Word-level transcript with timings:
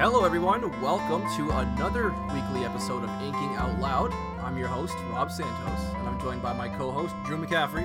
Hello, 0.00 0.24
everyone. 0.24 0.62
Welcome 0.80 1.20
to 1.36 1.50
another 1.58 2.08
weekly 2.32 2.64
episode 2.64 3.04
of 3.04 3.10
Inking 3.22 3.54
Out 3.56 3.78
Loud. 3.80 4.14
I'm 4.42 4.56
your 4.56 4.66
host, 4.66 4.94
Rob 5.10 5.30
Santos, 5.30 5.94
and 5.94 6.08
I'm 6.08 6.18
joined 6.18 6.40
by 6.40 6.54
my 6.54 6.70
co 6.70 6.90
host, 6.90 7.14
Drew 7.26 7.36
McCaffrey. 7.36 7.84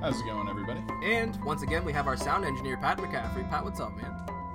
How's 0.00 0.20
it 0.20 0.24
going, 0.24 0.48
everybody? 0.48 0.82
And 1.04 1.40
once 1.44 1.62
again, 1.62 1.84
we 1.84 1.92
have 1.92 2.08
our 2.08 2.16
sound 2.16 2.44
engineer, 2.44 2.76
Pat 2.78 2.98
McCaffrey. 2.98 3.48
Pat, 3.48 3.62
what's 3.62 3.78
up, 3.78 3.96
man? 3.96 4.12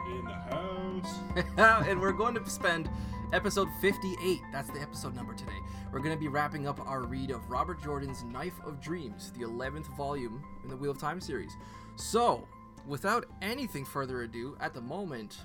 In 0.10 0.26
the 0.26 0.34
house. 0.34 1.88
and 1.88 2.02
we're 2.02 2.12
going 2.12 2.36
to 2.36 2.50
spend 2.50 2.90
episode 3.32 3.70
58. 3.80 4.42
That's 4.52 4.70
the 4.70 4.82
episode 4.82 5.16
number 5.16 5.34
today. 5.34 5.58
We're 5.94 6.02
going 6.02 6.14
to 6.14 6.20
be 6.20 6.28
wrapping 6.28 6.68
up 6.68 6.86
our 6.86 7.04
read 7.04 7.32
of 7.32 7.50
Robert 7.50 7.82
Jordan's 7.82 8.26
Knife 8.26 8.60
of 8.66 8.82
Dreams, 8.82 9.32
the 9.40 9.46
11th 9.46 9.88
volume 9.96 10.44
in 10.62 10.70
the 10.70 10.76
Wheel 10.76 10.92
of 10.92 10.98
Time 10.98 11.22
series. 11.22 11.54
So, 11.96 12.46
without 12.86 13.28
anything 13.42 13.86
further 13.86 14.24
ado, 14.24 14.58
at 14.60 14.74
the 14.74 14.82
moment, 14.82 15.38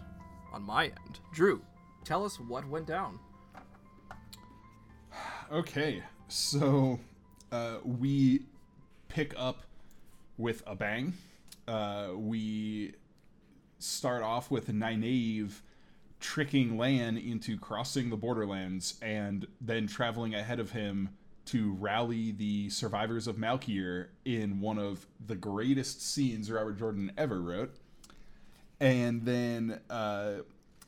on 0.53 0.63
my 0.63 0.87
end, 0.87 1.21
Drew, 1.33 1.63
tell 2.05 2.25
us 2.25 2.39
what 2.39 2.67
went 2.69 2.87
down. 2.87 3.19
Okay, 5.53 6.03
so 6.29 7.01
uh, 7.51 7.77
we 7.85 8.43
pick 9.09 9.35
up 9.37 9.63
with 10.39 10.63
a 10.67 10.75
bang. 10.75 11.13
Uh, 11.67 12.11
we 12.15 12.95
start 13.79 14.23
off 14.23 14.51
with 14.51 14.69
Nynaeve 14.69 15.53
tricking 16.21 16.77
Lan 16.77 17.17
into 17.17 17.59
crossing 17.59 18.11
the 18.11 18.17
borderlands 18.17 18.95
and 19.03 19.47
then 19.61 19.87
traveling 19.87 20.35
ahead 20.35 20.61
of 20.61 20.71
him 20.71 21.09
to 21.47 21.73
rally 21.75 22.31
the 22.31 22.69
survivors 22.71 23.27
of 23.27 23.37
Malkier 23.37 24.09
in 24.25 24.61
one 24.61 24.79
of 24.79 25.07
the 25.27 25.35
greatest 25.35 26.01
scenes 26.01 26.51
Robert 26.51 26.79
Jordan 26.79 27.11
ever 27.17 27.41
wrote. 27.41 27.75
And 28.81 29.25
then 29.25 29.81
uh, 29.91 30.37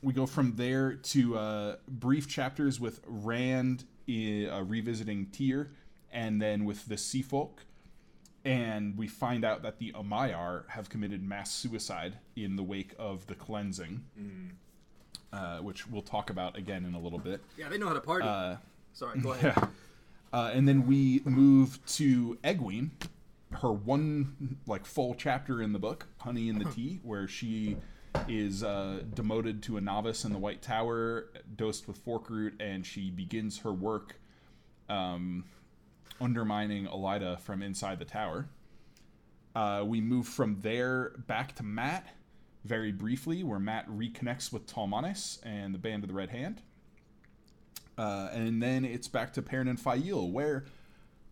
we 0.01 0.13
go 0.13 0.25
from 0.25 0.55
there 0.55 0.93
to 0.93 1.37
uh, 1.37 1.75
brief 1.87 2.27
chapters 2.27 2.79
with 2.79 3.01
Rand 3.05 3.85
uh, 4.09 4.63
revisiting 4.63 5.27
Tear, 5.27 5.71
and 6.11 6.41
then 6.41 6.65
with 6.65 6.87
the 6.87 6.97
Sea 6.97 7.21
Folk. 7.21 7.65
And 8.45 8.97
we 8.97 9.07
find 9.07 9.45
out 9.45 9.61
that 9.61 9.79
the 9.79 9.93
Amayar 9.93 10.67
have 10.69 10.89
committed 10.89 11.23
mass 11.23 11.49
suicide 11.51 12.17
in 12.35 12.57
the 12.57 12.63
wake 12.63 12.93
of 12.99 13.25
the 13.27 13.35
cleansing, 13.35 14.03
uh, 15.31 15.59
which 15.59 15.87
we'll 15.87 16.01
talk 16.01 16.29
about 16.29 16.57
again 16.57 16.83
in 16.83 16.93
a 16.93 16.99
little 16.99 17.19
bit. 17.19 17.41
Yeah, 17.57 17.69
they 17.69 17.77
know 17.77 17.87
how 17.87 17.93
to 17.93 18.01
party. 18.01 18.27
Uh, 18.27 18.57
Sorry, 18.91 19.19
go 19.19 19.31
ahead. 19.31 19.53
yeah. 19.57 19.67
Uh, 20.33 20.51
and 20.53 20.67
then 20.67 20.85
we 20.87 21.21
move 21.25 21.79
to 21.85 22.37
Egwene, 22.43 22.89
her 23.61 23.71
one 23.71 24.57
like 24.67 24.85
full 24.85 25.15
chapter 25.15 25.61
in 25.61 25.73
the 25.73 25.79
book, 25.79 26.07
Honey 26.19 26.49
in 26.49 26.59
the 26.59 26.65
Tea, 26.65 26.99
where 27.03 27.27
she 27.27 27.77
is 28.27 28.63
uh, 28.63 29.01
demoted 29.13 29.63
to 29.63 29.77
a 29.77 29.81
novice 29.81 30.23
in 30.25 30.31
the 30.31 30.37
White 30.37 30.61
Tower, 30.61 31.29
dosed 31.55 31.87
with 31.87 31.97
fork 31.97 32.29
root, 32.29 32.53
and 32.59 32.85
she 32.85 33.09
begins 33.09 33.59
her 33.59 33.73
work 33.73 34.19
um, 34.89 35.45
undermining 36.21 36.85
Elaida 36.87 37.39
from 37.39 37.61
inside 37.61 37.99
the 37.99 38.05
tower. 38.05 38.47
Uh, 39.55 39.83
we 39.85 40.01
move 40.01 40.27
from 40.27 40.59
there 40.61 41.13
back 41.27 41.55
to 41.55 41.63
Matt 41.63 42.07
very 42.65 42.91
briefly, 42.91 43.43
where 43.43 43.59
Matt 43.59 43.87
reconnects 43.89 44.51
with 44.51 44.65
Talmanes 44.65 45.39
and 45.43 45.73
the 45.73 45.79
Band 45.79 46.03
of 46.03 46.07
the 46.09 46.15
Red 46.15 46.29
Hand. 46.29 46.61
Uh, 47.97 48.29
and 48.31 48.61
then 48.61 48.85
it's 48.85 49.07
back 49.07 49.33
to 49.33 49.41
Perrin 49.41 49.67
and 49.67 49.79
Faile, 49.79 50.31
where 50.31 50.65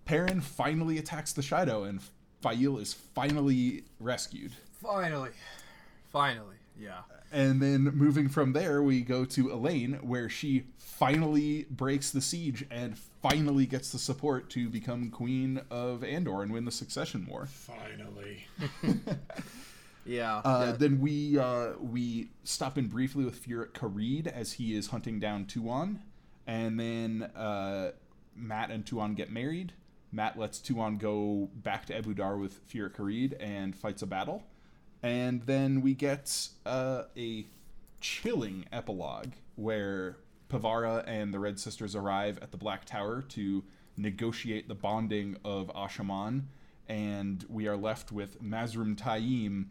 Perrin 0.05 0.41
finally 0.41 0.97
attacks 0.97 1.33
the 1.33 1.41
Shaido, 1.41 1.87
and 1.87 2.01
Faile 2.41 2.77
is 2.77 2.93
finally 2.93 3.83
rescued. 3.99 4.53
Finally. 4.81 5.31
Finally. 6.11 6.55
Yeah. 6.79 7.01
And 7.31 7.61
then 7.61 7.83
moving 7.83 8.27
from 8.27 8.53
there, 8.53 8.81
we 8.83 9.01
go 9.01 9.23
to 9.25 9.49
Elayne, 9.49 10.03
where 10.03 10.27
she 10.27 10.65
finally 10.77 11.65
breaks 11.69 12.11
the 12.11 12.21
siege 12.21 12.65
and 12.69 12.97
finally 13.21 13.65
gets 13.65 13.91
the 13.91 13.99
support 13.99 14.49
to 14.51 14.69
become 14.69 15.09
Queen 15.09 15.61
of 15.69 16.03
Andor 16.03 16.41
and 16.41 16.51
win 16.51 16.65
the 16.65 16.71
Succession 16.71 17.25
War. 17.29 17.45
Finally. 17.45 18.47
Yeah. 20.05 20.37
Uh, 20.37 20.65
yeah. 20.67 20.71
Then 20.77 20.99
we 20.99 21.37
uh, 21.37 21.73
we 21.79 22.29
stop 22.43 22.77
in 22.77 22.87
briefly 22.87 23.25
with 23.25 23.45
Furyk 23.45 23.73
Karede 23.73 24.27
as 24.27 24.53
he 24.53 24.75
is 24.75 24.87
hunting 24.87 25.19
down 25.19 25.45
Tuon, 25.45 25.99
and 26.47 26.79
then 26.79 27.23
uh, 27.35 27.91
Matt 28.35 28.71
and 28.71 28.85
Tuon 28.85 29.15
get 29.15 29.31
married. 29.31 29.73
Matt 30.11 30.37
lets 30.37 30.59
Tuon 30.59 30.97
go 30.97 31.49
back 31.55 31.85
to 31.85 32.01
Ebou 32.01 32.15
Dar 32.15 32.37
with 32.37 32.67
Furyk 32.67 32.95
Karede 32.95 33.33
and 33.39 33.75
fights 33.75 34.01
a 34.01 34.07
battle, 34.07 34.43
and 35.01 35.41
then 35.43 35.81
we 35.81 35.93
get 35.93 36.49
uh, 36.65 37.03
a 37.17 37.45
chilling 38.01 38.65
epilogue 38.71 39.31
where 39.55 40.17
Pevara 40.49 41.03
and 41.07 41.33
the 41.33 41.39
Red 41.39 41.59
Sisters 41.59 41.95
arrive 41.95 42.37
at 42.41 42.51
the 42.51 42.57
Black 42.57 42.85
Tower 42.85 43.21
to 43.21 43.63
negotiate 43.95 44.67
the 44.67 44.75
bonding 44.75 45.37
of 45.45 45.71
Asha'man, 45.73 46.43
and 46.89 47.45
we 47.47 47.67
are 47.67 47.77
left 47.77 48.11
with 48.11 48.43
Mazrim 48.43 48.95
Taim 48.95 49.67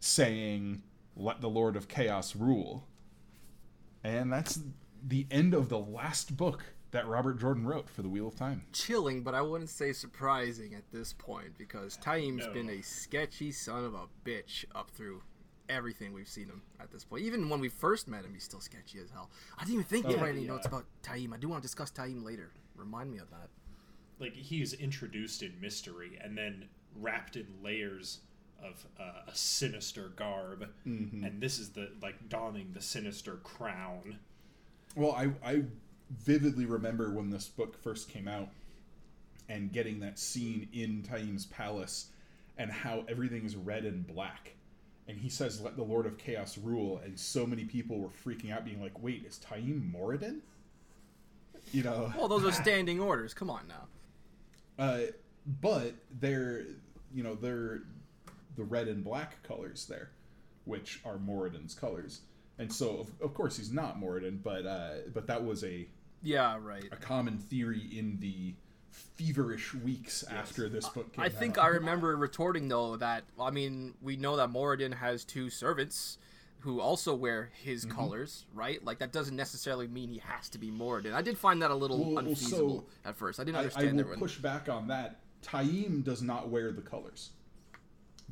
saying, 0.00 0.82
Let 1.16 1.40
the 1.40 1.48
Lord 1.48 1.76
of 1.76 1.88
Chaos 1.88 2.36
rule. 2.36 2.86
And 4.04 4.32
that's 4.32 4.60
the 5.02 5.26
end 5.30 5.54
of 5.54 5.68
the 5.68 5.78
last 5.78 6.36
book 6.36 6.74
that 6.92 7.06
Robert 7.08 7.38
Jordan 7.40 7.66
wrote 7.66 7.88
for 7.90 8.02
the 8.02 8.08
Wheel 8.08 8.28
of 8.28 8.36
Time. 8.36 8.62
chilling, 8.72 9.22
but 9.22 9.34
I 9.34 9.40
wouldn't 9.42 9.70
say 9.70 9.92
surprising 9.92 10.74
at 10.74 10.84
this 10.92 11.12
point 11.12 11.58
because 11.58 11.96
Taim's 11.98 12.46
No. 12.46 12.52
been 12.52 12.70
a 12.70 12.82
sketchy 12.82 13.50
son 13.50 13.84
of 13.84 13.94
a 13.94 14.06
bitch 14.24 14.64
up 14.74 14.90
through 14.90 15.22
everything 15.68 16.12
we've 16.12 16.28
seen 16.28 16.46
him 16.48 16.62
at 16.80 16.90
this 16.90 17.04
point. 17.04 17.22
Even 17.24 17.48
when 17.48 17.60
we 17.60 17.68
first 17.68 18.08
met 18.08 18.24
him, 18.24 18.34
he's 18.34 18.44
still 18.44 18.60
sketchy 18.60 18.98
as 18.98 19.10
hell. 19.10 19.30
I 19.56 19.62
didn't 19.62 19.74
even 19.74 19.84
think 19.84 20.06
to 20.06 20.16
Oh, 20.16 20.20
write 20.20 20.32
any 20.32 20.42
yeah. 20.42 20.48
notes 20.48 20.66
about 20.66 20.84
Taim. 21.02 21.32
I 21.32 21.38
do 21.38 21.48
want 21.48 21.62
to 21.62 21.66
discuss 21.66 21.90
Taim 21.90 22.22
later. 22.24 22.50
Remind 22.76 23.10
me 23.10 23.18
of 23.18 23.30
that. 23.30 23.48
Like 24.18 24.34
he 24.36 24.60
is 24.60 24.74
introduced 24.74 25.42
in 25.42 25.58
mystery 25.60 26.18
and 26.22 26.36
then 26.36 26.68
wrapped 26.96 27.36
in 27.36 27.46
layers 27.62 28.20
of 28.62 28.86
uh, 29.00 29.22
a 29.26 29.34
sinister 29.34 30.10
garb, 30.14 30.68
and 30.84 31.40
this 31.40 31.58
is 31.58 31.70
the 31.70 31.90
like 32.02 32.28
donning 32.28 32.72
the 32.74 32.80
sinister 32.82 33.36
crown. 33.36 34.18
Well, 34.94 35.12
I, 35.12 35.30
I 35.44 35.64
vividly 36.18 36.66
remember 36.66 37.10
when 37.10 37.30
this 37.30 37.48
book 37.48 37.82
first 37.82 38.08
came 38.08 38.28
out 38.28 38.48
and 39.48 39.72
getting 39.72 40.00
that 40.00 40.18
scene 40.18 40.68
in 40.72 41.02
Taim's 41.02 41.46
palace 41.46 42.08
and 42.58 42.70
how 42.70 43.04
everything 43.08 43.44
is 43.44 43.56
red 43.56 43.84
and 43.84 44.06
black. 44.06 44.54
And 45.08 45.18
he 45.18 45.28
says, 45.28 45.60
Let 45.60 45.76
the 45.76 45.82
Lord 45.82 46.06
of 46.06 46.16
Chaos 46.18 46.56
rule. 46.58 47.00
And 47.04 47.18
so 47.18 47.46
many 47.46 47.64
people 47.64 47.98
were 47.98 48.08
freaking 48.08 48.52
out, 48.52 48.64
being 48.64 48.80
like, 48.80 49.02
Wait, 49.02 49.24
is 49.26 49.38
Taim 49.38 49.92
Moridin? 49.92 50.40
You 51.72 51.82
know? 51.82 52.12
Well, 52.16 52.28
those 52.28 52.44
are 52.44 52.52
standing 52.52 53.00
orders. 53.00 53.34
Come 53.34 53.50
on 53.50 53.66
now. 53.68 53.86
Uh, 54.78 55.00
but 55.60 55.94
they're 56.20 56.64
you 57.14 57.22
know 57.22 57.34
they're 57.34 57.82
the 58.56 58.64
red 58.64 58.88
and 58.88 59.04
black 59.04 59.42
colors 59.42 59.86
there, 59.86 60.10
which 60.64 61.00
are 61.04 61.16
Moridin's 61.16 61.74
colors, 61.74 62.20
and 62.58 62.72
so 62.72 62.98
of, 62.98 63.08
of 63.20 63.34
course 63.34 63.56
he's 63.56 63.72
not 63.72 64.00
Moridin, 64.00 64.42
but 64.42 64.66
uh, 64.66 64.94
but 65.12 65.26
that 65.26 65.44
was 65.44 65.64
a 65.64 65.86
Yeah, 66.22 66.58
right. 66.60 66.84
a 66.92 66.96
common 66.96 67.38
theory 67.38 67.82
in 67.92 68.18
the 68.20 68.54
feverish 68.90 69.74
weeks 69.74 70.22
after 70.30 70.68
this 70.68 70.88
book 70.88 71.12
came 71.12 71.24
out. 71.24 71.26
I 71.26 71.28
think. 71.30 71.58
I 71.58 71.68
remember 71.68 72.16
retorting 72.16 72.68
though 72.68 72.96
that 72.96 73.24
I 73.40 73.50
mean 73.50 73.94
we 74.02 74.16
know 74.16 74.36
that 74.36 74.50
Moridin 74.50 74.94
has 74.94 75.24
two 75.24 75.50
servants 75.50 76.18
who 76.60 76.80
also 76.80 77.14
wear 77.14 77.50
his 77.64 77.84
Mm-hmm. 77.84 77.96
colors, 77.96 78.44
right? 78.54 78.84
Like 78.84 78.98
that 79.00 79.12
doesn't 79.12 79.34
necessarily 79.34 79.88
mean 79.88 80.10
he 80.10 80.18
has 80.18 80.48
to 80.50 80.58
be 80.58 80.70
Moridin. 80.70 81.12
I 81.12 81.22
did 81.22 81.36
find 81.36 81.60
that 81.62 81.70
a 81.70 81.74
little 81.74 81.98
Well, 82.14 82.18
unfeasible 82.18 82.84
so 83.04 83.08
at 83.08 83.16
first. 83.16 83.40
I 83.40 83.44
didn't 83.44 83.56
understand. 83.58 83.98
I, 84.00 84.02
I 84.04 84.06
will 84.06 84.16
push 84.16 84.38
back 84.38 84.68
on 84.68 84.86
that. 84.88 85.20
Taim 85.42 86.04
does 86.04 86.22
not 86.22 86.50
wear 86.50 86.70
the 86.70 86.82
colors. 86.82 87.30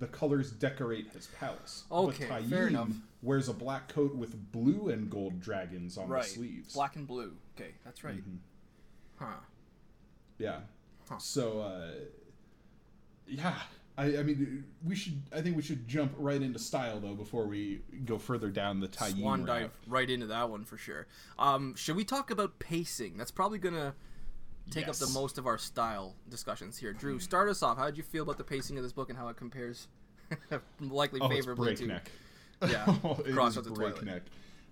The 0.00 0.06
colors 0.06 0.50
decorate 0.50 1.12
his 1.12 1.26
palace. 1.38 1.84
Okay, 1.92 2.26
but 2.28 2.42
fair 2.44 2.66
enough. 2.68 2.88
wears 3.22 3.48
a 3.48 3.52
black 3.52 3.88
coat 3.88 4.14
with 4.14 4.50
blue 4.50 4.88
and 4.88 5.08
gold 5.10 5.40
dragons 5.40 5.96
on 5.96 6.08
right 6.08 6.24
the 6.24 6.28
sleeves. 6.30 6.74
black 6.74 6.96
and 6.96 7.06
blue. 7.06 7.36
Okay, 7.56 7.72
that's 7.84 8.02
right. 8.02 8.16
Mm-hmm. 8.16 8.36
Huh. 9.24 9.34
Yeah. 10.38 10.60
Huh. 11.08 11.18
So, 11.18 11.60
uh, 11.60 11.90
yeah, 13.26 13.54
I, 13.98 14.18
I 14.18 14.22
mean, 14.22 14.64
we 14.82 14.94
should. 14.94 15.20
I 15.36 15.42
think 15.42 15.56
we 15.56 15.62
should 15.62 15.86
jump 15.86 16.12
right 16.16 16.40
into 16.40 16.58
style 16.58 17.00
though 17.00 17.14
before 17.14 17.46
we 17.46 17.82
go 18.06 18.16
further 18.16 18.48
down 18.48 18.80
the 18.80 18.88
Taim 18.88 19.18
Swan 19.18 19.40
route. 19.40 19.46
dive 19.46 19.70
right 19.86 20.08
into 20.08 20.26
that 20.26 20.48
one 20.48 20.64
for 20.64 20.78
sure. 20.78 21.06
Um, 21.38 21.74
should 21.74 21.96
we 21.96 22.04
talk 22.04 22.30
about 22.30 22.58
pacing? 22.58 23.18
That's 23.18 23.30
probably 23.30 23.58
gonna 23.58 23.94
take 24.70 24.88
up 24.88 24.96
the 24.96 25.08
most 25.08 25.38
of 25.38 25.46
our 25.46 25.58
style 25.58 26.14
discussions 26.28 26.76
here. 26.78 26.92
Drew, 26.92 27.18
start 27.18 27.48
us 27.48 27.62
off. 27.62 27.76
How 27.78 27.86
did 27.86 27.96
you 27.96 28.02
feel 28.02 28.22
about 28.22 28.38
the 28.38 28.44
pacing 28.44 28.76
of 28.76 28.82
this 28.82 28.92
book 28.92 29.08
and 29.10 29.18
how 29.18 29.28
it 29.28 29.36
compares, 29.36 29.88
likely 30.80 31.20
Oh, 31.20 31.28
favorably 31.28 31.74
to? 31.74 31.86
breakneck. 31.86 32.10
Yeah, 32.68 32.84
Crossroads 33.32 33.56
is 33.56 33.66
of 33.68 33.74
Twilight. 33.74 33.94
breakneck. 33.96 34.22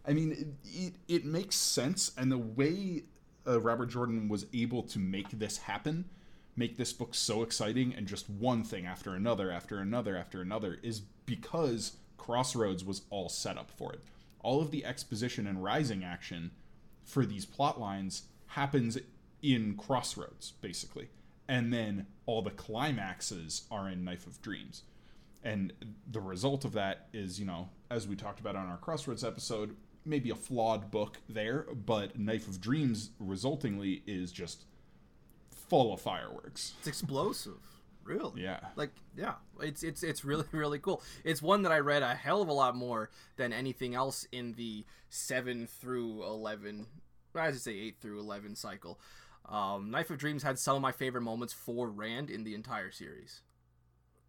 I 0.06 0.12
mean, 0.12 0.32
it, 0.32 0.46
it 0.64 0.92
it 1.08 1.24
makes 1.24 1.56
sense, 1.56 2.12
and 2.18 2.30
the 2.30 2.36
way 2.38 3.04
uh, 3.46 3.58
Robert 3.60 3.86
Jordan 3.86 4.28
was 4.28 4.44
able 4.52 4.82
to 4.84 4.98
make 4.98 5.30
this 5.30 5.56
happen, 5.56 6.04
make 6.54 6.76
this 6.76 6.92
book 6.92 7.14
so 7.14 7.42
exciting, 7.42 7.94
and 7.94 8.06
just 8.06 8.28
one 8.28 8.62
thing 8.62 8.84
after 8.84 9.14
another, 9.14 9.50
after 9.50 9.78
another, 9.78 10.16
after 10.18 10.42
another, 10.42 10.78
is 10.82 11.00
because 11.24 11.96
Crossroads 12.18 12.84
was 12.84 13.02
all 13.08 13.30
set 13.30 13.56
up 13.56 13.70
for 13.70 13.92
it. 13.94 14.00
all 14.42 14.60
of 14.60 14.70
the 14.70 14.84
exposition 14.84 15.46
and 15.46 15.64
rising 15.64 16.04
action 16.04 16.50
for 17.04 17.24
these 17.24 17.46
plot 17.46 17.80
lines 17.80 18.24
happens 18.48 18.98
in 19.42 19.76
Crossroads, 19.76 20.52
basically. 20.60 21.08
And 21.48 21.72
then 21.72 22.06
all 22.26 22.42
the 22.42 22.50
climaxes 22.50 23.62
are 23.70 23.88
in 23.88 24.04
Knife 24.04 24.26
of 24.26 24.42
Dreams. 24.42 24.82
And 25.42 25.72
the 26.10 26.20
result 26.20 26.64
of 26.64 26.72
that 26.72 27.08
is, 27.12 27.38
you 27.38 27.46
know, 27.46 27.68
as 27.90 28.06
we 28.06 28.16
talked 28.16 28.40
about 28.40 28.56
on 28.56 28.66
our 28.66 28.76
Crossroads 28.76 29.24
episode, 29.24 29.76
maybe 30.04 30.30
a 30.30 30.34
flawed 30.34 30.90
book 30.90 31.18
there, 31.28 31.66
but 31.86 32.18
Knife 32.18 32.48
of 32.48 32.60
Dreams 32.60 33.10
resultingly 33.22 34.02
is 34.06 34.32
just 34.32 34.64
full 35.68 35.92
of 35.92 36.00
fireworks. 36.00 36.74
It's 36.78 36.88
explosive. 36.88 37.58
Really? 38.04 38.42
Yeah. 38.42 38.60
Like, 38.74 38.90
yeah, 39.16 39.34
it's 39.60 39.82
it's 39.82 40.02
it's 40.02 40.24
really 40.24 40.46
really 40.52 40.78
cool. 40.78 41.02
It's 41.24 41.42
one 41.42 41.62
that 41.62 41.72
I 41.72 41.78
read 41.78 42.02
a 42.02 42.14
hell 42.14 42.40
of 42.40 42.48
a 42.48 42.54
lot 42.54 42.74
more 42.74 43.10
than 43.36 43.52
anything 43.52 43.94
else 43.94 44.26
in 44.32 44.54
the 44.54 44.86
seven 45.10 45.66
through 45.66 46.24
eleven. 46.24 46.86
I 47.34 47.52
should 47.52 47.60
say 47.60 47.72
eight 47.72 47.98
through 48.00 48.18
eleven 48.18 48.56
cycle. 48.56 48.98
Um, 49.48 49.90
Knife 49.90 50.10
of 50.10 50.18
Dreams 50.18 50.42
had 50.42 50.58
some 50.58 50.76
of 50.76 50.82
my 50.82 50.92
favorite 50.92 51.22
moments 51.22 51.52
for 51.52 51.88
Rand 51.88 52.30
in 52.30 52.44
the 52.44 52.54
entire 52.54 52.90
series. 52.90 53.40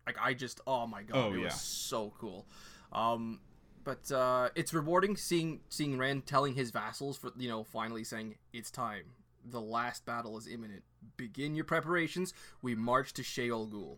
Like 0.06 0.18
I 0.22 0.34
just, 0.34 0.62
oh 0.66 0.88
my 0.88 1.04
god, 1.04 1.18
Oh, 1.18 1.34
it 1.34 1.38
yeah. 1.40 1.44
was 1.46 1.60
so 1.62 2.14
cool. 2.20 2.46
Um, 2.94 3.40
but 3.84 4.12
uh, 4.12 4.50
it's 4.56 4.74
rewarding 4.74 5.16
seeing 5.18 5.60
seeing 5.70 5.98
Rand 5.98 6.26
telling 6.26 6.56
his 6.56 6.72
vassals 6.72 7.18
for 7.18 7.32
you 7.38 7.50
know 7.50 7.64
finally 7.64 8.04
saying 8.04 8.36
it's 8.54 8.72
time. 8.72 9.04
The 9.50 9.62
last 9.62 10.06
battle 10.06 10.38
is 10.38 10.48
imminent. 10.48 10.84
Begin 11.18 11.56
your 11.56 11.66
preparations. 11.66 12.34
We 12.62 12.76
march 12.76 13.14
to 13.14 13.22
Shayol 13.22 13.70
Ghul. 13.72 13.98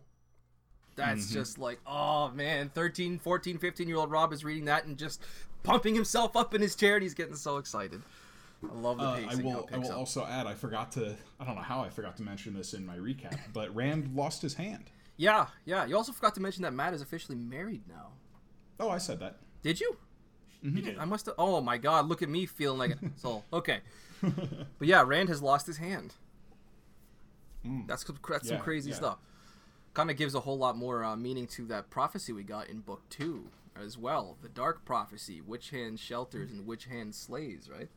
That's 0.94 1.24
Mm-hmm. 1.26 1.34
just 1.34 1.58
like, 1.58 1.80
oh 1.86 2.30
man, 2.30 2.70
13, 2.74 3.18
14, 3.18 3.58
15 3.58 3.88
year 3.88 3.96
old 3.96 4.10
Rob 4.10 4.32
is 4.32 4.44
reading 4.44 4.66
that 4.66 4.84
and 4.84 4.96
just 4.98 5.22
pumping 5.62 5.94
himself 5.94 6.36
up 6.36 6.54
in 6.54 6.60
his 6.60 6.74
chair 6.74 6.94
and 6.94 7.02
he's 7.02 7.14
getting 7.14 7.34
so 7.36 7.56
excited. 7.56 8.02
I 8.70 8.74
love 8.74 8.98
the 8.98 9.04
Uh, 9.04 9.16
pacing. 9.16 9.40
I 9.40 9.42
will. 9.44 9.68
I 9.72 9.78
will 9.78 9.90
up. 9.92 9.98
also 9.98 10.24
add. 10.24 10.46
I 10.46 10.54
forgot 10.54 10.92
to. 10.92 11.16
I 11.40 11.44
don't 11.44 11.56
know 11.56 11.62
how 11.62 11.80
I 11.82 11.88
forgot 11.90 12.16
to 12.18 12.22
mention 12.22 12.54
this 12.54 12.74
in 12.74 12.86
my 12.86 12.96
recap, 12.96 13.38
but 13.52 13.74
Rand 13.74 14.14
lost 14.14 14.42
his 14.42 14.54
hand. 14.54 14.90
Yeah, 15.16 15.46
yeah. 15.64 15.84
You 15.84 15.96
also 15.96 16.12
forgot 16.12 16.34
to 16.36 16.40
mention 16.40 16.62
that 16.62 16.72
Matt 16.72 16.94
is 16.94 17.02
officially 17.02 17.36
married 17.36 17.82
now. 17.88 18.08
Oh, 18.80 18.88
I 18.88 18.98
said 18.98 19.20
that. 19.20 19.36
Did 19.62 19.80
you? 19.80 19.96
You 20.62 20.80
did. 20.80 20.98
I 20.98 21.04
must 21.04 21.26
have. 21.26 21.34
Oh 21.38 21.60
my 21.60 21.76
god! 21.76 22.06
Look 22.08 22.22
at 22.22 22.28
me 22.28 22.46
feeling 22.46 22.78
like 22.78 22.92
an 22.92 23.12
asshole. 23.16 23.44
Okay, 23.52 23.80
but 24.22 24.88
yeah, 24.88 25.02
Rand 25.04 25.28
has 25.28 25.42
lost 25.42 25.66
his 25.66 25.78
hand. 25.78 26.14
That's 27.86 28.04
that's 28.28 28.48
some 28.48 28.58
crazy 28.58 28.90
yeah. 28.90 28.96
stuff. 28.96 29.18
Kind 29.94 30.10
of 30.10 30.16
gives 30.16 30.34
a 30.34 30.40
whole 30.40 30.58
lot 30.58 30.76
more 30.76 31.04
uh, 31.04 31.16
meaning 31.16 31.46
to 31.48 31.66
that 31.66 31.90
prophecy 31.90 32.32
we 32.32 32.42
got 32.44 32.68
in 32.68 32.80
book 32.80 33.02
two 33.08 33.50
as 33.76 33.98
well. 33.98 34.36
The 34.40 34.48
dark 34.48 34.84
prophecy: 34.84 35.40
which 35.40 35.70
hand 35.70 35.98
shelters 36.00 36.50
and 36.50 36.66
which 36.66 36.86
hand 36.86 37.14
slays. 37.14 37.68
Right? 37.72 37.88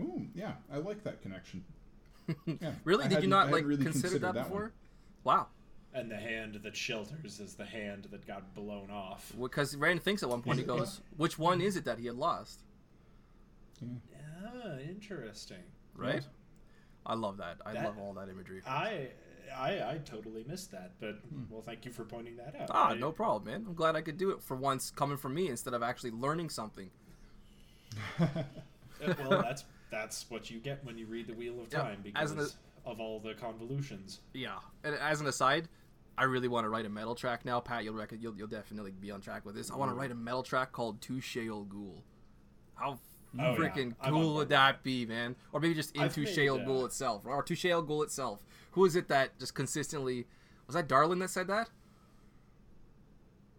Ooh, 0.00 0.26
yeah, 0.34 0.52
I 0.72 0.78
like 0.78 1.02
that 1.04 1.22
connection. 1.22 1.64
Yeah, 2.46 2.72
Really? 2.84 3.04
I 3.04 3.08
Did 3.08 3.10
you 3.10 3.14
hadn't- 3.16 3.30
not 3.30 3.36
I 3.36 3.40
hadn't 3.46 3.52
like 3.54 3.64
really 3.66 3.84
consider 3.84 4.08
considered 4.08 4.22
that 4.22 4.34
one. 4.34 4.44
before? 4.44 4.72
Wow. 5.24 5.46
And 5.92 6.08
the 6.10 6.16
hand 6.16 6.60
that 6.62 6.76
shelters 6.76 7.40
is 7.40 7.54
the 7.54 7.64
hand 7.64 8.06
that 8.12 8.24
got 8.26 8.54
blown 8.54 8.90
off. 8.90 9.32
Because 9.40 9.74
Rand 9.76 10.02
thinks 10.02 10.22
at 10.22 10.28
one 10.28 10.40
point 10.40 10.58
he 10.58 10.64
goes, 10.64 11.00
"Which 11.16 11.36
one 11.38 11.60
is 11.60 11.76
it 11.76 11.84
that 11.86 11.98
he 11.98 12.06
had 12.06 12.14
lost?" 12.14 12.62
Ah, 13.82 14.76
interesting. 14.78 15.62
Right? 15.96 16.24
I 17.04 17.14
love 17.14 17.38
that. 17.38 17.56
I 17.66 17.72
That- 17.74 17.84
love 17.84 17.98
all 17.98 18.14
that 18.14 18.28
imagery. 18.28 18.62
I 18.66 19.08
I 19.52 19.94
I 19.94 19.98
totally 20.04 20.44
missed 20.46 20.70
that, 20.70 20.92
but 21.00 21.18
well, 21.50 21.62
thank 21.62 21.84
you 21.84 21.90
for 21.90 22.04
pointing 22.04 22.36
that 22.36 22.54
out. 22.54 22.68
Ah, 22.70 22.90
I- 22.90 22.94
no 22.94 23.10
problem, 23.10 23.44
man. 23.52 23.64
I'm 23.66 23.74
glad 23.74 23.96
I 23.96 24.02
could 24.02 24.16
do 24.18 24.30
it 24.30 24.42
for 24.42 24.56
once, 24.56 24.90
coming 24.92 25.16
from 25.16 25.34
me 25.34 25.48
instead 25.48 25.74
of 25.74 25.82
actually 25.82 26.12
learning 26.12 26.50
something. 26.50 26.90
Uh, 29.02 29.14
well, 29.18 29.42
that's 29.42 29.64
that's 29.90 30.26
what 30.30 30.50
you 30.50 30.58
get 30.60 30.84
when 30.84 30.96
you 30.98 31.06
read 31.06 31.26
the 31.26 31.34
Wheel 31.34 31.60
of 31.60 31.72
Yeah, 31.72 31.80
Time 31.80 32.02
as 32.16 32.32
because 32.32 32.52
an- 32.54 32.58
of 32.92 33.00
all 33.00 33.20
the 33.20 33.34
convolutions. 33.34 34.20
Yeah. 34.32 34.58
And 34.84 34.94
as 34.94 35.20
an 35.20 35.26
aside, 35.26 35.68
I 36.16 36.24
really 36.24 36.48
want 36.48 36.64
to 36.64 36.68
write 36.68 36.86
a 36.86 36.88
metal 36.88 37.14
track 37.14 37.44
now, 37.44 37.60
Pat. 37.60 37.84
You'll 37.84 37.94
rec- 37.94 38.12
you'll, 38.18 38.36
you'll 38.36 38.46
definitely 38.48 38.92
be 38.92 39.10
on 39.10 39.20
track 39.20 39.44
with 39.44 39.54
this. 39.54 39.70
I 39.70 39.76
want 39.76 39.90
to 39.90 39.94
write 39.94 40.10
a 40.10 40.14
metal 40.14 40.42
track 40.42 40.72
called 40.72 41.00
Touche 41.00 41.36
Ol 41.48 41.64
Ghoul. 41.64 42.02
How 42.74 42.98
Oh, 43.38 43.54
freaking 43.56 43.94
I'm 44.00 44.12
cool 44.12 44.32
would 44.34 44.38
with 44.40 44.48
that 44.48 44.82
be, 44.82 45.06
man? 45.06 45.36
Or 45.52 45.60
maybe 45.60 45.74
just 45.74 45.96
I've 45.96 46.06
into 46.16 46.24
Touche 46.24 46.36
made, 46.36 46.48
Ol 46.48 46.58
Ghoul 46.58 46.84
itself, 46.84 47.24
or 47.26 47.40
Touche 47.44 47.64
Ol 47.66 47.80
Ghoul 47.82 48.02
itself. 48.02 48.44
Who 48.72 48.84
is 48.84 48.96
it 48.96 49.06
that 49.06 49.38
just 49.38 49.54
consistently 49.54 50.26
was 50.66 50.74
that 50.74 50.88
Darlin 50.88 51.20
that 51.20 51.30
said 51.30 51.46
that? 51.46 51.68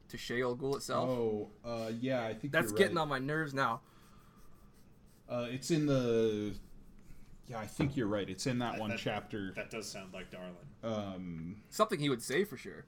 Touche 0.09 0.31
Ol 0.43 0.55
Ghoul 0.55 0.75
itself. 0.75 1.09
Oh, 1.09 1.49
uh, 1.63 1.89
yeah, 2.01 2.25
I 2.25 2.33
think 2.33 2.51
That's 2.51 2.71
you're 2.71 2.77
getting 2.77 2.95
right. 2.97 3.03
on 3.03 3.07
my 3.07 3.19
nerves 3.19 3.53
now. 3.53 3.79
Uh, 5.31 5.47
it's 5.49 5.71
in 5.71 5.85
the. 5.85 6.53
Yeah, 7.47 7.59
I 7.59 7.65
think 7.65 7.95
you're 7.95 8.07
right. 8.07 8.29
It's 8.29 8.47
in 8.47 8.59
that 8.59 8.77
one 8.77 8.89
that- 8.91 8.99
chapter. 8.99 9.53
That 9.55 9.71
does 9.71 9.89
sound 9.89 10.13
like 10.13 10.29
Darlin. 10.29 10.55
Um, 10.83 11.55
Something 11.69 11.99
he 11.99 12.09
would 12.09 12.21
say 12.21 12.43
for 12.43 12.57
sure. 12.57 12.85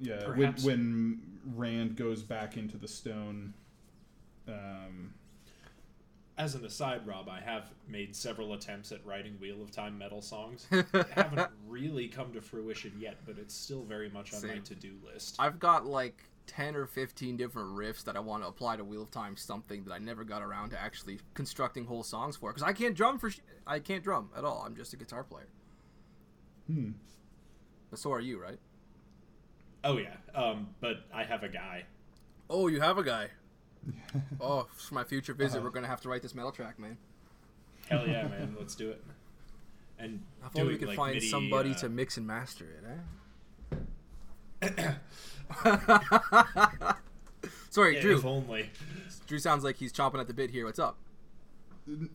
yeah, 0.00 0.28
when, 0.30 0.52
when 0.62 1.20
Rand 1.54 1.96
goes 1.96 2.22
back 2.22 2.56
into 2.56 2.76
the 2.76 2.88
stone. 2.88 3.54
Um, 4.48 5.12
As 6.38 6.54
an 6.54 6.64
aside, 6.64 7.06
Rob, 7.06 7.28
I 7.28 7.40
have 7.40 7.72
made 7.88 8.14
several 8.14 8.52
attempts 8.52 8.92
at 8.92 9.04
writing 9.04 9.36
Wheel 9.40 9.62
of 9.62 9.70
Time 9.70 9.98
metal 9.98 10.22
songs. 10.22 10.66
haven't 11.14 11.50
really 11.66 12.08
come 12.08 12.32
to 12.34 12.40
fruition 12.40 12.92
yet, 12.98 13.16
but 13.26 13.36
it's 13.38 13.54
still 13.54 13.82
very 13.84 14.08
much 14.10 14.32
on 14.34 14.46
my 14.46 14.58
to-do 14.58 14.92
list. 15.04 15.36
I've 15.38 15.58
got 15.58 15.86
like 15.86 16.22
10 16.46 16.76
or 16.76 16.86
15 16.86 17.36
different 17.36 17.76
riffs 17.76 18.04
that 18.04 18.16
I 18.16 18.20
want 18.20 18.42
to 18.42 18.48
apply 18.48 18.76
to 18.76 18.84
Wheel 18.84 19.02
of 19.02 19.10
Time 19.10 19.36
something 19.36 19.84
that 19.84 19.92
I 19.92 19.98
never 19.98 20.24
got 20.24 20.42
around 20.42 20.70
to 20.70 20.80
actually 20.80 21.18
constructing 21.34 21.86
whole 21.86 22.02
songs 22.02 22.36
for. 22.36 22.50
Because 22.50 22.62
I 22.62 22.72
can't 22.72 22.94
drum 22.94 23.18
for 23.18 23.30
shit. 23.30 23.44
I 23.66 23.78
can't 23.80 24.02
drum 24.04 24.30
at 24.36 24.44
all. 24.44 24.62
I'm 24.66 24.76
just 24.76 24.92
a 24.92 24.96
guitar 24.96 25.24
player. 25.24 25.48
hmm. 26.66 26.90
But 27.90 27.98
so 27.98 28.12
are 28.12 28.20
you, 28.20 28.40
right? 28.40 28.58
Oh 29.84 29.98
yeah, 29.98 30.16
um, 30.34 30.68
but 30.80 31.04
I 31.14 31.22
have 31.24 31.42
a 31.44 31.48
guy. 31.48 31.84
Oh, 32.50 32.66
you 32.68 32.80
have 32.80 32.98
a 32.98 33.04
guy. 33.04 33.28
oh, 34.40 34.66
for 34.74 34.94
my 34.94 35.04
future 35.04 35.32
visit, 35.34 35.58
Uh-huh. 35.58 35.64
we're 35.64 35.70
going 35.70 35.84
to 35.84 35.88
have 35.88 36.00
to 36.00 36.08
write 36.08 36.22
this 36.22 36.34
metal 36.34 36.50
track, 36.50 36.78
man. 36.78 36.96
Hell 37.88 38.06
yeah, 38.06 38.26
man, 38.28 38.56
let's 38.58 38.74
do 38.74 38.90
it. 38.90 39.04
And 39.98 40.22
If 40.44 40.52
do 40.54 40.60
only 40.62 40.72
we 40.72 40.76
it 40.76 40.78
could 40.78 40.88
like 40.88 40.96
find 40.96 41.14
MIDI, 41.14 41.28
somebody 41.28 41.70
uh, 41.70 41.74
to 41.74 41.88
mix 41.88 42.16
and 42.16 42.26
master 42.26 42.66
it, 43.70 43.78
eh? 44.72 44.94
Sorry, 47.70 47.96
yeah, 47.96 48.00
Drew. 48.00 48.16
If 48.18 48.24
only. 48.24 48.70
Drew 49.26 49.38
sounds 49.38 49.64
like 49.64 49.76
he's 49.76 49.92
chomping 49.92 50.20
at 50.20 50.26
the 50.26 50.34
bit 50.34 50.50
here. 50.50 50.64
What's 50.64 50.78
up? 50.78 50.96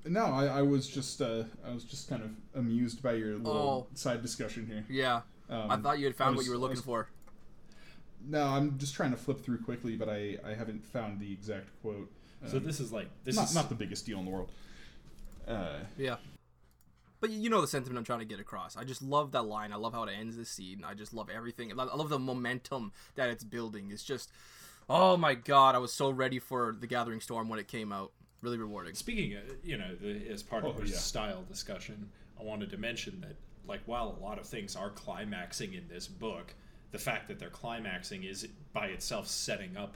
No, 0.05 0.25
I, 0.25 0.45
I 0.47 0.61
was 0.63 0.87
just 0.87 1.21
uh, 1.21 1.43
I 1.65 1.71
was 1.73 1.83
just 1.83 2.09
kind 2.09 2.23
of 2.23 2.31
amused 2.55 3.01
by 3.01 3.13
your 3.13 3.37
little 3.37 3.87
Oh. 3.91 3.95
side 3.95 4.21
discussion 4.21 4.65
here. 4.67 4.83
Yeah. 4.89 5.21
Um, 5.49 5.71
I 5.71 5.77
thought 5.77 5.99
you 5.99 6.05
had 6.05 6.15
found 6.15 6.33
I 6.33 6.37
what 6.37 6.45
you 6.45 6.51
were 6.51 6.57
looking 6.57 6.77
was- 6.77 6.85
for. 6.85 7.07
No, 8.27 8.43
I'm 8.45 8.77
just 8.77 8.93
trying 8.93 9.09
to 9.11 9.17
flip 9.17 9.43
through 9.43 9.57
quickly, 9.63 9.95
but 9.95 10.07
I, 10.07 10.37
I 10.45 10.53
haven't 10.53 10.85
found 10.85 11.19
the 11.19 11.31
exact 11.33 11.69
quote. 11.81 12.07
So 12.47 12.57
Um, 12.57 12.63
this 12.63 12.79
is 12.79 12.91
like 12.91 13.07
this 13.23 13.35
not 13.35 13.45
is 13.45 13.55
not 13.55 13.69
the 13.69 13.75
biggest 13.75 14.05
deal 14.05 14.19
in 14.19 14.25
the 14.25 14.31
world. 14.31 14.51
Uh, 15.47 15.79
Yeah. 15.97 16.17
But 17.21 17.29
you 17.29 17.49
know 17.49 17.61
the 17.61 17.67
sentiment 17.67 17.97
I'm 17.99 18.03
trying 18.03 18.19
to 18.19 18.25
get 18.25 18.39
across. 18.41 18.75
I 18.75 18.83
just 18.83 19.01
love 19.01 19.31
that 19.31 19.43
line. 19.43 19.71
I 19.71 19.77
love 19.77 19.93
how 19.93 20.03
it 20.03 20.11
ends 20.19 20.35
the 20.35 20.43
scene. 20.45 20.83
I 20.85 20.93
just 20.95 21.13
love 21.13 21.29
everything. 21.33 21.71
I 21.71 21.75
love- 21.75 22.09
the 22.09 22.19
momentum 22.19 22.91
that 23.15 23.29
it's 23.29 23.43
building. 23.43 23.91
It's 23.91 24.03
just, 24.03 24.31
oh 24.89 25.15
my 25.15 25.35
god! 25.35 25.75
I 25.75 25.77
was 25.77 25.93
so 25.93 26.09
ready 26.09 26.39
for 26.39 26.75
the 26.77 26.87
Gathering 26.87 27.21
Storm 27.21 27.47
when 27.47 27.59
it 27.59 27.67
came 27.69 27.93
out. 27.93 28.11
Really 28.41 28.57
rewarding. 28.57 28.95
Speaking 28.95 29.35
of, 29.35 29.43
you 29.63 29.77
know, 29.77 29.95
the, 30.01 30.27
as 30.29 30.41
part 30.41 30.65
of 30.65 30.75
Oh, 30.75 30.79
our 30.79 30.85
yeah. 30.85 30.97
style 30.97 31.43
discussion, 31.47 32.09
I 32.39 32.43
wanted 32.43 32.71
to 32.71 32.77
mention 32.77 33.21
that, 33.21 33.35
like, 33.67 33.81
while 33.85 34.17
a 34.19 34.23
lot 34.23 34.39
of 34.39 34.47
things 34.47 34.75
are 34.75 34.89
climaxing 34.89 35.75
in 35.75 35.87
this 35.87 36.07
book, 36.07 36.55
the 36.91 36.97
fact 36.97 37.27
that 37.27 37.37
they're 37.37 37.51
climaxing 37.51 38.23
is 38.23 38.47
by 38.73 38.87
itself 38.87 39.27
setting 39.27 39.77
up 39.77 39.95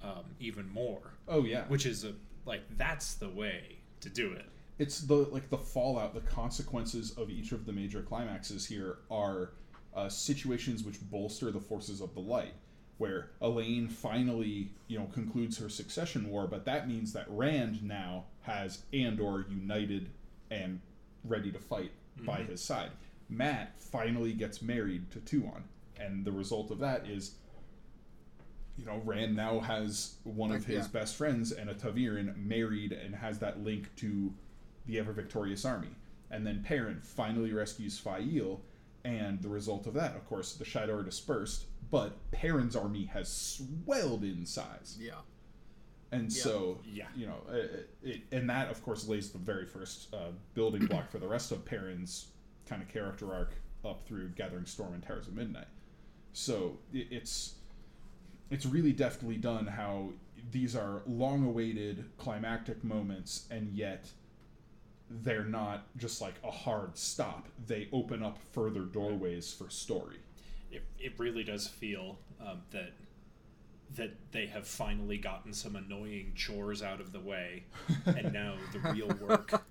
um, 0.00 0.24
even 0.38 0.70
more, 0.72 1.00
oh 1.26 1.44
yeah, 1.44 1.64
which 1.68 1.86
is 1.86 2.04
a 2.04 2.12
like 2.46 2.62
that's 2.76 3.14
the 3.14 3.28
way 3.28 3.78
to 4.00 4.08
do 4.08 4.32
it. 4.32 4.44
It's 4.78 5.00
the 5.00 5.14
like 5.14 5.50
the 5.50 5.58
fallout, 5.58 6.14
the 6.14 6.20
consequences 6.20 7.12
of 7.12 7.30
each 7.30 7.52
of 7.52 7.64
the 7.64 7.72
major 7.72 8.02
climaxes 8.02 8.66
here 8.66 8.98
are 9.10 9.52
uh, 9.94 10.08
situations 10.08 10.82
which 10.82 11.00
bolster 11.10 11.50
the 11.52 11.60
forces 11.60 12.00
of 12.00 12.14
the 12.14 12.20
light. 12.20 12.54
Where 12.98 13.30
Elayne 13.42 13.88
finally, 13.90 14.70
you 14.86 14.98
know, 14.98 15.06
concludes 15.12 15.58
her 15.58 15.68
succession 15.68 16.28
war, 16.28 16.46
but 16.46 16.64
that 16.66 16.88
means 16.88 17.12
that 17.12 17.26
Rand 17.28 17.82
now 17.82 18.26
has 18.42 18.84
Andor 18.92 19.46
united 19.50 20.10
and 20.50 20.80
ready 21.24 21.50
to 21.50 21.58
fight 21.58 21.90
by 22.24 22.42
his 22.42 22.62
side. 22.62 22.90
Matt 23.28 23.72
finally 23.78 24.32
gets 24.32 24.62
married 24.62 25.10
to 25.10 25.18
Tuon, 25.20 25.62
and 25.98 26.24
the 26.24 26.30
result 26.30 26.70
of 26.70 26.78
that 26.80 27.06
is, 27.06 27.34
you 28.78 28.84
know, 28.86 29.00
Rand 29.04 29.34
now 29.34 29.60
has 29.60 30.14
one 30.22 30.52
of 30.52 30.64
his 30.64 30.86
yeah. 30.86 31.00
best 31.00 31.16
friends 31.16 31.50
and 31.50 31.70
a 31.70 31.74
ta'veren 31.74 32.36
married 32.36 32.92
and 32.92 33.14
has 33.14 33.38
that 33.40 33.64
link 33.64 33.94
to 33.96 34.32
the 34.86 34.98
ever 34.98 35.12
victorious 35.12 35.64
army. 35.64 35.96
And 36.30 36.46
then 36.46 36.62
Perrin 36.64 37.00
finally 37.02 37.52
rescues 37.52 37.98
Faile, 37.98 38.60
and 39.04 39.40
the 39.42 39.48
result 39.48 39.86
of 39.86 39.94
that, 39.94 40.16
of 40.16 40.26
course, 40.26 40.54
the 40.54 40.64
Shador 40.64 41.02
dispersed, 41.02 41.66
but 41.90 42.16
Perrin's 42.32 42.74
army 42.74 43.04
has 43.04 43.28
swelled 43.28 44.24
in 44.24 44.46
size. 44.46 44.96
Yeah. 45.00 45.20
And 46.12 46.32
so, 46.32 46.80
Yeah. 46.84 47.06
you 47.14 47.26
know, 47.26 47.40
it, 47.50 47.90
it, 48.02 48.22
and 48.32 48.48
that 48.48 48.70
of 48.70 48.82
course 48.84 49.08
lays 49.08 49.30
the 49.30 49.38
very 49.38 49.66
first 49.66 50.14
uh, 50.14 50.30
building 50.54 50.86
block 50.86 51.10
for 51.10 51.18
the 51.18 51.26
rest 51.28 51.50
of 51.52 51.64
Perrin's 51.64 52.28
kind 52.66 52.80
of 52.82 52.88
character 52.88 53.34
arc 53.34 53.54
up 53.84 54.06
through 54.06 54.28
Gathering 54.30 54.66
Storm 54.66 54.94
and 54.94 55.02
Towers 55.02 55.26
of 55.28 55.34
Midnight. 55.34 55.66
So 56.32 56.78
it, 56.92 57.08
it's 57.10 57.54
it's 58.50 58.64
really 58.66 58.92
deftly 58.92 59.36
done 59.36 59.66
how 59.66 60.10
these 60.50 60.76
are 60.76 61.02
long-awaited 61.06 62.04
climactic 62.18 62.84
moments, 62.84 63.46
and 63.50 63.72
yet 63.72 64.10
they're 65.22 65.44
not 65.44 65.86
just 65.96 66.20
like 66.20 66.34
a 66.42 66.50
hard 66.50 66.96
stop. 66.96 67.48
They 67.66 67.88
open 67.92 68.22
up 68.22 68.38
further 68.52 68.82
doorways 68.82 69.52
for 69.52 69.70
story. 69.70 70.16
it, 70.72 70.82
it 70.98 71.12
really 71.18 71.44
does 71.44 71.66
feel 71.66 72.18
um, 72.40 72.62
that 72.70 72.92
that 73.96 74.12
they 74.32 74.46
have 74.46 74.66
finally 74.66 75.16
gotten 75.18 75.52
some 75.52 75.76
annoying 75.76 76.32
chores 76.34 76.82
out 76.82 77.00
of 77.00 77.12
the 77.12 77.20
way, 77.20 77.64
and 78.06 78.32
now 78.32 78.56
the 78.72 78.80
real 78.90 79.08
work 79.20 79.64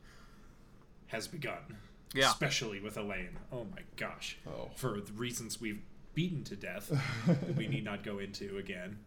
has 1.07 1.27
begun. 1.27 1.77
Yeah. 2.13 2.29
Especially 2.29 2.79
with 2.79 2.95
Elayne. 2.95 3.37
Oh 3.51 3.65
my 3.65 3.81
gosh. 3.97 4.37
Oh. 4.47 4.69
For 4.75 5.01
the 5.01 5.11
reasons 5.13 5.59
we've 5.59 5.81
beaten 6.13 6.43
to 6.45 6.55
death, 6.55 6.91
that 7.25 7.55
we 7.57 7.67
need 7.67 7.83
not 7.83 8.03
go 8.03 8.19
into 8.19 8.57
again. 8.57 8.99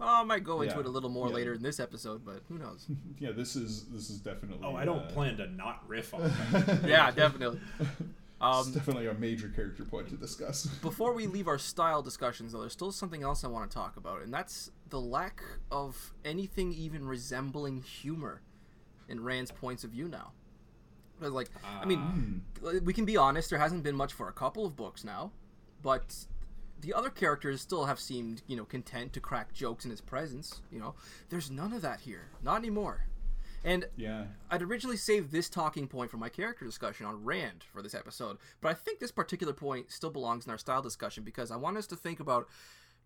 Well, 0.00 0.08
I 0.08 0.22
might 0.24 0.44
go 0.44 0.62
into 0.62 0.74
Yeah. 0.74 0.80
it 0.80 0.86
a 0.86 0.90
little 0.90 1.10
more 1.10 1.28
Yeah. 1.28 1.34
later 1.34 1.54
in 1.54 1.62
this 1.62 1.78
episode, 1.78 2.24
but 2.24 2.42
who 2.48 2.58
knows? 2.58 2.86
Yeah, 3.18 3.32
this 3.32 3.54
is 3.56 3.84
this 3.90 4.08
is 4.10 4.18
definitely. 4.18 4.66
Oh, 4.66 4.74
I 4.74 4.84
don't 4.84 5.04
uh, 5.04 5.10
plan 5.12 5.36
to 5.36 5.46
not 5.48 5.86
riff 5.88 6.14
on 6.14 6.22
that. 6.22 6.80
yeah, 6.86 7.10
definitely. 7.10 7.60
it's 7.80 7.90
Um, 8.40 8.72
definitely 8.72 9.06
a 9.08 9.14
major 9.14 9.48
character 9.50 9.84
point 9.84 10.08
to 10.08 10.16
discuss. 10.16 10.66
before 10.80 11.12
we 11.12 11.26
leave 11.26 11.46
our 11.46 11.58
style 11.58 12.00
discussions, 12.02 12.52
though, 12.52 12.60
there's 12.60 12.72
still 12.72 12.90
something 12.92 13.22
else 13.22 13.44
I 13.44 13.48
want 13.48 13.70
to 13.70 13.74
talk 13.74 13.98
about, 13.98 14.22
and 14.22 14.32
that's 14.32 14.70
the 14.88 15.00
lack 15.00 15.42
of 15.70 16.14
anything 16.24 16.72
even 16.72 17.04
resembling 17.06 17.82
humor 17.82 18.40
in 19.08 19.22
Rand's 19.22 19.50
points 19.50 19.84
of 19.84 19.90
view 19.90 20.08
now. 20.08 20.32
'Cause, 21.20 21.32
Like, 21.32 21.50
I 21.62 21.84
mean, 21.84 22.42
we 22.82 22.94
can 22.94 23.04
be 23.04 23.18
honest. 23.18 23.50
There 23.50 23.58
hasn't 23.58 23.82
been 23.82 23.96
much 23.96 24.14
for 24.14 24.28
a 24.28 24.32
couple 24.32 24.64
of 24.64 24.74
books 24.74 25.04
now, 25.04 25.32
but 25.82 26.24
the 26.80 26.94
other 26.94 27.10
characters 27.10 27.60
still 27.60 27.86
have 27.86 28.00
seemed, 28.00 28.42
you 28.46 28.56
know, 28.56 28.64
content 28.64 29.12
to 29.12 29.20
crack 29.20 29.52
jokes 29.52 29.84
in 29.84 29.90
his 29.90 30.00
presence. 30.00 30.60
You 30.70 30.80
know, 30.80 30.94
there's 31.28 31.50
none 31.50 31.72
of 31.72 31.82
that 31.82 32.00
here, 32.00 32.28
not 32.42 32.58
anymore. 32.58 33.06
And 33.62 33.86
yeah, 33.96 34.24
I'd 34.50 34.62
originally 34.62 34.96
saved 34.96 35.32
this 35.32 35.50
talking 35.50 35.86
point 35.86 36.10
for 36.10 36.16
my 36.16 36.30
character 36.30 36.64
discussion 36.64 37.04
on 37.04 37.24
Rand 37.24 37.64
for 37.70 37.82
this 37.82 37.94
episode, 37.94 38.38
but 38.62 38.70
I 38.70 38.74
think 38.74 39.00
this 39.00 39.12
particular 39.12 39.52
point 39.52 39.92
still 39.92 40.10
belongs 40.10 40.46
in 40.46 40.50
our 40.50 40.56
style 40.56 40.80
discussion 40.80 41.24
because 41.24 41.50
I 41.50 41.56
want 41.56 41.76
us 41.76 41.86
to 41.88 41.96
think 41.96 42.20
about 42.20 42.48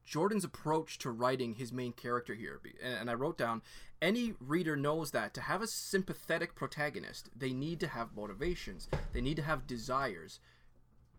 Jordan's 0.04 0.44
approach 0.44 0.98
to 0.98 1.10
writing 1.10 1.54
his 1.54 1.72
main 1.72 1.92
character 1.92 2.34
here. 2.34 2.60
And 2.82 3.10
I 3.10 3.14
wrote 3.14 3.38
down 3.38 3.62
any 4.00 4.34
reader 4.38 4.76
knows 4.76 5.10
that 5.10 5.34
to 5.34 5.40
have 5.40 5.62
a 5.62 5.66
sympathetic 5.66 6.54
protagonist, 6.54 7.30
they 7.34 7.52
need 7.52 7.80
to 7.80 7.88
have 7.88 8.14
motivations, 8.14 8.88
they 9.12 9.20
need 9.20 9.36
to 9.36 9.42
have 9.42 9.66
desires. 9.66 10.40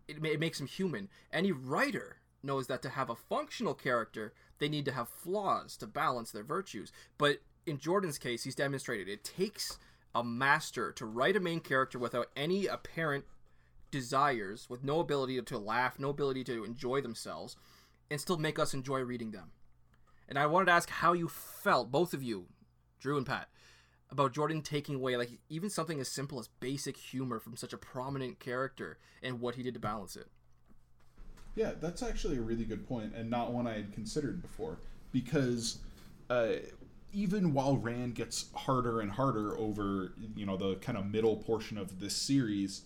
It, 0.08 0.24
it 0.24 0.40
makes 0.40 0.58
them 0.58 0.68
human. 0.68 1.08
Any 1.32 1.50
writer 1.50 2.18
knows 2.42 2.66
that 2.66 2.82
to 2.82 2.90
have 2.90 3.10
a 3.10 3.16
functional 3.16 3.74
character, 3.74 4.32
they 4.58 4.68
need 4.68 4.84
to 4.84 4.92
have 4.92 5.08
flaws 5.08 5.76
to 5.78 5.86
balance 5.86 6.30
their 6.30 6.44
virtues. 6.44 6.92
But 7.18 7.38
in 7.66 7.78
Jordan's 7.78 8.18
case, 8.18 8.44
he's 8.44 8.54
demonstrated 8.54 9.08
it 9.08 9.24
takes 9.24 9.78
a 10.14 10.24
master 10.24 10.92
to 10.92 11.04
write 11.04 11.36
a 11.36 11.40
main 11.40 11.60
character 11.60 11.98
without 11.98 12.28
any 12.36 12.66
apparent 12.66 13.24
desires, 13.90 14.68
with 14.68 14.84
no 14.84 15.00
ability 15.00 15.40
to 15.40 15.58
laugh, 15.58 15.98
no 15.98 16.10
ability 16.10 16.44
to 16.44 16.64
enjoy 16.64 17.00
themselves, 17.00 17.56
and 18.10 18.20
still 18.20 18.38
make 18.38 18.58
us 18.58 18.74
enjoy 18.74 19.00
reading 19.00 19.32
them. 19.32 19.50
And 20.28 20.38
I 20.38 20.46
wanted 20.46 20.66
to 20.66 20.72
ask 20.72 20.88
how 20.88 21.12
you 21.12 21.28
felt, 21.28 21.90
both 21.90 22.14
of 22.14 22.22
you, 22.22 22.46
Drew 22.98 23.16
and 23.16 23.26
Pat, 23.26 23.48
about 24.10 24.32
Jordan 24.32 24.62
taking 24.62 24.96
away 24.96 25.16
like 25.16 25.38
even 25.48 25.70
something 25.70 26.00
as 26.00 26.08
simple 26.08 26.38
as 26.38 26.48
basic 26.60 26.96
humor 26.96 27.38
from 27.38 27.56
such 27.56 27.72
a 27.72 27.78
prominent 27.78 28.38
character 28.38 28.98
and 29.22 29.40
what 29.40 29.56
he 29.56 29.62
did 29.62 29.74
to 29.74 29.80
balance 29.80 30.16
it. 30.16 30.28
Yeah, 31.56 31.72
that's 31.80 32.02
actually 32.02 32.36
a 32.36 32.40
really 32.42 32.64
good 32.64 32.86
point, 32.86 33.14
and 33.16 33.28
not 33.28 33.52
one 33.52 33.66
I 33.66 33.74
had 33.74 33.92
considered 33.92 34.40
before. 34.42 34.78
Because 35.12 35.78
uh, 36.30 36.48
even 37.12 37.52
while 37.54 37.76
Rand 37.78 38.14
gets 38.14 38.46
harder 38.54 39.00
and 39.00 39.10
harder 39.10 39.56
over, 39.58 40.12
you 40.36 40.44
know, 40.46 40.56
the 40.56 40.76
kind 40.76 40.96
of 40.98 41.06
middle 41.10 41.36
portion 41.36 41.78
of 41.78 41.98
this 41.98 42.14
series, 42.14 42.82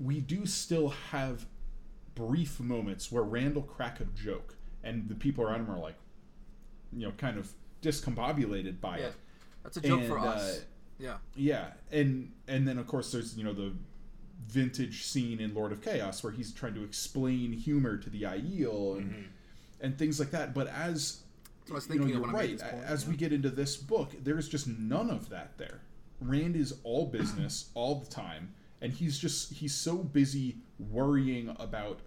we 0.00 0.20
do 0.20 0.46
still 0.46 0.88
have 1.10 1.46
brief 2.14 2.58
moments 2.60 3.12
where 3.12 3.22
Rand 3.22 3.54
will 3.54 3.62
crack 3.62 4.00
a 4.00 4.04
joke, 4.04 4.56
and 4.82 5.08
the 5.08 5.14
people 5.14 5.44
around 5.44 5.60
him 5.60 5.70
are 5.70 5.78
like, 5.78 5.96
you 6.92 7.06
know, 7.06 7.12
kind 7.18 7.36
of 7.38 7.52
discombobulated 7.82 8.80
by 8.80 8.98
Yeah. 8.98 9.06
it. 9.06 9.14
That's 9.62 9.76
a 9.76 9.80
joke 9.80 10.00
And, 10.00 10.08
for 10.08 10.18
us. 10.18 10.58
uh, 10.58 10.60
yeah. 10.98 11.16
Yeah, 11.36 11.66
and 11.90 12.32
and 12.48 12.66
then 12.66 12.78
of 12.78 12.86
course 12.86 13.12
there's 13.12 13.36
you 13.36 13.44
know 13.44 13.52
the 13.52 13.72
vintage 14.46 15.04
scene 15.04 15.40
in 15.40 15.54
Lord 15.54 15.72
of 15.72 15.80
Chaos 15.82 16.22
where 16.22 16.32
he's 16.32 16.52
trying 16.52 16.74
to 16.74 16.84
explain 16.84 17.52
humor 17.52 17.96
to 17.96 18.10
the 18.10 18.22
Aiel 18.22 18.98
and 18.98 19.10
mm-hmm. 19.10 19.22
and 19.80 19.98
things 19.98 20.18
like 20.18 20.30
that. 20.30 20.54
But 20.54 20.68
as 20.68 21.22
So 21.66 21.72
I 21.72 21.74
was 21.76 21.88
you 21.88 21.98
know, 21.98 22.06
you're 22.06 22.20
right. 22.20 22.58
point, 22.58 22.84
as 22.84 23.04
yeah. 23.04 23.10
we 23.10 23.16
get 23.16 23.32
into 23.32 23.50
this 23.50 23.76
book, 23.76 24.12
there's 24.22 24.48
just 24.48 24.66
none 24.66 25.10
of 25.10 25.28
that 25.30 25.58
there. 25.58 25.80
Rand 26.20 26.56
is 26.56 26.74
all 26.84 27.06
business 27.12 27.70
all 27.74 27.96
the 27.96 28.10
time, 28.10 28.54
and 28.80 28.92
he's 28.92 29.18
just 29.18 29.52
he's 29.52 29.74
so 29.74 29.96
busy 29.96 30.56
worrying 30.78 31.54
about 31.58 32.00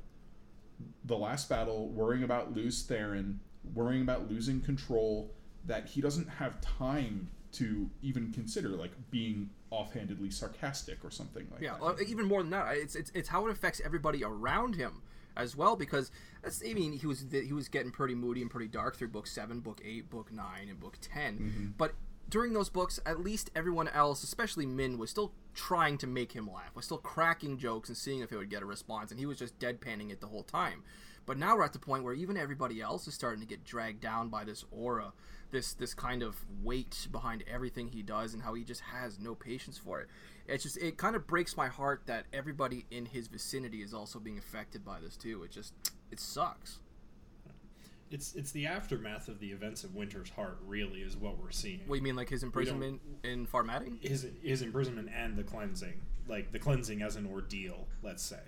the 1.06 1.18
last 1.18 1.48
battle, 1.48 1.90
worrying 1.90 2.24
about 2.24 2.54
Lews 2.54 2.86
Therin, 2.86 3.38
worrying 3.74 4.02
about 4.02 4.30
losing 4.30 4.60
control, 4.62 5.32
that 5.66 5.88
he 5.88 6.02
doesn't 6.02 6.28
have 6.28 6.60
time 6.62 7.30
to 7.54 7.90
even 8.02 8.32
consider 8.34 8.70
like 8.70 8.92
being 9.12 9.50
offhandedly 9.76 10.32
sarcastic 10.32 11.04
or 11.04 11.12
something 11.12 11.48
like 11.52 11.60
that. 11.60 11.66
Yeah, 11.66 11.74
that. 11.74 11.82
well, 11.82 11.96
even 12.06 12.26
more 12.26 12.42
than 12.42 12.52
that, 12.52 12.78
it's, 12.78 12.96
it's 12.96 13.12
it's 13.14 13.30
how 13.30 13.48
it 13.48 13.52
affects 13.52 13.82
everybody 13.84 14.24
around 14.24 14.76
him 14.76 15.02
as 15.38 15.56
well. 15.56 15.76
Because 15.76 16.12
that's, 16.44 16.64
I 16.68 16.74
mean, 16.74 16.94
he 16.94 17.08
was 17.08 17.26
he 17.32 17.54
was 17.54 17.68
getting 17.68 17.92
pretty 17.92 18.16
moody 18.16 18.42
and 18.42 18.50
pretty 18.50 18.68
dark 18.68 18.96
through 18.96 19.10
book 19.10 19.28
seven, 19.28 19.60
book 19.60 19.82
eight, 19.84 20.10
book 20.10 20.32
nine, 20.32 20.70
and 20.70 20.80
book 20.80 20.98
10 21.02 21.34
mm-hmm. 21.38 21.66
But 21.78 21.94
during 22.28 22.54
those 22.54 22.70
books, 22.70 23.00
at 23.06 23.20
least 23.20 23.52
everyone 23.56 23.88
else, 23.90 24.24
especially 24.24 24.66
Min, 24.66 24.98
was 24.98 25.10
still 25.10 25.34
trying 25.54 25.98
to 26.00 26.08
make 26.08 26.32
him 26.32 26.52
laugh, 26.52 26.76
was 26.76 26.86
still 26.86 26.98
cracking 26.98 27.58
jokes 27.58 27.90
and 27.90 27.98
seeing 27.98 28.22
if 28.22 28.32
it 28.32 28.38
would 28.38 28.50
get 28.50 28.64
a 28.64 28.66
response, 28.66 29.12
and 29.12 29.20
he 29.20 29.26
was 29.26 29.38
just 29.38 29.58
deadpanning 29.60 30.12
it 30.12 30.22
the 30.22 30.28
whole 30.28 30.44
time. 30.44 30.84
But 31.26 31.38
now 31.38 31.56
we're 31.56 31.64
at 31.64 31.74
the 31.74 31.80
point 31.80 32.04
where 32.04 32.14
even 32.14 32.38
everybody 32.38 32.82
else 32.82 33.08
is 33.08 33.14
starting 33.14 33.42
to 33.42 33.48
get 33.48 33.64
dragged 33.64 34.02
down 34.02 34.30
by 34.30 34.44
this 34.44 34.64
aura, 34.72 35.14
this 35.52 35.74
this 35.74 35.94
kind 35.94 36.24
of 36.24 36.38
weight 36.64 37.08
behind 37.12 37.44
everything 37.52 37.88
he 37.88 38.02
does, 38.02 38.34
and 38.34 38.44
how 38.44 38.54
he 38.54 38.64
just 38.64 38.82
has 38.82 39.20
no 39.20 39.36
patience 39.36 39.78
for 39.78 40.02
it. 40.02 40.08
It's 40.48 40.64
just 40.64 40.78
it 40.78 40.98
kind 40.98 41.16
of 41.16 41.28
breaks 41.28 41.58
my 41.58 41.68
heart 41.68 42.04
that 42.06 42.26
everybody 42.34 42.86
in 42.92 43.06
his 43.06 43.28
vicinity 43.28 43.82
is 43.82 43.94
also 43.94 44.20
being 44.20 44.38
affected 44.38 44.86
by 44.86 45.00
this 45.00 45.16
too. 45.16 45.44
It 45.44 45.52
just 45.52 45.74
it 46.12 46.20
sucks. 46.20 46.80
It's 48.12 48.36
it's 48.36 48.52
the 48.52 48.68
aftermath 48.68 49.28
of 49.28 49.40
the 49.40 49.48
events 49.52 49.84
of 49.84 49.96
Winter's 49.96 50.30
Heart, 50.30 50.60
really, 50.66 51.02
is 51.02 51.18
what 51.18 51.42
we're 51.42 51.52
seeing. 51.52 51.82
What 51.88 51.96
you 51.96 52.02
mean, 52.02 52.16
like 52.16 52.30
his 52.30 52.44
imprisonment 52.44 53.02
in 53.24 53.46
Far 53.46 53.64
Madding? 53.64 53.98
his 54.02 54.28
his 54.44 54.62
imprisonment 54.62 55.10
and 55.16 55.36
the 55.36 55.44
cleansing, 55.44 56.00
like 56.28 56.52
the 56.52 56.60
cleansing 56.60 57.02
as 57.02 57.16
an 57.16 57.26
ordeal, 57.26 57.88
let's 58.04 58.24
say. 58.24 58.40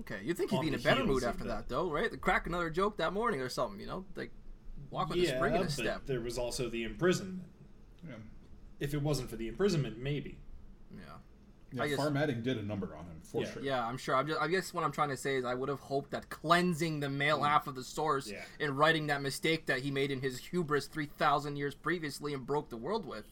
Okay, 0.00 0.20
you'd 0.22 0.36
think 0.36 0.50
he'd 0.50 0.60
be 0.60 0.68
in 0.68 0.74
a 0.74 0.78
better 0.78 1.04
mood 1.04 1.22
after 1.22 1.44
that, 1.44 1.68
though, 1.68 1.90
right? 1.90 2.18
Crack 2.20 2.46
another 2.46 2.70
joke 2.70 2.96
that 2.96 3.12
morning 3.12 3.40
or 3.40 3.48
something, 3.48 3.78
you 3.78 3.86
know, 3.86 4.04
like 4.16 4.30
walk 4.92 5.08
with 5.10 5.18
a 5.18 5.26
spring 5.26 5.54
in 5.54 5.60
but 5.60 5.64
his 5.66 5.74
step. 5.74 6.02
there 6.06 6.20
was 6.20 6.38
also 6.38 6.68
the 6.68 6.84
imprisonment. 6.84 7.42
yeah. 8.06 8.14
If 8.80 8.94
it 8.94 9.02
wasn't 9.02 9.30
for 9.30 9.36
the 9.36 9.48
imprisonment, 9.48 9.98
maybe. 9.98 10.38
Yeah. 10.92 10.98
Yeah, 11.72 11.82
I 11.84 11.88
guess- 11.88 11.96
Far 11.96 12.10
Madding 12.10 12.42
did 12.42 12.58
a 12.58 12.62
number 12.62 12.94
on 12.96 13.04
him 13.06 13.20
for 13.22 13.42
Yeah. 13.42 13.50
sure. 13.52 13.62
Yeah, 13.62 13.86
I'm 13.86 13.96
sure. 13.96 14.14
I'm 14.14 14.26
just, 14.26 14.40
I 14.40 14.48
guess 14.48 14.74
what 14.74 14.84
I'm 14.84 14.92
trying 14.92 15.08
to 15.08 15.16
say 15.16 15.36
is 15.36 15.44
I 15.44 15.54
would 15.54 15.68
have 15.70 15.80
hoped 15.80 16.10
that 16.10 16.28
cleansing 16.28 17.00
the 17.00 17.08
male 17.08 17.42
half 17.42 17.66
of 17.66 17.74
the 17.74 17.84
source 17.84 18.28
Mm. 18.28 18.32
Yeah. 18.32 18.44
and 18.66 18.76
writing 18.78 19.06
that 19.06 19.22
mistake 19.22 19.66
that 19.66 19.78
he 19.80 19.90
made 19.90 20.10
in 20.10 20.20
his 20.20 20.38
hubris 20.38 20.86
3,000 20.88 21.56
years 21.56 21.74
previously 21.74 22.34
and 22.34 22.44
broke 22.46 22.68
the 22.68 22.76
world 22.76 23.06
with, 23.06 23.24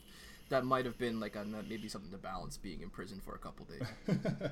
that 0.49 0.65
might 0.65 0.85
have 0.87 0.97
been 0.99 1.21
like 1.21 1.37
a, 1.37 1.45
maybe 1.45 1.89
something 1.89 2.11
to 2.13 2.17
balance 2.19 2.57
being 2.57 2.81
in 2.81 2.91
prison 2.91 3.21
for 3.21 3.35
a 3.35 3.39
couple 3.39 3.67
days. 3.67 3.87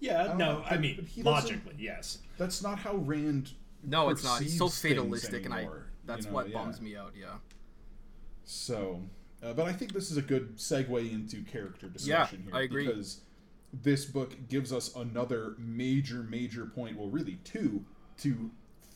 Yeah, 0.00 0.24
don't 0.24 0.38
no, 0.38 0.52
know, 0.58 0.62
I 0.66 0.70
but- 0.70 0.80
mean 0.80 1.08
but 1.18 1.24
logically, 1.30 1.74
yes. 1.78 2.18
That's 2.36 2.60
not 2.62 2.78
how 2.80 2.96
Rand. 2.96 3.52
No, 3.84 4.10
it's 4.10 4.24
not. 4.24 4.40
He's 4.40 4.58
so 4.58 4.66
perceives 4.66 4.82
things 4.82 4.94
fatalistic, 4.96 5.44
and 5.44 5.54
I 5.54 5.68
that's 6.04 6.24
you 6.24 6.30
know, 6.30 6.34
what 6.34 6.48
yeah. 6.48 6.54
bums 6.54 6.80
me 6.80 6.96
out. 6.96 7.12
Yeah. 7.18 7.36
So, 8.44 9.00
uh, 9.42 9.52
but 9.52 9.66
I 9.66 9.72
think 9.72 9.92
this 9.92 10.10
is 10.10 10.16
a 10.16 10.22
good 10.22 10.56
segue 10.56 11.10
into 11.10 11.42
character 11.42 11.88
discussion 11.88 12.42
here. 12.44 12.54
I 12.54 12.62
agree. 12.62 12.86
Because 12.86 13.20
this 13.72 14.04
book 14.04 14.48
gives 14.48 14.72
us 14.72 14.94
another 14.94 15.54
major, 15.58 16.22
major 16.22 16.66
point, 16.66 16.96
well, 16.96 17.08
really 17.08 17.38
two, 17.44 17.84
to 18.18 18.50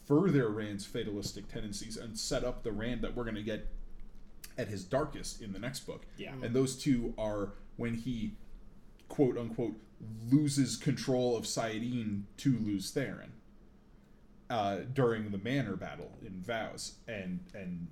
further 0.07 0.51
Rand's 0.51 0.85
fatalistic 0.85 1.49
tendencies 1.49 1.97
and 1.97 2.19
set 2.19 2.45
up 2.45 2.63
the 2.63 2.73
Rand 2.73 3.03
that 3.03 3.17
we're 3.17 3.25
going 3.25 3.37
to 3.37 3.43
get 3.43 3.69
at 4.59 4.69
his 4.69 4.85
darkest 4.85 5.43
in 5.43 5.53
the 5.53 5.59
next 5.59 5.81
book. 5.81 6.07
Yeah. 6.17 6.33
And 6.43 6.55
those 6.55 6.77
two 6.77 7.15
are 7.19 7.55
when 7.77 7.95
he, 7.95 8.35
quote 9.09 9.37
unquote, 9.37 9.75
loses 10.31 10.77
control 10.77 11.37
of 11.37 11.45
Saidin 11.45 12.23
to 12.39 12.59
Lews 12.59 12.93
Therin. 12.93 13.31
Uh, 14.49 14.79
during 14.93 15.31
the 15.31 15.39
Manor 15.39 15.75
battle 15.75 16.13
in 16.25 16.41
Vows, 16.41 16.95
and 17.09 17.41
and 17.53 17.89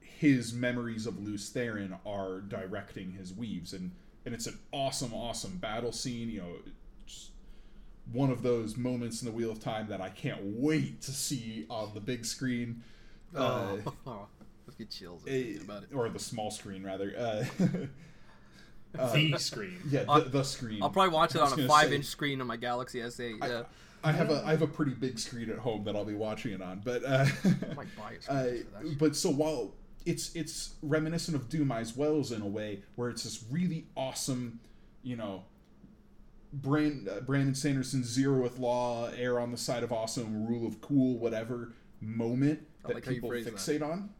his 0.00 0.54
memories 0.54 1.06
of 1.06 1.22
Lews 1.22 1.50
Therin 1.52 1.98
are 2.06 2.40
directing 2.40 3.12
his 3.12 3.34
weaves, 3.34 3.74
and 3.74 3.92
and 4.24 4.34
it's 4.34 4.46
an 4.46 4.58
awesome, 4.72 5.12
awesome 5.12 5.58
battle 5.58 5.92
scene. 5.92 6.30
You 6.30 6.40
know, 6.40 6.52
just 7.06 7.30
one 8.12 8.30
of 8.30 8.42
those 8.42 8.76
moments 8.76 9.20
in 9.20 9.26
the 9.26 9.32
Wheel 9.32 9.50
of 9.50 9.60
Time 9.60 9.88
that 9.88 10.00
I 10.00 10.08
can't 10.08 10.40
wait 10.42 11.02
to 11.02 11.12
see 11.12 11.66
on 11.68 11.92
the 11.92 12.00
big 12.00 12.24
screen. 12.24 12.82
Uh, 13.34 13.76
oh, 14.06 14.26
let's 14.66 14.76
get 14.78 14.90
chills 14.90 15.22
about 15.22 15.82
it. 15.82 15.94
or 15.94 16.08
the 16.08 16.18
small 16.18 16.50
screen 16.50 16.82
rather. 16.82 17.12
Uh, 17.16 17.44
the 19.12 19.38
screen. 19.38 19.78
yeah, 19.90 20.04
the, 20.04 20.20
the 20.30 20.42
screen. 20.42 20.82
I'll 20.82 20.90
probably 20.90 21.14
watch 21.14 21.34
it 21.34 21.40
on 21.40 21.60
a 21.60 21.68
five-inch 21.68 22.06
screen 22.06 22.40
on 22.40 22.46
my 22.46 22.56
Galaxy 22.56 23.00
S8. 23.00 23.38
Yeah. 23.40 23.44
I 23.60 23.64
have 24.12 24.30
a 24.30 24.42
I 24.44 24.50
have 24.50 24.62
a 24.62 24.66
pretty 24.66 24.94
big 24.94 25.18
screen 25.18 25.50
at 25.50 25.58
home 25.58 25.84
that 25.84 25.96
I'll 25.96 26.04
be 26.04 26.14
watching 26.14 26.52
it 26.52 26.62
on, 26.62 26.80
but 26.84 27.04
uh, 27.04 27.26
I 27.70 27.74
might 27.74 27.96
buy 27.96 28.12
a 28.12 28.16
uh, 28.28 28.44
just 28.44 28.64
for 28.64 28.70
that 28.70 28.88
shit. 28.88 28.98
but 28.98 29.16
so 29.16 29.30
while 29.30 29.74
it's 30.04 30.34
it's 30.34 30.74
reminiscent 30.82 31.36
of 31.36 31.48
Dumai's 31.48 31.96
Wells 31.96 32.32
in 32.32 32.40
a 32.40 32.46
way 32.46 32.82
where 32.94 33.10
it's 33.10 33.24
this 33.24 33.44
really 33.50 33.86
awesome, 33.96 34.60
you 35.02 35.16
know, 35.16 35.44
Brand, 36.52 37.08
uh, 37.08 37.20
Brandon 37.20 37.54
Sanderson's 37.54 38.16
Zeroth 38.16 38.58
Law, 38.58 39.10
Err 39.16 39.40
on 39.40 39.50
the 39.50 39.58
Side 39.58 39.82
of 39.82 39.92
Awesome, 39.92 40.46
Rule 40.46 40.66
of 40.66 40.80
Cool, 40.80 41.18
whatever 41.18 41.72
moment 42.00 42.60
that 42.86 42.94
like 42.94 43.04
people 43.04 43.28
phrase 43.28 43.44
that. 43.44 43.54
fixate 43.54 43.82
on. 43.82 44.10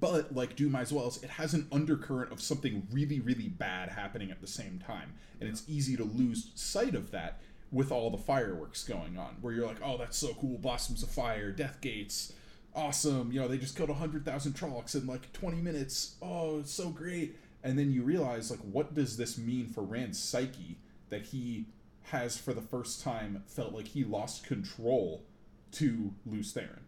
But 0.00 0.34
like 0.34 0.56
Dumai's 0.56 0.92
Wells, 0.92 1.22
it 1.22 1.30
has 1.30 1.54
an 1.54 1.68
undercurrent 1.72 2.32
of 2.32 2.40
something 2.40 2.86
really, 2.92 3.20
really 3.20 3.48
bad 3.48 3.88
happening 3.88 4.30
at 4.30 4.40
the 4.40 4.46
same 4.46 4.80
time, 4.84 5.14
and 5.40 5.48
it's 5.48 5.62
easy 5.68 5.96
to 5.96 6.04
lose 6.04 6.50
sight 6.54 6.94
of 6.94 7.12
that 7.12 7.40
with 7.72 7.90
all 7.90 8.10
the 8.10 8.18
fireworks 8.18 8.84
going 8.84 9.18
on. 9.18 9.36
Where 9.40 9.52
you're 9.52 9.66
like, 9.66 9.82
"Oh, 9.82 9.96
that's 9.96 10.18
so 10.18 10.34
cool! 10.34 10.58
Blossoms 10.58 11.02
of 11.02 11.10
Fire, 11.10 11.50
Death 11.52 11.80
Gates, 11.80 12.32
awesome! 12.74 13.32
You 13.32 13.40
know, 13.40 13.48
they 13.48 13.58
just 13.58 13.76
killed 13.76 13.90
hundred 13.90 14.24
thousand 14.24 14.54
Trollocs 14.54 14.94
in 14.94 15.06
like 15.06 15.32
20 15.32 15.58
minutes. 15.58 16.16
Oh, 16.22 16.60
it's 16.60 16.72
so 16.72 16.90
great!" 16.90 17.36
And 17.62 17.78
then 17.78 17.90
you 17.90 18.02
realize, 18.02 18.50
like, 18.50 18.60
what 18.60 18.94
does 18.94 19.16
this 19.16 19.36
mean 19.36 19.66
for 19.66 19.82
Rand's 19.82 20.22
psyche 20.22 20.78
that 21.08 21.22
he 21.26 21.66
has 22.04 22.36
for 22.38 22.54
the 22.54 22.60
first 22.60 23.02
time 23.02 23.42
felt 23.48 23.72
like 23.72 23.88
he 23.88 24.04
lost 24.04 24.46
control 24.46 25.24
to 25.72 26.14
Lews 26.24 26.52
Therin? 26.52 26.82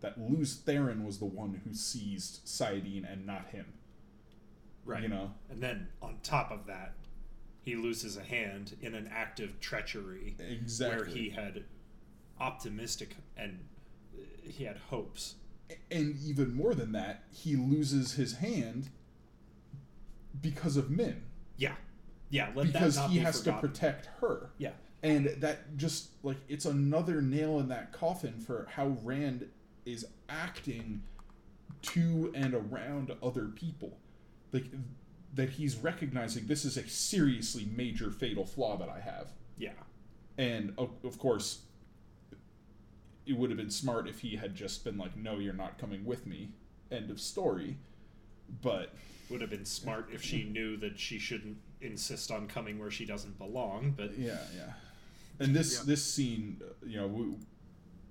That 0.00 0.20
Lews 0.20 0.60
Therin 0.64 1.04
was 1.04 1.18
the 1.18 1.24
one 1.24 1.60
who 1.64 1.74
seized 1.74 2.44
Saidin 2.46 3.10
and 3.10 3.26
not 3.26 3.48
him. 3.48 3.72
Right. 4.84 5.02
You 5.02 5.08
know? 5.08 5.32
And 5.50 5.62
then 5.62 5.88
on 6.00 6.18
top 6.22 6.50
of 6.50 6.66
that, 6.66 6.94
he 7.64 7.76
loses 7.76 8.16
a 8.16 8.22
hand 8.22 8.76
in 8.82 8.94
an 8.94 9.08
act 9.12 9.40
of 9.40 9.58
treachery 9.60 10.34
Exactly. 10.38 10.96
where 10.98 11.06
he 11.06 11.30
had 11.30 11.64
optimistic 12.40 13.16
and 13.36 13.60
uh, 14.16 14.22
he 14.44 14.64
had 14.64 14.76
hopes. 14.90 15.36
and 15.90 16.16
even 16.24 16.54
more 16.54 16.74
than 16.74 16.92
that, 16.92 17.22
he 17.30 17.56
loses 17.56 18.14
his 18.14 18.34
hand 18.34 18.88
because 20.40 20.76
of 20.76 20.90
Min. 20.90 21.22
Yeah. 21.56 21.74
Yeah, 22.30 22.50
let 22.54 22.66
because 22.66 22.94
that 22.96 23.02
not 23.02 23.10
he 23.10 23.18
be 23.18 23.24
has 23.24 23.38
forgotten. 23.38 23.60
to 23.62 23.68
protect 23.68 24.06
her. 24.20 24.50
Yeah. 24.58 24.72
And 25.02 25.26
that 25.40 25.76
just 25.76 26.10
like 26.22 26.38
it's 26.48 26.64
another 26.64 27.20
nail 27.20 27.58
in 27.60 27.68
that 27.68 27.92
coffin 27.92 28.38
for 28.40 28.68
how 28.74 28.96
Rand 29.02 29.48
is 29.84 30.06
acting 30.28 31.02
to 31.82 32.32
and 32.34 32.54
around 32.54 33.12
other 33.22 33.46
people. 33.46 33.98
Like 34.52 34.66
that 35.34 35.50
he's 35.50 35.76
recognizing 35.76 36.46
this 36.46 36.64
is 36.64 36.76
a 36.76 36.86
seriously 36.88 37.66
major 37.74 38.10
fatal 38.10 38.44
flaw 38.44 38.76
that 38.76 38.88
I 38.88 39.00
have. 39.00 39.28
Yeah. 39.56 39.70
And 40.38 40.74
of, 40.78 40.90
of 41.04 41.18
course 41.18 41.62
it 43.26 43.36
would 43.36 43.50
have 43.50 43.56
been 43.56 43.70
smart 43.70 44.08
if 44.08 44.20
he 44.20 44.36
had 44.36 44.54
just 44.54 44.84
been 44.84 44.98
like 44.98 45.16
no 45.16 45.38
you're 45.38 45.52
not 45.54 45.78
coming 45.78 46.04
with 46.04 46.26
me. 46.26 46.50
End 46.90 47.10
of 47.10 47.20
story. 47.20 47.76
But 48.60 48.92
Would 49.30 49.40
have 49.40 49.50
been 49.50 49.64
smart 49.64 50.08
if 50.12 50.22
she 50.22 50.44
knew 50.44 50.76
that 50.78 50.98
she 50.98 51.18
shouldn't 51.18 51.56
insist 51.80 52.30
on 52.30 52.46
coming 52.46 52.78
where 52.78 52.90
she 52.90 53.06
doesn't 53.06 53.38
belong, 53.38 53.94
but 53.96 54.18
Yeah, 54.18 54.38
yeah. 54.54 54.72
And 55.40 55.54
this 55.56 55.78
Yeah. 55.78 55.84
this 55.86 56.04
scene, 56.04 56.60
uh, 56.62 56.86
you 56.86 56.98
know, 56.98 57.06
we, 57.06 57.34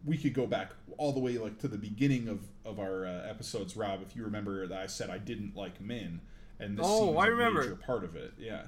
we 0.04 0.18
could 0.18 0.34
go 0.34 0.48
back 0.48 0.72
all 0.98 1.12
the 1.14 1.20
way 1.20 1.38
like 1.38 1.60
to 1.60 1.68
the 1.68 1.78
beginning 1.78 2.28
of 2.28 2.40
of 2.66 2.80
our 2.80 3.06
uh, 3.06 3.30
episodes, 3.30 3.76
Rob. 3.76 4.02
If 4.02 4.16
you 4.16 4.24
remember 4.24 4.66
that 4.66 4.80
I 4.80 4.88
said 4.88 5.10
I 5.12 5.20
didn't 5.20 5.56
like 5.56 5.80
Min, 5.80 6.22
and 6.62 6.78
this 6.78 6.86
Oh, 6.88 7.18
I 7.18 7.28
a 7.28 7.32
remember. 7.32 7.62
major 7.62 7.76
part 7.76 8.04
of 8.04 8.16
it. 8.16 8.34
Yeah, 8.40 8.64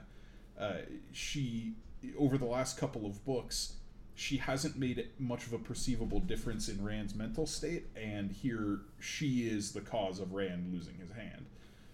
uh, 0.60 0.78
she 1.12 1.74
over 2.18 2.38
the 2.38 2.46
last 2.46 2.78
couple 2.78 3.06
of 3.06 3.24
books, 3.26 3.76
she 4.16 4.38
hasn't 4.38 4.78
made 4.78 5.08
much 5.20 5.48
of 5.48 5.54
a 5.54 5.58
perceivable 5.58 6.20
difference 6.20 6.68
in 6.68 6.84
Rand's 6.84 7.16
mental 7.16 7.46
state, 7.46 7.86
and 7.96 8.32
here 8.32 8.82
she 9.00 9.48
is 9.48 9.72
the 9.72 9.82
cause 9.82 10.20
of 10.20 10.34
Rand 10.34 10.74
losing 10.74 10.96
his 10.98 11.12
hand. 11.12 11.46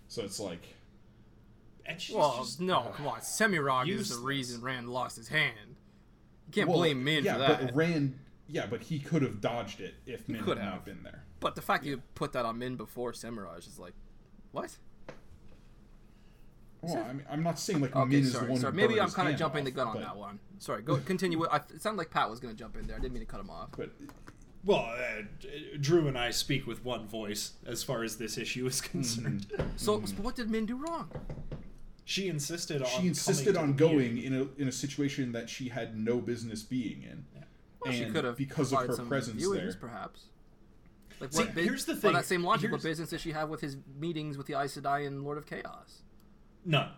So 0.07 0.23
it's 0.23 0.39
like, 0.39 0.75
and 1.85 2.01
she's 2.01 2.15
Well, 2.15 2.37
just, 2.39 2.59
no, 2.59 2.91
come 2.95 3.07
on. 3.07 3.19
Semirhage 3.19 3.89
is 3.89 4.09
the 4.09 4.25
reason 4.25 4.61
Rand 4.61 4.89
lost 4.89 5.15
his 5.17 5.27
hand. 5.27 5.75
You 6.47 6.53
can't 6.53 6.67
well, 6.69 6.79
blame 6.79 7.03
Min 7.03 7.23
yeah, 7.23 7.33
for 7.33 7.39
that. 7.39 7.61
but 7.67 7.75
Rand, 7.75 8.17
yeah, 8.47 8.65
but 8.65 8.81
he 8.81 8.97
could 8.99 9.21
have 9.21 9.39
dodged 9.41 9.79
it 9.79 9.93
if 10.07 10.27
Min 10.27 10.41
could 10.43 10.57
had 10.57 10.63
have. 10.65 10.73
not 10.77 10.85
been 10.85 11.03
there. 11.03 11.25
But 11.39 11.55
the 11.55 11.61
fact 11.61 11.85
you 11.85 12.01
put 12.15 12.33
that 12.33 12.43
on 12.45 12.57
Min 12.57 12.75
before 12.75 13.11
Semirhage 13.11 13.67
is 13.67 13.77
like, 13.77 13.93
what? 14.51 14.75
Well, 16.81 16.97
I 17.09 17.13
mean, 17.13 17.25
I'm 17.29 17.43
not 17.43 17.59
saying 17.59 17.81
like 17.81 17.95
Okay, 17.95 18.09
Min 18.09 18.19
is 18.21 18.31
the 18.33 18.39
sorry, 18.39 18.51
one. 18.51 18.59
sorry. 18.61 18.73
Maybe 18.73 18.99
I'm 19.01 19.09
kind 19.11 19.29
of 19.29 19.37
jumping 19.37 19.65
the 19.65 19.71
gun 19.71 19.87
on 19.87 19.93
but, 19.95 20.01
that 20.03 20.15
one. 20.17 20.39
Sorry, 20.59 20.81
go 20.81 20.97
continue. 20.97 21.37
with- 21.39 21.49
I, 21.51 21.57
it 21.57 21.81
sounded 21.81 21.97
like 21.97 22.09
Pat 22.09 22.29
was 22.29 22.39
going 22.39 22.53
to 22.53 22.57
jump 22.57 22.77
in 22.77 22.87
there. 22.87 22.95
I 22.95 22.99
didn't 22.99 23.13
mean 23.13 23.21
to 23.25 23.29
cut 23.29 23.39
him 23.39 23.49
off. 23.49 23.69
But 23.77 23.91
Well, 24.63 24.79
uh, 24.97 25.23
Drew 25.79 26.07
and 26.07 26.17
I 26.17 26.31
speak 26.31 26.65
with 26.67 26.83
one 26.85 27.07
voice 27.07 27.53
as 27.65 27.83
far 27.83 28.03
as 28.03 28.17
this 28.17 28.37
issue 28.37 28.65
is 28.67 28.81
concerned. 28.81 29.47
So, 29.77 30.03
so 30.05 30.13
what 30.15 30.35
did 30.35 30.49
Min 30.49 30.65
do 30.65 30.75
wrong? 30.77 31.09
She 32.05 32.27
insisted 32.27 32.81
on. 32.81 32.87
she 32.89 33.07
insisted 33.07 33.55
on 33.55 33.73
going 33.73 34.17
in 34.17 34.33
a 34.33 34.47
in 34.61 34.67
a 34.67 34.71
situation 34.71 35.31
that 35.33 35.47
she 35.49 35.69
had 35.69 35.95
no 35.97 36.17
business 36.19 36.63
being 36.63 37.03
in, 37.03 37.23
Well, 37.83 37.93
she 37.93 38.05
could 38.05 38.23
have 38.25 38.35
because 38.35 38.73
of 38.73 38.79
her 38.87 39.05
presence 39.05 39.43
viewings, 39.43 39.55
there. 39.57 39.73
perhaps. 39.79 40.23
Like 41.19 41.31
See, 41.33 41.43
what 41.43 41.53
bu- 41.53 41.61
here's 41.63 41.85
the 41.85 41.93
By 41.93 41.99
thing. 41.99 42.13
that 42.13 42.25
same 42.25 42.43
logic, 42.43 42.71
what 42.71 42.81
business 42.81 43.09
does 43.11 43.21
she 43.21 43.31
have 43.31 43.49
with 43.49 43.61
his 43.61 43.77
meetings 43.99 44.37
with 44.37 44.47
the 44.47 44.55
Aes 44.59 44.75
Sedai 44.77 45.05
and 45.05 45.23
Lord 45.23 45.37
of 45.37 45.45
Chaos? 45.45 46.01
None. 46.65 46.89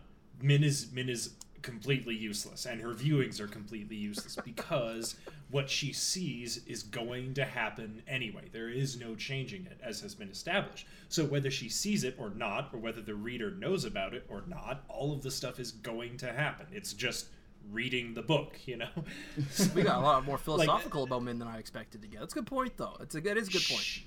Min 0.41 0.63
is 0.63 0.91
Min 0.91 1.09
is 1.09 1.31
completely 1.61 2.15
useless, 2.15 2.65
and 2.65 2.81
her 2.81 2.93
viewings 2.93 3.39
are 3.39 3.47
completely 3.47 3.95
useless 3.95 4.35
because 4.43 5.15
what 5.51 5.69
she 5.69 5.93
sees 5.93 6.65
is 6.65 6.81
going 6.81 7.33
to 7.35 7.45
happen 7.45 8.01
anyway. 8.07 8.45
There 8.51 8.69
is 8.69 8.99
no 8.99 9.15
changing 9.15 9.65
it, 9.67 9.77
as 9.83 10.01
has 10.01 10.15
been 10.15 10.29
established. 10.29 10.87
So 11.09 11.23
whether 11.25 11.51
she 11.51 11.69
sees 11.69 12.03
it 12.03 12.15
or 12.17 12.31
not, 12.31 12.69
or 12.73 12.79
whether 12.79 13.01
the 13.01 13.13
reader 13.15 13.51
knows 13.51 13.85
about 13.85 14.13
it 14.15 14.25
or 14.29 14.43
not, 14.47 14.83
all 14.87 15.13
of 15.13 15.21
the 15.21 15.29
stuff 15.29 15.59
is 15.59 15.71
going 15.71 16.17
to 16.17 16.31
happen. 16.33 16.65
It's 16.71 16.93
just 16.93 17.27
reading 17.69 18.13
the 18.15 18.23
book, 18.23 18.57
you 18.65 18.77
know. 18.77 18.89
We 19.75 19.83
got 19.83 19.97
a 19.97 20.01
lot 20.01 20.25
more 20.25 20.37
philosophical 20.39 21.03
about 21.03 21.21
Min 21.23 21.37
than 21.37 21.47
I 21.47 21.59
expected 21.59 22.01
to 22.01 22.07
get. 22.07 22.21
That's 22.21 22.33
a 22.33 22.37
good 22.37 22.47
point, 22.47 22.75
though. 22.77 22.97
It's 23.01 23.13
a 23.13 23.19
it 23.19 23.37
is 23.37 23.49
a 23.49 23.51
good 23.51 23.65
point. 23.67 23.81
Sh- 23.81 24.01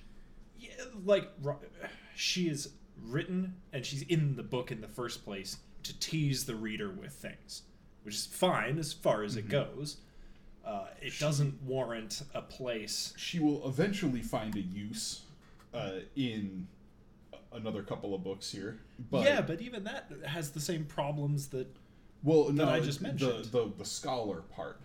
Yeah, 0.59 0.71
like 1.05 1.31
she 2.17 2.49
is 2.49 2.71
written 3.03 3.55
and 3.73 3.85
she's 3.85 4.03
in 4.03 4.37
the 4.37 4.43
book 4.43 4.71
in 4.73 4.81
the 4.81 4.89
first 4.89 5.25
place 5.25 5.59
to 5.83 5.99
tease 5.99 6.45
the 6.47 6.55
reader 6.55 6.91
with 6.91 7.13
things, 7.13 7.63
which 8.03 8.15
is 8.15 8.27
fine 8.27 8.79
as 8.79 8.93
far 8.93 9.23
as 9.23 9.37
Mm-hmm. 9.37 9.47
it 9.47 9.51
goes. 9.51 9.97
Uh, 10.65 10.87
it 11.03 11.13
doesn't 11.19 11.63
warrant 11.63 12.23
a 12.35 12.41
place. 12.41 13.13
She 13.19 13.39
will 13.39 13.69
eventually 13.69 14.23
find 14.23 14.57
a 14.57 14.61
use 14.63 15.21
uh, 15.75 15.97
in 16.17 16.67
another 17.53 17.83
couple 17.83 18.15
of 18.15 18.25
books 18.25 18.51
here. 18.51 18.79
But 19.11 19.25
yeah, 19.25 19.43
but 19.43 19.61
even 19.61 19.85
that 19.85 20.11
has 20.25 20.53
the 20.53 20.61
same 20.61 20.85
problems 20.87 21.49
that. 21.49 21.67
well, 22.23 22.49
no, 22.51 22.67
I 22.67 22.81
just 22.81 23.03
mentioned. 23.03 23.45
the 23.47 23.71
the 23.77 23.85
scholar 23.85 24.41
part, 24.41 24.81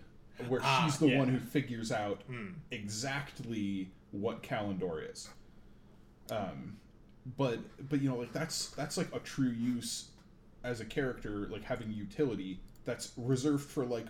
where 0.48 0.60
Ah, 0.62 0.82
she's 0.84 0.98
the 0.98 1.08
yeah. 1.08 1.18
one 1.18 1.28
who 1.28 1.38
figures 1.38 1.90
out 1.90 2.20
Hmm. 2.26 2.48
exactly 2.70 3.90
what 4.10 4.42
Callandor 4.42 5.10
is. 5.10 5.30
Um, 6.30 6.76
but 7.36 7.58
but 7.88 8.00
you 8.00 8.08
know 8.08 8.16
like 8.16 8.32
that's 8.32 8.68
that's 8.70 8.96
like 8.96 9.14
a 9.14 9.18
true 9.20 9.50
use 9.50 10.08
as 10.64 10.80
a 10.80 10.84
character 10.84 11.48
like 11.50 11.62
having 11.62 11.90
utility 11.92 12.60
that's 12.84 13.12
reserved 13.16 13.68
for 13.68 13.84
like 13.84 14.06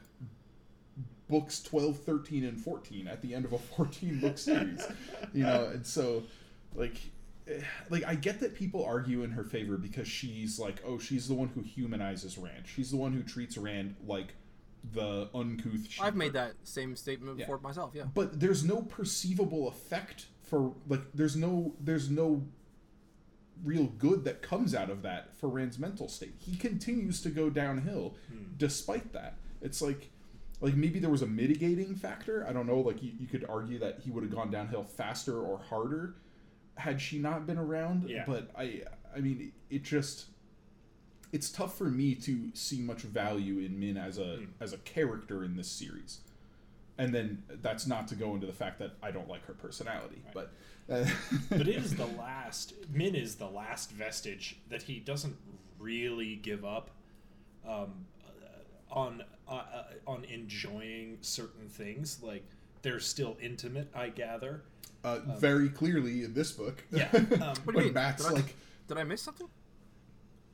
books 1.29 1.63
12 1.63 1.99
13 1.99 2.45
and 2.45 2.61
14 2.61 3.07
at 3.07 3.21
the 3.23 3.35
end 3.35 3.45
of 3.45 3.53
a 3.53 3.59
14 3.77 4.21
book 4.21 4.37
series 4.39 4.83
you 5.33 5.43
know 5.45 5.67
and 5.73 5.87
so 5.87 6.23
like 6.75 7.01
eh, 7.49 7.61
like 7.89 8.05
i 8.05 8.15
get 8.15 8.41
that 8.41 8.55
people 8.55 8.85
argue 8.85 9.23
in 9.23 9.31
her 9.31 9.45
favor 9.45 9.77
because 9.77 10.09
she's 10.09 10.59
like 10.59 10.81
oh 10.87 10.99
she's 10.99 11.29
the 11.29 11.35
one 11.35 11.49
who 11.49 11.63
humanizes 11.63 12.37
rand 12.39 12.65
she's 12.67 12.91
the 12.91 12.97
one 12.97 13.13
who 13.13 13.23
treats 13.23 13.57
rand 13.57 13.95
like 14.07 14.35
the 14.95 15.29
uncouth 15.35 15.87
I've 16.01 16.17
made 16.17 16.33
that 16.33 16.55
same 16.65 16.97
statement 16.97 17.39
Yeah. 17.39 17.45
before 17.45 17.59
myself. 17.61 17.91
Yeah. 17.95 18.05
but 18.15 18.41
there's 18.41 18.65
no 18.65 18.81
perceivable 18.81 19.69
effect 19.69 20.25
for 20.43 20.73
like 20.89 21.03
there's 21.13 21.37
no 21.37 21.75
there's 21.81 22.09
no 22.09 22.43
real 23.65 23.87
good 23.87 24.25
that 24.25 24.43
comes 24.43 24.75
out 24.75 24.91
of 24.91 25.03
that 25.03 25.35
for 25.37 25.49
Rand's 25.49 25.79
mental 25.79 26.09
state. 26.09 26.35
He 26.39 26.57
continues 26.57 27.21
to 27.23 27.31
go 27.31 27.51
downhill 27.51 28.17
despite 28.57 29.13
that. 29.13 29.35
It's 29.61 29.81
like 29.83 30.11
like 30.63 30.75
maybe 30.75 30.99
there 30.99 31.11
was 31.11 31.23
a 31.23 31.27
mitigating 31.27 31.95
factor. 31.95 32.47
I 32.49 32.53
don't 32.53 32.67
know. 32.67 32.81
Like 32.81 33.03
you, 33.03 33.13
you 33.19 33.27
could 33.27 33.47
argue 33.49 33.79
that 33.79 34.01
he 34.05 34.11
would 34.11 34.23
have 34.23 34.33
gone 34.35 34.51
downhill 34.51 34.83
faster 34.83 35.39
or 35.41 35.59
harder 35.59 36.17
had 36.77 37.01
she 37.01 37.19
not 37.19 37.47
been 37.47 37.59
around. 37.59 38.09
Yeah. 38.09 38.25
But 38.27 38.51
I 38.57 38.83
I 39.15 39.21
mean 39.21 39.53
it 39.71 39.83
just 39.83 40.27
it's 41.33 41.51
tough 41.51 41.79
for 41.79 41.85
me 41.91 42.15
to 42.17 42.51
see 42.55 42.81
much 42.81 43.03
value 43.03 43.59
in 43.59 43.79
Min 43.79 43.97
as 43.97 44.19
a 44.19 44.37
Hmm. 44.39 44.45
as 44.61 44.73
a 44.73 44.79
character 44.79 45.45
in 45.45 45.57
this 45.57 45.71
series. 45.71 46.21
And 47.01 47.15
then 47.15 47.43
that's 47.63 47.87
not 47.87 48.09
to 48.09 48.15
go 48.15 48.35
into 48.35 48.47
the 48.47 48.53
fact 48.53 48.79
that 48.81 48.91
I 49.03 49.11
don't 49.11 49.27
like 49.29 49.47
her 49.47 49.55
personality, 49.55 50.23
but 50.35 50.53
uh, 50.91 51.07
but 51.51 51.63
it 51.63 51.69
is 51.69 51.95
the 51.97 52.05
last 52.07 52.75
min 52.93 53.15
is 53.15 53.37
the 53.37 53.49
last 53.49 53.91
vestige 53.93 54.59
that 54.69 54.83
he 54.83 55.01
doesn't 55.01 55.37
really 55.79 56.37
give 56.37 56.63
up 56.63 56.91
um, 57.67 58.05
uh, 58.27 58.95
on 58.95 59.23
uh, 59.49 59.53
uh, 59.53 59.85
on 60.07 60.25
enjoying 60.27 61.17
certain 61.23 61.69
things 61.71 62.19
like 62.23 62.45
they're 62.83 63.01
still 63.01 63.37
intimate 63.41 63.89
i 63.95 64.09
gather 64.11 64.63
uh, 65.05 65.21
very 65.39 65.71
clearly 65.71 66.25
in 66.25 66.35
this 66.35 66.53
book. 66.53 66.85
Yeah, 66.93 67.09
um, 67.15 67.21
What 67.23 67.39
do 67.39 67.41
you 67.41 67.73
when 67.73 67.85
mean? 67.87 67.95
Matt's 67.95 68.23
Did 68.25 68.33
I- 68.33 68.35
like 68.35 68.55
Did 68.89 68.99
I 68.99 69.05
miss 69.05 69.23
something? 69.23 69.49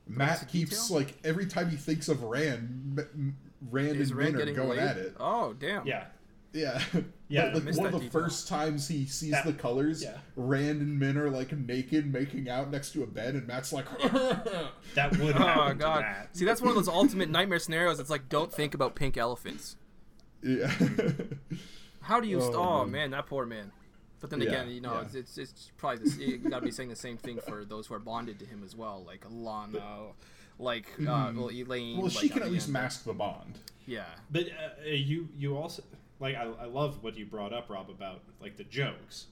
Matt 0.07 0.43
a 0.43 0.45
keeps 0.45 0.87
detail? 0.87 0.97
like 0.97 1.17
every 1.25 1.45
time 1.45 1.69
he 1.69 1.75
thinks 1.75 2.07
of 2.07 2.23
Rand, 2.23 2.97
M- 2.97 3.07
M- 3.13 3.37
Rand 3.69 3.97
Is 3.97 4.11
and 4.11 4.19
Rand 4.19 4.35
Min 4.37 4.47
are 4.47 4.53
going 4.53 4.69
laid? 4.77 4.79
at 4.79 4.95
it. 4.97 5.15
Oh, 5.19 5.51
damn. 5.53 5.85
yeah 5.85 6.05
Yeah, 6.53 6.81
Yeah, 7.29 7.43
I 7.43 7.53
like 7.53 7.75
one 7.75 7.85
of 7.87 7.91
the 7.91 7.99
detail. 7.99 8.09
first 8.09 8.47
times 8.47 8.87
he 8.87 9.05
sees 9.05 9.31
That- 9.31 9.45
the 9.45 9.53
colors, 9.53 10.01
yeah. 10.01 10.17
Rand 10.35 10.81
and 10.81 10.97
Min 10.97 11.17
are 11.17 11.29
like 11.29 11.51
naked, 11.51 12.11
making 12.11 12.49
out 12.49 12.71
next 12.71 12.91
to 12.93 13.03
a 13.03 13.07
bed, 13.07 13.35
and 13.35 13.45
Matt's 13.47 13.73
like, 13.73 13.85
that 14.01 15.17
would 15.19 15.35
Oh 15.35 15.39
happen 15.39 15.77
god. 15.77 15.97
to 15.97 16.01
that 16.03 16.29
See, 16.37 16.45
that's 16.45 16.61
one 16.61 16.69
of 16.69 16.75
those 16.75 16.87
ultimate 16.87 17.29
nightmare 17.29 17.59
scenarios. 17.59 17.99
It's 17.99 18.09
like, 18.09 18.29
don't 18.29 18.51
think 18.51 18.73
about 18.73 18.95
pink 18.95 19.17
elephants. 19.17 19.75
yeah, 20.41 20.71
How 22.01 22.19
do 22.21 22.27
you? 22.27 22.39
St- 22.39 22.55
Oh, 22.55 22.59
oh 22.63 22.83
man. 22.83 22.91
man, 22.91 23.11
that 23.11 23.25
poor 23.27 23.45
man. 23.45 23.71
But 24.19 24.29
then 24.31 24.41
Yeah, 24.41 24.47
again, 24.47 24.69
you 24.69 24.81
know, 24.81 24.93
yeah. 24.93 25.01
it's, 25.01 25.13
it's 25.15 25.37
it's 25.37 25.71
probably 25.77 26.05
this, 26.05 26.17
you 26.17 26.37
gotta 26.37 26.65
be 26.65 26.71
saying 26.71 26.89
the 26.89 26.95
same 26.95 27.17
thing 27.17 27.39
for 27.45 27.65
those 27.65 27.87
who 27.87 27.93
are 27.93 27.99
bonded 27.99 28.39
to 28.39 28.45
him 28.45 28.63
as 28.65 28.75
well, 28.75 29.03
like 29.05 29.25
Alanna, 29.29 30.13
like 30.57 30.87
uh, 31.01 31.31
well 31.35 31.49
Elayne. 31.51 31.97
well, 31.97 32.09
she 32.09 32.29
can 32.29 32.41
at 32.41 32.51
least 32.51 32.69
mask 32.69 33.03
the 33.03 33.13
bond. 33.13 33.59
Yeah. 33.85 34.05
but 34.31 34.45
uh, 34.47 34.85
you 34.89 35.27
you 35.37 35.55
also 35.57 35.83
like 36.19 36.35
I, 36.35 36.43
I 36.43 36.65
love 36.65 37.03
what 37.03 37.17
you 37.17 37.25
brought 37.25 37.53
up 37.53 37.69
rob 37.69 37.89
about 37.89 38.21
like 38.41 38.57
the 38.57 38.63
jokes 38.63 39.27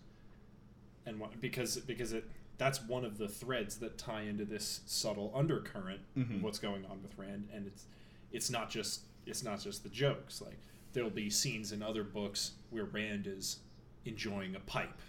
and 1.06 1.20
what 1.20 1.40
because 1.42 1.78
because 1.78 2.14
it 2.14 2.26
that's 2.58 2.82
one 2.82 3.04
of 3.04 3.18
the 3.18 3.28
threads 3.28 3.78
that 3.78 3.98
tie 3.98 4.22
into 4.22 4.46
this 4.46 4.82
subtle 4.86 5.32
undercurrent 5.36 6.02
Mhm. 6.18 6.36
of 6.38 6.44
what's 6.44 6.60
going 6.60 6.86
on 6.86 7.02
with 7.02 7.18
rand 7.18 7.50
and 7.54 7.68
it's 7.68 7.86
it's 8.32 8.50
not 8.50 8.70
just 8.70 9.02
it's 9.26 9.44
not 9.44 9.60
just 9.60 9.84
the 9.84 9.90
jokes 9.90 10.42
like 10.42 10.58
there'll 10.94 11.10
be 11.10 11.30
scenes 11.30 11.72
in 11.72 11.82
other 11.84 12.04
books 12.04 12.52
where 12.70 12.86
rand 12.86 13.28
is 13.28 13.60
enjoying 14.06 14.56
a 14.56 14.60
pipe 14.62 15.02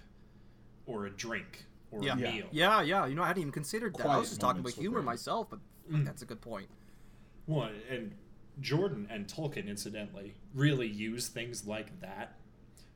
or 0.87 1.07
a 1.07 1.11
drink 1.11 1.65
or 1.91 2.03
Yeah. 2.03 2.15
a 2.15 2.19
Yeah. 2.19 2.33
meal 2.33 2.47
Yeah, 2.51 2.83
yeah. 2.83 3.07
You 3.07 3.15
know, 3.15 3.23
I 3.23 3.29
hadn't 3.29 3.43
even 3.43 3.53
considered 3.53 3.95
that. 3.97 4.07
I 4.07 4.17
was 4.19 4.31
just 4.31 4.41
talking 4.41 4.61
about 4.61 4.73
humor 4.73 4.97
Rand. 4.97 5.07
myself, 5.07 5.49
but 5.51 5.61
Mm. 5.91 6.05
that's 6.05 6.23
a 6.23 6.27
good 6.27 6.41
point. 6.41 6.69
Well, 7.47 7.71
and 7.89 8.13
Jordan 8.61 9.07
and 9.11 9.27
Tolkien, 9.27 9.69
incidentally, 9.69 10.35
really 10.55 10.87
use 10.89 11.29
things 11.29 11.67
like 11.67 12.01
that 12.01 12.37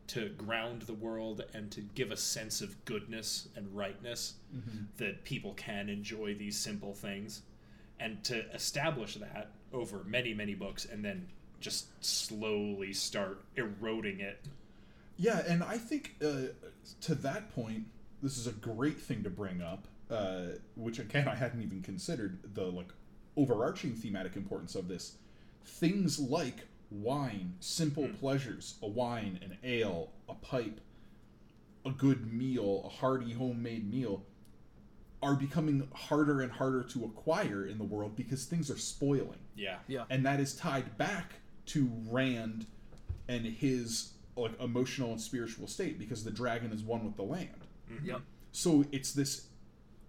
to 0.08 0.28
ground 0.30 0.82
the 0.82 0.94
world 0.94 1.44
and 1.54 1.70
to 1.70 1.80
give 1.80 2.10
a 2.10 2.16
sense 2.16 2.60
of 2.60 2.84
goodness 2.84 3.48
and 3.54 3.74
rightness 3.76 4.34
that 4.96 5.24
people 5.24 5.54
can 5.54 5.88
enjoy 5.88 6.34
these 6.34 6.58
simple 6.58 6.94
things 6.94 7.42
and 8.00 8.24
to 8.24 8.50
establish 8.52 9.14
that 9.16 9.52
over 9.72 10.02
many, 10.04 10.34
many 10.34 10.54
books 10.54 10.84
and 10.84 11.04
then 11.04 11.28
just 11.60 11.86
slowly 12.04 12.92
start 12.92 13.44
eroding 13.56 14.20
it. 14.20 14.40
Yeah, 15.16 15.42
and 15.46 15.62
I 15.62 15.76
think 15.76 16.16
uh, 16.24 16.48
to 17.02 17.14
that 17.16 17.54
point, 17.54 17.84
this 18.22 18.38
is 18.38 18.46
a 18.46 18.52
great 18.52 18.98
thing 18.98 19.22
to 19.22 19.30
bring 19.30 19.62
up, 19.62 19.86
uh, 20.10 20.46
which 20.76 20.98
again 20.98 21.28
I 21.28 21.34
hadn't 21.34 21.62
even 21.62 21.82
considered 21.82 22.40
the 22.54 22.64
like 22.64 22.88
overarching 23.36 23.94
thematic 23.94 24.34
importance 24.34 24.74
of 24.74 24.88
this. 24.88 25.16
Things 25.64 26.18
like 26.18 26.66
wine, 26.90 27.54
simple 27.60 28.06
hmm. 28.06 28.14
pleasures, 28.14 28.76
a 28.82 28.88
wine, 28.88 29.38
an 29.42 29.56
ale, 29.62 30.10
a 30.28 30.34
pipe, 30.34 30.80
a 31.84 31.90
good 31.90 32.32
meal, 32.32 32.82
a 32.84 32.88
hearty 32.88 33.32
homemade 33.32 33.90
meal, 33.90 34.24
are 35.22 35.34
becoming 35.34 35.86
harder 35.94 36.40
and 36.40 36.50
harder 36.50 36.82
to 36.82 37.04
acquire 37.04 37.66
in 37.66 37.78
the 37.78 37.84
world 37.84 38.16
because 38.16 38.46
things 38.46 38.70
are 38.70 38.78
spoiling 38.78 39.38
Yeah. 39.54 39.76
Yeah. 39.86 40.04
and 40.08 40.24
that 40.24 40.40
is 40.40 40.54
tied 40.54 40.96
back 40.96 41.34
to 41.66 41.90
Rand 42.08 42.66
and 43.28 43.44
his 43.44 44.12
like 44.36 44.58
emotional 44.60 45.12
and 45.12 45.20
spiritual 45.20 45.66
state 45.66 45.98
because 45.98 46.24
the 46.24 46.30
dragon 46.30 46.72
is 46.72 46.82
one 46.82 47.04
with 47.04 47.16
the 47.16 47.22
land. 47.22 47.50
Mm-hmm. 47.92 48.06
Yep. 48.06 48.20
So 48.52 48.84
it's 48.92 49.12
this 49.12 49.46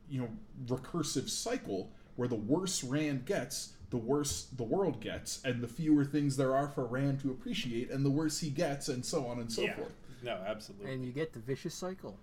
you 0.09 0.21
know 0.21 0.29
recursive 0.65 1.29
cycle 1.29 1.91
where 2.15 2.27
the 2.27 2.35
worse 2.35 2.83
Rand 2.83 3.25
gets, 3.25 3.73
the 3.91 3.97
worse 3.97 4.47
the 4.56 4.63
world 4.63 4.99
gets, 5.01 5.41
and 5.43 5.62
the 5.62 5.67
fewer 5.67 6.04
things 6.04 6.38
there 6.38 6.56
are 6.56 6.67
for 6.69 6.86
Rand 6.86 7.19
to 7.21 7.30
appreciate, 7.30 7.91
and 7.91 8.04
the 8.04 8.10
worse 8.10 8.39
he 8.39 8.49
gets, 8.49 8.88
and 8.88 9.06
so 9.06 9.27
on 9.27 9.39
and 9.39 9.51
so 9.51 9.62
yeah. 9.62 9.75
forth. 9.75 9.93
No, 10.23 10.39
absolutely. 10.45 10.93
And 10.93 11.06
you 11.06 11.12
get 11.12 11.34
the 11.34 11.39
vicious 11.39 11.75
cycle. 11.75 12.17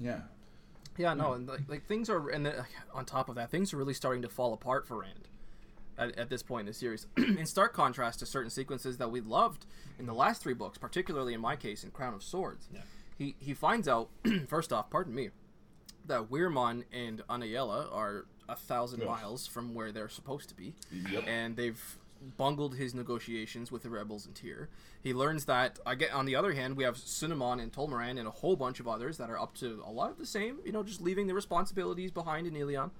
Yeah. 0.00 0.20
Yeah, 0.96 1.14
no, 1.14 1.34
and 1.34 1.46
like, 1.48 1.60
like 1.68 1.86
things 1.86 2.10
are, 2.10 2.30
and 2.30 2.44
then, 2.44 2.54
on 2.92 3.04
top 3.04 3.28
of 3.28 3.36
that, 3.36 3.50
things 3.50 3.72
are 3.72 3.76
really 3.76 3.94
starting 3.94 4.22
to 4.22 4.28
fall 4.28 4.52
apart 4.52 4.86
for 4.86 4.98
Rand 4.98 5.28
at, 5.98 6.18
at 6.18 6.30
this 6.30 6.42
point 6.42 6.60
in 6.60 6.66
the 6.66 6.74
series. 6.74 7.06
in 7.16 7.46
stark 7.46 7.72
contrast 7.72 8.18
to 8.18 8.26
certain 8.26 8.50
sequences 8.50 8.96
that 8.98 9.10
we 9.10 9.20
loved 9.20 9.66
in 9.98 10.06
the 10.06 10.14
last 10.14 10.42
three 10.42 10.54
books, 10.54 10.78
particularly 10.78 11.34
in 11.34 11.40
my 11.40 11.56
case 11.56 11.84
in 11.84 11.90
Crown 11.90 12.14
of 12.14 12.22
Swords. 12.22 12.68
Yeah. 12.72 12.80
He 13.16 13.36
he 13.38 13.54
finds 13.54 13.86
out 13.86 14.08
first 14.48 14.72
off, 14.72 14.90
pardon 14.90 15.14
me, 15.14 15.28
that 16.06 16.30
Weiramon 16.30 16.84
and 16.92 17.22
Anaiyella 17.28 17.94
are 17.94 18.26
a 18.50 18.56
thousand 18.56 19.04
miles 19.04 19.46
from 19.46 19.74
where 19.74 19.92
they're 19.92 20.08
supposed 20.08 20.48
to 20.50 20.54
be, 20.54 20.74
Yep. 21.10 21.24
and 21.26 21.56
they've 21.56 21.98
bungled 22.36 22.74
his 22.74 22.94
negotiations 22.94 23.72
with 23.72 23.82
the 23.82 23.88
rebels 23.90 24.26
in 24.26 24.32
Tear. 24.34 24.68
He 25.02 25.14
learns 25.14 25.46
that 25.46 25.78
I 25.86 25.94
get 25.94 26.12
on 26.12 26.26
the 26.26 26.36
other 26.36 26.52
hand, 26.52 26.76
we 26.76 26.84
have 26.84 26.98
Cinnamon 26.98 27.60
and 27.60 27.72
Tolmeran 27.72 28.18
and 28.18 28.28
a 28.28 28.30
whole 28.30 28.56
bunch 28.56 28.78
of 28.80 28.86
others 28.86 29.16
that 29.16 29.30
are 29.30 29.38
up 29.40 29.54
to 29.56 29.82
a 29.86 29.90
lot 29.90 30.10
of 30.10 30.18
the 30.18 30.26
same, 30.26 30.58
you 30.64 30.72
know, 30.72 30.82
just 30.82 31.00
leaving 31.00 31.26
the 31.28 31.34
responsibilities 31.34 32.10
behind 32.10 32.46
in 32.46 32.54
Illian. 32.54 32.90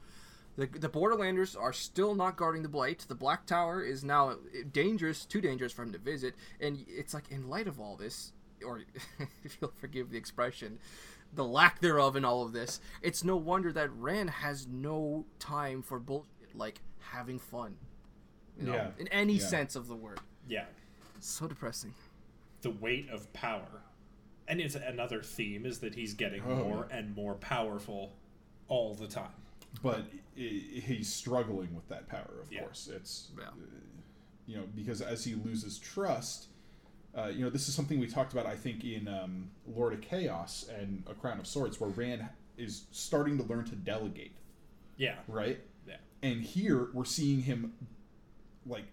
The, 0.56 0.66
the 0.66 0.88
Borderlanders 0.88 1.54
are 1.58 1.72
still 1.72 2.14
not 2.14 2.36
guarding 2.36 2.62
the 2.62 2.68
Blight. 2.68 3.04
The 3.08 3.14
Black 3.14 3.46
Tower 3.46 3.82
is 3.82 4.02
now 4.02 4.36
dangerous, 4.72 5.24
too 5.24 5.40
dangerous 5.40 5.72
for 5.72 5.82
him 5.82 5.92
to 5.92 5.98
visit. 5.98 6.34
And 6.60 6.84
it's 6.88 7.14
like, 7.14 7.30
in 7.30 7.48
light 7.48 7.66
of 7.68 7.78
all 7.78 7.96
this, 7.96 8.32
or 8.66 8.80
if 9.44 9.58
you'll 9.60 9.72
forgive 9.78 10.10
the 10.10 10.16
expression, 10.18 10.78
the 11.32 11.44
lack 11.44 11.80
thereof 11.80 12.16
in 12.16 12.24
all 12.24 12.42
of 12.42 12.52
this, 12.52 12.80
it's 13.02 13.22
no 13.24 13.36
wonder 13.36 13.72
that 13.72 13.90
Rand 13.94 14.30
has 14.30 14.66
no 14.66 15.26
time 15.38 15.82
for 15.82 15.98
bullshit 15.98 16.54
like 16.54 16.80
having 16.98 17.38
fun. 17.38 17.76
You 18.58 18.66
know, 18.66 18.74
Yeah. 18.74 18.90
in 18.98 19.08
any 19.08 19.34
Yeah. 19.34 19.46
sense 19.46 19.76
of 19.76 19.86
the 19.88 19.96
word. 19.96 20.20
yeah. 20.48 20.66
So 21.20 21.46
depressing. 21.46 21.94
the 22.62 22.70
weight 22.70 23.08
of 23.08 23.32
power. 23.32 23.82
And 24.46 24.60
it's 24.60 24.74
another 24.74 25.22
theme 25.22 25.64
is 25.64 25.78
that 25.80 25.94
he's 25.94 26.12
getting 26.12 26.42
Oh. 26.42 26.56
more 26.64 26.88
and 26.90 27.14
more 27.14 27.34
powerful 27.36 28.16
all 28.68 28.94
the 28.94 29.06
time. 29.08 29.32
but 29.82 30.04
he's 30.34 31.10
struggling 31.10 31.72
with 31.74 31.86
that 31.88 32.06
power. 32.08 32.40
Of 32.42 32.52
Yeah. 32.52 32.60
course, 32.64 32.88
it's 32.88 33.30
Yeah. 33.38 33.44
uh, 33.48 33.52
you 34.46 34.56
know 34.56 34.66
because 34.74 35.00
as 35.00 35.24
he 35.24 35.34
loses 35.36 35.78
trust, 35.78 36.48
uh, 37.16 37.26
you 37.28 37.44
know 37.44 37.50
this 37.50 37.68
is 37.68 37.74
something 37.74 37.98
we 37.98 38.06
talked 38.06 38.32
about. 38.32 38.46
I 38.46 38.56
think 38.56 38.84
in 38.84 39.08
um, 39.08 39.50
Lord 39.66 39.92
of 39.92 40.00
Chaos 40.00 40.66
and 40.78 41.02
A 41.08 41.14
Crown 41.14 41.38
of 41.40 41.46
Swords, 41.46 41.80
where 41.80 41.90
Rand 41.90 42.24
is 42.56 42.84
starting 42.90 43.36
to 43.38 43.44
learn 43.44 43.64
to 43.64 43.74
delegate, 43.76 44.36
Yeah. 44.96 45.16
right? 45.28 45.60
Yeah. 45.88 45.96
And 46.22 46.42
here 46.42 46.88
we're 46.92 47.04
seeing 47.06 47.42
him 47.42 47.72
like 48.66 48.84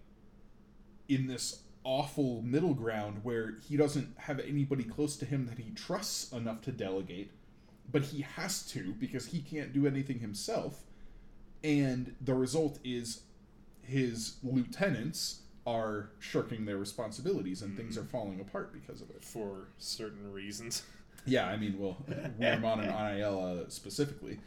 in 1.09 1.27
this 1.27 1.61
awful 1.83 2.41
middle 2.41 2.73
ground 2.73 3.19
where 3.23 3.55
he 3.67 3.77
doesn't 3.77 4.13
have 4.17 4.39
anybody 4.39 4.83
close 4.83 5.15
to 5.17 5.25
him 5.25 5.45
that 5.47 5.57
he 5.57 5.71
trusts 5.71 6.31
enough 6.31 6.61
to 6.61 6.71
delegate, 6.71 7.31
but 7.91 8.03
he 8.03 8.21
has 8.21 8.63
to 8.71 8.93
because 8.93 9.27
he 9.27 9.39
can't 9.41 9.73
do 9.73 9.85
anything 9.87 10.19
himself. 10.19 10.83
And 11.63 12.15
the 12.21 12.33
result 12.35 12.79
is 12.83 13.21
his 13.81 14.37
lieutenants 14.43 15.41
are 15.67 16.09
shirking 16.19 16.65
their 16.65 16.77
responsibilities 16.77 17.61
and 17.61 17.75
things 17.77 17.97
are 17.97 18.05
falling 18.05 18.39
apart 18.39 18.71
because 18.73 19.01
of 19.01 19.09
it. 19.11 19.21
For 19.23 19.67
certain 19.77 20.31
reasons. 20.31 20.81
Yeah, 21.29 21.45
I 21.47 21.57
mean, 21.57 21.77
well, 21.77 21.97
Weiramon 22.39 22.79
and 22.83 22.89
Anaiyella 22.89 23.69
specifically, 23.69 24.39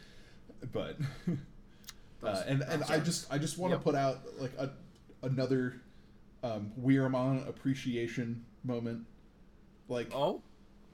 but 0.71 0.97
uh, 2.23 2.43
and 2.47 2.63
and 2.63 2.83
I 2.85 2.99
just 2.99 3.31
I 3.31 3.37
just 3.37 3.59
want 3.59 3.71
to 3.71 3.75
Yep. 3.75 3.83
put 3.83 3.93
out 3.93 4.21
like 4.39 4.51
a 4.57 4.71
another 5.21 5.79
um, 6.43 6.71
Weiramon 6.81 7.47
appreciation 7.47 8.43
moment. 8.63 9.05
Like 9.89 10.09
Oh? 10.15 10.41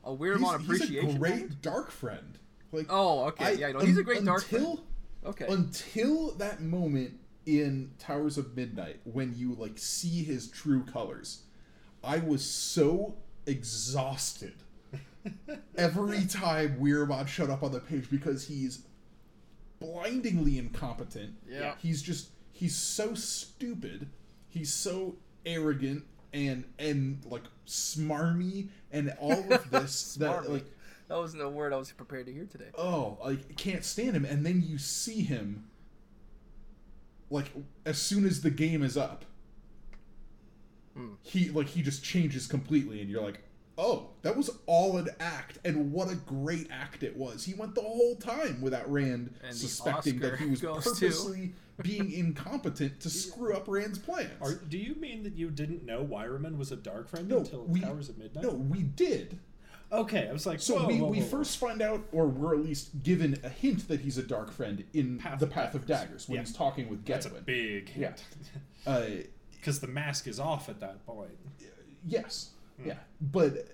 A 0.03 0.11
he's, 0.11 0.19
Weiramon 0.19 0.59
he's 0.59 0.65
appreciation. 0.65 1.15
a 1.15 1.19
great 1.19 1.33
moment? 1.35 1.61
dark 1.61 1.91
friend. 1.91 2.37
Like 2.73 2.87
Oh, 2.89 3.25
okay. 3.27 3.45
I- 3.45 3.51
yeah, 3.51 3.71
no, 3.71 3.79
he's 3.79 3.97
a 3.97 4.03
great 4.03 4.25
dark 4.25 4.43
until 4.51 4.75
friend. 4.75 4.87
Okay. 5.25 5.45
until 5.47 6.31
that 6.33 6.61
moment 6.61 7.17
in 7.47 7.91
Towers 7.97 8.37
of 8.37 8.55
Midnight 8.55 8.99
when 9.05 9.33
you 9.35 9.55
like 9.55 9.79
see 9.79 10.23
his 10.23 10.47
true 10.49 10.83
colors. 10.83 11.43
I 12.03 12.19
was 12.19 12.43
so 12.43 13.15
exhausted 13.45 14.53
every 15.77 16.25
time 16.25 16.77
Weiramon 16.79 17.27
showed 17.27 17.49
up 17.49 17.63
on 17.63 17.71
the 17.71 17.79
page 17.79 18.09
because 18.11 18.47
he's 18.47 18.83
blindingly 19.79 20.57
incompetent. 20.57 21.35
Yeah. 21.49 21.75
He's 21.79 22.01
just 22.01 22.29
he's 22.51 22.75
so 22.75 23.13
stupid. 23.15 24.09
He's 24.49 24.73
so 24.73 25.15
arrogant 25.45 26.03
and 26.33 26.65
and 26.77 27.23
like 27.25 27.43
smarmy 27.65 28.67
and 28.91 29.13
all 29.19 29.51
of 29.53 29.69
this 29.71 30.15
that 30.15 30.49
like 30.51 30.65
That 31.07 31.17
wasn't 31.17 31.43
a 31.43 31.49
word 31.49 31.71
I 31.71 31.77
was 31.77 31.91
prepared 31.93 32.25
to 32.25 32.33
hear 32.33 32.45
today. 32.45 32.65
oh 32.77 33.17
like 33.23 33.55
can't 33.55 33.85
stand 33.85 34.15
him 34.15 34.25
and 34.25 34.45
then 34.45 34.61
you 34.65 34.77
see 34.77 35.21
him 35.21 35.63
like 37.29 37.51
as 37.85 37.97
soon 37.97 38.25
as 38.25 38.41
the 38.41 38.49
game 38.51 38.83
is 38.83 38.97
up 38.97 39.25
Hmm. 40.95 41.09
he 41.21 41.49
like 41.49 41.67
he 41.67 41.83
just 41.83 42.03
changes 42.03 42.47
completely 42.47 43.01
and 43.01 43.09
you're 43.09 43.21
like 43.21 43.41
oh 43.77 44.09
that 44.23 44.35
was 44.35 44.49
all 44.65 44.97
an 44.97 45.07
act 45.19 45.59
and 45.63 45.91
what 45.91 46.09
a 46.11 46.15
great 46.15 46.67
act 46.71 47.03
it 47.03 47.15
was. 47.15 47.45
He 47.45 47.53
went 47.53 47.75
the 47.75 47.81
whole 47.81 48.15
time 48.15 48.59
without 48.61 48.91
rand 48.91 49.35
And 49.43 49.55
suspecting 49.55 50.17
that 50.21 50.37
he 50.39 50.47
was 50.47 50.59
goes 50.63 50.83
to- 50.85 50.89
purposely 50.89 51.53
being 51.83 52.11
incompetent 52.11 52.99
to 53.01 53.09
screw 53.11 53.53
up 53.53 53.65
rand's 53.67 53.99
plans. 53.99 54.31
Are, 54.41 54.55
do 54.55 54.79
you 54.79 54.95
mean 54.95 55.21
that 55.21 55.33
you 55.35 55.51
didn't 55.51 55.85
know 55.85 56.03
Weiramon 56.03 56.57
was 56.57 56.71
a 56.71 56.75
dark 56.75 57.07
friend 57.07 57.27
no 57.29 57.37
until 57.37 57.65
we 57.65 57.81
Towers 57.81 58.09
of 58.09 58.17
Midnight? 58.17 58.43
no 58.43 58.49
we 58.49 58.81
did 58.81 59.37
Okay, 59.91 60.27
I 60.29 60.33
was 60.33 60.45
like, 60.45 60.59
So 60.59 60.79
whoa, 60.79 60.87
we, 60.87 60.99
whoa, 60.99 61.07
we 61.07 61.17
whoa, 61.19 61.23
whoa. 61.23 61.29
first 61.29 61.57
find 61.57 61.81
out, 61.81 62.03
or 62.11 62.27
we're 62.27 62.55
at 62.55 62.61
least 62.63 63.03
given 63.03 63.39
a 63.43 63.49
hint 63.49 63.87
that 63.87 64.01
he's 64.01 64.17
a 64.17 64.23
dark 64.23 64.51
friend 64.51 64.83
in 64.93 65.17
Path 65.17 65.39
the 65.39 65.47
Path 65.47 65.75
of 65.75 65.85
Daggers. 65.85 66.07
Daggers 66.07 66.29
when 66.29 66.35
Yeah. 66.37 66.41
he's 66.43 66.53
talking 66.53 66.89
with 66.89 67.05
That's 67.05 67.25
a 67.25 67.29
big 67.29 67.89
hint. 67.89 68.23
Uh, 68.85 69.05
Because 69.51 69.79
the 69.79 69.87
mask 69.87 70.27
is 70.27 70.39
off 70.39 70.69
at 70.69 70.79
that 70.81 71.05
point. 71.05 71.37
yes, 72.05 72.51
Hmm. 72.81 72.87
yeah, 72.89 72.97
but 73.19 73.67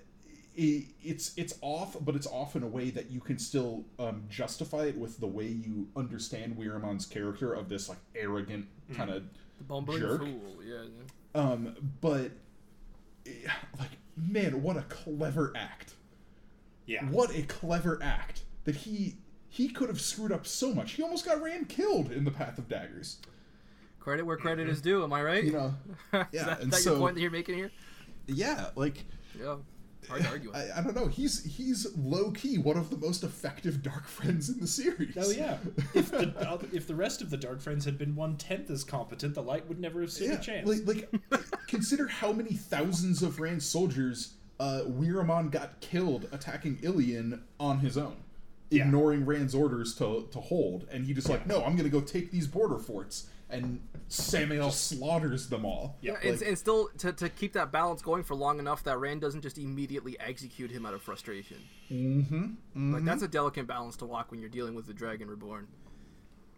i 0.58 0.86
it's 1.04 1.34
it's 1.36 1.56
off, 1.62 1.98
but 2.02 2.16
it's 2.16 2.28
off 2.28 2.56
in 2.56 2.62
a 2.64 2.68
way 2.68 2.90
that 2.92 3.10
you 3.12 3.20
can 3.20 3.38
still 3.40 3.84
um, 4.00 4.24
justify 4.30 4.86
it 4.86 4.98
with 4.98 5.20
the 5.20 5.28
way 5.28 5.48
you 5.48 5.88
understand 5.96 6.56
Weiramon's 6.58 7.06
character 7.08 7.54
of 7.54 7.70
this 7.70 7.90
like 7.90 7.98
arrogant 8.16 8.68
Hmm. 8.88 8.94
kind 8.96 9.10
of 9.12 9.24
The 9.58 9.64
bumbling 9.66 10.00
Jerk. 10.00 10.22
fool. 10.22 10.64
Yeah. 10.64 10.84
yeah. 10.84 11.42
um, 11.42 11.76
but 12.02 12.32
eh, 13.26 13.32
like 13.80 13.90
man, 14.16 14.62
what 14.64 14.78
a 14.78 14.84
clever 14.84 15.52
act. 15.56 15.94
Yeah. 16.86 17.06
What 17.06 17.36
a 17.36 17.44
clever 17.44 18.00
act 18.02 18.44
that 18.66 18.76
he 18.76 19.16
he 19.50 19.70
could 19.70 19.90
have 19.90 20.02
screwed 20.02 20.32
up 20.32 20.48
so 20.48 20.74
much. 20.74 20.94
He 20.94 21.04
almost 21.04 21.26
got 21.26 21.42
Rand 21.42 21.70
killed 21.70 22.12
in 22.12 22.24
the 22.24 22.32
Path 22.32 22.58
of 22.58 22.68
Daggers. 22.68 23.20
Credit 24.00 24.26
where 24.26 24.36
credit 24.36 24.68
is 24.68 24.80
mm-hmm. 24.80 24.90
due. 24.90 25.04
Am 25.04 25.14
I 25.14 25.22
right? 25.22 25.44
You 25.44 25.52
know, 25.52 25.74
is 26.14 26.26
yeah, 26.32 26.46
that, 26.46 26.62
and 26.62 26.72
that 26.72 26.82
so- 26.82 26.92
your 26.92 27.00
point 27.00 27.16
that 27.16 27.22
you're 27.22 27.32
making 27.32 27.56
here? 27.56 27.72
yeah, 28.28 28.70
like 28.76 29.06
Yeah. 29.40 29.58
Hard 30.10 30.24
to 30.24 30.30
argue 30.30 30.52
with. 30.52 30.58
I, 30.76 30.80
I 30.80 30.84
don't 30.84 30.96
know. 30.96 31.08
He's 31.08 31.46
he's 31.46 31.88
low 31.96 32.32
key 32.32 32.58
one 32.58 32.78
of 32.78 32.90
the 32.90 32.98
most 32.98 33.24
effective 33.24 33.82
Dark 33.82 34.06
Friends 34.08 34.50
in 34.50 34.60
the 34.60 34.68
series. 34.68 35.16
Oh 35.18 35.30
yeah. 35.30 35.58
If 35.94 36.12
the 36.12 36.34
uh, 36.40 36.58
if 36.74 36.88
the 36.88 36.96
rest 36.96 37.22
of 37.22 37.30
the 37.30 37.38
Dark 37.38 37.62
Friends 37.62 37.86
had 37.86 37.98
been 37.98 38.16
one 38.16 38.36
tenth 38.36 38.70
as 38.70 38.84
competent, 38.84 39.36
the 39.36 39.44
Light 39.44 39.68
would 39.70 39.80
never 39.80 40.02
have 40.02 40.12
seen 40.12 40.32
yeah. 40.32 40.38
a 40.38 40.42
chance. 40.42 40.68
Like 40.68 41.08
like 41.30 41.44
consider 41.68 42.08
how 42.08 42.34
many 42.34 42.54
thousands 42.54 43.22
of 43.24 43.40
Rand 43.40 43.64
soldiers 43.64 44.34
uh, 44.64 44.84
Weiramon 44.86 45.52
got 45.52 45.80
killed 45.82 46.28
attacking 46.32 46.78
Illian 46.78 47.42
on 47.60 47.80
his 47.80 47.98
own. 47.98 48.16
Yeah. 48.70 48.86
Ignoring 48.86 49.26
Rand's 49.26 49.54
orders 49.54 49.94
to, 49.96 50.28
to 50.32 50.40
hold, 50.40 50.88
and 50.90 51.06
he 51.06 51.14
just 51.14 51.30
like, 51.30 51.46
no, 51.46 51.64
I'm 51.64 51.76
gonna 51.76 51.90
go 51.90 52.02
take 52.02 52.32
these 52.32 52.48
border 52.48 52.80
forts, 52.80 53.28
and 53.50 53.82
Sammael 54.10 54.72
slaughters 54.72 55.48
them 55.50 55.64
all. 55.66 55.98
Yeah, 56.02 56.14
and, 56.24 56.40
like- 56.40 56.48
and 56.48 56.58
still 56.58 56.90
to, 57.00 57.12
to 57.12 57.30
keep 57.30 57.54
that 57.54 57.72
balance 57.72 58.02
going 58.02 58.24
for 58.24 58.36
long 58.36 58.58
enough 58.60 58.84
that 58.86 58.98
Rand 58.98 59.22
doesn't 59.22 59.42
just 59.42 59.58
immediately 59.58 60.18
execute 60.20 60.72
him 60.72 60.86
out 60.86 60.94
of 60.94 61.02
frustration. 61.04 61.58
Mm-hmm. 61.92 62.94
Like 62.94 63.04
that's 63.06 63.22
a 63.22 63.28
delicate 63.28 63.68
balance 63.68 63.98
to 63.98 64.06
walk 64.06 64.32
when 64.32 64.40
you're 64.40 64.50
dealing 64.50 64.74
with 64.76 64.88
the 64.88 64.94
Dragon 64.94 65.28
Reborn. 65.30 65.68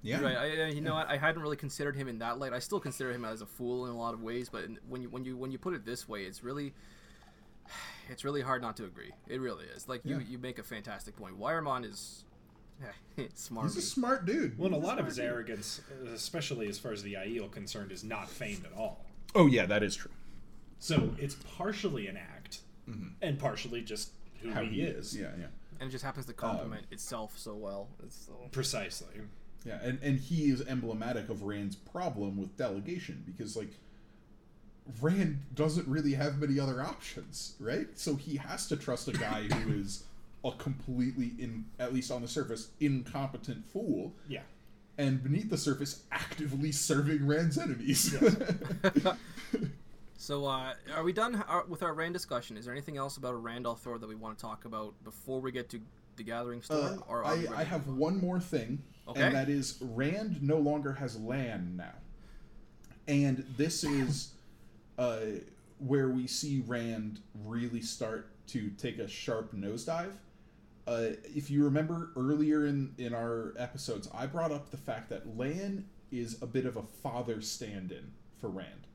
Yeah. 0.02 0.22
Right. 0.22 0.38
I, 0.38 0.46
I- 0.66 0.68
you 0.68 0.82
know 0.82 0.94
what? 0.94 1.10
I 1.10 1.18
hadn't 1.18 1.42
really 1.42 1.58
considered 1.58 1.96
him 1.98 2.08
in 2.08 2.20
that 2.20 2.38
light. 2.40 2.54
I 2.54 2.60
still 2.60 2.80
consider 2.80 3.12
him 3.12 3.26
as 3.26 3.42
a 3.42 3.46
fool 3.46 3.88
in 3.88 3.92
a 3.92 3.98
lot 3.98 4.14
of 4.14 4.22
ways, 4.22 4.48
but 4.48 4.66
when 4.88 5.02
you 5.02 5.10
when 5.10 5.26
you 5.26 5.36
when 5.36 5.52
you 5.52 5.58
put 5.58 5.74
it 5.74 5.86
this 5.86 6.08
way, 6.08 6.24
it's 6.24 6.44
really 6.44 6.74
it's 8.10 8.24
really 8.24 8.42
hard 8.42 8.62
not 8.62 8.78
to 8.78 8.86
agree. 8.86 9.12
It 9.28 9.40
really 9.42 9.66
is. 9.66 9.88
Like 9.88 10.02
you 10.06 10.18
Yeah. 10.20 10.26
you 10.30 10.38
make 10.38 10.60
a 10.60 10.64
fantastic 10.64 11.16
point. 11.16 11.40
Weiramon 11.40 11.90
is 11.90 12.24
smart. 13.34 13.68
He's 13.68 13.78
a 13.78 13.82
smart 13.82 14.26
dude. 14.26 14.58
well, 14.58 14.68
and 14.68 14.76
a 14.76 14.86
lot 14.86 15.00
of 15.00 15.06
his 15.06 15.20
arrogance, 15.20 15.82
especially 16.14 16.68
as 16.68 16.78
far 16.78 16.92
as 16.92 17.04
the 17.04 17.14
Aiel 17.14 17.52
concerned, 17.52 17.92
is 17.92 18.04
not 18.04 18.30
feigned 18.30 18.66
at 18.66 18.78
all. 18.78 19.06
Oh 19.34 19.48
yeah, 19.48 19.66
that 19.66 19.84
is 19.84 19.96
true. 19.96 20.12
So 20.80 21.16
it's 21.18 21.36
partially 21.58 22.08
an 22.08 22.18
act, 22.18 22.60
mm-hmm. 22.90 23.08
and 23.22 23.40
partially 23.40 23.82
just 23.82 24.12
who 24.42 24.52
How 24.52 24.62
he, 24.62 24.82
is. 24.82 25.18
Yeah, 25.18 25.32
yeah. 25.40 25.46
and 25.80 25.90
it 25.90 25.92
just 25.92 26.04
happens 26.04 26.26
to 26.28 26.34
complement 26.34 26.84
um, 26.84 26.88
itself 26.94 27.38
so 27.38 27.56
well. 27.56 27.88
It's 28.04 28.26
so, 28.28 28.34
Precisely. 28.52 29.22
Yeah, 29.66 29.80
and, 29.82 29.98
and 30.04 30.20
he 30.20 30.52
is 30.52 30.62
emblematic 30.68 31.30
of 31.30 31.42
Rand's 31.42 31.76
problem 31.76 32.38
with 32.38 32.56
delegation 32.56 33.24
because 33.26 33.58
like 33.58 33.72
Rand 35.02 35.40
doesn't 35.56 35.88
really 35.88 36.14
have 36.14 36.38
many 36.40 36.60
other 36.60 36.82
options, 36.82 37.56
right? 37.60 37.88
So 37.96 38.16
he 38.16 38.38
has 38.38 38.68
to 38.68 38.78
trust 38.78 39.08
a 39.08 39.14
guy 39.14 39.44
who 39.44 39.74
is 39.82 40.04
a 40.44 40.52
completely 40.52 41.32
in 41.40 41.66
at 41.80 41.94
least 41.94 42.12
on 42.12 42.22
the 42.22 42.28
surface 42.28 42.70
incompetent 42.80 43.66
fool 43.66 44.14
Yeah. 44.28 44.42
and 45.00 45.24
beneath 45.24 45.50
the 45.50 45.58
surface 45.58 46.04
actively 46.12 46.72
serving 46.72 47.26
Rand's 47.26 47.58
enemies. 47.58 48.16
So, 50.18 50.46
uh, 50.46 50.74
are 50.96 51.04
we 51.04 51.14
done 51.14 51.36
uh, 51.36 51.62
with 51.68 51.84
our 51.84 51.94
Rand 51.94 52.14
discussion? 52.14 52.58
Is 52.58 52.66
there 52.66 52.74
anything 52.74 52.98
else 52.98 53.18
about 53.18 53.34
a 53.34 53.38
Rand 53.38 53.66
al'Thor 53.66 54.00
that 54.00 54.08
we 54.08 54.16
want 54.16 54.38
to 54.38 54.42
talk 54.42 54.66
about 54.66 54.94
before 55.04 55.40
we 55.42 55.52
get 55.52 55.70
to 55.72 55.82
the 56.16 56.24
Gathering 56.24 56.62
Storm? 56.64 57.00
Uh, 57.00 57.12
or 57.12 57.26
I, 57.26 57.32
I 57.32 57.36
ready? 57.36 57.66
have 57.66 57.88
one 57.88 58.20
more 58.20 58.40
thing, 58.40 58.82
Okay. 59.08 59.22
and 59.22 59.36
that 59.36 59.50
is 59.50 59.78
Rand 59.82 60.42
no 60.42 60.58
longer 60.58 60.94
has 60.94 61.20
Lan 61.20 61.74
now, 61.76 61.92
and 63.08 63.46
this 63.58 63.84
is 63.84 64.30
uh, 64.98 65.20
where 65.80 66.10
we 66.10 66.28
see 66.28 66.64
Rand 66.66 67.20
really 67.44 67.82
start 67.82 68.30
to 68.48 68.70
take 68.72 69.00
a 69.00 69.08
sharp 69.08 69.54
nosedive. 69.54 70.14
Uh, 70.88 71.10
if 71.24 71.50
you 71.50 71.64
remember 71.64 72.12
earlier 72.16 72.66
in 72.66 72.94
in 72.98 73.14
our 73.14 73.54
episodes, 73.58 74.08
I 74.14 74.28
brought 74.28 74.52
up 74.52 74.70
the 74.72 74.78
fact 74.78 75.10
that 75.10 75.38
Lan 75.38 75.86
is 76.12 76.42
a 76.42 76.46
bit 76.46 76.66
of 76.66 76.78
a 76.78 76.84
father 76.84 77.42
stand-in 77.42 78.12
for 78.40 78.50
Rand, 78.50 78.88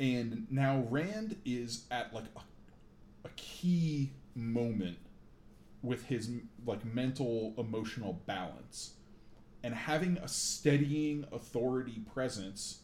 and 0.00 0.46
now 0.50 0.84
Rand 0.90 1.36
is 1.44 1.84
at 1.90 2.12
like 2.12 2.24
a, 2.36 2.40
a 3.24 3.30
key 3.36 4.10
moment 4.34 4.98
with 5.82 6.06
his 6.06 6.30
like 6.66 6.84
mental 6.84 7.54
emotional 7.56 8.20
balance 8.26 8.94
and 9.62 9.74
having 9.74 10.18
a 10.18 10.28
steadying 10.28 11.24
authority 11.32 12.00
presence 12.12 12.79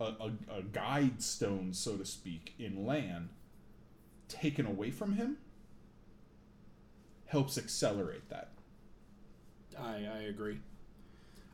a, 0.00 0.04
a, 0.04 0.32
a 0.58 0.62
guide 0.62 1.22
stone 1.22 1.72
so 1.72 1.96
to 1.96 2.04
speak 2.04 2.54
in 2.58 2.86
lan 2.86 3.30
taken 4.28 4.66
away 4.66 4.90
from 4.90 5.14
him 5.14 5.38
helps 7.26 7.58
accelerate 7.58 8.28
that. 8.28 8.50
I, 9.78 10.06
I 10.06 10.18
agree. 10.28 10.58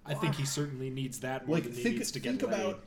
I 0.05 0.15
think 0.15 0.35
he 0.35 0.45
certainly 0.45 0.91
needs 0.91 1.21
that 1.21 1.47
more 1.47 1.57
like 1.57 1.65
than 1.65 1.73
he 1.75 1.83
think, 1.83 1.97
needs 1.97 2.11
to 2.13 2.21
get 2.21 2.31
think 2.31 2.43
about 2.43 2.83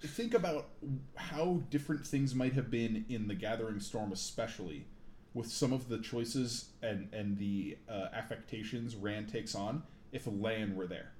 think 0.00 0.34
about 0.34 0.68
how 1.14 1.60
different 1.68 2.06
things 2.06 2.34
might 2.34 2.54
have 2.54 2.70
been 2.70 3.04
in 3.10 3.28
the 3.28 3.34
gathering 3.34 3.80
storm 3.80 4.12
especially 4.12 4.86
with 5.34 5.46
some 5.50 5.74
of 5.74 5.88
the 5.90 5.98
choices 5.98 6.70
and 6.82 7.12
and 7.12 7.36
the 7.36 7.76
uh, 7.88 8.06
affectations 8.14 8.96
rand 8.96 9.28
takes 9.28 9.54
on 9.54 9.82
if 10.12 10.26
lan 10.26 10.74
were 10.74 10.86
there. 10.86 11.12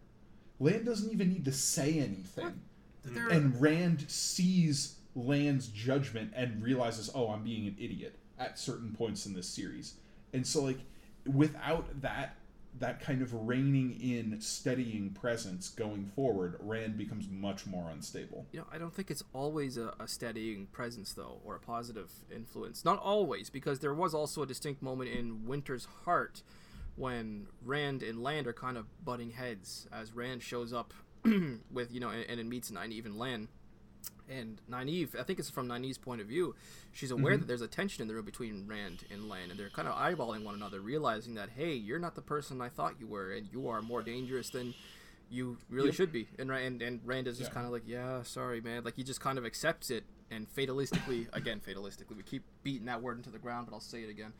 Lan 0.61 0.85
doesn't 0.85 1.13
even 1.13 1.29
need 1.29 1.45
to 1.45 1.53
say 1.53 1.99
anything 1.99 2.61
There- 3.05 3.25
mm-hmm. 3.25 3.33
and 3.33 3.61
rand 3.61 4.11
sees 4.11 4.97
Lan's 5.15 5.69
judgment 5.69 6.33
and 6.35 6.63
realizes 6.63 7.11
oh 7.15 7.29
i'm 7.29 7.45
being 7.45 7.67
an 7.69 7.77
idiot 7.79 8.19
at 8.39 8.59
certain 8.59 8.93
points 8.93 9.27
in 9.27 9.35
this 9.35 9.49
series. 9.49 9.95
And 10.33 10.47
so 10.47 10.63
like 10.63 10.79
without 11.27 12.03
that 12.03 12.37
that 12.81 13.01
kind 13.01 13.23
of 13.23 13.33
reining 13.33 13.93
in 14.01 14.41
steadying 14.41 15.11
presence 15.11 15.69
going 15.69 16.05
forward 16.17 16.57
rand 16.59 16.99
becomes 16.99 17.29
much 17.31 17.67
more 17.67 17.89
unstable. 17.91 18.47
You 18.51 18.61
know, 18.61 18.67
I 18.73 18.79
don't 18.79 18.93
think 18.93 19.13
it's 19.13 19.23
always 19.33 19.77
a, 19.77 19.95
a 20.01 20.09
steadying 20.09 20.67
presence, 20.67 21.13
though, 21.13 21.41
or 21.45 21.55
a 21.55 21.61
positive 21.61 22.11
influence. 22.35 22.85
Not 22.85 22.99
always, 22.99 23.49
because 23.49 23.79
there 23.79 23.95
was 23.95 24.13
also 24.13 24.43
a 24.43 24.47
distinct 24.47 24.83
moment 24.83 25.11
in 25.11 25.47
Winter's 25.47 25.87
Heart 26.05 26.43
when 26.97 27.47
Rand 27.65 28.03
and 28.03 28.23
Land 28.23 28.49
are 28.49 28.53
kind 28.53 28.77
of 28.77 28.87
butting 29.05 29.31
heads 29.31 29.87
as 29.93 30.13
Rand 30.13 30.43
shows 30.43 30.73
up 30.73 30.93
with, 31.73 31.93
you 31.93 32.01
know, 32.01 32.11
and, 32.11 32.25
and 32.29 32.41
it 32.41 32.47
meets 32.47 32.71
Nynaeve 32.71 33.05
and 33.05 33.19
Lan. 33.19 33.49
And 34.29 34.61
Nynaeve, 34.71 35.19
I 35.19 35.23
think 35.23 35.39
it's 35.39 35.51
from 35.51 35.69
Nynaeve's 35.69 35.99
point 35.99 36.21
of 36.21 36.27
view, 36.27 36.55
she's 36.93 37.11
aware 37.11 37.33
mm-hmm. 37.33 37.41
that 37.41 37.47
there's 37.47 37.61
a 37.61 37.69
tension 37.69 38.03
in 38.03 38.09
the 38.09 38.15
room 38.15 38.25
between 38.25 38.67
Rand 38.67 39.05
and 39.11 39.29
Lan, 39.29 39.51
and 39.51 39.59
they're 39.59 39.71
kind 39.71 39.87
of 39.87 39.95
eyeballing 39.95 40.45
one 40.45 40.55
another, 40.55 40.81
realizing 40.81 41.35
that, 41.35 41.51
hey, 41.57 41.75
you're 41.75 41.99
not 41.99 42.15
the 42.15 42.23
person 42.23 42.61
I 42.61 42.69
thought 42.69 42.95
you 42.99 43.07
were, 43.07 43.33
and 43.33 43.49
you 43.53 43.69
are 43.69 43.83
more 43.83 44.03
dangerous 44.03 44.51
than 44.51 44.75
you 45.31 45.59
really 45.69 45.89
Yep. 45.89 45.95
should 45.95 46.13
be. 46.13 46.29
And 46.39 46.49
Rand 46.49 46.67
and, 46.67 46.83
and 46.83 47.01
Rand 47.05 47.27
is 47.29 47.39
just 47.39 47.51
Yeah. 47.51 47.55
kind 47.55 47.67
of 47.67 47.73
like, 47.73 47.83
yeah, 47.87 48.23
sorry, 48.23 48.61
man. 48.61 48.85
Like 48.85 48.97
he 48.97 49.03
just 49.03 49.21
kind 49.21 49.39
of 49.39 49.45
accepts 49.45 49.91
it 49.91 50.05
and 50.31 50.49
fatalistically, 50.53 51.29
again, 51.33 51.61
fatalistically, 51.61 52.17
we 52.17 52.23
keep 52.23 52.45
beating 52.63 52.87
that 52.87 53.03
word 53.03 53.17
into 53.17 53.31
the 53.31 53.39
ground, 53.39 53.67
but 53.67 53.75
I'll 53.75 53.81
say 53.81 54.03
it 54.03 54.11
again. 54.11 54.33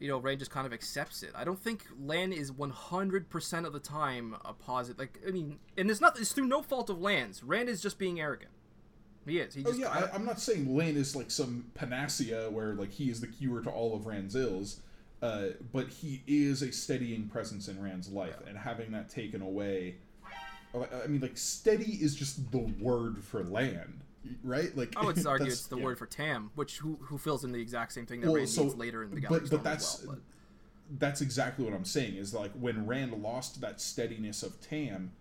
You 0.00 0.08
know, 0.08 0.18
Rand 0.18 0.38
just 0.38 0.50
kind 0.50 0.66
of 0.66 0.72
accepts 0.72 1.22
it. 1.22 1.30
I 1.34 1.44
don't 1.44 1.58
think 1.58 1.84
Lan 2.02 2.32
is 2.32 2.50
100% 2.50 3.66
of 3.66 3.72
the 3.72 3.78
time 3.80 4.34
a 4.44 4.52
positive. 4.54 4.98
Like, 4.98 5.20
I 5.28 5.30
mean, 5.30 5.58
and 5.76 5.90
it's 5.90 6.00
not, 6.00 6.18
it's 6.18 6.32
through 6.32 6.46
no 6.46 6.62
fault 6.62 6.88
of 6.90 6.98
Lan's. 7.00 7.44
Rand 7.44 7.68
is 7.68 7.82
just 7.82 7.98
being 7.98 8.18
arrogant. 8.18 8.50
He 9.26 9.38
is. 9.38 9.54
He 9.54 9.62
Oh 9.66 9.72
yeah, 9.72 9.90
I- 9.90 10.06
I, 10.06 10.14
I'm 10.14 10.24
not 10.24 10.40
saying 10.40 10.74
Lan 10.74 10.96
is 10.96 11.14
like 11.14 11.30
some 11.30 11.66
panacea 11.74 12.50
where 12.50 12.74
like 12.74 12.90
he 12.90 13.10
is 13.10 13.20
the 13.20 13.26
cure 13.26 13.60
to 13.60 13.70
all 13.70 13.94
of 13.94 14.06
Rand's 14.06 14.34
ills, 14.34 14.80
uh, 15.20 15.48
but 15.72 15.88
he 15.88 16.22
is 16.26 16.62
a 16.62 16.72
steadying 16.72 17.28
presence 17.28 17.68
in 17.68 17.80
Rand's 17.82 18.08
life, 18.08 18.36
and 18.48 18.56
having 18.56 18.90
that 18.92 19.10
taken 19.10 19.42
away, 19.42 19.96
I 20.74 20.78
I 21.04 21.06
mean, 21.08 21.20
like 21.20 21.36
steady 21.36 21.92
is 22.02 22.14
just 22.14 22.50
the 22.50 22.72
word 22.80 23.22
for 23.22 23.44
Lan, 23.44 24.00
right? 24.42 24.76
Like 24.76 24.94
I 24.96 25.04
would 25.04 25.24
argue 25.26 25.46
it's 25.48 25.66
the 25.66 25.76
yeah. 25.78 25.84
word 25.84 25.98
for 25.98 26.06
Tam, 26.06 26.50
which 26.54 26.78
who 26.78 26.98
who 27.02 27.18
fills 27.18 27.44
in 27.44 27.52
the 27.52 27.60
exact 27.60 27.92
same 27.92 28.06
thing 28.06 28.20
that 28.20 28.26
Well, 28.28 28.36
Rand 28.36 28.48
so- 28.48 28.64
needs 28.64 28.74
later 28.76 29.02
in 29.02 29.10
the 29.14 29.20
but- 29.20 29.50
but 29.50 29.62
that's- 29.64 30.02
well. 30.06 30.16
But 30.16 30.22
that's 30.98 31.20
exactly 31.20 31.64
what 31.64 31.72
I'm 31.72 31.84
saying. 31.84 32.16
Is 32.16 32.34
like 32.34 32.50
when 32.52 32.86
Rand 32.86 33.12
lost 33.22 33.60
that 33.60 33.80
steadiness 33.80 34.42
of 34.42 34.60
Tam, 34.60 35.12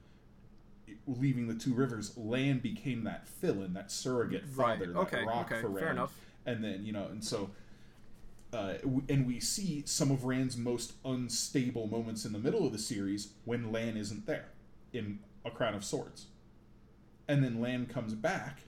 leaving 1.06 1.48
the 1.48 1.54
two 1.54 1.74
rivers, 1.76 2.18
Lan 2.18 2.58
became 2.60 3.04
that 3.04 3.28
fill-in, 3.28 3.74
that 3.74 3.92
surrogate 3.92 4.44
Right, 4.56 4.80
father, 4.80 4.98
okay, 4.98 5.18
that 5.18 5.28
rock 5.28 5.52
okay, 5.52 5.62
for 5.62 5.68
fair 5.72 5.86
Rand. 5.88 5.98
enough. 6.00 6.18
And 6.48 6.64
then 6.64 6.86
you 6.86 6.92
know, 6.92 7.06
and 7.12 7.24
so, 7.24 7.52
uh, 8.52 8.76
and 9.08 9.28
we 9.28 9.40
see 9.40 9.84
some 9.86 10.10
of 10.10 10.24
Rand's 10.24 10.58
most 10.58 10.94
unstable 11.06 11.86
moments 11.86 12.26
in 12.26 12.34
the 12.34 12.40
middle 12.40 12.66
of 12.66 12.72
the 12.72 12.80
series 12.80 13.34
when 13.46 13.72
Lan 13.72 13.96
isn't 13.96 14.26
there 14.26 14.48
in 14.92 15.20
A 15.46 15.52
Crown 15.52 15.76
of 15.76 15.86
Swords, 15.86 16.26
and 17.28 17.44
then 17.44 17.62
Lan 17.62 17.86
comes 17.86 18.16
back, 18.16 18.62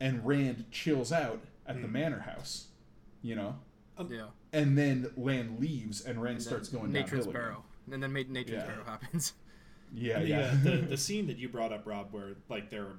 and 0.00 0.24
Rand 0.26 0.66
chills 0.70 1.12
out 1.12 1.40
at 1.66 1.76
Hmm. 1.76 1.82
the 1.82 1.88
manor 1.88 2.20
house, 2.20 2.68
you 3.22 3.34
know. 3.34 3.58
yeah, 4.10 4.28
And 4.52 4.76
then 4.76 5.10
Lan 5.16 5.56
leaves, 5.58 6.00
and 6.02 6.20
Rand 6.22 6.36
and 6.36 6.44
starts 6.44 6.68
going 6.68 6.92
Natrin's 6.92 7.10
downhill. 7.26 7.32
Barrow, 7.32 7.64
and 7.90 8.02
then 8.02 8.12
Ma- 8.12 8.20
Natrin's 8.20 8.50
Yeah. 8.50 8.66
Barrow 8.66 8.84
happens. 8.84 9.32
Yeah, 9.94 10.18
the, 10.18 10.26
yeah. 10.26 10.38
uh, 10.40 10.64
the 10.64 10.76
the 10.90 10.96
scene 10.96 11.28
that 11.28 11.38
you 11.38 11.48
brought 11.48 11.72
up, 11.72 11.86
Rob, 11.86 12.08
where 12.12 12.34
like 12.48 12.70
they're 12.70 12.96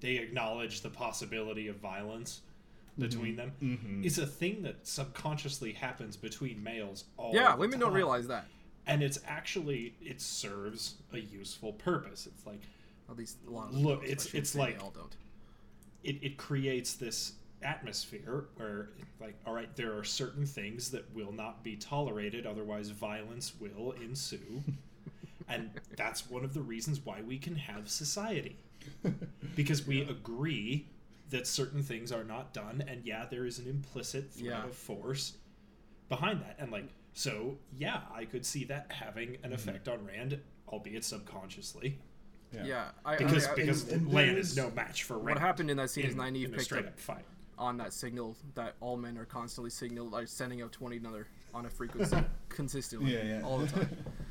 they 0.00 0.16
acknowledge 0.16 0.80
the 0.82 0.90
possibility 0.90 1.66
of 1.68 1.76
violence 1.76 2.40
between 2.98 3.36
them, 3.36 3.52
Mhm. 3.62 4.04
is 4.04 4.18
a 4.18 4.26
thing 4.26 4.62
that 4.62 4.86
subconsciously 4.86 5.72
happens 5.72 6.16
between 6.16 6.62
males 6.62 7.04
all 7.16 7.34
yeah, 7.34 7.52
the 7.52 7.58
women 7.58 7.78
don't 7.80 7.92
realize 7.92 8.26
that. 8.28 8.46
and 8.86 9.02
it's 9.02 9.18
actually 9.26 9.94
it 10.00 10.20
serves 10.20 10.94
a 11.12 11.18
useful 11.18 11.72
purpose. 11.72 12.26
It's 12.26 12.46
like 12.46 12.62
At 13.10 13.16
least 13.16 13.38
a 13.46 13.50
lot 13.50 13.68
of 13.68 13.74
Look, 13.74 14.00
don't, 14.00 14.10
it's- 14.10 14.34
it's 14.34 14.54
like- 14.54 14.82
all 14.82 14.90
don't. 14.90 15.16
it, 16.04 16.22
it 16.22 16.36
creates 16.36 16.94
this 16.94 17.32
atmosphere 17.60 18.44
where 18.56 18.90
like 19.20 19.34
all 19.44 19.52
right 19.52 19.74
there 19.74 19.98
are 19.98 20.04
certain 20.04 20.46
things 20.46 20.92
that 20.92 21.04
will 21.12 21.32
not 21.32 21.64
be 21.64 21.74
tolerated 21.74 22.46
otherwise 22.46 22.90
violence 22.90 23.52
will 23.60 23.92
ensue. 23.92 24.62
And 25.50 25.70
that's 25.96 26.28
one 26.28 26.44
of 26.44 26.52
the 26.52 26.60
reasons 26.60 27.00
why 27.02 27.22
we 27.22 27.38
can 27.38 27.56
have 27.56 27.88
society. 27.88 28.58
Because 29.56 29.86
we 29.86 30.02
agree 30.02 30.86
that 31.30 31.46
certain 31.46 31.82
things 31.82 32.12
are 32.12 32.22
not 32.22 32.52
done 32.52 32.84
and 32.86 33.04
yeah 33.06 33.24
there 33.30 33.46
is 33.46 33.58
an 33.58 33.66
implicit 33.66 34.30
threat 34.30 34.44
Yeah. 34.50 34.64
of 34.64 34.74
force 34.74 35.32
behind 36.10 36.42
that. 36.42 36.56
And 36.58 36.70
like 36.70 36.90
so 37.14 37.56
yeah 37.76 38.02
i 38.14 38.24
could 38.24 38.46
see 38.46 38.64
that 38.64 38.92
having 38.92 39.30
an 39.42 39.50
mm-hmm. 39.50 39.54
effect 39.54 39.88
on 39.88 40.04
rand 40.06 40.38
albeit 40.68 41.04
subconsciously 41.04 41.98
Yeah, 42.52 42.90
I, 43.04 43.16
because 43.16 43.46
I, 43.46 43.52
I, 43.52 43.54
because 43.54 43.82
and- 43.84 44.02
and 44.02 44.12
Lan 44.12 44.26
there 44.28 44.38
is 44.38 44.50
is- 44.50 44.56
no 44.56 44.70
match 44.70 45.02
for 45.04 45.18
what 45.18 45.38
happened 45.38 45.70
in 45.70 45.76
that 45.76 45.90
scene 45.90 46.06
is 46.06 46.14
in, 46.14 46.18
Nynaeve 46.18 46.44
in 46.46 46.54
a 46.54 46.56
picked 46.56 46.64
straight 46.64 46.84
up 46.86 46.92
up 46.92 46.98
fight 46.98 47.24
on 47.58 47.76
that 47.78 47.92
signal 47.92 48.36
that 48.54 48.74
all 48.80 48.96
men 48.96 49.18
are 49.18 49.24
constantly 49.24 49.70
signal 49.70 50.06
like 50.08 50.28
sending 50.28 50.62
out 50.62 50.72
to 50.72 50.82
one 50.82 50.92
another 50.92 51.26
on 51.52 51.66
a 51.66 51.70
frequency 51.70 52.16
consistently 52.48 53.12
yeah, 53.12 53.22
yeah. 53.24 53.42
all 53.44 53.58
the 53.58 53.66
time. 53.66 53.88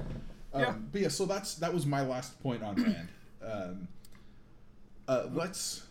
um, 0.54 0.62
Yeah. 0.62 0.74
But 0.92 1.02
yeah, 1.02 1.08
so 1.10 1.26
that's 1.26 1.56
that 1.56 1.74
was 1.74 1.86
my 1.86 2.02
last 2.02 2.42
point 2.42 2.64
on 2.64 2.76
Rand. 2.84 3.08
Um, 3.44 3.88
uh, 5.08 5.28
let's 5.34 5.84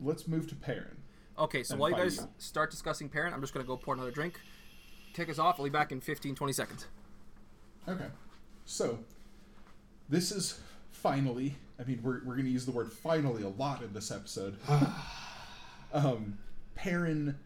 let's 0.00 0.28
move 0.28 0.48
to 0.48 0.54
Perrin. 0.54 0.96
Okay, 1.38 1.62
so 1.62 1.76
while 1.76 1.90
you 1.90 1.96
guys 1.96 2.18
you. 2.18 2.28
start 2.38 2.70
discussing 2.70 3.08
Perrin, 3.08 3.32
I'm 3.32 3.40
just 3.40 3.52
gonna 3.54 3.66
go 3.66 3.76
pour 3.76 3.94
another 3.94 4.10
drink. 4.10 4.38
Kick 5.14 5.28
us 5.28 5.38
off. 5.38 5.58
I'll 5.58 5.64
be 5.64 5.70
back 5.70 5.92
in 5.92 6.00
15, 6.00 6.34
20 6.34 6.52
seconds. 6.52 6.86
Okay, 7.88 8.06
so 8.64 8.98
this 10.08 10.30
is 10.30 10.60
finally. 11.02 11.56
I 11.80 11.84
mean, 11.84 12.00
we're 12.02 12.20
we're 12.24 12.34
going 12.34 12.46
to 12.46 12.50
use 12.50 12.64
the 12.64 12.72
word 12.72 12.92
finally 12.92 13.42
a 13.42 13.48
lot 13.48 13.82
in 13.82 13.92
this 13.92 14.10
episode. 14.10 14.56
um, 15.92 16.38
Perrin, 16.74 17.38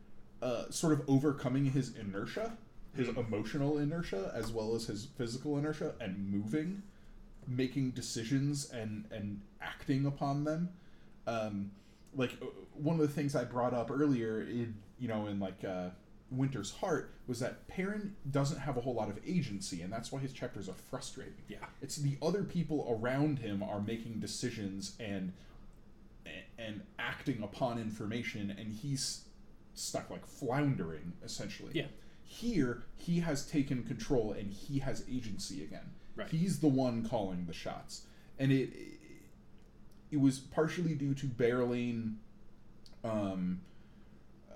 uh, 0.42 0.70
sort 0.70 0.92
of 0.92 1.02
overcoming 1.08 1.64
his 1.64 1.96
inertia, 1.96 2.56
his 2.94 3.08
emotional 3.08 3.78
inertia, 3.78 4.30
as 4.34 4.52
well 4.52 4.74
as 4.74 4.86
his 4.86 5.06
physical 5.16 5.56
inertia, 5.58 5.94
and 6.00 6.30
moving, 6.30 6.82
making 7.48 7.92
decisions 7.92 8.70
and 8.70 9.04
and 9.10 9.40
acting 9.62 10.04
upon 10.06 10.44
them. 10.44 10.68
Um, 11.26 11.70
like 12.14 12.32
uh, 12.42 12.46
one 12.74 12.96
of 12.96 13.02
the 13.02 13.12
things 13.12 13.34
I 13.34 13.44
brought 13.44 13.72
up 13.72 13.90
earlier, 13.90 14.42
in 14.42 14.74
you 15.00 15.08
know, 15.08 15.26
in 15.26 15.40
like 15.40 15.64
uh, 15.64 15.88
Winter's 16.30 16.72
Heart, 16.72 17.14
was 17.26 17.40
that 17.40 17.68
Perrin 17.68 18.16
doesn't 18.30 18.58
have 18.58 18.76
a 18.76 18.80
whole 18.80 18.94
lot 18.94 19.08
of 19.08 19.18
agency, 19.26 19.82
and 19.82 19.92
that's 19.92 20.10
why 20.10 20.20
his 20.20 20.32
chapters 20.32 20.68
are 20.68 20.74
frustrating. 20.74 21.44
yeah 21.48 21.58
It's 21.80 21.96
the 21.96 22.16
other 22.20 22.42
people 22.42 22.98
around 23.00 23.38
him 23.38 23.62
are 23.62 23.80
making 23.80 24.20
decisions 24.20 24.96
and 24.98 25.32
and 26.58 26.82
acting 26.98 27.42
upon 27.42 27.78
information, 27.78 28.54
and 28.58 28.72
he's 28.72 29.24
stuck 29.74 30.10
like 30.10 30.26
floundering 30.26 31.12
essentially. 31.24 31.70
Yeah. 31.74 31.86
Here, 32.24 32.82
he 32.96 33.20
has 33.20 33.46
taken 33.46 33.84
control 33.84 34.32
and 34.32 34.50
he 34.50 34.80
has 34.80 35.04
agency 35.08 35.62
again. 35.62 35.90
Right. 36.16 36.28
He's 36.28 36.58
the 36.58 36.68
one 36.68 37.06
calling 37.08 37.44
the 37.46 37.52
shots, 37.52 38.06
and 38.38 38.50
it 38.50 38.70
it 40.10 40.20
was 40.20 40.38
partially 40.38 40.94
due 40.94 41.14
to 41.14 41.26
Berelain 41.26 42.16
um, 43.04 43.60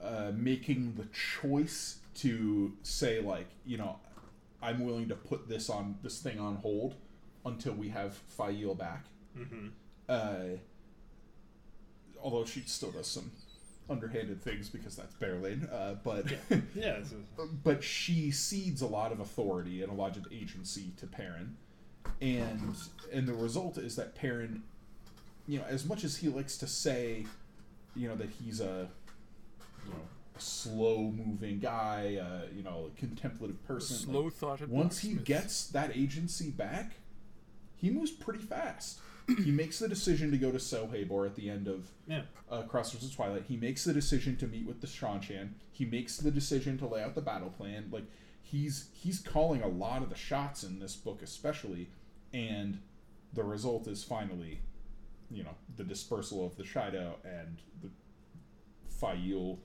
uh, 0.03 0.33
making 0.35 0.95
the 0.97 1.07
choice 1.41 1.99
to 2.17 2.73
say 2.83 3.21
like 3.21 3.47
you 3.65 3.79
know 3.79 3.99
I'm 4.63 4.85
willing 4.85 5.09
to 5.09 5.15
put 5.15 5.49
this 5.49 5.71
on 5.71 5.97
this 6.03 6.21
thing 6.21 6.39
on 6.39 6.57
hold 6.57 6.95
until 7.47 7.73
we 7.73 7.89
have 7.89 8.15
Faile 8.15 8.75
back. 8.75 9.05
mm-hmm. 9.39 9.69
Uh, 10.09 10.57
although 12.23 12.45
she 12.45 12.61
still 12.67 12.91
does 12.91 13.07
some 13.07 13.31
underhanded 13.89 14.43
things 14.43 14.69
because 14.69 14.97
that's 14.97 15.15
Berelain. 15.15 15.69
Uh, 15.73 15.95
but 16.05 16.27
yeah 16.75 16.99
a- 17.39 17.47
but 17.65 17.83
she 17.83 18.31
cedes 18.31 18.83
a 18.83 18.87
lot 18.87 19.13
of 19.13 19.21
authority 19.21 19.83
and 19.83 19.91
a 19.91 19.95
lot 19.95 20.17
of 20.17 20.27
agency 20.33 20.93
to 20.99 21.07
Perrin, 21.07 21.57
and 22.21 22.75
and 23.13 23.27
the 23.27 23.35
result 23.35 23.79
is 23.79 23.97
that 23.97 24.15
Perrin, 24.15 24.63
you 25.47 25.59
know, 25.59 25.65
as 25.69 25.85
much 25.87 26.05
as 26.05 26.17
he 26.17 26.29
likes 26.29 26.57
to 26.59 26.67
say, 26.67 27.27
you 27.97 28.09
know, 28.09 28.17
that 28.17 28.31
he's 28.31 28.61
a, 28.61 28.65
you 28.69 28.75
know, 28.75 28.89
a 28.89 28.89
slow 30.41 31.13
moving 31.13 31.59
guy, 31.59 32.19
uh, 32.21 32.47
you 32.55 32.63
know, 32.63 32.91
a 32.95 32.99
contemplative 32.99 33.63
person. 33.67 34.13
like, 34.13 34.33
thoughted. 34.33 34.71
once 34.71 34.99
he 35.01 35.15
gets 35.15 35.67
that 35.69 35.97
agency 35.97 36.51
back, 36.51 36.95
he 37.77 37.91
moves 37.91 38.11
pretty 38.11 38.41
fast. 38.41 39.01
he 39.45 39.51
makes 39.51 39.79
the 39.79 39.89
decision 39.89 40.31
to 40.31 40.39
go 40.39 40.51
to 40.51 40.59
So 40.59 40.87
Habor 40.87 41.27
at 41.27 41.37
the 41.37 41.49
end 41.49 41.69
of 41.69 41.91
yeah 42.07 42.23
uh, 42.51 42.63
Crossroads 42.63 43.07
of 43.07 43.15
Twilight. 43.15 43.45
He 43.49 43.57
makes 43.57 43.85
the 43.85 43.93
decision 43.93 44.37
to 44.39 44.47
meet 44.47 44.67
with 44.67 44.81
the 44.81 44.87
Seanchan. 44.87 45.51
He 45.71 45.85
makes 45.85 46.17
the 46.17 46.31
decision 46.31 46.79
to 46.79 46.87
lay 46.87 47.03
out 47.03 47.15
the 47.15 47.21
battle 47.21 47.51
plan. 47.51 47.89
Like 47.93 48.05
he's 48.43 48.89
he's 48.93 49.21
calling 49.21 49.63
a 49.63 49.69
lot 49.69 50.03
of 50.03 50.11
the 50.11 50.17
shots 50.17 50.65
in 50.65 50.79
this 50.81 50.97
book, 50.97 51.23
especially, 51.23 51.89
and 52.33 52.81
the 53.33 53.45
result 53.45 53.87
is 53.87 54.03
finally, 54.03 54.61
you 55.31 55.45
know, 55.45 55.55
the 55.77 55.85
dispersal 55.85 56.45
of 56.45 56.57
the 56.57 56.65
Shaido 56.65 57.15
and 57.25 57.59
the 57.83 57.91
Faile 58.89 59.59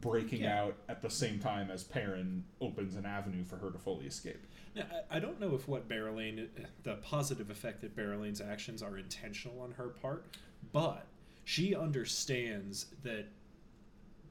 breaking 0.00 0.42
Yeah. 0.42 0.62
out 0.62 0.76
at 0.88 1.00
the 1.02 1.10
same 1.10 1.38
time 1.38 1.70
as 1.70 1.84
Perrin 1.84 2.44
opens 2.60 2.96
an 2.96 3.06
avenue 3.06 3.44
for 3.44 3.56
her 3.56 3.70
to 3.70 3.78
fully 3.78 4.06
escape. 4.06 4.46
Now, 4.74 4.86
I 5.10 5.18
don't 5.18 5.40
know 5.40 5.54
if 5.54 5.66
what 5.66 5.88
Berelain, 5.88 6.48
the 6.82 6.96
positive 6.96 7.50
effect 7.50 7.80
that 7.80 7.96
Berelain's 7.96 8.40
actions 8.40 8.82
are 8.82 8.98
intentional 8.98 9.60
on 9.60 9.72
her 9.72 9.88
part, 9.88 10.36
but 10.72 11.06
she 11.44 11.74
understands 11.74 12.86
that 13.02 13.26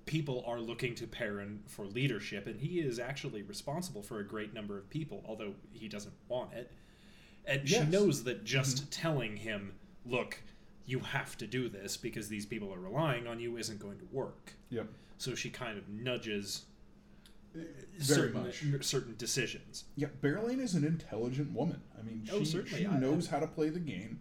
people 0.05 0.43
are 0.45 0.59
looking 0.59 0.93
to 0.95 1.07
Perrin 1.07 1.63
for 1.65 1.85
leadership, 1.85 2.45
and 2.45 2.59
he 2.59 2.79
is 2.79 2.99
actually 2.99 3.41
responsible 3.41 4.03
for 4.03 4.19
a 4.19 4.23
great 4.23 4.53
number 4.53 4.77
of 4.77 4.89
people, 4.89 5.23
although 5.27 5.55
he 5.73 5.87
doesn't 5.87 6.13
want 6.27 6.53
it. 6.53 6.71
And 7.45 7.67
she 7.67 7.83
knows 7.85 8.23
that 8.23 8.43
just 8.43 8.77
mm-hmm. 8.77 8.89
telling 8.89 9.37
him, 9.37 9.73
look, 10.05 10.41
you 10.85 10.99
have 10.99 11.37
to 11.37 11.47
do 11.47 11.69
this 11.69 11.97
because 11.97 12.27
these 12.27 12.45
people 12.45 12.73
are 12.73 12.79
relying 12.79 13.27
on 13.27 13.39
you 13.39 13.57
isn't 13.57 13.79
going 13.79 13.97
to 13.97 14.07
work. 14.11 14.53
Yep. 14.69 14.87
So 15.17 15.35
she 15.35 15.49
kind 15.49 15.77
of 15.77 15.87
nudges 15.89 16.65
Very 17.53 17.67
certain, 17.99 18.43
much. 18.43 18.85
certain 18.85 19.15
decisions. 19.17 19.85
Yeah, 19.95 20.07
Berelain 20.21 20.59
is 20.59 20.75
an 20.75 20.83
intelligent 20.83 21.53
woman. 21.53 21.81
I 21.97 22.03
mean, 22.03 22.23
she, 22.25 22.31
Oh, 22.31 22.43
certainly. 22.43 22.79
she 22.79 22.87
I- 22.87 22.99
knows 22.99 23.27
how 23.27 23.39
to 23.39 23.47
play 23.47 23.69
the 23.69 23.79
game, 23.79 24.19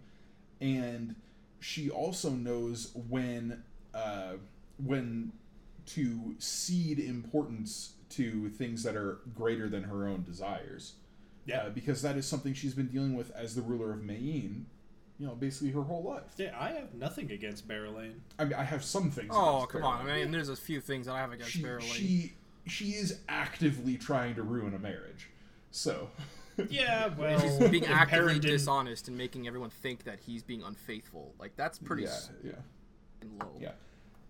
and 0.61 1.15
she 1.59 1.89
also 1.89 2.29
knows 2.31 2.91
when 3.09 3.63
uh, 3.93 4.33
when 4.83 5.31
to 5.85 6.35
cede 6.39 6.99
importance 6.99 7.93
to 8.09 8.49
things 8.49 8.83
that 8.83 8.95
are 8.95 9.19
greater 9.33 9.69
than 9.69 9.83
her 9.83 10.07
own 10.07 10.23
desires. 10.23 10.93
Yeah. 11.45 11.63
Uh, 11.63 11.69
because 11.69 12.01
that 12.01 12.17
is 12.17 12.25
something 12.25 12.53
she's 12.53 12.73
been 12.73 12.87
dealing 12.87 13.15
with 13.15 13.31
as 13.31 13.53
the 13.55 13.61
ruler 13.61 13.93
of 13.93 13.99
Mayene, 13.99 14.63
you 15.19 15.27
know, 15.27 15.35
basically 15.35 15.71
her 15.71 15.81
whole 15.81 16.03
life. 16.03 16.23
Yeah, 16.37 16.55
I 16.59 16.71
have 16.71 16.93
nothing 16.93 17.31
against 17.31 17.67
Berelain. 17.67 18.21
I 18.37 18.43
mean, 18.45 18.53
I 18.53 18.63
have 18.63 18.83
some 18.83 19.11
things. 19.11 19.29
Oh, 19.31 19.57
against 19.57 19.69
come 19.71 19.83
on. 19.83 19.97
Caroline. 19.99 20.15
I 20.19 20.23
mean, 20.23 20.31
there's 20.31 20.49
a 20.49 20.55
few 20.55 20.81
things 20.81 21.05
that 21.07 21.13
I 21.13 21.19
have 21.19 21.31
against 21.31 21.51
she, 21.51 21.61
Barrel 21.61 21.83
Lane. 21.83 21.93
she 21.93 22.33
she 22.67 22.85
is 22.91 23.19
actively 23.29 23.95
trying 23.97 24.35
to 24.35 24.43
ruin 24.43 24.73
a 24.73 24.79
marriage. 24.79 25.29
So, 25.71 26.09
Yeah, 26.69 27.09
well, 27.17 27.39
She's 27.39 27.69
being 27.69 27.85
actively 27.85 28.27
Perrin 28.39 28.41
dishonest 28.41 29.07
and 29.07 29.17
making 29.17 29.47
everyone 29.47 29.69
think 29.69 30.03
that 30.05 30.19
he's 30.19 30.41
being 30.43 30.63
unfaithful. 30.63 31.33
Like 31.39 31.55
that's 31.55 31.77
pretty 31.77 32.03
yeah, 32.03 32.09
s- 32.09 32.29
yeah, 32.43 32.51
low. 33.41 33.51
yeah. 33.59 33.71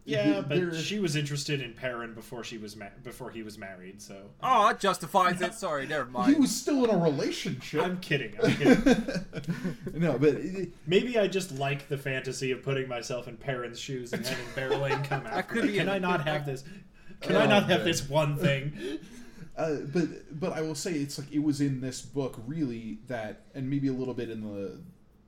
Yeah, 0.07 0.41
There- 0.41 0.67
but 0.69 0.75
she 0.75 0.99
was 0.99 1.15
interested 1.15 1.61
in 1.61 1.73
Perrin 1.73 2.13
before 2.13 2.43
she 2.43 2.59
was 2.59 2.75
ma- 2.75 2.85
before 3.03 3.31
he 3.31 3.41
was 3.41 3.57
married. 3.57 3.99
So 4.01 4.29
Oh, 4.43 4.67
that 4.67 4.79
justifies 4.79 5.41
it. 5.41 5.55
Sorry, 5.55 5.87
never 5.95 6.05
mind. 6.05 6.33
he 6.35 6.39
was 6.39 6.55
still 6.55 6.83
in 6.85 6.91
a 6.91 6.97
relationship. 6.97 7.81
I'm 7.83 7.99
kidding. 7.99 8.35
I'm 8.43 8.51
kidding. 8.55 9.75
no, 9.93 10.17
but 10.19 10.35
it, 10.35 10.69
Maybe 10.85 11.17
I 11.17 11.25
just 11.27 11.51
like 11.57 11.87
the 11.87 11.97
fantasy 11.97 12.51
of 12.51 12.61
putting 12.61 12.87
myself 12.87 13.27
in 13.27 13.35
Perrin's 13.37 13.79
shoes 13.79 14.13
and 14.13 14.23
having 14.25 14.45
Berelain 14.55 15.03
come 15.09 15.25
after 15.25 15.55
could 15.55 15.65
me. 15.65 15.71
be 15.71 15.77
Can 15.79 15.89
a- 15.89 15.93
I 15.93 15.99
not 15.99 16.27
have 16.27 16.45
this? 16.45 16.63
Can 17.21 17.35
Oh, 17.35 17.39
I 17.39 17.47
not 17.47 17.67
have 17.69 17.83
this 17.83 18.07
one 18.07 18.37
thing? 18.37 18.73
uh, 19.57 19.75
but 19.91 20.39
but 20.39 20.53
I 20.53 20.61
will 20.61 20.75
say 20.75 20.91
it's 20.93 21.17
like 21.17 21.31
it 21.31 21.41
was 21.41 21.61
in 21.61 21.81
this 21.81 22.01
book 22.01 22.39
really 22.45 22.99
that, 23.07 23.41
and 23.55 23.67
maybe 23.69 23.87
a 23.87 23.93
little 23.93 24.13
bit 24.13 24.29
in 24.29 24.41
the 24.41 24.79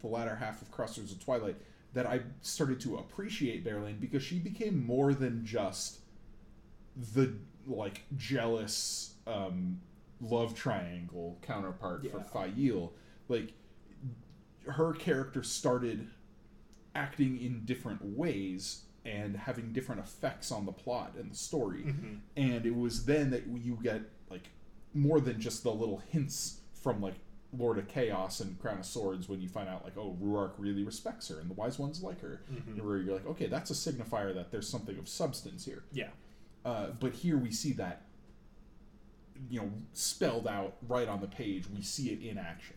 the 0.01 0.07
latter 0.07 0.35
half 0.35 0.61
of 0.61 0.69
Crossroads 0.69 1.11
of 1.11 1.23
Twilight 1.23 1.55
that 1.97 2.05
I 2.05 2.21
started 2.41 2.79
to 2.81 2.97
appreciate 2.97 3.65
Berelain 3.65 3.99
because 3.99 4.21
she 4.21 4.37
became 4.37 4.85
more 4.85 5.15
than 5.15 5.43
just 5.43 6.01
the 7.15 7.33
like 7.65 8.03
jealous 8.15 9.15
um, 9.25 9.81
love 10.21 10.53
triangle 10.53 11.39
counterpart 11.41 12.03
for 12.11 12.19
Yeah. 12.19 12.23
Faile. 12.53 12.93
Like 13.27 13.53
her 14.67 14.93
character 14.93 15.41
started 15.41 16.07
acting 16.93 17.41
in 17.41 17.65
different 17.65 18.03
ways 18.03 18.83
and 19.03 19.35
having 19.35 19.73
different 19.73 19.99
effects 20.01 20.51
on 20.51 20.67
the 20.67 20.71
plot 20.71 21.15
and 21.17 21.31
the 21.31 21.35
story. 21.35 21.95
And 22.35 22.63
it 22.63 22.75
was 22.75 23.05
then 23.05 23.31
that 23.31 23.47
you 23.47 23.79
get 23.81 24.01
like 24.29 24.49
more 24.93 25.19
than 25.19 25.41
just 25.41 25.63
the 25.63 25.71
little 25.73 26.03
hints 26.09 26.59
from 26.83 27.01
like 27.01 27.15
Lord 27.57 27.77
of 27.77 27.87
Chaos 27.87 28.39
and 28.41 28.59
Crown 28.59 28.79
of 28.79 28.85
Swords 28.85 29.29
when 29.29 29.39
you 29.41 29.47
find 29.47 29.69
out 29.69 29.83
like 29.83 29.97
oh 29.97 30.17
Rhuarc 30.21 30.51
really 30.57 30.83
respects 30.83 31.27
her 31.29 31.39
and 31.39 31.49
the 31.49 31.53
wise 31.53 31.79
ones 31.79 32.01
like 32.03 32.19
her. 32.21 32.41
Where 32.81 32.97
you're 32.97 33.13
like 33.15 33.27
okay 33.27 33.47
that's 33.47 33.69
a 33.71 33.73
signifier 33.73 34.33
that 34.35 34.51
there's 34.51 34.67
something 34.67 34.97
of 34.97 35.07
substance 35.07 35.63
here. 35.65 35.83
Yeah. 35.91 36.09
Uh, 36.65 36.87
but 36.99 37.13
here 37.13 37.37
we 37.37 37.51
see 37.51 37.71
that 37.73 38.01
you 39.49 39.61
know 39.61 39.71
spelled 39.93 40.47
out 40.47 40.75
right 40.87 41.07
on 41.07 41.21
the 41.21 41.27
page. 41.27 41.65
We 41.73 41.81
see 41.81 42.09
it 42.09 42.21
in 42.21 42.37
action. 42.37 42.75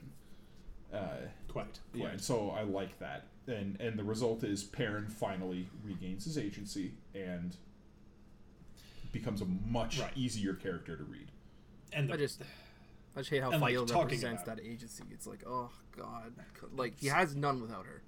Uh, 0.93 1.17
Quite. 1.49 1.79
yeah, 1.95 2.09
and 2.09 2.21
so 2.21 2.51
I 2.51 2.63
like 2.63 2.99
that, 3.01 3.27
and 3.47 3.81
and 3.81 3.99
the 3.99 4.05
result 4.05 4.45
is 4.45 4.63
Perrin 4.65 5.09
finally 5.09 5.69
regains 5.85 6.25
his 6.25 6.37
agency 6.39 6.93
and 7.15 7.57
becomes 9.13 9.41
a 9.41 9.45
much 9.67 9.99
Right. 10.01 10.13
easier 10.17 10.55
character 10.55 10.97
to 10.97 11.03
read. 11.05 11.31
And 11.93 12.09
the, 12.09 12.15
I 12.15 12.17
just, 12.17 12.43
I 13.17 13.21
just 13.21 13.31
hate 13.31 13.43
how 13.43 13.51
And, 13.51 13.61
like, 13.61 13.77
represents 13.77 14.43
that 14.45 14.61
agency. 14.61 15.05
It's 15.11 15.27
like, 15.27 15.43
oh 15.47 15.71
god, 15.97 16.33
like 16.77 16.99
he 16.99 17.09
has 17.09 17.35
none 17.35 17.61
without 17.61 17.87
her. 17.87 18.03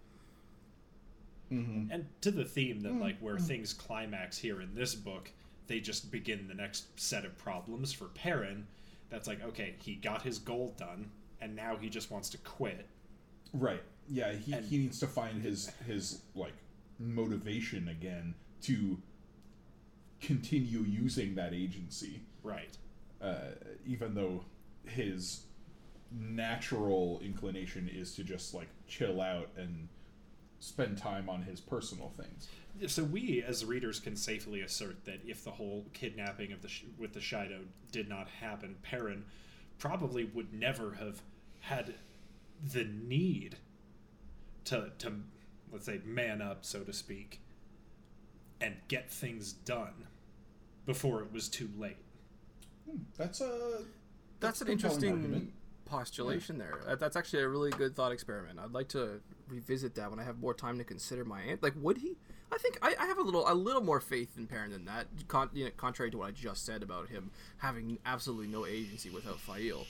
Mm-hmm. 1.52 1.90
and 1.92 2.06
to 2.22 2.30
the 2.30 2.46
theme 2.46 2.80
that 2.80 2.94
like 2.94 3.18
where 3.18 3.36
things 3.38 3.74
climax 3.74 4.38
here 4.38 4.62
in 4.62 4.74
this 4.74 4.94
book, 4.94 5.30
they 5.66 5.80
just 5.80 6.10
begin 6.10 6.48
the 6.48 6.54
next 6.54 6.98
set 6.98 7.26
of 7.26 7.36
problems 7.36 7.92
for 7.92 8.06
Perrin. 8.06 8.66
That's 9.10 9.28
like 9.28 9.42
okay, 9.44 9.74
he 9.82 9.96
got 9.96 10.22
his 10.22 10.38
goal 10.38 10.74
done, 10.78 11.10
and 11.42 11.54
now 11.54 11.76
he 11.76 11.90
just 11.90 12.10
wants 12.10 12.30
to 12.30 12.38
quit. 12.38 12.86
Right. 13.52 13.82
Yeah. 14.08 14.32
He, 14.32 14.52
And- 14.54 14.64
he 14.64 14.78
needs 14.78 14.98
to 15.00 15.06
find 15.06 15.42
his 15.42 15.70
his 15.86 16.22
like 16.34 16.54
motivation 16.98 17.88
again 17.88 18.34
to 18.62 18.96
continue 20.20 20.78
using 20.80 21.34
that 21.34 21.52
agency, 21.52 22.22
Right. 22.44 22.78
uh, 23.20 23.50
even 23.84 24.14
though 24.14 24.44
his 24.84 25.42
natural 26.10 27.20
inclination 27.24 27.88
is 27.92 28.14
to 28.14 28.24
just 28.24 28.52
like 28.54 28.68
chill 28.86 29.20
out 29.20 29.48
and 29.56 29.88
spend 30.60 30.96
time 30.98 31.28
on 31.28 31.42
his 31.42 31.60
personal 31.60 32.12
things. 32.16 32.48
So 32.90 33.02
we, 33.04 33.42
as 33.46 33.64
readers, 33.64 33.98
can 34.00 34.16
safely 34.16 34.60
assert 34.60 35.04
that 35.04 35.20
if 35.26 35.44
the 35.44 35.50
whole 35.50 35.86
kidnapping 35.92 36.52
of 36.52 36.62
the 36.62 36.68
sh- 36.68 36.84
with 36.98 37.12
the 37.12 37.20
Shaido 37.20 37.60
did 37.90 38.08
not 38.08 38.28
happen, 38.28 38.76
Perrin 38.82 39.24
probably 39.78 40.24
would 40.24 40.52
never 40.54 40.92
have 40.94 41.20
had 41.60 41.94
the 42.72 42.84
need 42.84 43.56
to 44.64 44.90
to 44.98 45.12
let's 45.72 45.86
say 45.86 46.00
man 46.04 46.40
up, 46.42 46.64
so 46.64 46.80
to 46.80 46.92
speak, 46.92 47.40
and 48.60 48.76
get 48.88 49.10
things 49.10 49.52
done 49.52 50.06
before 50.86 51.20
it 51.22 51.32
was 51.32 51.48
too 51.48 51.70
late. 51.78 51.96
Hmm, 52.88 52.98
That's 53.16 53.40
a 53.40 53.80
That's, 54.42 54.60
an 54.60 54.68
interesting 54.68 55.52
postulation 55.86 56.58
there. 56.58 56.80
That- 56.86 57.00
That's 57.00 57.16
actually 57.16 57.42
a 57.42 57.48
really 57.48 57.70
good 57.70 57.94
thought 57.96 58.12
experiment. 58.12 58.58
I'd 58.58 58.72
like 58.72 58.88
to 58.88 59.20
revisit 59.48 59.94
that 59.96 60.10
when 60.10 60.18
I 60.18 60.24
have 60.24 60.38
more 60.38 60.54
time 60.54 60.78
to 60.78 60.84
consider 60.84 61.24
my 61.24 61.40
aunt. 61.42 61.62
Like, 61.62 61.74
would 61.76 61.98
he? 61.98 62.16
I 62.52 62.58
think 62.58 62.78
I, 62.82 62.94
I 63.00 63.06
have 63.06 63.16
a 63.18 63.22
little 63.22 63.50
a 63.50 63.54
little 63.54 63.82
more 63.82 63.98
faith 64.00 64.36
in 64.36 64.46
Perrin 64.46 64.72
than 64.72 64.84
that. 64.84 65.06
Con, 65.28 65.48
you 65.54 65.64
know, 65.64 65.70
contrary 65.78 66.10
to 66.10 66.18
what 66.18 66.28
I 66.28 66.30
just 66.32 66.66
said 66.66 66.82
about 66.82 67.08
him 67.08 67.30
having 67.56 67.98
absolutely 68.04 68.46
no 68.48 68.66
agency 68.66 69.08
without 69.08 69.38
Faile. 69.40 69.86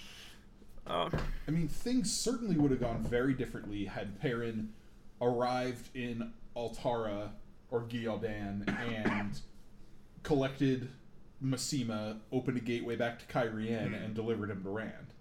Uh, 0.86 1.10
I 1.48 1.50
mean, 1.50 1.66
things 1.68 2.12
certainly 2.12 2.56
would 2.56 2.70
have 2.70 2.80
gone 2.80 3.02
very 3.02 3.34
differently 3.34 3.84
had 3.84 4.20
Perrin 4.20 4.68
arrived 5.20 5.88
in 5.96 6.32
Altara 6.56 7.30
or 7.70 7.82
Ghealdan 7.82 8.68
and 8.68 9.40
collected 10.22 10.88
Masema, 11.42 12.18
opened 12.30 12.56
a 12.56 12.60
gateway 12.60 12.96
back 12.96 13.18
to 13.18 13.26
Cairhien, 13.26 13.94
and 14.04 14.14
delivered 14.14 14.50
him 14.50 14.62
to 14.62 14.70
Rand. 14.70 15.14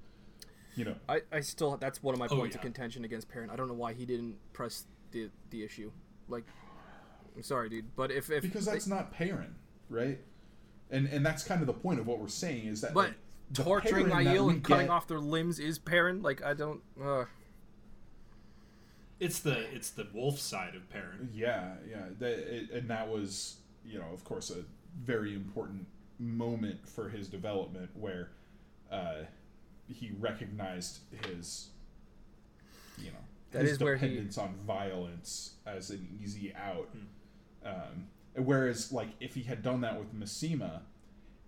You 0.76 0.86
know, 0.86 0.96
I, 1.10 1.22
I 1.32 1.42
still 1.42 1.76
that's 1.78 2.02
one 2.02 2.14
of 2.14 2.20
my 2.20 2.28
Oh, 2.30 2.38
points 2.38 2.56
of 2.56 2.62
contention 2.62 3.04
against 3.04 3.28
Perrin. 3.28 3.50
I 3.50 3.56
don't 3.56 3.68
know 3.68 3.74
why 3.74 3.94
he 3.94 4.06
didn't 4.06 4.38
press 4.54 4.86
the 5.12 5.30
the 5.50 5.64
issue. 5.64 5.92
Like, 6.30 6.46
I'm 7.36 7.44
sorry, 7.44 7.70
dude, 7.70 7.96
but 7.96 8.12
if 8.12 8.30
if 8.32 8.42
because 8.44 8.66
that's 8.66 8.88
not 8.88 9.12
Perrin, 9.12 9.56
right? 9.90 10.20
And 10.90 11.08
and 11.08 11.26
that's 11.26 11.44
kind 11.44 11.60
of 11.62 11.68
the 11.68 11.74
point 11.74 12.00
of 12.00 12.08
what 12.08 12.20
we're 12.20 12.28
saying 12.30 12.66
is 12.68 12.82
that 12.82 12.94
but 12.94 13.08
like, 13.10 13.16
torturing 13.54 14.10
Perrin 14.10 14.26
Aiel 14.28 14.50
and 14.50 14.64
cutting 14.64 14.86
get- 14.88 14.92
off 14.92 15.08
their 15.08 15.20
limbs 15.20 15.60
is 15.60 15.78
Perrin. 15.80 16.22
Like, 16.22 16.42
I 16.44 16.54
don't. 16.54 16.82
Uh, 17.02 17.26
It's 19.20 19.40
the 19.40 19.60
it's 19.76 19.90
the 19.92 20.08
wolf 20.14 20.40
side 20.40 20.76
of 20.76 20.90
Perrin. 20.90 21.30
Yeah, 21.34 21.74
yeah, 21.90 22.06
that, 22.20 22.32
it, 22.56 22.72
and 22.72 22.90
that 22.90 23.08
was, 23.10 23.58
you 23.86 24.00
know, 24.00 24.08
of 24.14 24.24
course, 24.24 24.50
a 24.52 24.64
very 25.04 25.34
important 25.36 25.86
moment 26.22 26.88
for 26.88 27.10
his 27.10 27.28
development 27.28 27.90
where 27.94 28.30
uh, 28.92 29.24
he 29.88 30.12
recognized 30.20 31.00
his, 31.26 31.70
you 32.98 33.08
know, 33.12 33.18
That 33.52 33.64
his 33.64 33.74
is 33.74 33.80
where 33.80 33.96
he- 33.96 34.08
dependence 34.08 34.38
on 34.38 34.56
violence 34.66 35.56
as 35.66 35.90
an 35.90 36.08
easy 36.22 36.54
out. 36.56 36.90
Um, 37.66 38.08
whereas, 38.36 38.92
like, 38.92 39.10
if 39.20 39.36
he 39.36 39.44
had 39.44 39.62
done 39.64 39.82
that 39.82 39.98
with 40.00 40.14
Masema, 40.14 40.82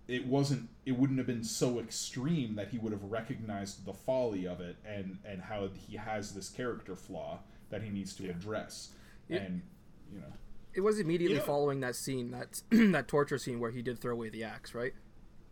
it 0.06 0.26
wasn't. 0.26 0.68
It 0.84 0.98
wouldn't 0.98 1.18
have 1.18 1.26
been 1.26 1.44
so 1.44 1.78
extreme 1.78 2.56
that 2.56 2.68
he 2.68 2.78
would 2.78 2.92
have 2.92 3.04
recognized 3.04 3.86
the 3.86 3.94
folly 3.94 4.46
of 4.46 4.60
it 4.60 4.76
and 4.84 5.18
and 5.24 5.40
how 5.40 5.68
he 5.88 5.96
has 5.96 6.34
this 6.34 6.50
character 6.50 6.94
flaw 6.94 7.38
that 7.70 7.82
he 7.82 7.88
needs 7.88 8.14
to 8.16 8.28
address. 8.28 8.90
Yeah. 9.28 9.38
And 9.38 9.62
you 10.12 10.20
know, 10.20 10.32
it 10.74 10.80
was 10.80 10.98
immediately 10.98 11.38
following 11.40 11.80
that 11.80 11.96
scene, 11.96 12.30
that 12.32 12.62
that 12.92 13.08
torture 13.08 13.38
scene 13.38 13.60
where 13.60 13.70
he 13.70 13.82
did 13.82 13.98
throw 14.00 14.12
away 14.12 14.28
the 14.28 14.44
axe, 14.44 14.74
right? 14.74 14.92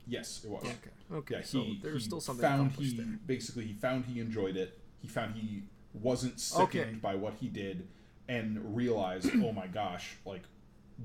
yes, 0.07 0.41
it 0.45 0.51
was. 0.51 0.65
Okay. 0.65 0.91
Okay. 1.13 1.35
Yeah, 1.37 1.43
so 1.43 1.65
there's 1.81 2.03
he 2.03 2.09
still 2.09 2.21
something 2.21 2.43
found 2.45 2.73
he 2.73 2.97
there. 2.97 3.07
basically 3.27 3.65
he 3.67 3.73
found 3.73 4.05
he 4.07 4.21
enjoyed 4.21 4.57
it. 4.57 4.79
He 5.01 5.07
found 5.09 5.35
he 5.37 5.63
wasn't 5.95 6.41
sickened 6.41 6.69
Okay. 6.87 6.95
by 7.01 7.15
what 7.15 7.35
he 7.41 7.49
did, 7.49 7.87
and 8.29 8.75
realized, 8.77 9.31
oh 9.45 9.53
my 9.53 9.67
gosh, 9.69 10.17
like 10.27 10.43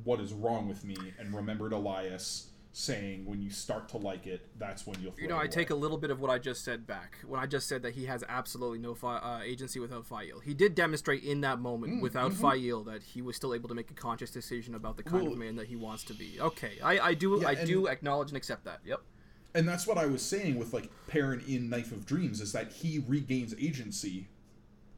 what 0.03 0.19
is 0.19 0.33
wrong 0.33 0.67
with 0.67 0.83
me? 0.83 0.95
And 1.19 1.33
remembered 1.35 1.71
Elyas 1.73 2.47
saying, 2.81 3.25
when 3.25 3.41
you 3.41 3.49
start 3.49 3.89
to 3.89 3.97
like 3.97 4.27
it, 4.27 4.47
that's 4.59 4.85
when 4.85 5.01
you'll. 5.01 5.13
You 5.19 5.27
know, 5.27 5.37
I 5.37 5.47
take 5.47 5.71
a 5.71 5.75
little 5.75 5.97
bit 5.97 6.11
of 6.11 6.19
what 6.21 6.29
I 6.29 6.37
just 6.37 6.63
said 6.63 6.85
back 6.85 7.17
when 7.25 7.39
I 7.39 7.47
just 7.47 7.67
said 7.67 7.81
that 7.81 7.95
he 7.95 8.05
has 8.05 8.23
absolutely 8.29 8.77
no 8.77 8.93
fi- 8.93 9.17
uh, 9.17 9.41
agency 9.43 9.79
without 9.79 10.05
Faile. 10.05 10.39
He 10.39 10.53
did 10.53 10.75
demonstrate 10.75 11.23
in 11.23 11.41
that 11.41 11.59
moment 11.59 11.93
Mm, 11.95 12.01
without. 12.01 12.33
Faile 12.33 12.83
that 12.83 13.01
he 13.01 13.21
was 13.23 13.35
still 13.35 13.55
able 13.55 13.67
to 13.69 13.73
make 13.73 13.89
a 13.89 13.95
conscious 13.95 14.29
decision 14.29 14.75
about 14.75 14.95
the 14.95 15.01
kind 15.03 15.23
Well- 15.23 15.33
of 15.33 15.39
man 15.39 15.55
that 15.55 15.67
he 15.67 15.75
wants 15.75 16.03
to 16.03 16.13
be. 16.13 16.39
Okay, 16.39 16.73
I, 16.83 16.99
I 16.99 17.13
do 17.15 17.39
Yeah, 17.41 17.47
I 17.47 17.51
and- 17.53 17.67
do 17.67 17.87
acknowledge 17.87 18.29
and 18.29 18.37
accept 18.37 18.63
that. 18.65 18.81
Yep. 18.85 19.01
and 19.55 19.67
that's 19.67 19.87
what 19.87 19.97
I 19.97 20.05
was 20.05 20.21
saying 20.21 20.59
with 20.59 20.71
like 20.73 20.91
Perrin 21.07 21.41
in 21.47 21.69
Knife 21.69 21.91
of 21.91 22.05
Dreams 22.05 22.41
is 22.41 22.51
that 22.51 22.71
he 22.71 23.03
regains 23.07 23.55
agency 23.59 24.27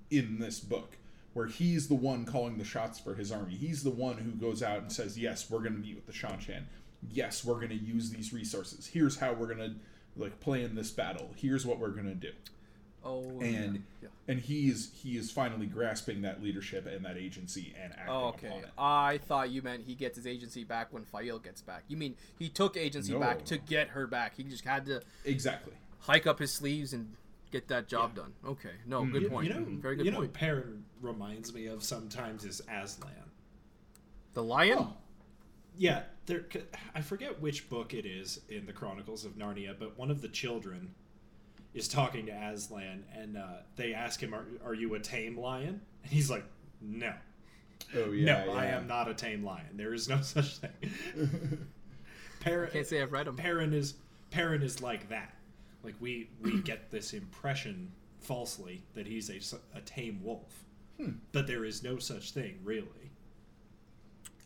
in 0.09 0.39
this 0.39 0.59
book 0.59 0.97
where 1.34 1.45
he's 1.47 1.88
the 1.88 1.95
one 1.95 2.25
calling 2.25 2.57
the 2.57 2.65
shots 2.65 2.99
for 2.99 3.13
his 3.15 3.32
army. 3.32 3.55
He's 3.55 3.84
the 3.84 3.89
one 3.91 4.17
who 4.17 4.32
goes 4.32 4.61
out 4.61 4.80
and 4.80 4.91
says, 4.91 5.17
"Yes, 5.17 5.49
we're 5.49 5.59
going 5.59 5.73
to 5.75 5.80
meet 5.80 5.95
with 5.95 6.07
the 6.07 6.11
Seanchan. 6.11 6.63
Yes, 7.12 7.45
we're 7.45 7.56
going 7.56 7.70
to 7.70 7.76
use 7.76 8.10
these 8.10 8.34
resources. 8.34 8.88
Here's 8.88 9.18
how 9.18 9.34
we're 9.34 9.54
going 9.54 9.60
to 9.60 9.76
like 10.18 10.39
play 10.39 10.64
in 10.64 10.76
this 10.76 10.91
battle. 10.91 11.32
Here's 11.36 11.66
what 11.66 11.80
we're 11.80 11.89
going 11.91 12.08
to 12.08 12.16
do." 12.16 12.32
Oh, 13.02 13.39
And 13.39 13.84
yeah. 14.02 14.10
and 14.28 14.39
he 14.41 14.68
is 14.68 14.91
he 14.93 15.16
is 15.16 15.32
finally 15.32 15.66
grasping 15.68 16.22
that 16.24 16.43
leadership 16.43 16.86
and 16.86 17.06
that 17.06 17.16
agency 17.16 17.74
and 17.82 17.93
acting 17.93 18.10
Oh, 18.14 18.26
okay. 18.30 18.47
upon 18.47 18.60
it. 18.60 18.70
I 18.78 19.20
thought 19.20 19.50
you 19.52 19.62
meant 19.62 19.84
he 19.86 19.95
gets 19.95 20.18
his 20.18 20.28
agency 20.28 20.66
back 20.66 20.91
when 20.91 21.06
Faile 21.06 21.39
gets 21.39 21.62
back. 21.62 21.84
You 21.88 21.95
mean 21.95 22.16
he 22.38 22.50
took 22.50 22.76
agency 22.76 23.14
No, 23.14 23.20
back 23.22 23.45
to 23.45 23.58
get 23.58 23.88
her 23.89 24.06
back? 24.06 24.36
He 24.36 24.43
just 24.43 24.66
had 24.66 24.86
to 24.88 25.02
Exactly. 25.24 25.72
hike 26.00 26.28
up 26.28 26.39
his 26.39 26.54
sleeves 26.54 26.91
and 26.91 27.16
get 27.52 27.70
that 27.70 27.88
job 27.88 28.16
done. 28.16 28.34
Okay. 28.45 28.74
No, 28.86 29.02
mm, 29.04 29.14
good 29.14 29.22
You, 29.24 29.30
point. 29.30 29.47
you 29.47 29.54
know, 29.54 29.66
Very 29.80 29.95
good 29.95 30.06
you 30.06 30.12
know, 30.12 30.18
point. 30.18 30.32
what 30.32 30.39
Perrin 30.39 30.84
reminds 31.02 31.54
me 31.54 31.68
of 31.68 31.82
sometimes 31.82 32.43
is 32.43 32.62
Aslan. 32.70 33.14
The 34.34 34.43
lion. 34.43 34.78
Oh, 34.78 34.93
Yeah, 35.80 36.01
there. 36.25 36.43
c- 36.51 36.59
I 36.93 36.99
forget 37.01 37.41
which 37.41 37.69
book 37.69 37.93
it 37.93 38.05
is 38.05 38.41
in 38.49 38.65
the 38.65 38.73
Chronicles 38.73 39.23
of 39.23 39.38
Narnia, 39.38 39.73
but 39.80 39.97
one 39.97 40.11
of 40.11 40.21
the 40.21 40.27
children 40.27 40.93
is 41.73 41.88
talking 41.88 42.25
to 42.25 42.34
Aslan, 42.34 43.05
and 43.15 43.38
uh, 43.38 43.47
they 43.77 43.93
ask 43.93 44.19
him, 44.21 44.36
are, 44.36 44.45
"Are 44.65 44.73
you 44.73 44.93
a 44.95 44.99
tame 44.99 45.39
lion?" 45.39 45.80
And 46.03 46.11
he's 46.11 46.30
like, 46.30 46.43
"No, 46.82 47.13
oh 47.95 48.11
yeah. 48.11 48.43
no, 48.45 48.51
I 48.53 48.65
am 48.65 48.88
not 48.88 49.07
a 49.07 49.13
tame 49.13 49.41
lion. 49.45 49.67
There 49.77 49.93
is 49.93 50.09
no 50.09 50.19
such 50.21 50.57
thing." 50.57 50.71
Perrin, 52.41 52.71
Can't 52.71 52.86
say 52.88 53.01
I've 53.01 53.13
read 53.13 53.27
him. 53.27 53.38
Perrin 53.38 53.73
is 53.73 53.93
Perrin 54.32 54.61
is 54.61 54.82
like 54.82 55.07
that. 55.09 55.34
Like 55.82 55.95
we 56.01 56.30
we 56.41 56.59
get 56.63 56.91
this 56.91 57.13
impression 57.13 57.89
falsely 58.19 58.84
that 58.95 59.07
he's 59.07 59.30
a, 59.53 59.77
a 59.77 59.82
tame 59.82 60.19
wolf, 60.23 60.65
Hmm. 60.97 61.11
but 61.32 61.47
there 61.47 61.63
is 61.63 61.84
no 61.84 61.99
such 61.99 62.32
thing 62.32 62.59
really. 62.65 63.09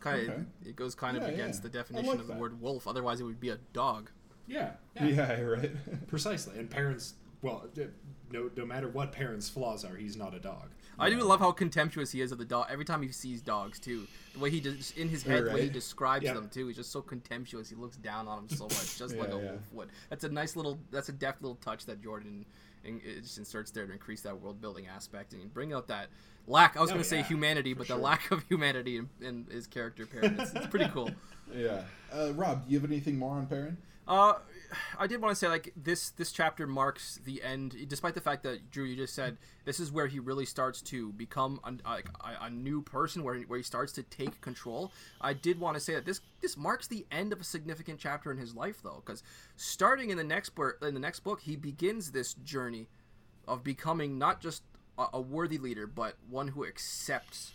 Kind 0.04 0.28
Okay. 0.30 0.42
It 0.66 0.76
goes 0.76 0.94
kind 0.94 1.16
of 1.16 1.22
Yeah, 1.24 1.30
against 1.30 1.60
yeah. 1.60 1.68
the 1.70 1.78
definition 1.78 2.08
like 2.10 2.18
of 2.20 2.26
the 2.26 2.34
that. 2.34 2.40
word 2.40 2.60
wolf. 2.60 2.86
Otherwise, 2.86 3.20
it 3.20 3.24
would 3.24 3.40
be 3.40 3.48
a 3.48 3.58
dog. 3.72 4.10
Yeah, 4.46 4.72
Yeah, 5.02 5.40
right. 5.40 5.70
precisely. 6.06 6.58
And 6.58 6.68
Perrin's, 6.70 7.14
well, 7.42 7.64
uh, 7.78 7.84
no 8.30 8.50
no 8.56 8.66
matter 8.66 8.88
what 8.88 9.12
Perrin's' 9.12 9.48
flaws 9.48 9.84
are, 9.84 9.96
he's 9.96 10.16
not 10.16 10.34
a 10.34 10.38
dog. 10.38 10.68
I 10.98 11.10
do 11.10 11.20
love 11.22 11.40
how 11.40 11.50
contemptuous 11.50 12.12
he 12.12 12.20
is 12.20 12.30
of 12.30 12.38
the 12.38 12.44
dog. 12.44 12.66
Every 12.70 12.84
time 12.84 13.02
he 13.02 13.08
sees 13.10 13.42
dogs, 13.42 13.80
too, 13.80 14.06
the 14.32 14.38
way 14.38 14.50
he 14.50 14.60
does 14.60 14.92
in 14.96 15.08
his 15.08 15.22
head, 15.24 15.44
the 15.46 15.50
way 15.52 15.62
he 15.62 15.68
describes 15.68 16.24
Yeah. 16.24 16.34
them 16.34 16.48
too, 16.48 16.68
he's 16.68 16.76
just 16.76 16.92
so 16.92 17.02
contemptuous. 17.02 17.68
He 17.68 17.74
looks 17.74 17.96
down 17.96 18.28
on 18.28 18.46
them 18.46 18.56
so 18.56 18.64
much, 18.64 18.96
just 18.98 19.16
like 19.16 19.28
a 19.30 19.36
yeah. 19.36 19.50
wolf 19.50 19.60
would. 19.72 19.88
That's 20.10 20.22
a 20.24 20.28
nice 20.28 20.54
little, 20.54 20.78
that's 20.92 21.08
a 21.08 21.12
deft 21.12 21.42
little 21.42 21.56
touch 21.56 21.86
that 21.86 22.00
Jordan 22.02 22.44
in, 22.84 23.00
it 23.04 23.22
just 23.22 23.38
inserts 23.38 23.70
there 23.70 23.86
to 23.86 23.92
increase 23.92 24.20
that 24.22 24.40
world 24.40 24.60
building 24.60 24.86
aspect 24.86 25.32
and 25.32 25.52
bring 25.52 25.72
out 25.72 25.88
that 25.88 26.08
lack. 26.46 26.76
I 26.76 26.80
was 26.80 26.90
Oh, 26.90 26.94
going 26.94 27.02
to 27.02 27.08
say 27.08 27.22
humanity, 27.22 27.72
but 27.74 27.88
the 27.88 27.96
lack 27.96 28.30
of 28.30 28.42
humanity 28.48 28.96
in, 28.98 29.08
in 29.20 29.46
his 29.50 29.66
character 29.66 30.06
Perrin. 30.06 30.38
It's, 30.38 30.52
it's 30.52 30.66
pretty 30.66 30.88
cool. 30.88 31.10
yeah. 31.54 31.82
Uh, 32.12 32.32
Rob, 32.34 32.66
do 32.66 32.72
you 32.72 32.80
have 32.80 32.90
anything 32.90 33.18
more 33.18 33.36
on 33.36 33.46
Perrin? 33.46 33.76
Uh, 34.06 34.34
I 34.98 35.06
did 35.06 35.20
want 35.20 35.34
to 35.34 35.38
say 35.38 35.48
like 35.48 35.72
this 35.76 36.10
this 36.10 36.32
chapter 36.32 36.66
marks 36.66 37.18
the 37.24 37.42
end, 37.42 37.76
despite 37.88 38.14
the 38.14 38.20
fact 38.20 38.42
that 38.44 38.70
Drew, 38.70 38.84
you 38.84 38.96
just 38.96 39.14
said 39.14 39.36
this 39.64 39.80
is 39.80 39.92
where 39.92 40.06
he 40.06 40.18
really 40.18 40.46
starts 40.46 40.82
to 40.82 41.12
become 41.12 41.60
a, 41.64 41.74
a, 41.88 42.02
a 42.42 42.50
new 42.50 42.82
person, 42.82 43.22
where 43.24 43.38
where 43.42 43.58
he 43.58 43.62
starts 43.62 43.92
to 43.94 44.02
take 44.02 44.40
control. 44.40 44.92
I 45.20 45.32
did 45.32 45.60
want 45.60 45.76
to 45.76 45.80
say 45.80 45.94
that 45.94 46.06
this 46.06 46.20
this 46.40 46.56
marks 46.56 46.86
the 46.86 47.06
end 47.10 47.32
of 47.32 47.40
a 47.40 47.44
significant 47.44 47.98
chapter 47.98 48.30
in 48.30 48.38
his 48.38 48.54
life, 48.54 48.82
though, 48.82 49.02
because 49.04 49.22
starting 49.56 50.10
in 50.10 50.16
the 50.16 50.24
next 50.24 50.50
book, 50.50 50.76
in 50.82 50.94
the 50.94 51.00
next 51.00 51.20
book, 51.20 51.40
he 51.42 51.56
begins 51.56 52.12
this 52.12 52.34
journey 52.34 52.88
of 53.46 53.62
becoming 53.62 54.18
not 54.18 54.40
just 54.40 54.62
a, 54.98 55.06
a 55.14 55.20
worthy 55.20 55.58
leader, 55.58 55.86
but 55.86 56.16
one 56.28 56.48
who 56.48 56.64
accepts 56.64 57.52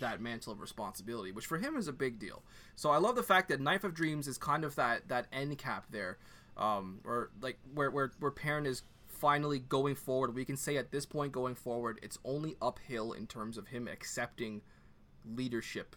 that 0.00 0.20
mantle 0.20 0.52
of 0.52 0.60
responsibility, 0.60 1.32
which 1.32 1.46
for 1.46 1.58
him 1.58 1.76
is 1.76 1.88
a 1.88 1.92
big 1.92 2.18
deal. 2.18 2.42
So 2.74 2.90
I 2.90 2.96
love 2.96 3.14
the 3.14 3.22
fact 3.22 3.48
that 3.48 3.60
Knife 3.60 3.84
of 3.84 3.94
Dreams 3.94 4.26
is 4.26 4.38
kind 4.38 4.64
of 4.64 4.74
that 4.74 5.08
that 5.08 5.26
end 5.32 5.56
cap 5.58 5.86
there, 5.90 6.18
um, 6.56 7.00
or 7.04 7.30
like 7.40 7.58
where 7.74 7.90
where 7.90 8.12
where 8.18 8.30
Perrin 8.30 8.66
is 8.66 8.82
finally 9.06 9.58
going 9.58 9.94
forward. 9.94 10.34
We 10.34 10.44
can 10.44 10.56
say 10.56 10.76
at 10.76 10.90
this 10.90 11.06
point 11.06 11.32
going 11.32 11.54
forward, 11.54 11.98
it's 12.02 12.18
only 12.24 12.56
uphill 12.60 13.12
in 13.12 13.26
terms 13.26 13.56
of 13.56 13.68
him 13.68 13.88
accepting 13.88 14.62
leadership 15.24 15.96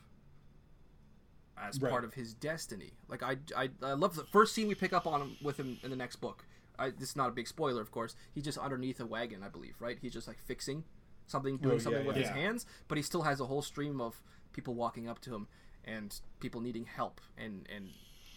as 1.57 1.81
Right. 1.81 1.89
part 1.91 2.03
of 2.03 2.13
his 2.13 2.33
destiny. 2.33 2.91
Like 3.07 3.23
I, 3.23 3.37
I, 3.55 3.69
I 3.81 3.93
love 3.93 4.15
the 4.15 4.23
first 4.25 4.53
scene 4.53 4.67
we 4.67 4.75
pick 4.75 4.93
up 4.93 5.07
on 5.07 5.21
him 5.21 5.37
with 5.41 5.57
him 5.57 5.79
in 5.83 5.89
the 5.89 5.95
next 5.95 6.17
book. 6.17 6.45
I, 6.79 6.91
this 6.91 7.09
is 7.09 7.15
not 7.15 7.29
a 7.29 7.31
big 7.31 7.47
spoiler, 7.47 7.81
of 7.81 7.91
course. 7.91 8.15
He's 8.35 8.43
just 8.43 8.59
underneath 8.59 8.99
a 8.99 9.05
wagon, 9.05 9.41
I 9.43 9.49
believe, 9.49 9.75
right? 9.79 9.97
He's 9.99 10.13
just 10.13 10.27
like 10.27 10.37
fixing 10.39 10.83
something, 11.25 11.57
doing 11.57 11.73
Oh, 11.73 11.77
yeah, 11.77 11.83
something 11.83 12.05
with 12.05 12.15
yeah. 12.15 12.21
his 12.23 12.31
hands, 12.31 12.65
but 12.87 12.97
he 12.97 13.01
still 13.01 13.23
has 13.23 13.39
a 13.39 13.45
whole 13.47 13.63
stream 13.63 13.99
of 13.99 14.21
people 14.53 14.75
walking 14.75 15.09
up 15.09 15.19
to 15.21 15.33
him 15.33 15.47
and 15.83 16.19
people 16.39 16.61
needing 16.61 16.85
help, 16.85 17.19
and 17.37 17.67
and 17.75 17.89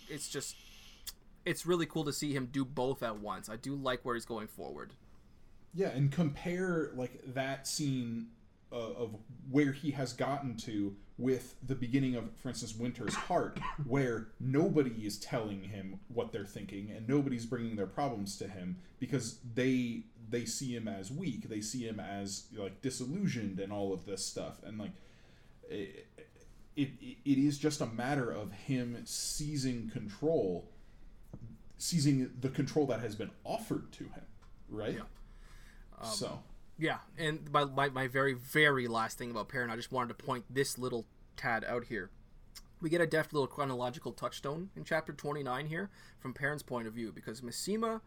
it's 0.08 0.28
just, 0.28 0.56
it's 1.44 1.66
really 1.66 1.86
cool 1.86 2.04
to 2.04 2.12
see 2.12 2.32
him 2.32 2.48
do 2.50 2.64
both 2.64 3.02
at 3.02 3.18
once. 3.18 3.48
I 3.48 3.56
do 3.56 3.74
like 3.74 4.04
where 4.04 4.14
he's 4.14 4.24
going 4.24 4.48
forward. 4.48 4.92
Yeah, 5.74 5.88
and 5.88 6.10
compare 6.10 6.90
like 6.94 7.20
that 7.34 7.66
scene 7.66 8.28
uh, 8.72 8.76
of 8.76 9.16
where 9.50 9.72
he 9.72 9.90
has 9.92 10.12
gotten 10.12 10.56
to 10.58 10.94
with 11.18 11.54
the 11.66 11.74
beginning 11.74 12.14
of, 12.16 12.24
for 12.36 12.48
instance, 12.48 12.74
Winter's 12.74 13.14
Heart, 13.14 13.60
where 13.86 14.28
nobody 14.40 15.06
is 15.06 15.18
telling 15.18 15.62
him 15.62 16.00
what 16.08 16.32
they're 16.32 16.44
thinking 16.44 16.90
and 16.90 17.08
nobody's 17.08 17.46
bringing 17.46 17.76
their 17.76 17.86
problems 17.86 18.36
to 18.38 18.48
him 18.48 18.78
because 18.98 19.38
they 19.54 20.04
they 20.28 20.44
see 20.44 20.74
him 20.74 20.86
as 20.86 21.10
weak, 21.10 21.48
they 21.48 21.60
see 21.60 21.82
him 21.86 21.98
as 21.98 22.44
like 22.56 22.80
disillusioned 22.82 23.58
and 23.58 23.72
all 23.72 23.92
of 23.92 24.06
this 24.06 24.24
stuff, 24.24 24.62
and 24.64 24.78
like 24.78 24.92
it, 25.68 26.06
it, 26.76 26.90
it 27.24 27.38
is 27.38 27.58
just 27.58 27.80
a 27.80 27.86
matter 27.86 28.30
of 28.30 28.52
him 28.52 29.02
seizing 29.04 29.90
control, 29.90 30.70
seizing 31.80 32.30
the 32.38 32.50
control 32.50 32.86
that 32.86 33.00
has 33.00 33.14
been 33.14 33.30
offered 33.42 33.90
to 33.90 34.04
him, 34.04 34.22
right? 34.68 34.94
Yeah. 34.94 35.00
Um, 36.00 36.10
so. 36.10 36.38
Yeah, 36.78 36.98
and 37.18 37.50
my, 37.50 37.64
my, 37.64 37.88
my 37.88 38.06
very, 38.06 38.34
very 38.34 38.86
last 38.86 39.16
thing 39.18 39.30
about 39.30 39.48
Perrin, 39.48 39.70
I 39.70 39.76
just 39.76 39.90
wanted 39.90 40.08
to 40.16 40.24
point 40.24 40.44
this 40.50 40.78
little 40.78 41.06
tad 41.36 41.64
out 41.64 41.84
here. 41.84 42.10
We 42.82 42.90
get 42.90 43.00
a 43.00 43.06
deft 43.06 43.32
little 43.32 43.46
chronological 43.46 44.12
touchstone 44.12 44.70
in 44.76 44.84
chapter 44.84 45.12
29 45.12 45.66
here 45.66 45.90
from 46.18 46.34
Perrin's 46.34 46.62
point 46.62 46.86
of 46.86 46.92
view 46.92 47.12
because 47.12 47.40
Masema 47.40 48.02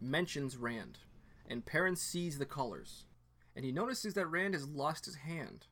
mentions 0.00 0.56
Rand, 0.56 0.98
and 1.46 1.64
Perrin 1.64 1.96
sees 1.96 2.38
the 2.38 2.46
colors, 2.46 3.04
and 3.54 3.64
he 3.64 3.72
notices 3.72 4.14
that 4.14 4.26
Rand 4.26 4.54
has 4.54 4.66
lost 4.66 5.04
his 5.04 5.16
hand. 5.16 5.66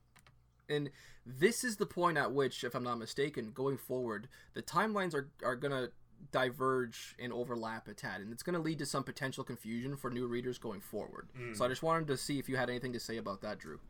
And 0.69 0.91
this 1.25 1.65
is 1.65 1.77
the 1.77 1.87
point 1.87 2.17
at 2.19 2.33
which, 2.33 2.65
if 2.65 2.75
I'm 2.75 2.85
not 2.85 2.99
mistaken, 2.99 3.51
going 3.53 3.77
forward, 3.77 4.29
the 4.55 4.63
timelines 4.63 5.15
are, 5.15 5.31
are 5.43 5.57
going 5.57 5.73
to 5.73 5.91
diverge 6.33 7.17
and 7.19 7.33
overlap 7.33 7.89
a 7.89 7.95
tad, 7.95 8.21
and 8.21 8.33
it's 8.33 8.43
going 8.43 8.55
to 8.55 8.61
lead 8.61 8.79
to 8.79 8.87
some 8.87 9.03
potential 9.03 9.45
confusion 9.45 9.97
for 9.97 10.11
new 10.11 10.27
readers 10.27 10.59
going 10.59 10.81
forward. 10.81 11.29
So 11.55 11.65
I 11.65 11.69
just 11.69 11.83
wanted 11.83 12.07
to 12.09 12.17
see 12.17 12.39
if 12.39 12.49
you 12.49 12.57
had 12.57 12.71
anything 12.71 12.93
to 12.93 13.01
say 13.01 13.17
about 13.17 13.41
that, 13.43 13.59
Drew. 13.59 13.81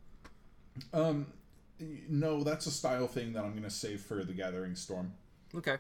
Um, 0.93 1.27
no, 2.09 2.43
that's 2.43 2.67
a 2.67 2.71
style 2.71 3.07
thing 3.07 3.33
that 3.33 3.45
I'm 3.45 3.55
gonna 3.55 3.71
save 3.71 4.01
for 4.01 4.25
the 4.25 4.33
Gathering 4.33 4.75
Storm. 4.75 5.13
Okay. 5.55 5.77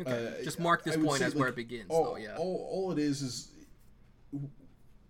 Okay. 0.00 0.28
Uh, 0.40 0.42
just 0.42 0.58
mark 0.58 0.84
this 0.84 0.96
point 0.96 1.20
say, 1.20 1.26
as 1.26 1.34
where 1.34 1.48
it 1.48 1.56
begins, 1.56 1.86
All, 1.88 2.04
though. 2.04 2.16
Yeah. 2.16 2.36
all, 2.36 2.68
all 2.70 2.92
it 2.92 2.98
is 2.98 3.22
is 3.22 3.50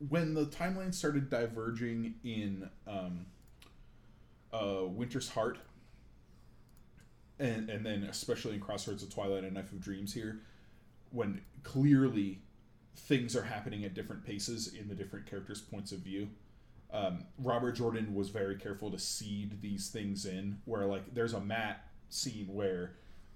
when 0.09 0.35
the 0.35 0.47
timeline 0.47 0.93
started 0.93 1.31
diverging 1.31 2.15
in 2.25 2.69
um, 2.87 3.27
uh, 4.53 4.83
Winter's 4.87 5.29
Heart, 5.29 5.59
and 7.39 7.71
and 7.71 7.85
then 7.85 8.05
especially 8.05 8.55
in 8.55 8.61
Crossroads 8.61 9.03
of 9.03 9.13
Twilight 9.13 9.45
and 9.45 9.55
Knife 9.55 9.73
of 9.73 9.81
Dreams 9.81 10.13
here, 10.13 10.41
when 11.15 11.41
clearly 11.63 12.41
things 12.97 13.37
are 13.37 13.43
happening 13.43 13.85
at 13.85 13.95
different 13.95 14.25
paces 14.25 14.75
in 14.75 14.89
the 14.89 14.95
different 14.95 15.27
characters' 15.27 15.61
points 15.61 15.93
of 15.93 15.99
view. 15.99 16.29
Um, 16.93 17.25
Robert 17.39 17.73
Jordan 17.73 18.15
was 18.15 18.29
very 18.29 18.57
careful 18.57 18.91
to 18.91 18.99
seed 18.99 19.61
these 19.61 19.89
things 19.89 20.27
in, 20.27 20.59
where 20.65 20.87
like 20.87 21.15
there's 21.15 21.33
a 21.33 21.41
Mat 21.41 21.85
scene 22.09 22.49
where 22.53 22.93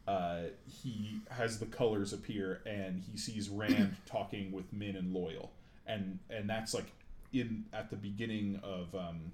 uh, 0.07 0.43
he 0.67 1.21
has 1.31 1.59
the 1.59 1.67
colors 1.67 2.13
appear 2.13 2.63
and 2.65 3.03
he 3.11 3.19
sees 3.19 3.49
Rand 3.49 3.97
talking 4.07 4.53
with 4.53 4.73
Min 4.73 4.97
and 4.97 5.15
Loial, 5.15 5.49
and 5.87 6.19
and 6.31 6.49
that's 6.49 6.73
like 6.73 6.93
in 7.33 7.65
at 7.73 7.91
the 7.91 7.97
beginning 7.97 8.61
of 8.63 8.95
um, 8.95 9.33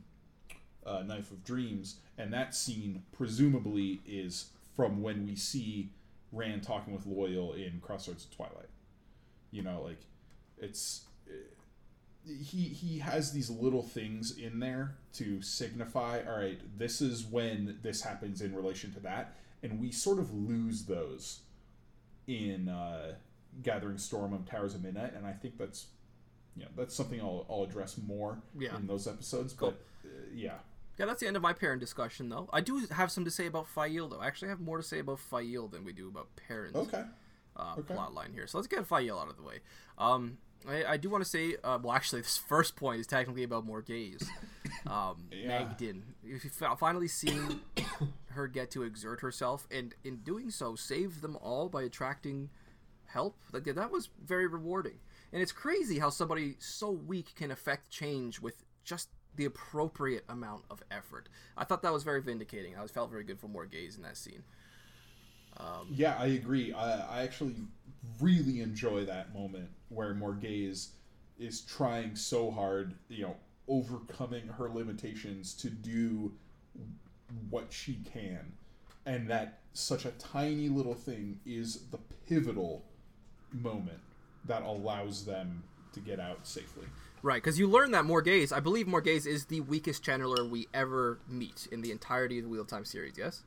uh, 0.87 1.03
Knife 1.03 1.31
of 1.31 1.45
Dreams, 1.45 1.97
and 2.17 2.33
that 2.33 2.55
scene 2.55 3.03
presumably 3.13 4.01
is 4.07 4.47
from 4.75 5.03
when 5.03 5.27
we 5.27 5.37
see 5.37 5.91
Rand 6.35 6.63
talking 6.63 6.93
with 6.95 7.07
Loial 7.07 7.55
in 7.57 7.81
Crossroads 7.81 8.25
of 8.25 8.31
Twilight. 8.37 8.69
You 9.51 9.63
know, 9.63 9.83
like 9.83 10.01
it's 10.59 11.05
he 12.27 12.63
he 12.69 12.99
has 13.01 13.33
these 13.33 13.51
little 13.51 13.83
things 13.83 14.37
in 14.39 14.59
there 14.59 14.95
to 15.13 15.43
signify 15.43 16.21
all 16.27 16.39
right 16.39 16.59
this 16.79 17.03
is 17.03 17.23
when 17.27 17.79
this 17.83 18.01
happens 18.01 18.41
in 18.41 18.55
relation 18.55 18.91
to 18.93 19.01
that 19.01 19.37
and 19.63 19.79
we 19.79 19.93
sort 19.93 20.19
of 20.19 20.33
lose 20.33 20.85
those 20.87 21.41
in 22.27 22.69
uh, 22.71 23.13
gathering 23.63 23.99
storm 23.99 24.33
of 24.33 24.47
towers 24.47 24.75
of 24.75 24.83
midnight 24.83 25.13
and 25.15 25.27
i 25.27 25.33
think 25.33 25.59
that's 25.59 25.87
you 26.57 26.63
know 26.63 26.69
that's 26.79 26.95
something 26.95 27.21
i'll, 27.21 27.45
I'll 27.51 27.65
address 27.65 27.99
more 28.07 28.39
Yeah. 28.59 28.75
in 28.77 28.87
those 28.87 29.07
episodes 29.07 29.53
Cool. 29.53 29.73
but 30.03 30.09
uh, 30.09 30.15
yeah 30.35 30.55
Yeah, 30.99 31.07
that's 31.07 31.21
the 31.21 31.27
end 31.27 31.37
of 31.37 31.43
my 31.43 31.53
Perrin 31.53 31.79
discussion, 31.79 32.29
though. 32.29 32.49
I 32.53 32.61
do 32.61 32.87
have 32.93 33.11
some 33.11 33.25
to 33.25 33.31
say 33.31 33.47
about 33.47 33.67
Faile, 33.69 34.09
though. 34.09 34.21
I 34.21 34.27
actually 34.27 34.49
have 34.49 34.61
more 34.61 34.77
to 34.77 34.83
say 34.83 35.01
about 35.01 35.19
Faile 35.21 35.67
than 35.69 35.85
we 35.85 35.93
do 35.93 36.09
about 36.09 36.29
Perrin's. 36.37 36.77
Okay. 36.77 37.03
uh, 37.57 37.75
Okay. 37.79 37.95
plot 37.95 38.15
line 38.15 38.33
here. 38.33 38.47
So 38.47 38.59
let's 38.59 38.69
get 38.69 38.87
Faile 38.87 39.19
out 39.19 39.29
of 39.29 39.37
the 39.37 39.43
way. 39.43 39.59
Um, 39.99 40.39
I, 40.69 40.85
I 40.85 40.97
do 40.97 41.11
want 41.11 41.23
to 41.25 41.29
say, 41.29 41.57
uh, 41.65 41.79
well, 41.83 41.93
actually, 41.95 42.21
this 42.23 42.37
first 42.37 42.77
point 42.77 43.01
is 43.01 43.07
technically 43.07 43.43
about 43.43 43.67
Morgase. 43.67 44.25
Um, 44.87 45.29
Yeah. 45.31 45.63
Maighdin. 45.63 46.03
If 46.23 46.45
you 46.45 46.51
fi- 46.51 46.75
finally 46.75 47.09
seeing 47.09 47.61
her 48.33 48.47
get 48.47 48.71
to 48.73 48.83
exert 48.83 49.21
herself, 49.21 49.67
and 49.71 49.95
in 50.05 50.17
doing 50.19 50.51
so, 50.51 50.75
save 50.75 51.23
them 51.23 51.37
all 51.41 51.71
by 51.71 51.83
attracting 51.85 52.51
help. 53.07 53.39
Like 53.53 53.65
that 53.65 53.91
was 53.91 54.11
very 54.23 54.47
rewarding. 54.47 54.99
And 55.33 55.41
it's 55.41 55.53
crazy 55.53 55.99
how 56.01 56.11
somebody 56.11 56.57
so 56.59 56.91
weak 56.91 57.35
can 57.35 57.51
affect 57.51 57.89
change 57.91 58.41
with 58.41 58.63
just 58.85 59.09
the 59.37 59.45
appropriate 59.45 60.25
amount 60.29 60.65
of 60.71 60.83
effort. 60.91 61.29
I 61.57 61.65
thought 61.65 61.83
that 61.83 61.93
was 61.93 62.05
very 62.05 62.23
vindicating. 62.23 62.77
I 62.77 62.87
felt 62.87 63.11
very 63.11 63.25
good 63.25 63.39
for 63.39 63.49
Morgase 63.49 63.97
in 63.97 64.03
that 64.03 64.17
scene. 64.17 64.43
Um, 65.59 65.89
yeah, 65.91 66.17
I 66.19 66.27
agree. 66.27 66.73
I, 66.73 67.21
I 67.21 67.23
actually 67.23 67.55
really 68.21 68.61
enjoy 68.61 69.05
that 69.05 69.35
moment 69.35 69.69
where 69.89 70.15
Morgase 70.15 70.89
is 71.39 71.61
trying 71.63 72.17
so 72.17 72.51
hard, 72.51 72.95
you 73.09 73.23
know, 73.23 73.37
overcoming 73.69 74.47
her 74.47 74.69
limitations 74.69 75.55
to 75.55 75.71
do 75.71 76.33
what 77.51 77.73
she 77.73 77.99
can. 78.13 78.53
And 79.07 79.29
that 79.29 79.61
such 79.73 80.05
a 80.05 80.11
tiny 80.13 80.69
little 80.69 80.95
thing 80.95 81.41
is 81.45 81.87
the 81.91 81.99
pivotal 82.29 82.85
moment 83.53 84.01
that 84.47 84.63
allows 84.63 85.25
them 85.25 85.63
to 85.93 86.01
get 86.01 86.21
out 86.21 86.47
safely. 86.47 86.87
Right, 87.25 87.43
because 87.43 87.59
you 87.59 87.67
learn 87.67 87.93
that 87.93 88.05
Morgase, 88.05 88.53
I 88.53 88.61
believe 88.61 88.87
Morgase 88.87 89.27
is 89.27 89.47
the 89.47 89.63
weakest 89.63 90.05
channeler 90.05 90.47
we 90.47 90.69
ever 90.75 91.19
meet 91.27 91.67
in 91.73 91.81
the 91.81 91.91
entirety 91.91 92.37
of 92.37 92.45
the 92.45 92.51
Wheel 92.51 92.61
of 92.61 92.67
Time 92.67 92.85
series, 92.85 93.15
yes? 93.17 93.45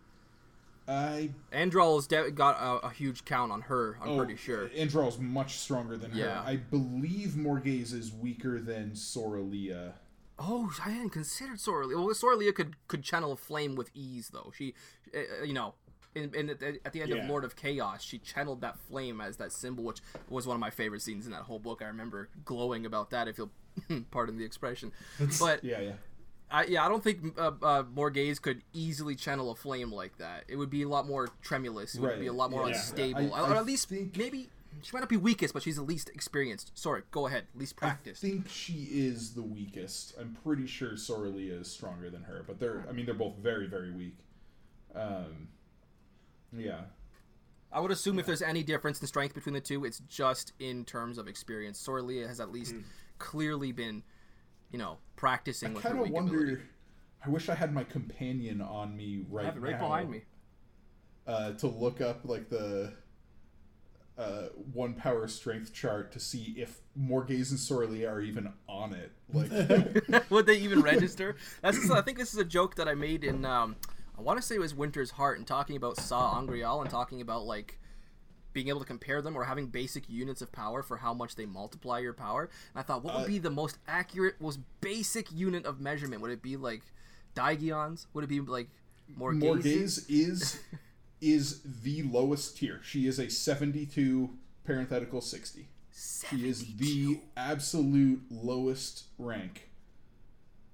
I 0.87 1.29
Androl's 1.51 2.07
de- 2.07 2.31
got 2.31 2.57
a, 2.59 2.87
a 2.87 2.89
huge 2.89 3.23
count 3.23 3.51
on 3.51 3.61
her, 3.61 3.99
I'm 4.01 4.09
oh, 4.09 4.17
pretty 4.17 4.35
sure. 4.35 4.71
Androl's 4.75 5.19
much 5.19 5.57
stronger 5.57 5.95
than 5.95 6.09
Yeah. 6.15 6.41
her. 6.41 6.49
I 6.49 6.55
believe 6.55 7.35
Morgase 7.37 7.93
is 7.93 8.11
weaker 8.11 8.59
than 8.59 8.93
Sorilea. 8.93 9.91
Oh, 10.39 10.71
I 10.83 10.89
hadn't 10.89 11.11
considered 11.11 11.59
Sorilea. 11.59 12.03
Well, 12.03 12.07
Sorilea 12.15 12.55
could, 12.55 12.77
could 12.87 13.03
channel 13.03 13.31
a 13.31 13.37
flame 13.37 13.75
with 13.75 13.91
ease, 13.93 14.31
though. 14.33 14.51
She, 14.57 14.73
uh, 15.15 15.43
you 15.43 15.53
know, 15.53 15.75
in, 16.15 16.33
in 16.33 16.49
at 16.49 16.59
the- 16.59 16.79
at 16.85 16.93
the 16.93 17.01
end 17.01 17.11
of 17.13 17.25
Lord 17.29 17.43
of 17.43 17.55
Chaos, 17.55 18.01
she 18.03 18.17
channeled 18.19 18.61
that 18.61 18.77
flame 18.79 19.21
as 19.21 19.37
that 19.37 19.51
symbol, 19.51 19.83
which 19.83 19.99
was 20.29 20.47
one 20.47 20.55
of 20.55 20.59
my 20.61 20.69
favorite 20.69 21.01
scenes 21.01 21.25
in 21.25 21.31
that 21.31 21.43
whole 21.43 21.59
book. 21.59 21.81
I 21.81 21.85
remember 21.85 22.29
glowing 22.45 22.85
about 22.85 23.09
that, 23.11 23.27
if 23.27 23.37
you'll 23.37 23.51
pardon 24.11 24.37
the 24.37 24.45
expression. 24.45 24.91
But 25.39 25.63
Yeah, 25.63 25.79
yeah. 25.81 25.91
I, 26.49 26.63
yeah, 26.65 26.85
I 26.85 26.87
don't 26.87 27.03
think 27.03 27.37
uh, 27.37 27.51
uh, 27.61 27.83
Morgase 27.83 28.41
could 28.41 28.61
easily 28.73 29.15
channel 29.15 29.51
a 29.51 29.55
flame 29.55 29.91
like 29.91 30.17
that. 30.17 30.45
It 30.47 30.55
would 30.55 30.69
be 30.69 30.81
a 30.83 30.87
lot 30.87 31.05
more 31.05 31.27
tremulous. 31.41 31.93
It 31.95 31.99
would 32.01 32.11
Right. 32.11 32.19
be 32.21 32.27
a 32.27 32.33
lot 32.33 32.51
more 32.51 32.61
Yeah. 32.69 32.75
unstable. 32.75 33.33
I- 33.33 33.49
or 33.51 33.55
at 33.55 33.65
least 33.65 33.89
think- 33.89 34.15
maybe 34.17 34.49
she 34.81 34.91
might 34.93 35.01
not 35.01 35.09
be 35.09 35.17
weakest, 35.17 35.53
but 35.53 35.61
she's 35.63 35.75
the 35.75 35.81
least 35.81 36.07
experienced. 36.09 36.71
Sorry, 36.77 37.01
go 37.11 37.27
ahead. 37.27 37.47
Least 37.53 37.75
I 37.81 37.95
think 38.13 38.47
she 38.47 38.87
is 38.91 39.33
the 39.33 39.41
weakest. 39.41 40.13
I'm 40.19 40.37
pretty 40.43 40.67
sure 40.67 40.91
Sorilea 40.93 41.59
is 41.61 41.67
stronger 41.69 42.09
than 42.09 42.23
her, 42.23 42.43
but 42.47 42.59
they're 42.59 42.85
I 42.87 42.93
mean 42.93 43.05
they're 43.05 43.13
both 43.15 43.35
very 43.37 43.67
very 43.67 43.91
weak. 43.91 44.15
Um 44.95 45.49
yeah. 46.57 46.81
I 47.71 47.79
would 47.79 47.91
assume 47.91 48.17
if 48.17 48.25
there's 48.25 48.41
any 48.41 48.63
difference 48.63 49.01
in 49.01 49.07
strength 49.07 49.35
between 49.35 49.53
the 49.53 49.61
two, 49.61 49.83
it's 49.85 49.99
just 50.07 50.53
in 50.59 50.85
terms 50.85 51.17
of 51.17 51.27
experience. 51.27 51.85
Sorilea 51.85 52.27
has 52.27 52.39
at 52.39 52.51
least 52.51 52.75
clearly 53.19 53.71
been, 53.71 54.03
you 54.71 54.79
know, 54.79 54.97
practicing 55.15 55.75
I 55.75 55.81
kind 55.81 55.99
of 55.99 56.09
wonder 56.09 56.43
ability. 56.43 56.61
I 57.25 57.29
wish 57.29 57.49
I 57.49 57.55
had 57.55 57.73
my 57.73 57.83
companion 57.83 58.61
on 58.61 58.95
me 58.95 59.25
I 59.29 59.33
right 59.33 59.45
have 59.45 59.57
it 59.57 59.59
right 59.59 59.71
now, 59.73 59.79
behind 59.79 60.11
me. 60.11 60.21
Uh, 61.25 61.51
to 61.53 61.67
look 61.67 61.99
up 61.99 62.21
like 62.23 62.49
the 62.49 62.93
uh, 64.17 64.43
one 64.73 64.93
power 64.93 65.27
strength 65.27 65.73
chart 65.73 66.11
to 66.13 66.19
see 66.19 66.55
if 66.57 66.79
Morgase 66.99 67.51
and 67.51 67.59
Sorilea 67.59 68.09
are 68.09 68.21
even 68.21 68.51
on 68.67 68.93
it. 68.93 69.11
Like 69.31 70.29
Would 70.29 70.45
they 70.45 70.57
even 70.57 70.81
register? 70.83 71.35
That's 71.61 71.89
I 71.91 72.01
think 72.01 72.17
this 72.17 72.33
is 72.33 72.39
a 72.39 72.45
joke 72.45 72.75
that 72.75 72.87
I 72.87 72.95
made 72.95 73.23
in 73.23 73.45
um, 73.45 73.75
I 74.17 74.21
want 74.21 74.39
to 74.39 74.45
say 74.45 74.55
it 74.55 74.59
was 74.59 74.73
Winter's 74.73 75.11
Heart 75.11 75.37
and 75.37 75.45
talking 75.47 75.75
about 75.75 75.97
sa'angreal 75.97 76.81
and 76.81 76.89
talking 76.89 77.21
about 77.21 77.45
like 77.45 77.79
being 78.53 78.69
able 78.69 78.79
to 78.79 78.85
compare 78.85 79.21
them 79.21 79.35
or 79.37 79.43
having 79.43 79.67
basic 79.67 80.09
units 80.09 80.41
of 80.41 80.51
power 80.51 80.81
for 80.81 80.97
how 80.97 81.13
much 81.13 81.35
they 81.35 81.45
multiply 81.45 81.99
your 81.99 82.13
power. 82.13 82.49
And 82.73 82.79
I 82.79 82.81
thought, 82.81 83.03
what 83.03 83.13
would 83.15 83.23
Uh, 83.25 83.27
be 83.27 83.37
the 83.39 83.51
most 83.51 83.77
accurate, 83.87 84.41
most 84.41 84.59
basic 84.81 85.31
unit 85.31 85.65
of 85.65 85.79
measurement? 85.79 86.21
Would 86.23 86.31
it 86.31 86.41
be 86.41 86.57
like 86.57 86.81
Daigians? 87.35 88.07
Would 88.13 88.23
it 88.23 88.27
be 88.27 88.39
like 88.39 88.69
Morgase? 89.19 89.41
Morgase 89.61 90.05
is 90.09 90.59
is 91.21 91.61
the 91.83 92.01
lowest 92.03 92.57
tier. 92.57 92.79
She 92.83 93.05
is 93.07 93.19
a 93.19 93.29
72 93.29 94.29
parenthetical 94.63 95.21
60. 95.21 95.67
She 96.29 96.47
is 96.47 96.75
the 96.77 97.19
absolute 97.35 98.21
lowest 98.29 99.05
rank 99.17 99.69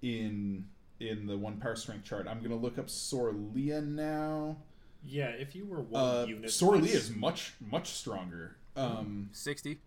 in 0.02 0.66
in 1.00 1.26
the 1.28 1.38
one 1.38 1.58
power 1.58 1.76
strength 1.76 2.06
chart. 2.06 2.28
I'm 2.28 2.42
gonna 2.42 2.56
look 2.56 2.78
up 2.78 2.88
Sorilea 2.88 3.86
now. 3.86 4.58
Yeah, 5.06 5.30
if 5.30 5.56
you 5.56 5.66
were 5.66 5.82
one 5.82 6.02
Uh, 6.04 6.26
unit. 6.28 6.50
Sorilea 6.50 6.82
less- 6.84 6.94
is 6.94 7.16
much 7.16 7.54
much 7.60 7.92
stronger. 7.92 8.56
Um, 8.76 9.30
60. 9.34 9.80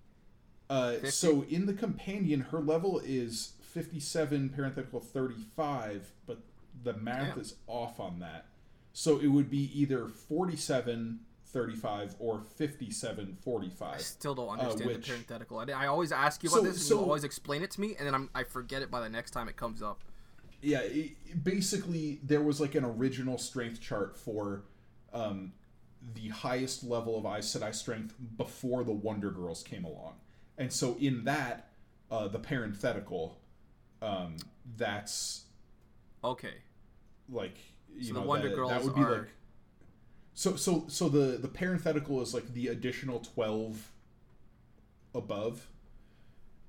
uh, 0.70 0.92
50? 0.92 1.10
so 1.10 1.42
in 1.44 1.66
the 1.66 1.74
companion, 1.74 2.40
her 2.40 2.60
level 2.60 3.00
is 3.04 3.52
57 3.62 4.50
parenthetical 4.50 5.00
35, 5.00 6.12
but 6.26 6.38
the 6.84 6.92
math 6.94 7.30
Damn. 7.34 7.40
is 7.40 7.56
off 7.66 7.98
on 7.98 8.20
that. 8.20 8.46
So 8.92 9.18
it 9.18 9.26
would 9.28 9.50
be 9.50 9.70
either 9.78 10.06
47 10.08 11.20
35 11.46 12.14
or 12.18 12.40
57 12.42 13.36
45. 13.40 13.82
I 13.82 13.92
45. 13.92 14.02
still 14.02 14.34
don't 14.34 14.48
understand 14.50 14.80
the 14.80 14.84
Uh, 14.84 14.96
which- 14.98 15.06
parenthetical. 15.08 15.58
I, 15.58 15.64
I 15.64 15.86
always 15.86 16.12
ask 16.12 16.42
you 16.42 16.48
about 16.50 16.58
So- 16.58 16.64
this, 16.64 16.74
and 16.76 16.82
so- 16.84 16.94
you 16.98 17.00
always 17.02 17.24
explain 17.24 17.62
it 17.62 17.70
to 17.72 17.80
me, 17.80 17.94
and 17.96 18.06
then 18.06 18.14
I'm, 18.14 18.30
I 18.34 18.44
forget 18.44 18.82
it 18.82 18.90
by 18.90 19.00
the 19.00 19.08
next 19.08 19.30
time 19.32 19.48
it 19.48 19.56
comes 19.56 19.80
up. 19.82 20.02
Yeah, 20.66 20.80
it, 20.80 21.44
basically 21.44 22.18
there 22.24 22.40
was 22.42 22.60
like 22.60 22.74
an 22.74 22.84
original 22.84 23.38
strength 23.38 23.80
chart 23.80 24.16
for 24.16 24.64
um, 25.12 25.52
the 26.14 26.28
highest 26.28 26.82
level 26.82 27.16
of 27.16 27.24
Aes 27.24 27.46
Sedai 27.54 27.72
strength 27.72 28.14
before 28.36 28.82
the 28.82 28.92
Wonder 28.92 29.30
Girls 29.30 29.62
came 29.62 29.84
along, 29.84 30.14
and 30.58 30.72
so 30.72 30.96
in 30.98 31.22
that, 31.24 31.68
uh, 32.10 32.26
the 32.26 32.40
parenthetical, 32.40 33.38
um, 34.02 34.36
that's 34.76 35.44
Okay. 36.24 36.54
like 37.28 37.56
you 37.96 38.04
So 38.08 38.14
the 38.14 38.20
know 38.20 38.26
Wonder 38.26 38.48
that, 38.48 38.56
Girls 38.56 38.70
that 38.70 38.82
would 38.82 38.94
be 38.96 39.02
are- 39.02 39.18
like. 39.18 39.28
So 40.34 40.56
so 40.56 40.86
so 40.88 41.08
the 41.08 41.38
the 41.38 41.48
parenthetical 41.48 42.20
is 42.20 42.34
like 42.34 42.52
the 42.54 42.66
additional 42.68 43.20
twelve 43.20 43.92
above, 45.14 45.68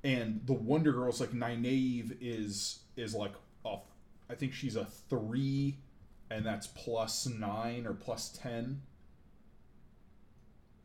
and 0.03 0.41
the 0.45 0.53
Wonder 0.53 0.91
Girls 0.93 1.19
like 1.19 1.31
Nynaeve 1.31 2.15
is 2.21 2.79
is 2.95 3.13
like 3.15 3.33
a, 3.67 4.31
I 4.31 4.35
think 4.35 4.53
she's 4.53 4.75
a 4.75 4.85
three, 5.09 5.77
and 6.29 6.45
that's 6.45 6.67
plus 6.67 7.25
nine 7.27 7.85
or 7.85 7.93
plus 7.93 8.29
ten. 8.29 8.81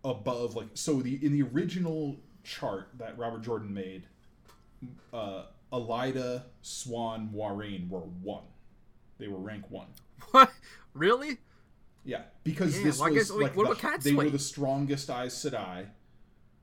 Above 0.05 0.57
like 0.57 0.67
so 0.75 0.95
the 1.01 1.25
in 1.25 1.33
the 1.33 1.43
original 1.43 2.17
chart 2.43 2.89
that 2.99 3.17
Robert 3.17 3.43
Jordan 3.43 3.73
made, 3.73 4.07
uh, 5.13 5.45
Elaida, 5.73 6.43
Siuan, 6.65 7.31
Warrain 7.31 7.89
were 7.89 8.01
one. 8.01 8.43
They 9.19 9.29
were 9.29 9.39
rank 9.39 9.71
one. 9.71 9.87
What? 10.33 10.51
Really? 10.95 11.39
Yeah, 12.05 12.23
because 12.43 12.77
Yeah, 12.79 12.85
this 12.85 12.99
well, 12.99 13.11
was 13.13 13.29
guess- 13.29 13.31
like 13.31 13.57
what 13.57 13.79
the- 13.81 13.99
they 14.03 14.13
were 14.15 14.29
the 14.29 14.39
strongest 14.39 15.09
Aes 15.09 15.35
Sedai 15.35 15.87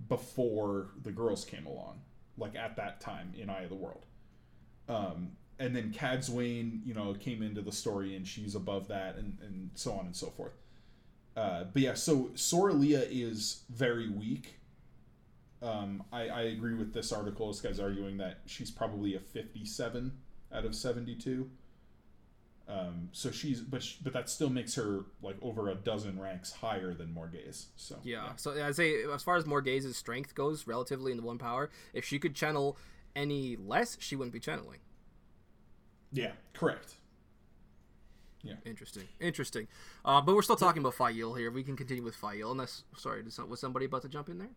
before 0.10 0.90
the 1.02 1.12
girls 1.12 1.46
came 1.46 1.66
along, 1.66 2.02
like 2.38 2.56
at 2.56 2.76
that 2.76 3.00
time 3.00 3.34
in 3.38 3.50
Eye 3.50 3.64
of 3.64 3.70
the 3.70 3.76
World. 3.76 4.06
Um, 4.90 5.32
and 5.60 5.76
then 5.76 5.92
Cadsuane, 5.92 6.80
you 6.86 6.94
know, 6.94 7.14
came 7.14 7.44
into 7.44 7.62
the 7.62 7.72
story 7.72 8.16
and 8.16 8.26
she's 8.26 8.56
above 8.56 8.88
that, 8.88 9.18
and, 9.18 9.38
and 9.42 9.70
so 9.76 9.94
on 9.94 10.06
and 10.06 10.16
so 10.16 10.28
forth. 10.28 10.54
Uh, 11.36 11.66
but 11.72 11.82
yeah, 11.82 11.94
so 11.94 12.32
Sorilea 12.36 13.08
is 13.10 13.64
very 13.70 14.10
weak. 14.10 14.56
Um, 15.62 16.04
I, 16.12 16.30
I 16.30 16.42
agree 16.44 16.74
with 16.74 16.94
this 16.94 17.12
article. 17.12 17.48
This 17.48 17.62
guy's 17.62 17.80
arguing 17.80 18.18
that 18.18 18.40
she's 18.46 18.72
probably 18.72 19.16
a 19.16 19.20
57 19.20 20.12
out 20.54 20.66
of 20.66 20.74
72. 20.74 21.50
Um, 22.68 23.10
so 23.12 23.32
she's, 23.32 23.62
but 23.62 23.82
sh 23.82 23.96
but 24.04 24.14
that 24.14 24.30
still 24.30 24.50
makes 24.50 24.76
her 24.76 25.06
like 25.24 25.38
over 25.42 25.70
a 25.70 25.76
dozen 25.76 26.20
ranks 26.20 26.52
higher 26.52 26.94
than 26.94 27.08
Morgase. 27.14 27.66
So 27.76 27.98
Yeah. 28.04 28.36
So 28.36 28.64
I 28.64 28.72
say, 28.72 29.04
as 29.04 29.24
far 29.24 29.38
as 29.38 29.46
Morgase's 29.46 29.98
strength 29.98 30.36
goes, 30.36 30.68
relatively 30.68 31.12
in 31.12 31.18
the 31.18 31.24
one 31.24 31.40
power, 31.40 31.70
if 31.94 32.06
she 32.06 32.20
could 32.20 32.36
channel 32.36 32.78
any 33.16 33.56
less, 33.56 33.98
she 34.00 34.16
wouldn't 34.16 34.34
be 34.34 34.40
channeling. 34.40 34.80
Yeah. 36.12 36.32
correct. 36.54 36.96
Yeah. 38.42 38.54
Interesting. 38.66 39.04
Interesting. 39.20 39.68
Uh, 40.06 40.22
but 40.22 40.34
we're 40.34 40.42
still 40.42 40.56
talking 40.56 40.82
about 40.82 40.94
Faile 40.96 41.34
here. 41.34 41.52
We 41.52 41.64
can 41.64 41.76
continue 41.76 42.04
with 42.04 42.16
Faile. 42.16 42.52
Unless, 42.52 42.84
sorry, 42.96 43.22
was 43.48 43.60
somebody 43.60 43.86
about 43.86 44.02
to 44.04 44.10
jump 44.10 44.30
in 44.30 44.38
there? 44.38 44.50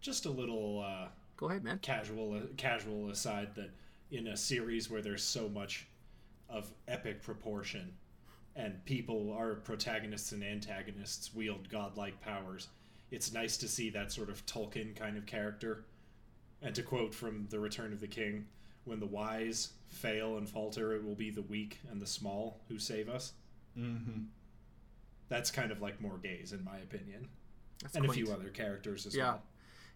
Just 0.00 0.26
a 0.26 0.30
little 0.30 0.84
uh, 0.86 1.08
Go 1.36 1.48
ahead, 1.48 1.64
man. 1.64 1.78
casual 1.80 2.40
casual 2.56 3.08
aside 3.10 3.54
that 3.54 3.70
in 4.10 4.28
a 4.28 4.36
series 4.36 4.90
where 4.90 5.00
there's 5.02 5.22
so 5.24 5.48
much 5.48 5.86
of 6.48 6.70
epic 6.86 7.22
proportion, 7.22 7.92
and 8.54 8.84
people 8.84 9.34
are 9.36 9.54
protagonists 9.54 10.32
and 10.32 10.44
antagonists 10.44 11.34
wield 11.34 11.68
godlike 11.68 12.20
powers. 12.20 12.68
It's 13.10 13.32
nice 13.32 13.56
to 13.58 13.68
see 13.68 13.90
that 13.90 14.12
sort 14.12 14.28
of 14.28 14.44
Tolkien 14.46 14.94
kind 14.94 15.16
of 15.16 15.26
character. 15.26 15.84
And 16.62 16.74
to 16.74 16.82
quote 16.82 17.14
from 17.14 17.46
The 17.50 17.60
Return 17.60 17.92
of 17.92 18.00
the 18.00 18.06
King, 18.06 18.46
when 18.84 19.00
the 19.00 19.06
wise 19.06 19.70
fail 19.88 20.36
and 20.36 20.48
falter, 20.48 20.92
it 20.94 21.04
will 21.04 21.14
be 21.14 21.30
the 21.30 21.42
weak 21.42 21.78
and 21.90 22.00
the 22.00 22.06
small 22.06 22.60
who 22.68 22.78
save 22.78 23.08
us. 23.08 23.32
Mm-hmm. 23.78 24.24
That's 25.28 25.50
kind 25.50 25.70
of 25.72 25.80
like 25.80 26.00
Morgase, 26.00 26.52
in 26.52 26.64
my 26.64 26.78
opinion, 26.78 27.28
That's 27.82 27.96
and 27.96 28.06
a 28.06 28.12
few 28.12 28.32
other 28.32 28.48
characters 28.48 29.06
as 29.06 29.14
Yeah. 29.16 29.24
well. 29.24 29.42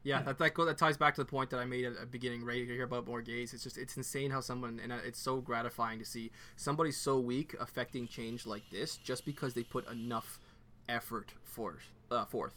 Yeah, 0.02 0.22
that 0.22 0.38
that, 0.38 0.54
go, 0.54 0.64
that 0.64 0.78
ties 0.78 0.96
back 0.96 1.14
to 1.16 1.20
the 1.20 1.26
point 1.26 1.50
that 1.50 1.58
I 1.58 1.66
made 1.66 1.84
at 1.84 2.00
the 2.00 2.06
beginning 2.06 2.42
right 2.42 2.64
here 2.66 2.84
about 2.84 3.04
Morgase. 3.06 3.52
It's 3.52 3.62
just 3.62 3.76
it's 3.76 3.98
insane 3.98 4.30
how 4.30 4.40
someone 4.40 4.80
and 4.82 4.90
uh, 4.92 4.96
it's 5.04 5.18
so 5.20 5.42
gratifying 5.42 5.98
to 5.98 6.06
see 6.06 6.30
somebody 6.56 6.90
so 6.90 7.20
weak 7.20 7.54
affecting 7.60 8.08
change 8.08 8.46
like 8.46 8.62
this 8.70 8.96
just 8.96 9.26
because 9.26 9.52
they 9.52 9.62
put 9.62 9.86
enough 9.90 10.40
effort 10.88 11.34
forth. 11.44 11.92
Uh, 12.10 12.24
forth. 12.24 12.54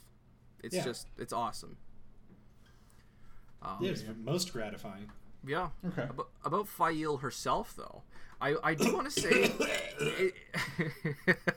It's 0.64 0.74
Yeah. 0.74 0.86
just 0.86 1.08
it's 1.18 1.34
awesome. 1.34 1.76
Um, 3.62 3.78
Yeah, 3.82 3.92
it's 3.92 4.04
most 4.24 4.54
gratifying. 4.54 5.12
Yeah. 5.46 5.70
Okay. 5.86 6.08
About, 6.10 6.30
about 6.46 6.68
Faile 6.68 7.18
herself, 7.18 7.74
though, 7.76 8.04
I, 8.44 8.56
I 8.64 8.74
do 8.74 8.94
want 8.94 9.10
to 9.10 9.22
say 9.22 9.54
it, 10.00 10.34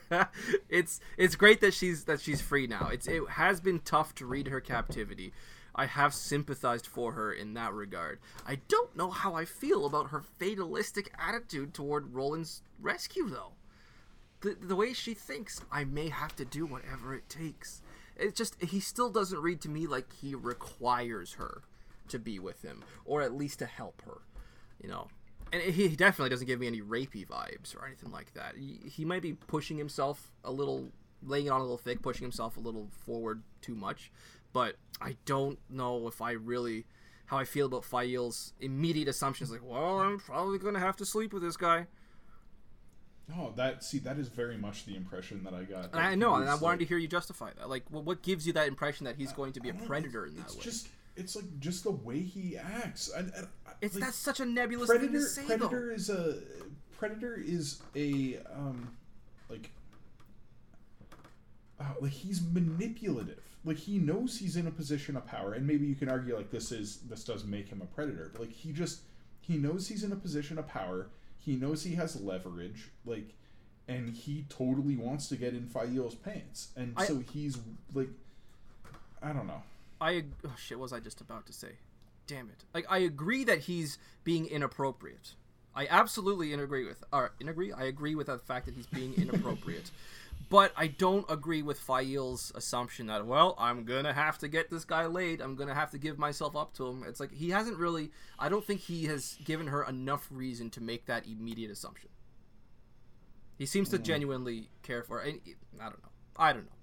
it's 0.69 0.99
it's 1.17 1.35
great 1.35 1.59
that 1.61 1.73
she's 1.73 2.05
that 2.05 2.21
she's 2.21 2.39
free 2.41 2.67
now. 2.67 2.89
It's 2.91 3.07
it 3.07 3.21
has 3.31 3.59
been 3.59 3.79
tough 3.79 4.15
to 4.15 4.25
read 4.25 4.47
her 4.47 4.61
captivity. 4.61 5.33
I 5.75 5.85
have 5.85 6.13
sympathized 6.13 6.87
for 6.87 7.11
her 7.11 7.31
in 7.31 7.53
that 7.53 7.73
regard. 7.73 8.19
I 8.47 8.59
don't 8.67 8.95
know 8.95 9.11
how 9.11 9.35
I 9.35 9.45
feel 9.45 9.85
about 9.85 10.09
her 10.09 10.21
fatalistic 10.21 11.11
attitude 11.19 11.73
toward 11.73 12.15
Rolan's 12.15 12.63
rescue, 12.81 13.29
though. 13.29 13.51
The, 14.41 14.55
the 14.59 14.75
way 14.75 14.93
she 14.93 15.13
thinks, 15.13 15.61
I 15.71 15.83
may 15.83 16.09
have 16.09 16.35
to 16.37 16.45
do 16.45 16.65
whatever 16.65 17.13
it 17.13 17.29
takes. 17.29 17.81
It's 18.15 18.35
just 18.37 18.59
he 18.63 18.79
still 18.79 19.09
doesn't 19.09 19.39
read 19.39 19.61
to 19.61 19.69
me 19.69 19.85
like 19.87 20.11
he 20.13 20.33
requires 20.33 21.33
her 21.33 21.61
to 22.09 22.19
be 22.19 22.39
with 22.39 22.61
him, 22.61 22.83
or 23.05 23.21
at 23.21 23.33
least 23.33 23.59
to 23.59 23.65
help 23.65 24.01
her. 24.05 24.21
You 24.81 24.89
know, 24.89 25.07
and 25.51 25.61
he 25.61 25.95
definitely 25.95 26.29
doesn't 26.29 26.47
give 26.47 26.59
me 26.59 26.67
any 26.67 26.81
rapey 26.81 27.27
vibes 27.27 27.75
or 27.75 27.85
anything 27.85 28.11
like 28.11 28.33
that. 28.33 28.55
He, 28.57 28.79
he 28.89 29.05
might 29.05 29.21
be 29.21 29.33
pushing 29.33 29.77
himself 29.77 30.31
a 30.43 30.51
little, 30.51 30.89
laying 31.23 31.47
it 31.47 31.49
on 31.49 31.59
a 31.59 31.63
little 31.63 31.77
thick, 31.77 32.01
pushing 32.01 32.23
himself 32.23 32.57
a 32.57 32.59
little 32.59 32.89
forward 33.05 33.43
too 33.61 33.75
much. 33.75 34.11
But 34.53 34.75
I 35.01 35.15
don't 35.25 35.59
know 35.69 36.07
if 36.07 36.21
I 36.21 36.31
really 36.31 36.85
how 37.27 37.37
I 37.37 37.43
feel 37.43 37.65
about 37.65 37.83
Faile's 37.83 38.53
immediate 38.59 39.07
assumptions. 39.07 39.51
Like, 39.51 39.61
well, 39.63 39.99
I'm 39.99 40.17
probably 40.17 40.59
gonna 40.59 40.79
have 40.79 40.97
to 40.97 41.05
sleep 41.05 41.33
with 41.33 41.43
this 41.43 41.57
guy. 41.57 41.87
Oh, 43.37 43.51
that 43.57 43.83
see, 43.83 43.99
that 43.99 44.17
is 44.17 44.29
very 44.29 44.57
much 44.57 44.85
the 44.85 44.95
impression 44.95 45.43
that 45.43 45.53
I 45.53 45.63
got. 45.63 45.91
And 45.91 46.01
I 46.01 46.15
know, 46.15 46.35
and 46.35 46.49
I 46.49 46.55
wanted 46.55 46.79
to 46.79 46.85
hear 46.85 46.97
you 46.97 47.09
justify 47.09 47.51
that. 47.57 47.69
Like, 47.69 47.83
well, 47.91 48.01
what 48.01 48.21
gives 48.21 48.47
you 48.47 48.53
that 48.53 48.69
impression 48.69 49.05
that 49.05 49.17
he's 49.17 49.33
going 49.33 49.51
to 49.53 49.59
be 49.59 49.69
a 49.69 49.73
predator 49.73 50.25
in 50.25 50.35
that 50.35 50.45
it's 50.45 50.55
way? 50.55 50.63
just 50.63 50.87
it's 51.17 51.35
like 51.35 51.59
just 51.59 51.83
the 51.83 51.91
way 51.91 52.19
he 52.19 52.57
acts. 52.57 53.09
And, 53.09 53.31
and 53.35 53.47
it's 53.81 53.95
like, 53.95 54.05
that's 54.05 54.17
such 54.17 54.39
a 54.39 54.45
nebulous 54.45 54.87
predator. 54.87 55.11
thing 55.11 55.21
to 55.21 55.27
say, 55.27 55.45
predator 55.45 55.91
is 55.91 56.09
a 56.09 56.35
predator 56.97 57.35
is 57.35 57.81
a 57.95 58.37
um 58.55 58.89
like 59.49 59.69
uh, 61.79 61.83
like 62.01 62.11
he's 62.11 62.41
manipulative. 62.41 63.41
Like 63.65 63.77
he 63.77 63.97
knows 63.99 64.37
he's 64.37 64.55
in 64.55 64.67
a 64.67 64.71
position 64.71 65.17
of 65.17 65.25
power, 65.25 65.53
and 65.53 65.67
maybe 65.67 65.85
you 65.85 65.95
can 65.95 66.09
argue 66.09 66.35
like 66.35 66.51
this 66.51 66.71
is 66.71 66.97
this 67.09 67.23
does 67.23 67.43
make 67.43 67.69
him 67.69 67.81
a 67.81 67.85
predator. 67.85 68.29
But 68.31 68.41
like 68.41 68.51
he 68.51 68.71
just 68.71 69.01
he 69.41 69.57
knows 69.57 69.87
he's 69.87 70.03
in 70.03 70.11
a 70.11 70.15
position 70.15 70.57
of 70.57 70.67
power. 70.67 71.07
He 71.39 71.55
knows 71.55 71.83
he 71.83 71.95
has 71.95 72.19
leverage. 72.21 72.89
Like. 73.05 73.33
And 73.89 74.13
he 74.13 74.45
totally 74.49 74.97
wants 74.97 75.29
to 75.29 75.37
get 75.37 75.53
in 75.53 75.65
Faile's 75.65 76.13
pants, 76.13 76.71
and 76.75 76.93
I- 76.97 77.05
so 77.05 77.23
he's 77.31 77.57
like, 77.93 78.09
I 79.23 79.31
don't 79.31 79.47
know. 79.47 79.63
I 79.99 80.15
ag- 80.15 80.33
oh 80.45 80.55
shit. 80.57 80.77
What 80.77 80.83
was 80.83 80.93
I 80.93 80.99
just 80.99 81.21
about 81.21 81.45
to 81.47 81.53
say? 81.53 81.73
Damn 82.27 82.49
it! 82.49 82.63
Like 82.73 82.85
I 82.89 82.99
agree 82.99 83.43
that 83.45 83.59
he's 83.59 83.97
being 84.23 84.45
inappropriate. 84.45 85.35
I 85.75 85.87
absolutely 85.89 86.53
agree 86.53 86.87
with. 86.87 87.03
Or 87.13 87.31
agree. 87.39 87.71
I 87.71 87.83
agree 87.83 88.15
with 88.15 88.27
the 88.27 88.39
fact 88.39 88.65
that 88.65 88.75
he's 88.75 88.87
being 88.87 89.13
inappropriate. 89.15 89.91
but 90.49 90.71
I 90.75 90.87
don't 90.87 91.25
agree 91.29 91.61
with 91.61 91.79
Faile's 91.79 92.51
assumption 92.55 93.07
that 93.07 93.25
well, 93.25 93.55
I'm 93.59 93.83
gonna 93.85 94.13
have 94.13 94.39
to 94.39 94.47
get 94.47 94.69
this 94.69 94.85
guy 94.85 95.05
laid. 95.05 95.41
I'm 95.41 95.55
gonna 95.55 95.75
have 95.75 95.91
to 95.91 95.97
give 95.97 96.17
myself 96.17 96.55
up 96.55 96.73
to 96.75 96.87
him. 96.87 97.03
It's 97.07 97.19
like 97.19 97.31
he 97.31 97.51
hasn't 97.51 97.77
really. 97.77 98.11
I 98.39 98.49
don't 98.49 98.65
think 98.65 98.81
he 98.81 99.05
has 99.05 99.37
given 99.45 99.67
her 99.67 99.83
enough 99.83 100.27
reason 100.31 100.69
to 100.71 100.81
make 100.81 101.05
that 101.05 101.27
immediate 101.27 101.71
assumption. 101.71 102.09
He 103.57 103.65
seems 103.65 103.89
to 103.89 103.97
hmm. 103.97 104.03
genuinely 104.03 104.69
care 104.83 105.03
for. 105.03 105.19
her. 105.19 105.25
And 105.25 105.39
I 105.79 105.85
don't 105.85 106.01
know. 106.01 106.09
I 106.37 106.53
don't 106.53 106.65
know. 106.65 106.76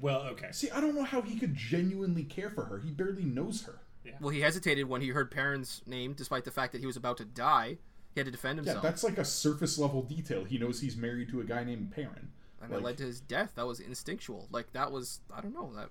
Well, 0.00 0.20
okay. 0.32 0.48
See, 0.52 0.70
I 0.70 0.80
don't 0.80 0.94
know 0.94 1.04
how 1.04 1.20
he 1.22 1.38
could 1.38 1.54
genuinely 1.54 2.24
care 2.24 2.50
for 2.50 2.64
her. 2.66 2.78
He 2.78 2.90
barely 2.90 3.24
knows 3.24 3.62
her. 3.62 3.80
Well, 4.20 4.30
he 4.30 4.40
hesitated 4.40 4.88
when 4.88 5.02
he 5.02 5.08
heard 5.08 5.30
Perrin's 5.30 5.82
name, 5.86 6.14
despite 6.14 6.44
the 6.44 6.50
fact 6.50 6.72
that 6.72 6.80
he 6.80 6.86
was 6.86 6.96
about 6.96 7.18
to 7.18 7.24
die. 7.24 7.76
He 8.14 8.20
had 8.20 8.24
to 8.24 8.30
defend 8.32 8.58
himself. 8.58 8.82
Yeah, 8.82 8.90
that's 8.90 9.04
like 9.04 9.18
a 9.18 9.24
surface 9.24 9.78
level 9.78 10.02
detail. 10.02 10.44
He 10.44 10.56
knows 10.58 10.80
he's 10.80 10.96
married 10.96 11.28
to 11.30 11.40
a 11.40 11.44
guy 11.44 11.62
named 11.62 11.90
Perrin. 11.92 12.30
and 12.62 12.70
like- 12.70 12.80
it 12.80 12.84
led 12.84 12.96
to 12.98 13.04
his 13.04 13.20
death. 13.20 13.52
That 13.56 13.66
was 13.66 13.80
instinctual. 13.80 14.48
Like 14.50 14.72
that 14.72 14.90
was, 14.90 15.20
I 15.34 15.40
don't 15.40 15.52
know 15.54 15.72
that. 15.76 15.90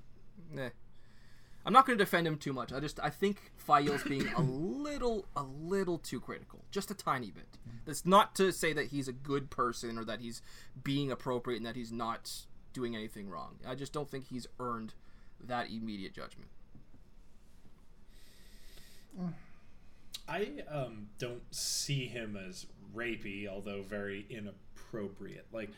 Nah. 0.51 0.69
I'm 1.65 1.73
not 1.73 1.85
going 1.85 1.97
to 1.97 2.03
defend 2.03 2.25
him 2.25 2.37
too 2.37 2.53
much. 2.53 2.71
I 2.71 2.79
just 2.79 2.97
I 3.03 3.09
think 3.09 3.51
Faile's 3.57 4.01
being 4.03 4.27
a 4.29 4.41
little 4.41 5.25
a 5.35 5.43
little 5.43 5.97
too 5.97 6.21
critical, 6.21 6.63
just 6.71 6.89
a 6.89 6.93
tiny 6.95 7.29
bit. 7.29 7.57
That's 7.85 8.05
not 8.05 8.35
to 8.35 8.51
say 8.53 8.71
that 8.73 8.87
he's 8.87 9.07
a 9.09 9.13
good 9.13 9.49
person 9.49 9.97
or 9.97 10.05
that 10.05 10.21
he's 10.21 10.41
being 10.81 11.11
appropriate 11.11 11.57
and 11.57 11.65
that 11.65 11.75
he's 11.75 11.91
not 11.91 12.31
doing 12.77 12.95
anything 12.95 13.27
wrong. 13.27 13.55
I 13.67 13.73
just 13.73 13.91
don't 13.91 14.09
think 14.09 14.27
he's 14.27 14.45
earned 14.59 14.93
that 15.45 15.71
immediate 15.71 16.13
judgment. 16.13 16.49
I 20.29 20.49
um, 20.69 21.07
don't 21.17 21.41
see 21.49 22.05
him 22.05 22.37
as 22.37 22.67
rapey, 22.95 23.47
although 23.47 23.81
very 23.81 24.27
inappropriate. 24.29 25.47
Like, 25.51 25.71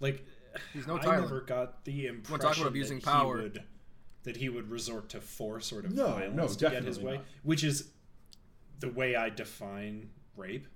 like 0.00 0.24
He's 0.72 0.86
no 0.86 0.98
I 0.98 1.20
never 1.20 1.42
got 1.42 1.84
the 1.84 2.06
impression 2.06 2.40
talk 2.40 2.56
about 2.56 2.68
abusing 2.68 3.00
that 3.00 3.04
power. 3.04 3.36
He 3.36 3.42
would, 3.42 3.62
that 4.22 4.36
he 4.38 4.48
would 4.48 4.70
resort 4.70 5.10
to 5.10 5.20
force 5.20 5.72
or 5.72 5.80
of 5.80 5.92
No, 5.92 6.06
violence 6.06 6.60
no, 6.60 6.68
to 6.68 6.74
get 6.74 6.84
his 6.84 6.98
way, 6.98 7.16
not. 7.16 7.24
which 7.42 7.62
is 7.62 7.90
the 8.80 8.88
way 8.88 9.14
I 9.14 9.28
define 9.28 10.08
rape. 10.36 10.66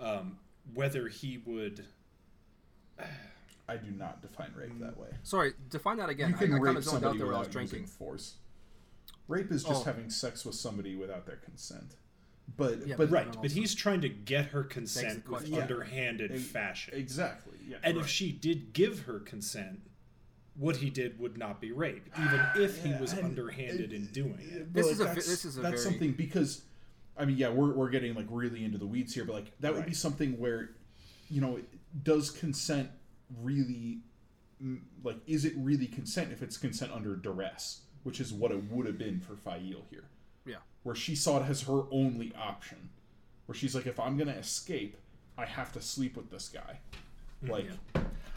Um, 0.00 0.38
whether 0.74 1.06
he 1.08 1.38
would, 1.38 1.84
I 3.72 3.76
do 3.78 3.90
not 3.90 4.20
define 4.20 4.52
rape 4.54 4.78
that 4.80 4.96
way. 4.98 5.08
Sorry, 5.22 5.52
define 5.70 5.96
that 5.98 6.08
again. 6.10 6.30
You 6.30 6.34
can 6.36 6.52
I, 6.52 6.56
I 6.56 6.58
kind 6.58 6.62
rape 6.64 6.76
of 6.76 6.84
zoned 6.84 6.96
out 6.96 7.00
somebody 7.00 7.18
there 7.18 7.26
when 7.28 7.36
I 7.36 7.38
was 7.38 7.48
without 7.48 7.60
using 7.62 7.78
drinking. 7.78 7.94
force. 7.96 8.34
Rape 9.28 9.50
is 9.50 9.64
just 9.64 9.82
Oh. 9.82 9.84
having 9.84 10.10
sex 10.10 10.44
with 10.44 10.54
somebody 10.54 10.94
without 10.94 11.24
their 11.26 11.36
consent. 11.36 11.96
But 12.56 12.86
Yeah, 12.86 12.96
but 12.96 13.08
but- 13.08 13.10
right? 13.10 13.36
But 13.40 13.52
he's 13.52 13.74
trying 13.74 14.02
to 14.02 14.08
get 14.10 14.46
her 14.46 14.62
consent 14.64 15.16
with 15.18 15.24
question. 15.26 15.54
Yeah. 15.54 15.62
underhanded 15.62 16.38
fashion. 16.40 16.94
exactly. 16.94 17.56
Yeah. 17.66 17.78
And 17.82 17.96
right. 17.96 18.04
if 18.04 18.10
she 18.10 18.30
did 18.32 18.72
give 18.74 19.00
her 19.02 19.20
consent, 19.20 19.80
what 20.54 20.76
he 20.76 20.90
did 20.90 21.18
would 21.18 21.38
not 21.38 21.60
be 21.62 21.72
rape, 21.72 22.10
even 22.20 22.40
if 22.56 22.82
he 22.84 22.92
was 23.00 23.12
and- 23.12 23.24
underhanded 23.24 23.92
in 23.94 24.06
doing 24.06 24.38
it. 24.40 24.74
This 24.74 24.86
But, 24.86 24.92
is 24.92 25.00
a 25.00 25.04
that's- 25.04 25.26
this 25.26 25.44
is 25.46 25.56
a 25.56 25.60
that's 25.62 25.82
very- 25.82 25.84
something 25.92 26.12
because 26.12 26.62
I 27.16 27.24
mean 27.24 27.36
yeah 27.38 27.48
we're, 27.50 27.72
we're 27.72 27.90
getting 27.90 28.14
like 28.14 28.26
really 28.28 28.64
into 28.64 28.78
the 28.78 28.86
weeds 28.86 29.14
here 29.14 29.24
but 29.26 29.34
like 29.34 29.52
that 29.60 29.74
would 29.74 29.86
be 29.86 29.92
something 29.94 30.38
where 30.38 30.70
you 31.30 31.40
know 31.42 31.60
does 32.02 32.30
consent 32.30 32.88
really 33.40 34.00
mm, 34.62 34.80
like 35.02 35.16
is 35.26 35.44
it 35.44 35.52
really 35.56 35.86
consent 35.86 36.32
if 36.32 36.42
it's 36.42 36.56
consent 36.56 36.92
under 36.92 37.14
duress 37.16 37.82
which 38.02 38.20
is 38.20 38.32
what 38.32 38.50
it 38.50 38.70
would 38.70 38.86
have 38.86 38.98
been 38.98 39.20
for 39.20 39.36
Faile 39.36 39.84
here 39.90 40.04
Yeah. 40.44 40.56
where 40.82 40.94
she 40.94 41.14
saw 41.14 41.38
it 41.42 41.48
as 41.48 41.62
her 41.62 41.82
only 41.90 42.32
option 42.34 42.90
where 43.46 43.54
she's 43.56 43.74
like 43.74 43.86
if 43.86 43.98
I'm 44.00 44.16
gonna 44.16 44.32
escape 44.32 44.96
I 45.38 45.46
have 45.46 45.72
to 45.72 45.80
sleep 45.80 46.16
with 46.16 46.30
this 46.30 46.48
guy 46.48 46.80
like 47.48 47.68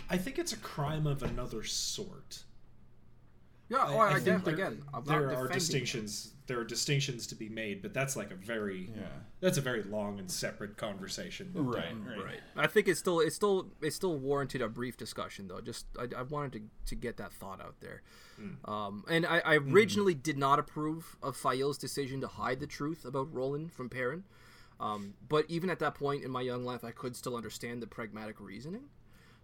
I 0.09 0.17
think 0.17 0.37
it's 0.37 0.53
a 0.53 0.57
crime 0.57 1.07
of 1.07 1.23
another 1.23 1.63
sort. 1.63 2.43
Yeah, 3.69 3.85
oh, 3.87 3.97
I, 3.97 4.09
I, 4.09 4.13
think 4.13 4.25
def- 4.25 4.43
there, 4.43 4.53
again, 4.53 4.83
I'm 4.93 5.03
not 5.03 5.05
there 5.05 5.25
are 5.25 5.29
defending 5.29 5.53
distinctions. 5.53 6.31
There 6.47 6.59
are 6.59 6.63
distinctions 6.63 7.25
to 7.27 7.35
be 7.35 7.49
made, 7.49 7.81
but 7.81 7.93
that's 7.93 8.15
like 8.15 8.31
a 8.31 8.35
very 8.35 8.89
yeah 8.95 9.07
that's 9.39 9.57
a 9.57 9.61
very 9.61 9.83
long 9.83 10.19
and 10.19 10.29
separate 10.29 10.77
conversation. 10.77 11.51
right 11.53 11.93
right, 12.05 12.23
Right. 12.23 12.39
I 12.55 12.67
think 12.67 12.87
it's 12.87 12.99
still 12.99 13.19
it's 13.19 13.35
still 13.35 13.71
it's 13.81 13.95
still 13.95 14.17
warranted 14.17 14.61
a 14.61 14.69
brief 14.69 14.95
discussion 14.97 15.47
though. 15.47 15.61
Just 15.61 15.87
I, 15.97 16.07
I 16.17 16.21
wanted 16.23 16.53
to, 16.53 16.61
to 16.87 16.95
get 16.95 17.17
that 17.17 17.33
thought 17.33 17.61
out 17.61 17.75
there. 17.81 18.01
Um, 18.65 19.05
and 19.09 19.25
I, 19.25 19.39
I 19.39 19.55
originally 19.55 20.13
did 20.13 20.37
not 20.37 20.59
approve 20.59 21.15
of 21.23 21.37
Faile's 21.37 21.77
decision 21.77 22.19
to 22.21 22.27
hide 22.27 22.59
the 22.59 22.67
truth 22.67 23.05
about 23.05 23.33
Rolan 23.33 23.69
from 23.69 23.89
Perrin. 23.89 24.25
Um, 24.79 25.13
but 25.29 25.45
even 25.47 25.69
at 25.69 25.79
that 25.79 25.95
point 25.95 26.23
in 26.25 26.31
my 26.31 26.41
young 26.41 26.65
life, 26.65 26.83
I 26.83 26.91
could 26.91 27.15
still 27.15 27.37
understand 27.37 27.81
the 27.81 27.87
pragmatic 27.87 28.41
reasoning. 28.41 28.89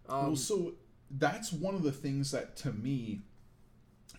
Um, 0.08 0.26
well, 0.26 0.36
so 0.36 0.74
that's 1.10 1.52
one 1.52 1.74
of 1.74 1.82
the 1.82 1.92
things 1.92 2.30
that 2.32 2.54
to 2.56 2.72
me 2.72 3.22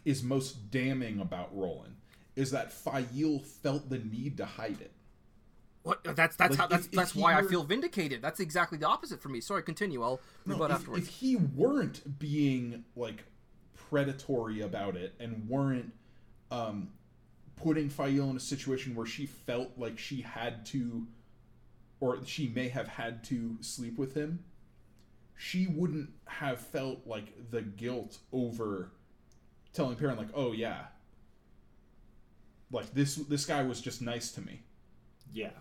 is 0.05 0.23
most 0.23 0.71
damning 0.71 1.19
about 1.19 1.55
Rolan 1.55 1.97
is 2.35 2.51
that 2.51 2.71
Faile 2.71 3.39
felt 3.39 3.89
the 3.89 3.99
need 3.99 4.37
to 4.37 4.45
hide 4.45 4.81
it. 4.81 4.91
What? 5.83 6.03
That's 6.03 6.35
that's 6.37 6.51
Like, 6.51 6.59
how 6.59 6.67
that's 6.67 6.85
if- 6.85 6.93
if 6.93 6.97
that's 6.97 7.11
he 7.11 7.21
why 7.21 7.37
I 7.37 7.41
feel 7.43 7.63
vindicated. 7.63 8.21
That's 8.21 8.39
exactly 8.39 8.77
the 8.77 8.87
opposite 8.87 9.21
for 9.21 9.29
me. 9.29 9.41
Sorry, 9.41 9.61
continue. 9.63 10.01
I'll 10.01 10.19
No, 10.45 10.63
if, 10.63 10.71
afterwards. 10.71 11.07
if 11.07 11.13
he 11.13 11.35
weren't 11.35 12.19
being 12.19 12.85
like 12.95 13.25
predatory 13.75 14.61
about 14.61 14.95
it 14.95 15.13
and 15.19 15.47
weren't 15.47 15.91
um, 16.51 16.89
putting 17.57 17.89
Faile 17.89 18.29
in 18.29 18.37
a 18.37 18.39
situation 18.39 18.95
where 18.95 19.05
she 19.05 19.25
felt 19.25 19.71
like 19.77 19.99
she 19.99 20.21
had 20.21 20.65
to, 20.67 21.05
or 21.99 22.23
she 22.25 22.47
may 22.47 22.69
have 22.69 22.87
had 22.87 23.23
to 23.25 23.57
sleep 23.61 23.97
with 23.97 24.13
him, 24.15 24.43
she 25.35 25.67
wouldn't 25.67 26.09
have 26.27 26.59
felt 26.59 27.05
like 27.05 27.51
the 27.51 27.61
guilt 27.61 28.19
over 28.31 28.91
telling 29.73 29.95
Perrin 29.97 30.17
like, 30.17 30.29
oh 30.33 30.53
yeah, 30.53 30.85
like 32.73 32.93
this 32.93 33.15
this 33.15 33.45
guy 33.45 33.63
was 33.63 33.79
just 33.79 34.01
nice 34.01 34.31
to 34.33 34.41
me 34.41 34.59
Yeah. 35.31 35.51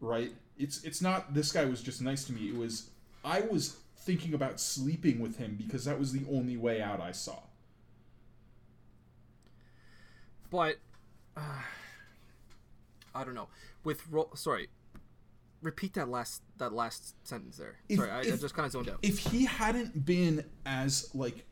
right? 0.00 0.32
It's 0.56 0.84
it's 0.84 1.00
not 1.02 1.34
this 1.34 1.50
guy 1.50 1.64
was 1.64 1.82
just 1.82 2.00
nice 2.02 2.22
to 2.26 2.32
me. 2.32 2.48
It 2.48 2.56
was 2.56 2.90
I 3.24 3.40
was 3.40 3.76
thinking 3.96 4.34
about 4.34 4.60
sleeping 4.60 5.18
with 5.20 5.36
him 5.38 5.56
because 5.58 5.84
that 5.86 5.98
was 5.98 6.12
the 6.12 6.22
only 6.30 6.56
way 6.56 6.80
out 6.80 7.00
I 7.00 7.10
saw. 7.12 7.38
but 10.50 10.76
uh, 11.36 11.40
I 13.14 13.24
don't 13.24 13.34
know. 13.34 13.48
With 13.84 14.02
ro- 14.10 14.30
sorry, 14.34 14.68
repeat 15.62 15.94
that 15.94 16.08
last 16.08 16.42
that 16.58 16.72
last 16.72 17.14
sentence 17.26 17.56
there. 17.56 17.76
If- 17.88 17.98
sorry, 17.98 18.10
I, 18.10 18.20
I 18.20 18.24
just 18.36 18.54
kind 18.54 18.66
of 18.66 18.72
zoned 18.72 18.88
out. 18.88 18.98
If 19.02 19.18
he 19.18 19.44
hadn't 19.44 20.04
been 20.04 20.44
as 20.66 21.10
like 21.14 21.44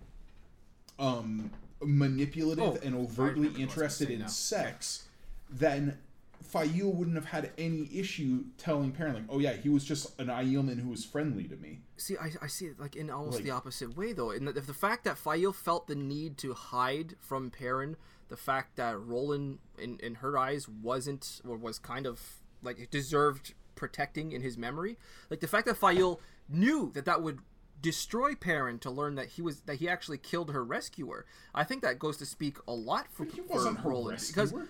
um 0.98 1.50
manipulative 1.82 2.64
Oh, 2.64 2.78
and 2.82 2.94
overtly 2.94 2.94
remember 2.94 3.40
what 3.40 3.44
I 3.44 3.48
was 3.48 3.52
gonna 3.52 3.62
interested 3.62 4.10
in 4.10 4.20
now. 4.20 4.26
sex, 4.28 5.05
then 5.50 5.98
Faile 6.42 6.92
wouldn't 6.92 7.16
have 7.16 7.24
had 7.26 7.50
any 7.58 7.88
issue 7.92 8.44
telling 8.58 8.92
Perrin 8.92 9.14
like, 9.14 9.24
"Oh 9.28 9.38
yeah, 9.38 9.54
he 9.54 9.68
was 9.68 9.84
just 9.84 10.18
an 10.20 10.28
Aielman 10.28 10.78
who 10.80 10.90
was 10.90 11.04
friendly 11.04 11.44
to 11.44 11.56
me." 11.56 11.80
See, 11.96 12.16
I, 12.16 12.30
I 12.42 12.46
see 12.46 12.66
it 12.66 12.78
like 12.78 12.94
in 12.94 13.10
almost 13.10 13.36
Like- 13.36 13.44
the 13.44 13.50
opposite 13.50 13.96
way 13.96 14.12
though. 14.12 14.30
In 14.30 14.44
the, 14.44 14.52
the 14.52 14.74
fact 14.74 15.04
that 15.04 15.18
Faile 15.18 15.52
felt 15.52 15.86
the 15.88 15.94
need 15.96 16.38
to 16.38 16.54
hide 16.54 17.14
from 17.20 17.50
Perrin, 17.50 17.96
the 18.28 18.36
fact 18.36 18.76
that 18.76 18.96
Rolan, 18.98 19.58
in 19.78 19.98
in 19.98 20.16
her 20.16 20.38
eyes, 20.38 20.68
wasn't 20.68 21.40
or 21.46 21.56
was 21.56 21.78
kind 21.78 22.06
of 22.06 22.20
like 22.62 22.90
deserved 22.90 23.54
protecting 23.74 24.32
in 24.32 24.40
his 24.42 24.56
memory, 24.56 24.96
like 25.30 25.40
the 25.40 25.48
fact 25.48 25.66
that 25.66 25.76
Faile 25.76 26.20
knew 26.48 26.90
that 26.94 27.04
that 27.06 27.22
would 27.22 27.40
destroy 27.82 28.34
Perrin 28.34 28.78
to 28.78 28.90
learn 28.90 29.16
that 29.16 29.30
he 29.30 29.42
was 29.42 29.60
that 29.62 29.76
he 29.76 29.88
actually 29.88 30.18
killed 30.18 30.50
her 30.52 30.64
rescuer. 30.64 31.26
I 31.54 31.64
think 31.64 31.82
that 31.82 31.98
goes 31.98 32.16
to 32.18 32.26
speak 32.26 32.56
a 32.68 32.72
lot 32.72 33.06
for, 33.10 33.24
He 33.24 33.40
for 33.40 33.54
wasn't 33.54 33.80
her 33.80 33.90
Rolan 33.90 34.12
rescuer. 34.12 34.46
because 34.46 34.68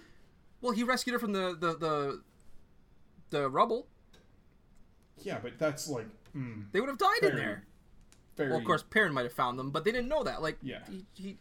well, 0.61 0.72
he 0.72 0.82
rescued 0.84 1.12
her 1.14 1.18
from 1.18 1.32
the 1.32 1.57
the 1.59 1.76
the, 1.76 2.22
the 3.30 3.48
rubble. 3.48 3.86
yeah, 5.22 5.38
but 5.42 5.59
that's 5.59 5.88
like 5.88 6.07
mm, 6.36 6.64
They 6.72 6.80
would 6.80 6.88
have 6.88 6.98
died 6.98 7.22
in 7.22 7.36
there. 7.36 7.64
very 8.36 8.50
Well, 8.50 8.59
of 8.59 8.64
course, 8.64 8.82
Perrin 8.88 9.12
might 9.12 9.24
have 9.24 9.32
found 9.32 9.59
them, 9.59 9.70
but 9.70 9.84
they 9.84 9.92
didn't 9.92 10.09
know 10.09 10.22
that. 10.24 10.42
Like, 10.42 10.59
Yeah. 10.62 10.80
he 10.88 11.04
he, 11.14 11.36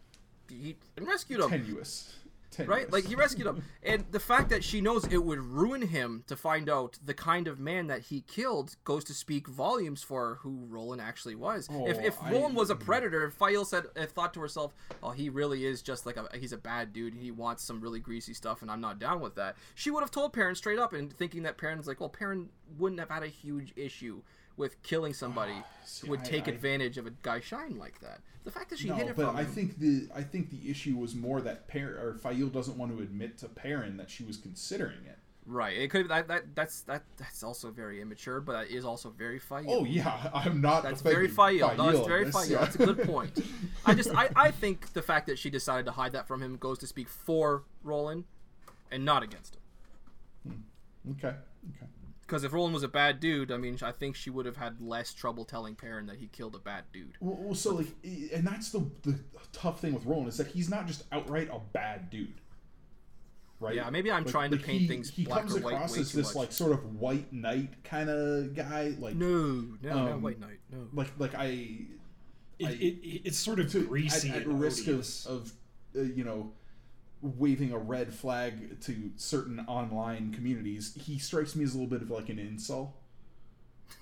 he 0.50 0.76
rescued 1.00 1.42
them, 1.42 1.50
tenuous. 1.50 2.16
Tenuous. 2.56 2.68
right? 2.70 2.92
Like 2.92 3.06
he 3.06 3.16
rescued 3.16 3.48
them, 3.48 3.64
and 3.84 4.06
the 4.12 4.20
fact 4.20 4.50
that 4.50 4.64
she 4.64 4.82
knows 4.82 5.06
it 5.06 5.24
would 5.24 5.40
ruin 5.40 5.82
him 5.82 6.24
to 6.28 6.36
find 6.36 6.70
out 6.70 6.98
the 7.04 7.14
kind 7.14 7.48
of 7.48 7.60
man 7.60 7.88
that 7.88 8.02
he 8.04 8.22
killed 8.22 8.76
goes 8.84 9.04
to 9.06 9.14
speak 9.14 9.48
volumes 9.48 10.02
for 10.04 10.36
who 10.42 10.66
Rolan 10.70 11.00
actually 11.00 11.36
was. 11.36 11.68
if 11.70 11.98
Oh, 11.98 12.02
if 12.02 12.22
I- 12.22 12.32
Rolan 12.32 12.54
was 12.54 12.70
a 12.70 12.76
predator, 12.76 13.26
if 13.26 13.34
Faile 13.34 13.66
said, 13.66 13.86
if 13.96 14.12
thought 14.12 14.34
to 14.36 14.40
herself, 14.40 14.74
"Oh, 15.04 15.12
he 15.12 15.30
really 15.30 15.66
is 15.66 15.82
just 15.82 16.06
like 16.06 16.18
a 16.18 16.28
he's 16.38 16.54
a 16.54 16.58
bad 16.58 16.94
dude. 16.94 17.14
He 17.16 17.32
wants 17.32 17.64
some 17.64 17.82
really 17.82 18.00
greasy 18.00 18.34
stuff, 18.34 18.62
and 18.62 18.72
I'm 18.72 18.82
not 18.82 19.00
down 19.00 19.20
with 19.22 19.36
that." 19.36 19.56
She 19.76 19.92
would 19.92 20.02
have 20.02 20.12
told 20.12 20.34
Perrin 20.34 20.56
straight 20.56 20.80
up, 20.80 20.94
and 20.94 21.12
thinking 21.12 21.44
that 21.44 21.58
Perrin's 21.58 21.88
like, 21.88 22.00
"Well, 22.00 22.10
Perrin 22.10 22.50
wouldn't 22.78 23.00
have 23.00 23.10
had 23.10 23.24
a 23.24 23.28
huge 23.28 23.74
issue." 23.76 24.22
With 24.58 24.82
killing 24.84 25.14
somebody 25.14 25.54
ah, 25.56 25.66
See, 25.86 26.08
who 26.08 26.12
would 26.12 26.24
take 26.24 26.48
I- 26.48 26.52
advantage 26.52 26.98
of 26.98 27.06
a 27.06 27.12
gai'shain 27.12 27.78
like 27.78 28.00
that. 28.02 28.22
The 28.46 28.52
fact 28.52 28.70
that 28.70 28.80
she 28.80 28.88
no, 28.90 28.96
hid 28.96 29.08
it 29.08 29.16
but 29.16 29.26
from 29.28 29.36
I 29.36 29.42
him. 29.42 29.48
think 29.48 29.80
the 29.80 30.08
I 30.16 30.22
think 30.22 30.50
the 30.52 30.70
issue 30.70 30.96
was 30.96 31.16
more 31.16 31.42
that 31.42 31.68
Par- 31.68 31.98
or 32.00 32.14
Faile 32.22 32.48
doesn't 32.48 32.78
want 32.78 32.96
to 32.96 33.04
admit 33.04 33.38
to 33.40 33.48
Perrin 33.50 33.98
that 33.98 34.10
she 34.10 34.24
was 34.24 34.38
considering 34.38 35.04
it. 35.06 35.18
Right. 35.48 35.78
It 35.78 35.90
could 35.90 36.08
that, 36.10 36.28
that 36.28 36.56
that's 36.56 36.82
that 36.82 37.04
that's 37.18 37.44
also 37.44 37.70
very 37.72 38.02
immature, 38.02 38.40
but 38.42 38.54
that 38.54 38.68
is 38.70 38.86
also 38.86 39.10
very 39.10 39.40
Faile. 39.40 39.66
Oh 39.68 39.84
yeah, 39.84 40.30
I'm 40.34 40.62
not. 40.62 40.84
That's 40.84 41.02
very 41.02 41.28
Faile. 41.28 41.76
No, 41.76 41.90
it's 41.90 42.08
very 42.08 42.32
Faile. 42.32 42.46
yeah. 42.48 42.60
That's 42.60 42.76
a 42.76 42.86
good 42.86 43.04
point. 43.04 43.44
I 43.86 43.94
just 43.94 44.14
I, 44.16 44.30
I 44.36 44.52
think 44.62 44.94
the 44.94 45.02
fact 45.02 45.28
that 45.28 45.38
she 45.40 45.50
decided 45.50 45.86
to 45.88 45.92
hide 45.92 46.14
that 46.14 46.28
from 46.28 46.42
him 46.42 46.58
goes 46.58 46.78
to 46.80 46.88
speak 46.88 47.10
for 47.10 47.64
Rolan 47.84 48.26
and 48.92 49.04
not 49.04 49.22
against 49.24 49.56
him. 49.56 49.62
Hmm, 50.54 51.12
okay. 51.12 51.36
Okay. 51.76 51.88
Because 52.26 52.44
if 52.44 52.54
Rolan 52.54 52.74
was 52.74 52.82
a 52.84 52.88
bad 52.88 53.20
dude, 53.20 53.52
I 53.52 53.58
mean, 53.58 53.78
I 53.84 53.92
think 53.92 54.16
she 54.16 54.30
would 54.32 54.46
have 54.48 54.58
had 54.58 54.82
less 54.82 55.14
trouble 55.14 55.46
telling 55.46 55.76
Perrin 55.76 56.08
that 56.08 56.18
he 56.18 56.28
killed 56.28 56.56
a 56.56 56.60
bad 56.60 56.86
dude. 56.92 57.18
Well, 57.20 57.38
well, 57.40 57.56
so 57.56 57.76
like, 57.76 57.88
and 58.34 58.46
that's 58.48 58.72
the 58.72 58.90
the 59.04 59.20
tough 59.54 59.80
thing 59.80 59.94
with 59.94 60.06
Rolan 60.06 60.28
is 60.28 60.38
that 60.38 60.48
he's 60.48 60.70
not 60.70 60.88
just 60.88 61.04
outright 61.12 61.50
a 61.52 61.60
bad 61.74 62.10
dude. 62.10 62.34
Right. 63.60 63.76
Yeah, 63.76 63.90
maybe 63.90 64.12
I'm 64.12 64.26
trying 64.26 64.52
to 64.52 64.58
paint 64.58 64.82
he, 64.82 64.88
things 64.88 65.10
He 65.10 65.24
black 65.24 65.42
comes 65.42 65.56
or 65.56 65.62
white 65.62 65.76
across 65.76 65.94
way 65.96 66.02
as 66.02 66.12
too 66.12 66.18
this 66.18 66.28
much. 66.28 66.36
like 66.36 66.52
sort 66.52 66.74
of 66.74 67.00
white 67.00 67.32
knight 67.32 67.84
kind 67.86 68.10
of 68.10 68.54
guy. 68.54 68.96
Like, 69.00 69.16
No, 69.16 69.28
no, 69.82 70.06
no, 70.06 70.14
Um, 70.14 70.22
White 70.22 70.40
Knight, 70.42 70.60
no. 70.72 70.88
like, 70.94 71.12
like 71.18 71.36
I 71.36 71.46
It, 72.60 72.66
I- 72.68 72.72
it, 72.72 73.22
it's 73.24 73.38
sort 73.38 73.60
of 73.62 73.72
to, 73.72 73.86
greasy 73.88 74.30
at, 74.30 74.38
at 74.42 74.48
risk 74.48 74.88
of, 74.88 75.08
of 75.28 75.54
uh, 75.96 76.02
you 76.02 76.24
know 76.26 76.52
waving 77.22 77.72
a 77.72 77.78
red 77.78 78.14
flag 78.14 78.80
to 78.82 79.12
certain 79.16 79.60
online 79.68 80.32
communities 80.34 80.96
he 81.02 81.18
strikes 81.18 81.56
me 81.56 81.64
as 81.64 81.74
a 81.74 81.78
little 81.78 81.90
bit 81.90 82.02
of 82.02 82.12
like 82.12 82.30
an 82.30 82.38
incel 82.38 82.92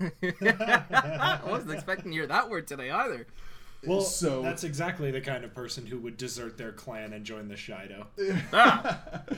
I 0.00 1.40
wasn't 1.46 1.72
expecting 1.72 2.10
to 2.10 2.16
hear 2.16 2.26
that 2.26 2.48
word 2.50 2.66
today 2.66 2.90
either. 2.90 3.26
Well, 3.86 4.00
so- 4.00 4.42
that's 4.42 4.64
exactly 4.64 5.10
the 5.10 5.20
kind 5.20 5.44
of 5.44 5.54
person 5.54 5.86
who 5.86 5.98
would 5.98 6.16
desert 6.16 6.56
their 6.56 6.72
clan 6.72 7.12
and 7.12 7.24
join 7.24 7.48
the 7.48 7.54
Shaido. 7.54 8.06
Ah, 8.52 9.00
but, 9.26 9.36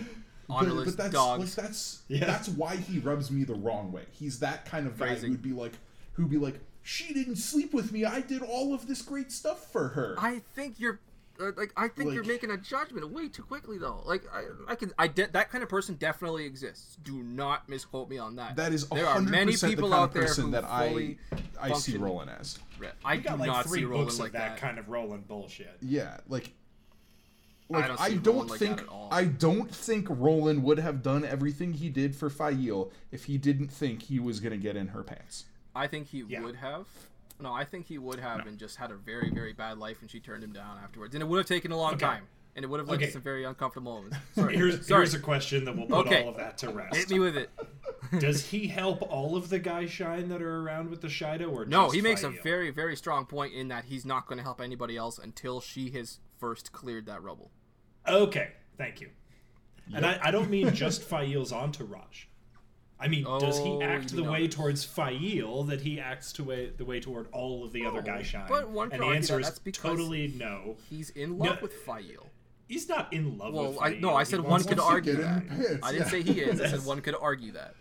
Honorless 0.49 0.95
but 0.95 0.97
that's 0.97 1.13
dogs. 1.13 1.59
like 1.59 1.67
that's 1.67 2.03
Yeah. 2.09 2.25
that's 2.27 2.49
why 2.49 2.77
he 2.77 3.01
rubs 3.01 3.33
me 3.33 3.43
the 3.43 3.55
wrong 3.55 3.91
way 3.91 4.05
he's 4.13 4.39
that 4.39 4.65
kind 4.65 4.87
of 4.87 4.97
guy 4.97 5.07
Phrasing. 5.09 5.31
who'd 5.33 5.43
be 5.43 5.53
like 5.53 5.73
who'd 6.13 6.31
be 6.31 6.39
like 6.39 6.61
she 6.85 7.13
didn't 7.13 7.35
sleep 7.37 7.75
with 7.75 7.91
me 7.91 8.05
i 8.05 8.21
did 8.21 8.43
all 8.43 8.73
of 8.73 8.87
this 8.87 9.03
great 9.03 9.33
stuff 9.33 9.73
for 9.73 9.89
her 9.89 10.15
I 10.21 10.39
think 10.55 10.79
you're 10.79 11.01
Uh, 11.41 11.53
like 11.57 11.73
I 11.77 11.89
think 11.89 12.13
you're 12.15 12.25
making 12.25 12.51
a 12.51 12.57
judgment 12.57 13.11
way 13.11 13.29
too 13.29 13.43
quickly 13.43 13.79
though. 13.79 14.03
Like 14.05 14.23
I, 14.33 14.45
I 14.73 14.75
can 14.75 14.93
I 14.99 15.09
de- 15.09 15.27
that 15.29 15.51
kind 15.51 15.63
of 15.63 15.69
person 15.69 15.95
definitely 15.97 16.47
exists. 16.47 16.97
Do 17.03 17.23
not 17.23 17.69
misquote 17.69 18.09
me 18.09 18.19
on 18.19 18.37
that. 18.37 18.57
that 18.57 18.73
is 18.73 18.89
there 18.89 19.07
are 19.07 19.19
100% 19.21 19.29
many 19.29 19.55
the 19.57 19.69
people 19.69 19.91
kind 19.91 20.03
out 20.03 20.13
there 20.15 20.27
who 20.27 20.51
that 20.53 20.65
i 20.65 20.89
fully 20.89 21.19
i 21.61 21.73
see 21.75 21.97
rolan 21.97 22.29
as 22.29 22.59
I 23.05 23.15
You 23.15 23.21
do 23.21 23.29
got 23.29 23.39
like 23.39 23.47
not 23.47 23.67
three 23.67 23.81
see 23.81 23.85
Rolan 23.85 24.05
books 24.05 24.19
like 24.19 24.29
of 24.29 24.33
that, 24.35 24.49
that. 24.53 24.59
kind 24.59 24.79
of 24.79 24.89
Rolan 24.89 25.23
bullshit. 25.27 25.77
Yeah, 25.81 26.19
like, 26.29 26.53
I 27.73 27.79
like 27.79 27.87
don't 27.89 28.01
I 28.01 28.15
don't, 28.15 28.47
like 28.49 28.59
think. 28.61 28.83
I 29.11 29.25
don't 29.25 29.75
think 29.75 30.07
Roland 30.11 30.63
would 30.63 30.79
have 30.79 31.03
done 31.03 31.25
everything 31.25 31.73
he 31.73 31.89
did 31.89 32.15
for 32.15 32.29
Faile 32.31 32.91
if 33.11 33.25
he 33.25 33.39
didn't 33.39 33.69
think 33.69 34.03
he 34.03 34.21
was 34.21 34.41
gonna 34.41 34.57
get 34.59 34.77
in 34.77 34.89
her 34.89 35.03
pants. 35.03 35.47
I 35.75 35.87
think 35.87 36.09
he 36.09 36.23
Yeah. 36.29 36.43
would 36.43 36.57
have. 36.57 36.87
No, 37.39 37.53
I 37.53 37.65
think 37.65 37.87
he 37.87 37.99
would 37.99 38.19
have, 38.19 38.47
and 38.47 38.59
just 38.59 38.77
had 38.77 38.91
a 38.91 38.95
very, 38.95 39.31
very 39.31 39.53
bad 39.53 39.79
life, 39.79 40.01
and 40.01 40.11
she 40.11 40.21
turned 40.21 40.43
him 40.43 40.53
down 40.53 40.79
afterwards. 40.83 41.15
And 41.15 41.23
it 41.23 41.27
would 41.27 41.39
have 41.39 41.47
taken 41.47 41.71
a 41.71 41.77
long 41.77 41.95
Okay. 41.95 42.07
time, 42.07 42.23
and 42.55 42.65
it 42.65 42.69
would 42.69 42.81
have 42.81 42.89
led 42.89 42.97
Okay. 42.97 43.07
to 43.07 43.13
some 43.13 43.23
very 43.23 43.45
uncomfortable 43.45 43.93
moments. 43.95 44.17
Sorry, 44.35 44.57
Here's, 44.57 44.87
sorry. 44.87 45.01
here's 45.01 45.15
a 45.15 45.19
question 45.19 45.65
that 45.67 45.77
will 45.77 45.87
put 45.87 46.07
Okay. 46.07 46.23
all 46.23 46.31
of 46.31 46.37
that 46.37 46.57
to 46.59 46.71
rest. 46.71 46.97
Hit 46.97 47.11
me 47.11 47.19
with 47.19 47.37
it. 47.37 47.51
Does 48.21 48.47
he 48.47 48.69
help 48.69 49.03
all 49.03 49.37
of 49.37 49.49
the 49.51 49.59
gai'shain 49.61 50.29
that 50.29 50.41
are 50.41 50.61
around 50.63 50.89
with 50.91 51.01
the 51.03 51.09
Shaido, 51.09 51.53
or 51.53 51.67
No, 51.67 51.85
just 51.87 51.97
he 51.97 52.01
makes 52.01 52.23
a 52.23 52.31
Faile? 52.31 52.43
very, 52.43 52.71
very 52.71 52.97
strong 52.97 53.27
point 53.27 53.53
in 53.53 53.69
that 53.69 53.85
he's 53.87 54.07
not 54.07 54.27
going 54.27 54.39
to 54.39 54.45
help 54.45 54.61
anybody 54.61 54.97
else 54.97 55.19
until 55.19 55.61
she 55.61 55.91
has 55.91 56.21
first 56.39 56.73
cleared 56.73 57.05
that 57.07 57.23
rubble. 57.23 57.51
Okay, 58.09 58.53
thank 58.79 59.01
you. 59.01 59.11
And 59.95 60.07
I, 60.07 60.19
I 60.23 60.31
don't 60.31 60.49
mean 60.51 60.73
just 60.75 61.03
Faile's 61.11 61.53
entourage. 61.53 62.25
I 62.99 63.09
mean, 63.09 63.25
does 63.25 63.61
Oh, 63.61 63.79
he 63.79 63.83
act 63.85 64.11
the 64.11 64.23
mean 64.23 64.31
way 64.31 64.49
towards 64.49 64.85
Faile 64.85 65.65
that 65.65 65.83
he 65.83 66.01
acts 66.01 66.33
to 66.35 66.45
way, 66.45 66.71
the 66.77 66.85
way 66.85 66.99
toward 66.99 67.29
all 67.31 67.63
of 67.65 67.73
the 67.73 67.85
other 67.85 68.01
No, 68.01 68.07
guys 68.07 68.35
but 68.49 68.71
one 68.71 68.91
and 68.91 69.03
the 69.03 69.07
answer 69.07 69.39
that 69.43 69.61
is 69.65 69.77
totally 69.77 70.29
no. 70.29 70.77
He's 70.89 71.11
in 71.11 71.37
love 71.39 71.57
No. 71.57 71.63
with 71.63 71.75
Faile. 71.75 72.31
He's 72.69 72.89
not 72.89 73.13
in 73.13 73.37
love 73.39 73.53
Well, 73.55 73.73
with 73.73 73.83
I 73.83 73.95
no, 73.95 74.15
I 74.15 74.25
He 74.25 74.31
said 74.31 74.41
one 74.41 74.65
could 74.65 74.81
argue 74.81 75.17
that. 75.17 75.29
her 75.29 75.41
pants, 75.43 75.81
I 75.87 75.93
didn't 75.93 76.05
yeah. 76.07 76.11
say 76.11 76.23
he 76.23 76.41
is. 76.41 76.61
I 76.61 76.69
said 76.69 76.85
one 76.87 77.01
could 77.03 77.15
argue 77.21 77.53
that. 77.53 77.75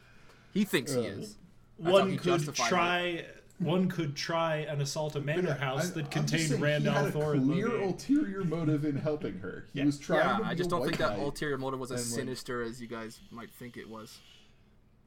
He 0.53 0.65
thinks 0.65 0.93
he 0.93 0.99
Uh, 0.99 1.03
is. 1.03 1.35
That's 1.79 1.91
one 1.93 2.09
he 2.11 2.17
could 2.17 2.25
justified 2.25 2.65
it. 2.65 2.69
try. 2.69 3.25
One 3.59 3.87
could 3.87 4.17
try 4.17 4.57
and 4.69 4.81
assault 4.81 5.15
a 5.15 5.21
manor 5.21 5.47
Yeah, 5.47 5.53
house 5.55 5.87
I- 5.91 5.93
that 5.93 6.05
I'm 6.05 6.11
contained 6.11 6.49
saying, 6.49 6.61
Randall 6.61 6.91
he 6.91 6.97
had 7.05 7.15
a 7.15 7.19
and 7.31 7.49
clear 7.49 7.69
Looney. 7.69 7.83
ulterior 7.85 8.43
motive 8.43 8.83
in 8.83 8.97
helping 8.97 9.39
her. 9.39 9.65
He 9.71 9.79
Yeah. 9.79 9.85
was 9.85 9.97
trying 9.97 10.19
Yeah, 10.27 10.37
to 10.39 10.43
I 10.45 10.53
just 10.55 10.69
don't 10.69 10.83
think 10.83 10.97
that 10.97 11.17
ulterior 11.17 11.57
motive 11.57 11.79
was 11.79 11.89
as 11.93 12.05
sinister 12.05 12.61
as 12.61 12.81
you 12.81 12.87
guys 12.87 13.21
might 13.31 13.49
think 13.51 13.77
it 13.77 13.87
was. 13.89 14.19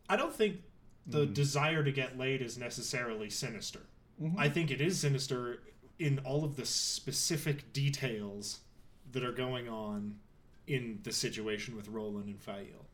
I 0.09 0.17
don't 0.17 0.35
think 0.35 0.63
the 1.07 1.27
Mm. 1.27 1.35
desire 1.35 1.83
to 1.85 1.93
get 1.93 2.19
laid 2.19 2.43
is 2.43 2.59
necessarily 2.59 3.31
sinister. 3.31 3.81
Mm-hmm. 4.21 4.39
I 4.39 4.49
think 4.49 4.71
it 4.71 4.81
is 4.81 4.99
sinister 5.01 5.63
in 5.99 6.19
all 6.21 6.45
of 6.45 6.57
the 6.57 6.67
specific 6.67 7.73
details 7.73 8.61
that 9.13 9.25
are 9.25 9.33
going 9.33 9.69
on 9.69 10.19
in 10.67 11.01
the 11.03 11.13
situation 11.13 11.75
with 11.77 11.89
Rolan 11.89 12.25
and 12.29 12.41
Faile. 12.41 12.87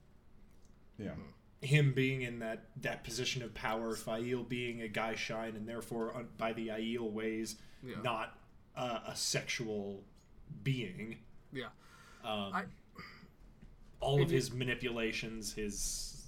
Yeah. 0.99 1.15
him 1.61 1.95
being 1.95 2.21
in 2.23 2.39
that 2.41 2.67
that 2.83 3.03
position 3.05 3.43
of 3.43 3.55
power, 3.55 3.97
Faile 3.97 4.43
being 4.45 4.83
a 4.83 4.89
gai'shain, 4.89 5.57
and 5.57 5.67
therefore 5.67 6.15
un- 6.15 6.29
by 6.37 6.53
the 6.53 6.69
Aiel 6.69 7.11
ways, 7.11 7.57
Yeah. 7.83 7.97
not 8.03 8.39
uh, 8.77 9.01
a 9.07 9.17
sexual 9.17 10.05
being. 10.63 11.19
Yeah. 11.53 11.69
Um, 12.23 12.53
I- 12.53 12.65
all 14.01 14.21
of 14.23 14.29
his 14.31 14.53
manipulations, 14.53 15.55
his 15.55 16.24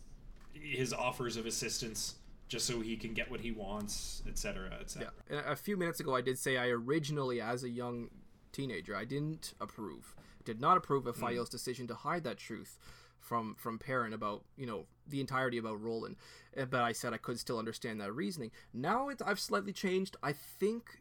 his 0.63 0.93
offers 0.93 1.37
of 1.37 1.47
assistance, 1.47 2.17
just 2.49 2.67
so 2.67 2.81
he 2.81 2.97
can 2.97 3.15
get 3.15 3.31
what 3.31 3.41
he 3.41 3.51
wants, 3.51 4.23
etc., 4.29 4.71
etc. 4.81 5.11
Yeah. 5.31 5.39
And 5.39 5.47
a 5.47 5.57
few 5.57 5.77
minutes 5.77 6.01
ago, 6.01 6.15
I 6.15 6.21
did 6.21 6.39
say 6.39 6.57
I 6.57 6.69
originally, 6.69 7.41
as 7.41 7.65
a 7.65 7.69
young 7.69 8.11
teenager, 8.53 8.97
I 8.97 9.05
didn't 9.05 9.55
approve, 9.61 10.15
did 10.45 10.61
not 10.61 10.77
approve 10.77 11.07
of 11.07 11.17
Faile's 11.17 11.49
decision 11.49 11.87
to 11.89 11.95
hide 11.95 12.25
that 12.25 12.39
truth 12.39 12.79
from 13.21 13.55
from 13.57 13.79
Perrin 13.79 14.13
about 14.13 14.45
you 14.57 14.67
know 14.67 14.87
the 15.07 15.21
entirety 15.21 15.59
about 15.59 15.83
Rolan. 15.83 16.17
Uh, 16.57 16.65
But 16.65 16.83
I 16.83 16.93
said 16.93 17.13
I 17.13 17.19
could 17.19 17.39
still 17.39 17.59
understand 17.59 18.01
that 18.01 18.13
reasoning. 18.13 18.51
Now 18.73 19.09
it, 19.09 19.21
I've 19.25 19.41
slightly 19.41 19.73
changed. 19.73 20.17
I 20.23 20.33
think 20.33 20.99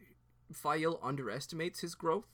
Faile 0.52 0.98
underestimates 1.02 1.80
his 1.80 1.94
growth. 1.94 2.28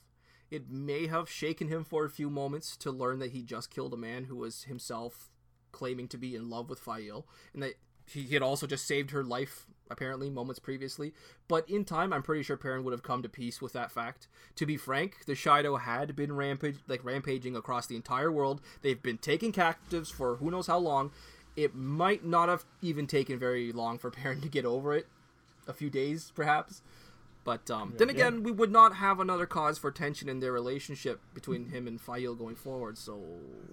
It 0.50 0.68
may 0.70 1.06
have 1.06 1.30
shaken 1.30 1.68
him 1.68 1.82
for 1.84 2.04
a 2.04 2.10
few 2.10 2.28
moments 2.28 2.76
to 2.78 2.90
learn 2.90 3.20
that 3.20 3.32
he 3.32 3.42
just 3.42 3.70
killed 3.70 3.94
a 3.94 3.96
man 3.96 4.24
who 4.24 4.36
was 4.36 4.64
himself 4.64 5.31
claiming 5.72 6.08
to 6.08 6.18
be 6.18 6.34
in 6.36 6.48
love 6.50 6.68
with 6.70 6.78
Faile, 6.78 7.26
and 7.54 7.62
that 7.62 7.74
he 8.06 8.28
had 8.28 8.42
also 8.42 8.66
just 8.66 8.86
saved 8.86 9.10
her 9.10 9.24
life 9.24 9.66
apparently 9.90 10.30
moments 10.30 10.58
previously. 10.58 11.12
But 11.48 11.68
in 11.68 11.84
time, 11.84 12.12
I'm 12.12 12.22
pretty 12.22 12.42
sure 12.42 12.56
Perrin 12.56 12.82
would 12.84 12.92
have 12.92 13.02
come 13.02 13.22
to 13.22 13.28
peace 13.28 13.60
with 13.60 13.72
that 13.74 13.90
fact. 13.90 14.26
To 14.56 14.64
be 14.66 14.76
frank, 14.76 15.24
the 15.26 15.34
Shaido 15.34 15.80
had 15.80 16.16
been 16.16 16.32
rampage 16.34 16.76
like 16.88 17.04
rampaging 17.04 17.56
across 17.56 17.86
the 17.86 17.96
entire 17.96 18.32
world. 18.32 18.60
They've 18.80 19.02
been 19.02 19.18
taking 19.18 19.52
captives 19.52 20.10
for 20.10 20.36
who 20.36 20.50
knows 20.50 20.66
how 20.66 20.78
long. 20.78 21.10
It 21.56 21.74
might 21.74 22.24
not 22.24 22.48
have 22.48 22.64
even 22.80 23.06
taken 23.06 23.38
very 23.38 23.70
long 23.72 23.98
for 23.98 24.10
Perrin 24.10 24.40
to 24.40 24.48
get 24.48 24.64
over 24.64 24.94
it, 24.94 25.06
a 25.68 25.72
few 25.74 25.90
days 25.90 26.32
perhaps. 26.34 26.80
But 27.44 27.70
um, 27.70 27.94
then 27.98 28.08
again, 28.08 28.42
we 28.44 28.52
would 28.52 28.70
not 28.70 28.94
have 28.96 29.18
another 29.20 29.46
cause 29.46 29.76
for 29.76 29.90
tension 29.90 30.28
in 30.28 30.38
their 30.40 30.52
relationship 30.52 31.20
between 31.34 31.66
him 31.70 31.86
and 31.88 32.00
Faile 32.00 32.34
going 32.36 32.54
forward. 32.56 32.96
So 32.96 33.20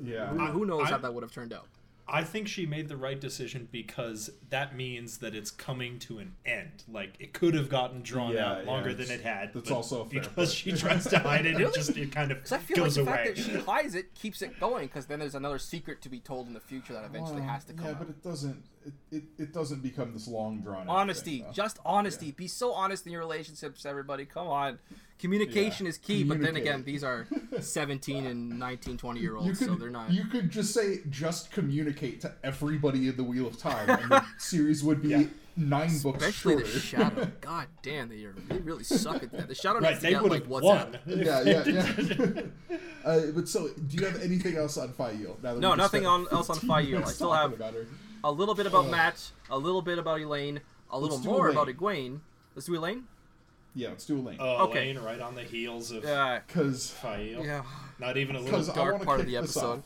Yeah. 0.04 0.28
who, 0.28 0.39
who 0.47 0.66
knows 0.66 0.88
I- 0.88 0.91
how 0.91 0.97
that 0.97 1.14
would 1.14 1.24
have 1.24 1.32
turned 1.32 1.54
out? 1.54 1.68
I 2.12 2.24
think 2.24 2.47
she 2.47 2.66
made 2.66 2.88
the 2.89 2.97
right 2.97 3.20
decision 3.20 3.68
because 3.72 4.30
that 4.49 4.76
means 4.76 5.20
that 5.20 5.36
it's 5.36 5.51
coming 5.51 5.99
to 5.99 6.20
an 6.20 6.34
end. 6.45 6.84
Like 6.91 7.14
it 7.20 7.34
could 7.34 7.53
have 7.53 7.70
gotten 7.70 8.01
drawn 8.01 8.34
Yeah, 8.34 8.51
out 8.53 8.66
longer 8.66 8.89
yeah, 8.89 8.95
than 8.95 9.12
it 9.12 9.22
had. 9.22 9.53
that's 9.53 9.70
but 9.70 9.76
also 9.76 10.01
a 10.01 10.05
fair 10.10 10.22
because 10.22 10.34
point. 10.36 10.49
she 10.49 10.72
tries 10.74 11.05
to 11.07 11.20
hide 11.20 11.45
it. 11.45 11.60
It 11.60 11.74
just 11.74 11.95
it 11.97 12.12
kind 12.12 12.32
of 12.32 12.38
Because 12.39 12.51
I 12.53 12.57
feel 12.57 12.78
goes 12.78 12.97
like 12.97 13.05
the 13.05 13.12
away. 13.12 13.24
fact 13.26 13.36
that 13.38 13.43
she 13.43 13.57
hides 13.60 13.95
it 13.95 14.16
keeps 14.16 14.41
it 14.41 14.60
going. 14.60 14.88
Because 14.88 15.05
then 15.05 15.20
there's 15.20 15.36
another 15.36 15.60
secret 15.60 16.01
to 16.01 16.10
be 16.10 16.20
told 16.20 16.47
in 16.47 16.53
the 16.53 16.60
future 16.60 16.93
that 16.93 17.05
eventually 17.05 17.41
Well, 17.41 17.49
has 17.49 17.64
to 17.66 17.74
come 17.74 17.86
yeah, 17.86 17.91
out. 17.91 17.99
but 17.99 18.10
it 18.10 18.24
doesn't. 18.24 18.64
It, 19.12 19.16
it, 19.16 19.24
it 19.38 19.54
doesn't 19.54 19.82
become 19.84 20.14
this 20.14 20.28
long 20.28 20.62
drawn. 20.62 20.90
out 20.90 20.96
honesty, 20.96 21.42
thing, 21.42 21.54
just 21.54 21.80
honesty. 21.86 22.32
Be 22.32 22.48
so 22.48 22.74
honest 22.74 23.06
in 23.06 23.12
your 23.12 23.22
relationships, 23.22 23.86
everybody. 23.86 24.26
Come 24.26 24.48
on. 24.48 24.80
Communication 25.20 25.86
Yeah. 25.86 25.90
is 25.90 25.98
key. 25.98 26.24
But 26.24 26.42
then 26.42 26.56
again, 26.56 26.84
these 26.84 27.04
are 27.04 27.28
17 27.60 28.26
and 28.26 28.58
19, 28.58 28.98
20 28.98 29.20
year 29.20 29.36
olds, 29.36 29.60
could 29.60 29.68
so 29.68 29.76
they're 29.76 29.90
not. 29.90 30.12
you 30.12 30.26
could 30.26 30.50
just 30.50 30.74
say 30.74 31.02
just 31.10 31.52
communicate 31.52 32.22
to 32.22 32.34
everybody 32.44 33.08
in 33.10 33.18
the 33.18 33.24
Wheel 33.24 33.48
of 33.48 33.58
Time, 33.58 33.90
and 33.90 34.12
the 34.12 34.24
series 34.38 34.84
would 34.84 35.02
be 35.02 35.10
Yeah. 35.10 35.24
nine 35.58 36.00
books 36.00 36.24
Especially 36.24 36.54
shorter. 36.54 36.68
the 36.72 36.80
shadow. 36.80 37.32
God 37.42 37.68
damn, 37.84 38.08
they 38.10 38.24
are 38.24 38.34
they 38.48 38.60
really 38.60 38.84
suck 38.86 39.22
at 39.24 39.32
that. 39.34 39.48
The 39.50 39.56
shadow 39.56 39.80
right, 39.80 39.90
needs 39.90 40.00
to 40.00 40.06
they 40.06 40.12
get 40.14 40.24
would 40.24 40.32
like 40.32 40.44
have 40.44 40.52
WhatsApp. 40.52 40.62
won. 40.62 41.00
yeah, 41.06 41.42
yeah, 41.44 42.44
yeah. 42.70 42.78
uh, 43.06 43.22
but 43.36 43.50
so, 43.50 43.68
do 43.88 43.98
you 43.98 44.06
have 44.06 44.22
anything 44.22 44.56
else 44.56 44.78
on 44.78 44.94
Faile? 44.94 45.38
Now 45.44 45.54
that 45.56 45.60
No, 45.60 45.72
we 45.72 45.78
just 45.78 45.94
nothing 45.94 46.06
on- 46.06 46.28
else 46.32 46.50
on 46.50 46.56
15 46.60 46.70
Faile. 46.70 47.04
I 47.06 47.12
still 47.12 47.34
have- 47.34 47.52
about 47.54 47.74
her. 47.74 47.86
A 48.24 48.32
little 48.32 48.56
bit 48.56 48.66
about 48.66 48.86
Ugh. 48.86 48.92
Mat, 48.92 49.32
a 49.50 49.58
little 49.58 49.82
bit 49.82 49.98
about 49.98 50.20
Elayne, 50.20 50.60
a 50.92 51.00
little 51.00 51.20
more 51.20 51.50
Elayne. 51.50 51.52
about 51.52 51.68
Egwene. 51.68 52.20
Let's 52.56 52.66
do 52.68 52.74
Elayne. 52.74 53.04
Yeah, 53.76 53.90
let's 53.90 54.06
do 54.06 54.18
Elayne. 54.22 54.38
Oh, 54.40 54.66
Okay. 54.66 54.94
Lane, 54.94 55.00
right 55.04 55.22
on 55.22 55.36
the 55.36 55.44
heels 55.44 55.92
of 55.92 56.04
Yeah. 56.04 56.40
Because 56.46 56.90
Faile. 56.92 57.46
Yeah. 57.46 57.64
Not 58.00 58.18
even 58.18 58.36
a 58.36 58.42
little 58.42 58.64
dark 58.74 59.04
part 59.04 59.20
of 59.20 59.26
the 59.26 59.38
episode. 59.38 59.84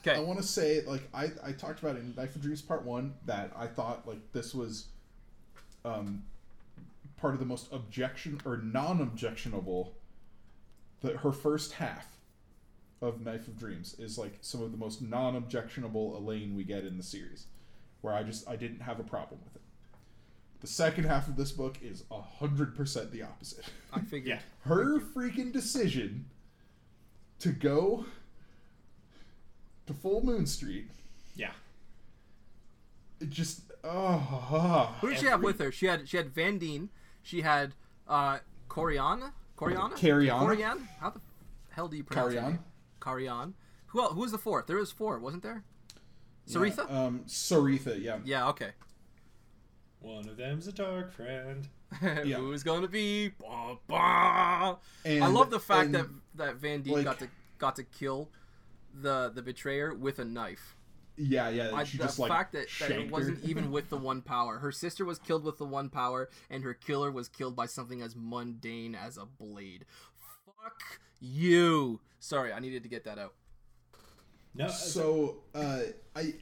Okay. 0.00 0.16
I 0.16 0.20
want 0.20 0.38
to 0.38 0.46
say, 0.46 0.82
like, 0.86 1.02
I, 1.12 1.30
I 1.42 1.52
talked 1.52 1.80
about 1.82 1.96
in 1.96 2.14
Knife 2.16 2.36
of 2.36 2.42
Dreams 2.42 2.62
Part 2.62 2.84
1 2.84 3.12
that 3.26 3.50
I 3.56 3.66
thought, 3.66 4.06
like, 4.06 4.20
this 4.32 4.54
was 4.54 4.86
um, 5.84 6.22
part 7.16 7.34
of 7.34 7.40
the 7.40 7.46
most 7.46 7.72
objection 7.72 8.40
or 8.44 8.58
non 8.58 9.00
objectionable. 9.00 9.94
That 11.02 11.16
her 11.16 11.32
first 11.32 11.72
half 11.72 12.06
of 13.02 13.20
Knife 13.20 13.48
of 13.48 13.58
Dreams 13.58 13.96
is, 13.98 14.16
like, 14.16 14.38
some 14.40 14.62
of 14.62 14.70
the 14.70 14.78
most 14.78 15.02
non 15.02 15.34
objectionable 15.34 16.16
Elayne 16.16 16.54
we 16.54 16.62
get 16.62 16.84
in 16.84 16.96
the 16.96 17.02
series. 17.02 17.46
Where 18.00 18.14
I 18.14 18.22
just, 18.22 18.48
I 18.48 18.56
didn't 18.56 18.80
have 18.80 19.00
a 19.00 19.04
problem 19.04 19.40
with 19.44 19.56
it. 19.56 19.62
The 20.60 20.66
second 20.66 21.04
half 21.04 21.28
of 21.28 21.36
this 21.36 21.52
book 21.52 21.78
is 21.82 22.04
100% 22.10 23.10
the 23.10 23.22
opposite. 23.22 23.64
I 23.92 24.00
figured. 24.00 24.38
Yeah. 24.38 24.70
her 24.70 25.00
freaking 25.00 25.52
decision 25.52 26.26
to 27.40 27.50
go 27.50 28.06
to 29.86 29.94
Full 29.94 30.24
Moon 30.24 30.46
Street. 30.46 30.88
Yeah. 31.34 31.52
It 33.20 33.30
just 33.30 33.62
oh, 33.84 34.94
Who 35.00 35.10
did 35.10 35.18
she 35.18 35.26
have 35.26 35.42
with 35.42 35.58
her? 35.60 35.72
She 35.72 35.86
had 35.86 36.08
she 36.08 36.16
had 36.16 36.34
Vandene. 36.34 36.88
She 37.22 37.42
had 37.42 37.74
uh 38.08 38.38
Coriana. 38.68 39.32
Coriana. 39.56 39.92
Cariana? 39.92 40.40
Corian. 40.40 40.86
How 41.00 41.10
the 41.10 41.20
hell 41.70 41.88
do 41.88 41.96
you 41.96 42.04
pronounce 42.04 42.34
Carian. 42.34 42.42
name? 42.42 42.58
Carian. 43.00 43.52
Who 43.86 44.02
else, 44.02 44.14
who 44.14 44.20
was 44.20 44.32
the 44.32 44.38
fourth? 44.38 44.66
There 44.66 44.76
was 44.76 44.92
four, 44.92 45.18
wasn't 45.18 45.42
there? 45.42 45.64
Sareitha. 46.48 46.88
Yeah, 46.88 47.04
um, 47.04 47.20
Sareitha, 47.26 48.02
yeah. 48.02 48.18
Yeah. 48.24 48.48
Okay. 48.48 48.70
One 50.00 50.28
of 50.28 50.36
them's 50.36 50.66
a 50.68 50.72
dark 50.72 51.12
friend. 51.12 51.68
Yeah. 52.02 52.36
Who's 52.38 52.62
gonna 52.64 52.88
be? 52.88 53.28
Bah, 53.40 53.76
bah. 53.86 54.76
And, 55.04 55.22
I 55.22 55.28
love 55.28 55.50
the 55.50 55.60
fact 55.60 55.86
and, 55.86 55.94
that 55.94 56.06
that 56.34 56.58
Vandene 56.60 56.88
like- 56.90 57.04
got 57.04 57.18
to 57.20 57.28
got 57.58 57.76
to 57.76 57.84
kill 57.84 58.28
the 58.92 59.30
the 59.34 59.40
betrayer 59.40 59.94
with 59.94 60.18
a 60.18 60.24
knife. 60.24 60.76
yeah, 61.16 61.48
yeah. 61.48 61.70
I, 61.72 61.84
the 61.84 61.98
just 61.98 62.18
like 62.18 62.28
fact 62.30 62.52
that, 62.52 62.66
that 62.80 62.90
it 62.90 63.10
wasn't 63.10 63.42
even 63.44 63.70
with 63.76 63.88
the 63.88 63.96
one 63.96 64.20
power. 64.20 64.58
Her 64.58 64.72
sister 64.72 65.04
was 65.04 65.18
killed 65.20 65.44
with 65.44 65.58
the 65.58 65.64
one 65.64 65.88
power, 65.88 66.28
and 66.50 66.64
her 66.64 66.74
killer 66.74 67.10
was 67.12 67.28
killed 67.28 67.54
by 67.54 67.66
something 67.66 68.02
as 68.02 68.14
mundane 68.16 68.94
as 68.96 69.16
a 69.16 69.24
blade. 69.24 69.84
Fuck 70.44 70.98
you. 71.20 72.00
Sorry, 72.18 72.52
I 72.52 72.58
needed 72.58 72.82
to 72.82 72.88
get 72.88 73.04
that 73.04 73.18
out. 73.18 73.34
No, 74.56 74.68
So 74.68 75.36
uh, 75.54 75.80
I 76.14 76.34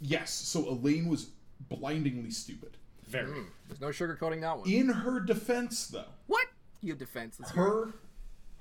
yes, 0.00 0.30
so 0.32 0.64
Elayne 0.64 1.06
was 1.08 1.30
blindingly 1.68 2.30
stupid. 2.30 2.76
very. 3.06 3.42
There's 3.68 3.80
no 3.80 3.88
sugarcoating 3.88 4.40
that 4.40 4.58
one. 4.58 4.68
In 4.68 4.88
her 4.88 5.20
defense, 5.20 5.86
though, 5.88 6.04
What? 6.26 6.46
You 6.80 6.90
have 6.92 6.98
defense. 6.98 7.36
Let's 7.38 7.52
hear 7.52 7.62
it. 7.62 7.66
her 7.68 7.92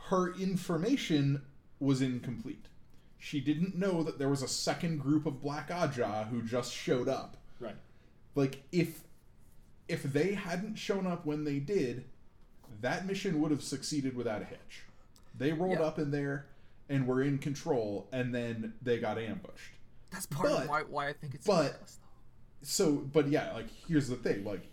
her 0.09 0.33
information 0.35 1.41
was 1.79 2.01
incomplete. 2.01 2.65
She 3.17 3.39
didn't 3.39 3.75
know 3.77 4.03
that 4.03 4.17
there 4.19 4.29
was 4.29 4.41
a 4.43 4.47
second 4.47 4.99
group 4.99 5.25
of 5.25 5.41
Black 5.41 5.69
Ajah 5.69 6.27
who 6.29 6.41
just 6.41 6.73
showed 6.73 7.07
up. 7.07 7.37
Right. 7.59 7.75
Like 8.35 8.61
if 8.71 9.01
if 9.87 10.03
they 10.03 10.33
hadn't 10.33 10.75
shown 10.75 11.05
up 11.07 11.25
when 11.25 11.43
they 11.43 11.59
did, 11.59 12.05
that 12.81 13.05
mission 13.05 13.41
would 13.41 13.51
have 13.51 13.63
succeeded 13.63 14.15
without 14.15 14.41
a 14.41 14.45
hitch. 14.45 14.83
They 15.37 15.53
rolled 15.53 15.79
Yeah. 15.79 15.85
up 15.85 15.97
in 15.99 16.11
there 16.11 16.45
and 16.91 17.07
we 17.07 17.13
were 17.13 17.21
in 17.23 17.37
control, 17.37 18.07
and 18.11 18.33
then 18.35 18.73
they 18.81 18.99
got 18.99 19.17
ambushed. 19.17 19.73
That's 20.11 20.25
part 20.25 20.49
but- 20.49 20.63
of 20.63 20.69
why, 20.69 20.81
why 20.83 21.07
I 21.09 21.13
think 21.13 21.33
it's 21.35 21.47
but-. 21.47 21.79
So, 22.63 22.91
but 22.91 23.27
yeah, 23.29 23.53
like 23.53 23.67
here's 23.87 24.07
the 24.07 24.15
thing: 24.15 24.43
like 24.43 24.67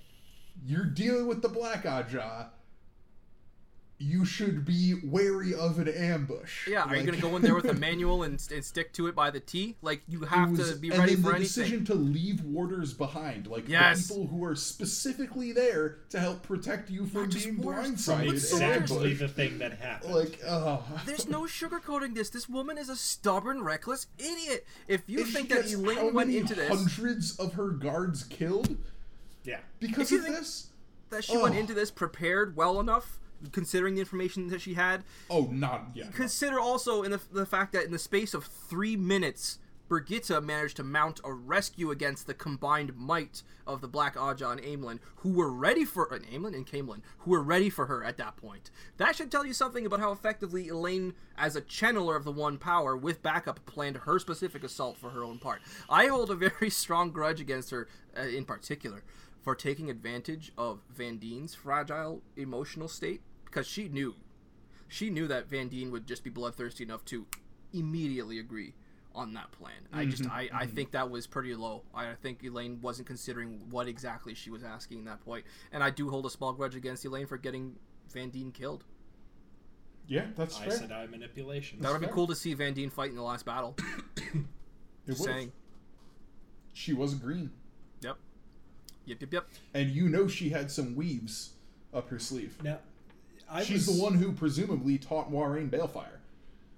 you're 0.66 0.84
dealing 0.84 1.26
with 1.26 1.40
the 1.40 1.48
Black 1.48 1.84
Ajah. 1.84 2.48
You 4.00 4.24
should 4.24 4.64
be 4.64 4.94
wary 5.02 5.52
of 5.54 5.80
an 5.80 5.88
ambush. 5.88 6.68
Yeah, 6.68 6.84
are 6.84 6.94
you 6.96 7.02
gonna 7.04 7.20
go 7.20 7.34
in 7.34 7.42
there 7.42 7.56
with 7.56 7.64
a 7.64 7.74
manual 7.88 8.22
and, 8.22 8.40
and 8.54 8.64
stick 8.64 8.92
to 8.92 9.08
it 9.08 9.16
by 9.16 9.30
the 9.30 9.40
T? 9.40 9.76
Like 9.82 10.02
you 10.06 10.20
have 10.20 10.52
was- 10.56 10.70
to 10.72 10.76
be 10.78 10.90
and 10.90 10.98
ready 11.00 11.14
then 11.14 11.24
for 11.24 11.30
the 11.30 11.36
anything. 11.36 11.42
decision 11.64 11.84
to 11.86 11.94
leave 11.94 12.40
warders 12.44 12.94
behind, 12.94 13.48
like 13.48 13.68
Yes. 13.68 14.06
the 14.06 14.14
people 14.14 14.26
who 14.28 14.44
are 14.44 14.54
specifically 14.54 15.50
there 15.50 15.98
to 16.10 16.20
help 16.20 16.44
protect 16.44 16.90
you 16.90 17.06
from 17.06 17.22
Not 17.22 17.34
being 17.34 17.60
warders, 17.60 18.04
From 18.04 18.14
blindsided. 18.14 18.20
and 18.28 18.32
exactly 18.34 18.96
ambushed. 19.12 19.18
the 19.20 19.28
thing 19.28 19.58
that 19.58 19.78
happened. 19.80 20.14
Like, 20.14 20.38
oh. 20.46 20.84
There's 21.04 21.28
no 21.28 21.42
sugarcoating 21.42 22.14
this. 22.14 22.30
This 22.30 22.48
woman 22.48 22.78
is 22.78 22.88
a 22.88 22.96
stubborn, 22.96 23.62
reckless 23.64 24.06
idiot. 24.16 24.64
If 24.86 25.02
you 25.08 25.22
And 25.22 25.28
think 25.28 25.48
that 25.48 25.62
gets 25.62 25.72
how 25.74 25.80
Elayne 25.80 26.12
went 26.14 26.28
many 26.28 26.38
into 26.38 26.54
this, 26.54 26.68
hundreds 26.68 27.36
of 27.40 27.54
her 27.54 27.70
guards 27.70 28.22
killed 28.22 28.76
yeah. 29.42 29.58
because 29.80 30.04
If 30.04 30.10
you 30.12 30.18
of 30.18 30.24
think- 30.24 30.36
this. 30.36 30.68
that 31.10 31.24
she 31.24 31.36
went 31.36 31.56
into 31.56 31.74
this 31.74 31.90
prepared 31.90 32.54
well 32.54 32.78
enough, 32.78 33.18
considering 33.52 33.94
the 33.94 34.00
information 34.00 34.48
that 34.48 34.60
she 34.60 34.74
had. 34.74 35.04
Oh, 35.30 35.48
not 35.50 35.88
yeah. 35.94 36.06
Consider 36.12 36.58
also 36.58 37.02
in 37.02 37.10
the, 37.10 37.20
the 37.32 37.46
fact 37.46 37.72
that 37.72 37.84
in 37.84 37.92
the 37.92 37.98
space 37.98 38.34
of 38.34 38.44
three 38.44 38.96
minutes, 38.96 39.58
Birgitte 39.88 40.44
managed 40.44 40.76
to 40.76 40.84
mount 40.84 41.20
a 41.24 41.32
rescue 41.32 41.90
against 41.90 42.26
the 42.26 42.34
combined 42.34 42.94
might 42.94 43.42
of 43.66 43.80
the 43.80 43.88
Black 43.88 44.16
Ajah 44.16 44.52
and 44.52 44.60
Aemlin, 44.60 44.98
who 45.16 45.32
were 45.32 45.50
ready 45.50 45.84
for 45.84 46.12
uh, 46.12 46.18
Aemlin 46.30 46.54
and 46.54 46.66
Camelin, 46.66 47.00
who 47.20 47.30
were 47.30 47.42
ready 47.42 47.70
for 47.70 47.86
her 47.86 48.04
at 48.04 48.18
that 48.18 48.36
point. 48.36 48.70
That 48.98 49.16
should 49.16 49.30
tell 49.30 49.46
you 49.46 49.54
something 49.54 49.86
about 49.86 50.00
how 50.00 50.12
effectively 50.12 50.68
Elayne, 50.68 51.14
as 51.36 51.56
a 51.56 51.62
channeler 51.62 52.16
of 52.16 52.24
the 52.24 52.32
One 52.32 52.58
Power 52.58 52.96
with 52.96 53.22
backup, 53.22 53.64
planned 53.64 53.98
her 53.98 54.18
specific 54.18 54.62
assault 54.62 54.98
for 54.98 55.10
her 55.10 55.24
own 55.24 55.38
part. 55.38 55.62
I 55.88 56.06
hold 56.06 56.30
a 56.30 56.34
very 56.34 56.70
strong 56.70 57.10
grudge 57.10 57.40
against 57.40 57.70
her, 57.70 57.88
uh, 58.16 58.22
in 58.22 58.44
particular, 58.44 59.02
for 59.40 59.54
taking 59.54 59.88
advantage 59.88 60.52
of 60.58 60.80
Vandene's 60.94 61.54
fragile 61.54 62.20
emotional 62.36 62.88
state 62.88 63.22
because 63.50 63.66
she 63.66 63.88
knew, 63.88 64.14
she 64.86 65.10
knew 65.10 65.26
that 65.28 65.48
Vandene 65.48 65.90
would 65.90 66.06
just 66.06 66.24
be 66.24 66.30
bloodthirsty 66.30 66.84
enough 66.84 67.04
to 67.06 67.26
immediately 67.72 68.38
agree 68.38 68.74
on 69.14 69.34
that 69.34 69.50
plan. 69.52 69.72
I 69.92 70.04
just 70.04 70.22
mm-hmm. 70.22 70.32
I, 70.32 70.48
I 70.52 70.64
mm-hmm. 70.64 70.74
think 70.74 70.92
that 70.92 71.10
was 71.10 71.26
pretty 71.26 71.54
low. 71.54 71.82
I 71.94 72.12
think 72.22 72.42
Elayne 72.42 72.80
wasn't 72.80 73.08
considering 73.08 73.62
what 73.70 73.88
exactly 73.88 74.34
she 74.34 74.50
was 74.50 74.62
asking 74.62 75.00
at 75.00 75.04
that 75.06 75.24
point. 75.24 75.44
And 75.72 75.82
I 75.82 75.90
do 75.90 76.08
hold 76.08 76.26
a 76.26 76.30
small 76.30 76.52
grudge 76.52 76.76
against 76.76 77.04
Elayne 77.04 77.26
for 77.28 77.36
getting 77.36 77.76
Vandene 78.12 78.54
killed. 78.54 78.84
Yeah, 80.06 80.26
that's 80.36 80.58
I 80.58 80.64
fair. 80.64 80.70
said 80.70 80.92
I 80.92 81.06
manipulation. 81.06 81.80
That 81.80 81.92
would 81.92 82.00
be 82.00 82.06
fair. 82.06 82.14
cool 82.14 82.26
to 82.28 82.34
see 82.34 82.54
Vandene 82.54 82.90
fight 82.90 83.10
in 83.10 83.16
the 83.16 83.22
last 83.22 83.44
battle. 83.44 83.76
It 85.06 85.12
Just 85.12 85.22
would've. 85.22 85.36
saying. 85.36 85.52
She 86.74 86.92
was 86.92 87.14
green, 87.14 87.50
Yep. 88.02 88.18
Yep, 89.06 89.20
yep, 89.22 89.32
yep. 89.32 89.48
and 89.72 89.88
you 89.88 90.06
know 90.10 90.28
she 90.28 90.50
had 90.50 90.70
some 90.70 90.94
weaves 90.94 91.54
up 91.94 92.10
her 92.10 92.18
sleeve. 92.18 92.62
Now, 92.62 92.80
I 93.50 93.64
She's 93.64 93.86
was, 93.86 93.96
the 93.96 94.02
one 94.02 94.14
who 94.14 94.32
presumably 94.32 94.98
taught 94.98 95.30
Moiraine 95.32 95.70
Balefire. 95.70 96.18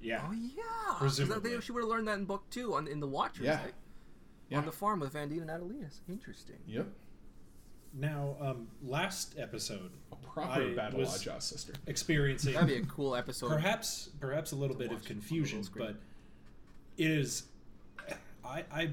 Yeah. 0.01 0.25
Oh 0.29 0.33
yeah. 0.33 0.63
Presumably. 0.99 1.55
They, 1.57 1.61
she 1.61 1.73
would 1.73 1.83
have 1.83 1.89
learned 1.91 2.09
that 2.09 2.19
in 2.19 2.25
book 2.25 2.45
two 2.51 2.75
on 2.75 2.87
in 2.89 3.01
the 3.01 3.07
Watchers, 3.09 3.45
Yeah. 3.47 3.63
right? 3.63 3.75
Yeah. 4.49 4.59
On 4.59 4.65
the 4.67 4.73
farm 4.73 5.01
with 5.01 5.13
Vandene 5.15 5.43
and 5.43 5.51
Adeleas. 5.51 6.01
Interesting. 6.09 6.57
Yep, 6.67 6.89
Now, 7.95 8.37
um, 8.41 8.69
last 8.83 9.35
episode, 9.39 9.91
a 10.13 10.17
proper 10.17 10.63
I 10.63 10.75
Battle 10.75 11.01
was- 11.01 11.23
Ajah 11.25 11.41
sister. 11.43 11.73
experiencing 11.87 12.55
That'd 12.55 12.69
be 12.69 12.77
a 12.77 12.85
cool 12.87 13.15
episode. 13.15 13.49
perhaps 13.49 14.11
perhaps 14.21 14.53
a 14.53 14.57
little 14.57 14.77
bit 14.77 14.91
of 14.93 15.05
confusion, 15.05 15.63
but 15.77 15.97
it 16.97 17.11
is. 17.11 17.45
I, 18.45 18.65
I 18.73 18.91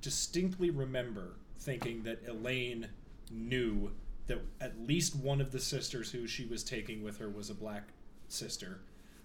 distinctly 0.00 0.70
remember 0.70 1.32
thinking 1.58 2.02
that 2.04 2.24
Elayne 2.26 2.86
knew 3.30 3.90
that 4.28 4.38
at 4.60 4.78
least 4.86 5.16
one 5.16 5.40
of 5.40 5.50
the 5.52 5.58
sisters 5.60 6.12
who 6.12 6.26
she 6.26 6.46
was 6.46 6.62
taking 6.62 7.02
with 7.02 7.18
her 7.18 7.28
was 7.28 7.50
a 7.50 7.54
black 7.54 7.88
sister 8.28 8.80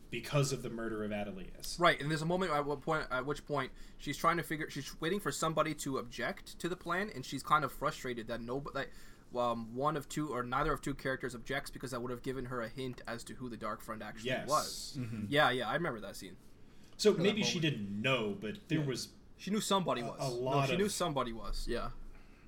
because 0.10 0.51
of 0.51 0.62
the 0.64 0.70
murder 0.70 1.04
of 1.04 1.12
Adeleas. 1.12 1.80
Right, 1.80 1.99
and 1.99 2.10
there's 2.10 2.22
a 2.22 2.26
moment 2.26 2.51
at 2.51 2.66
what 2.66 2.82
point 2.82 3.06
at 3.12 3.26
which 3.26 3.45
point 3.45 3.72
she's 3.97 4.18
trying 4.18 4.38
to 4.38 4.43
figure 4.43 4.70
she's 4.70 4.99
waiting 5.01 5.20
for 5.20 5.32
somebody 5.32 5.74
to 5.76 5.97
object 5.97 6.58
to 6.60 6.70
the 6.70 6.76
plan, 6.76 7.10
and 7.14 7.26
she's 7.26 7.43
kind 7.43 7.64
of 7.64 7.72
frustrated 7.72 8.28
that 8.28 8.41
nobody 8.41 8.74
that 9.34 9.39
um, 9.39 9.74
one 9.76 9.97
of 9.97 10.08
two 10.08 10.30
or 10.30 10.43
neither 10.43 10.72
of 10.72 10.82
two 10.82 10.93
characters 10.93 11.34
objects 11.34 11.72
because 11.72 11.89
that 11.91 11.99
would 12.01 12.12
have 12.12 12.22
given 12.22 12.45
her 12.45 12.62
a 12.62 12.70
hint 12.70 13.01
as 13.08 13.24
to 13.24 13.34
who 13.34 13.49
the 13.49 13.58
Dark 13.58 13.82
Friend 13.82 14.04
actually 14.04 14.30
Yes. 14.30 14.47
was. 14.47 14.97
Mm-hmm. 14.99 15.26
Yeah, 15.30 15.49
yeah, 15.49 15.68
I 15.68 15.74
remember 15.74 15.99
that 16.01 16.16
scene. 16.16 16.36
So 16.97 17.14
maybe 17.16 17.41
she 17.41 17.60
didn't 17.60 17.89
know, 18.01 18.38
but 18.39 18.58
there 18.68 18.82
was 18.82 19.10
She 19.38 19.49
knew 19.49 19.60
somebody 19.60 20.01
A- 20.01 20.06
was. 20.06 20.20
a 20.20 20.30
No, 20.30 20.36
lot 20.41 20.70
she 20.70 20.78
knew 20.78 20.88
somebody 20.88 21.34
was. 21.34 21.66
Yeah. 21.68 21.88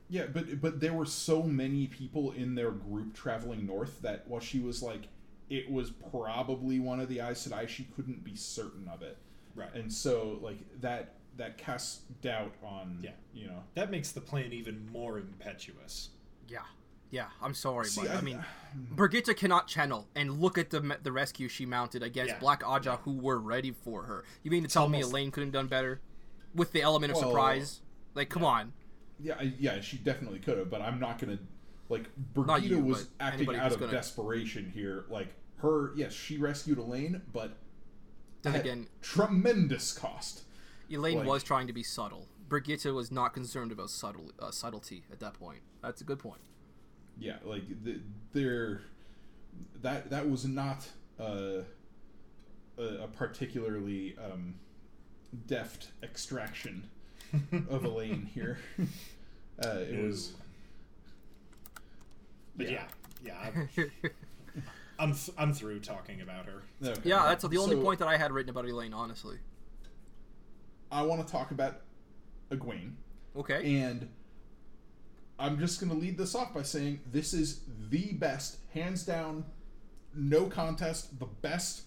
Yeah, 0.10 0.26
but 0.32 0.62
but 0.62 0.80
there 0.80 0.93
were 0.93 1.06
so 1.06 1.41
many 1.43 1.88
people 1.88 2.32
in 2.32 2.56
their 2.56 2.72
group 2.72 3.14
traveling 3.16 3.66
north 3.66 4.01
that 4.01 4.28
while 4.28 4.39
she 4.39 4.60
was 4.60 4.84
like, 4.84 5.08
it 5.49 5.70
was 5.72 5.91
probably 5.91 6.80
one 6.80 6.99
of 6.99 7.10
the 7.10 7.20
Aes 7.20 7.47
Sedai, 7.47 7.68
she 7.68 7.86
couldn't 7.95 8.24
be 8.24 8.36
certain 8.36 8.88
of 8.88 9.01
it, 9.01 9.18
right. 9.56 9.74
and 9.74 9.91
so 9.91 10.39
like 10.41 10.58
that 10.82 11.16
that 11.38 11.58
casts 11.58 12.01
doubt 12.22 12.53
on 12.64 12.99
Yeah. 13.01 13.12
you 13.34 13.47
know. 13.47 13.64
that 13.74 13.91
makes 13.91 14.12
the 14.12 14.22
plan 14.22 14.53
even 14.53 14.88
more 14.91 15.18
impetuous. 15.18 16.10
Yeah. 16.47 16.60
Yeah, 17.12 17.28
I'm 17.41 17.53
sorry, 17.53 17.86
See, 17.86 18.01
but 18.01 18.12
I, 18.12 18.16
I- 18.16 18.22
mean, 18.22 18.43
Birgitte 18.95 19.36
cannot 19.38 19.68
channel, 19.68 20.08
and 20.16 20.39
look 20.41 20.58
at 20.58 20.70
the 20.70 20.97
the 21.01 21.12
rescue 21.12 21.47
she 21.47 21.66
mounted 21.66 22.03
against 22.03 22.34
Yeah. 22.34 22.39
Black 22.39 22.62
Ajah, 22.64 22.99
who 23.03 23.14
were 23.18 23.39
ready 23.39 23.72
for 23.72 24.03
her. 24.03 24.24
You 24.43 24.51
mean 24.51 24.64
to 24.64 24.70
tell 24.70 24.88
me 24.89 25.01
Elayne 25.01 25.32
couldn't 25.32 25.47
have 25.49 25.53
done 25.53 25.68
better 25.68 26.01
with 26.53 26.72
the 26.74 26.82
element 26.82 27.12
of 27.14 27.18
Well, 27.20 27.30
surprise? 27.30 27.82
Like, 28.16 28.30
come 28.30 28.43
on. 28.45 28.74
Yeah, 29.20 29.36
I, 29.39 29.53
yeah, 29.59 29.82
she 29.82 29.97
definitely 29.97 30.39
could 30.39 30.57
have, 30.57 30.70
but 30.70 30.82
I'm 30.82 30.99
not 30.99 31.20
gonna 31.20 31.39
like 31.89 32.09
Birgitte 32.34 32.63
you, 32.63 32.80
was 32.80 33.09
acting 33.20 33.55
out 33.55 33.72
of 33.72 33.80
gonna- 33.80 33.91
desperation 33.91 34.72
here. 34.74 35.05
Like 35.09 35.34
her, 35.57 35.93
yes, 35.95 36.13
she 36.13 36.38
rescued 36.38 36.78
Elayne, 36.78 37.22
but 37.32 37.57
Then 38.41 38.55
at 38.55 38.61
again, 38.61 38.88
tremendous 39.01 39.93
cost. 39.93 40.43
Elayne 40.89 41.18
like- 41.20 41.28
was 41.28 41.43
trying 41.43 41.68
to 41.68 41.74
be 41.74 41.84
subtle. 41.84 42.28
Birgitte 42.49 42.93
was 42.93 43.11
not 43.11 43.34
concerned 43.34 43.72
about 43.72 43.89
subtle 43.89 44.32
uh, 44.39 44.51
subtlety 44.51 45.03
at 45.11 45.20
that 45.20 45.34
point. 45.34 45.61
That's 45.82 46.01
a 46.01 46.03
good 46.03 46.20
point. 46.20 46.41
Yeah, 47.18 47.38
like 47.43 47.63
the, 47.84 48.01
there, 48.34 48.82
that 49.82 50.09
that 50.09 50.30
was 50.30 50.45
not 50.45 50.88
uh, 51.20 51.61
a, 52.78 52.84
a 53.03 53.07
particularly 53.07 54.16
um, 54.24 54.55
deft 55.47 55.88
extraction 56.03 56.89
of 57.69 57.83
Elayne 57.83 58.27
here. 58.33 58.59
Uh, 59.63 59.77
it 59.89 60.03
was. 60.03 60.33
But 62.57 62.69
yeah, 62.69 62.83
yeah, 63.25 63.36
I'm, 63.41 63.69
I'm, 64.99 65.13
th- 65.13 65.29
I'm 65.38 65.53
through 65.53 65.79
talking 65.79 66.19
about 66.19 66.45
her. 66.47 66.63
okay. 66.83 66.99
yeah, 67.05 67.23
that's 67.27 67.47
the 67.47 67.57
only 67.57 67.77
So, 67.77 67.81
point 67.81 67.99
that 67.99 68.09
I 68.09 68.17
had 68.17 68.33
written 68.33 68.49
about 68.49 68.65
Elayne, 68.65 68.93
honestly. 68.93 69.38
I 70.91 71.03
want 71.03 71.25
to 71.25 71.31
talk 71.31 71.51
about 71.51 71.83
Egwene. 72.51 72.95
Okay. 73.38 73.77
And 73.81 74.09
I'm 75.39 75.57
just 75.57 75.79
going 75.79 75.89
to 75.89 75.97
lead 75.97 76.17
this 76.17 76.36
off 76.36 76.53
by 76.53 76.63
saying 76.63 76.99
this 77.11 77.33
is 77.33 77.61
the 77.89 78.11
best, 78.11 78.57
hands 78.73 79.03
down, 79.05 79.45
no 80.13 80.47
contest, 80.47 81.19
the 81.19 81.25
best 81.25 81.83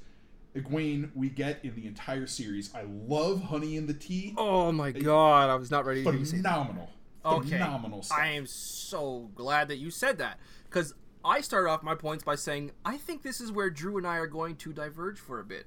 Egwene 0.56 1.10
we 1.14 1.28
get 1.28 1.64
in 1.64 1.74
the 1.74 1.86
entire 1.86 2.26
series. 2.26 2.74
I 2.74 2.82
love 2.82 3.42
Honey 3.42 3.76
in 3.76 3.86
the 3.86 3.94
Tea. 3.94 4.34
Oh 4.36 4.72
my 4.72 4.90
god, 4.92 5.50
I 5.50 5.54
was 5.54 5.70
not 5.70 5.84
ready 5.84 6.02
to 6.04 6.12
you 6.12 6.24
say. 6.24 6.38
Phenomenal. 6.38 6.90
Okay. 7.24 7.50
Phenomenal 7.50 8.02
stuff. 8.02 8.18
I 8.18 8.28
am 8.28 8.46
so 8.46 9.30
glad 9.34 9.68
that 9.68 9.76
you 9.78 9.90
said 9.90 10.18
that 10.18 10.38
because 10.64 10.94
I 11.24 11.40
started 11.42 11.68
off 11.70 11.82
my 11.82 11.94
points 11.94 12.24
by 12.24 12.36
saying 12.36 12.72
I 12.84 12.96
think 12.96 13.22
this 13.22 13.40
is 13.40 13.52
where 13.52 13.70
Drew 13.70 13.98
and 13.98 14.06
I 14.06 14.16
are 14.16 14.26
going 14.26 14.56
to 14.56 14.72
diverge 14.72 15.18
for 15.18 15.38
a 15.40 15.44
bit 15.44 15.66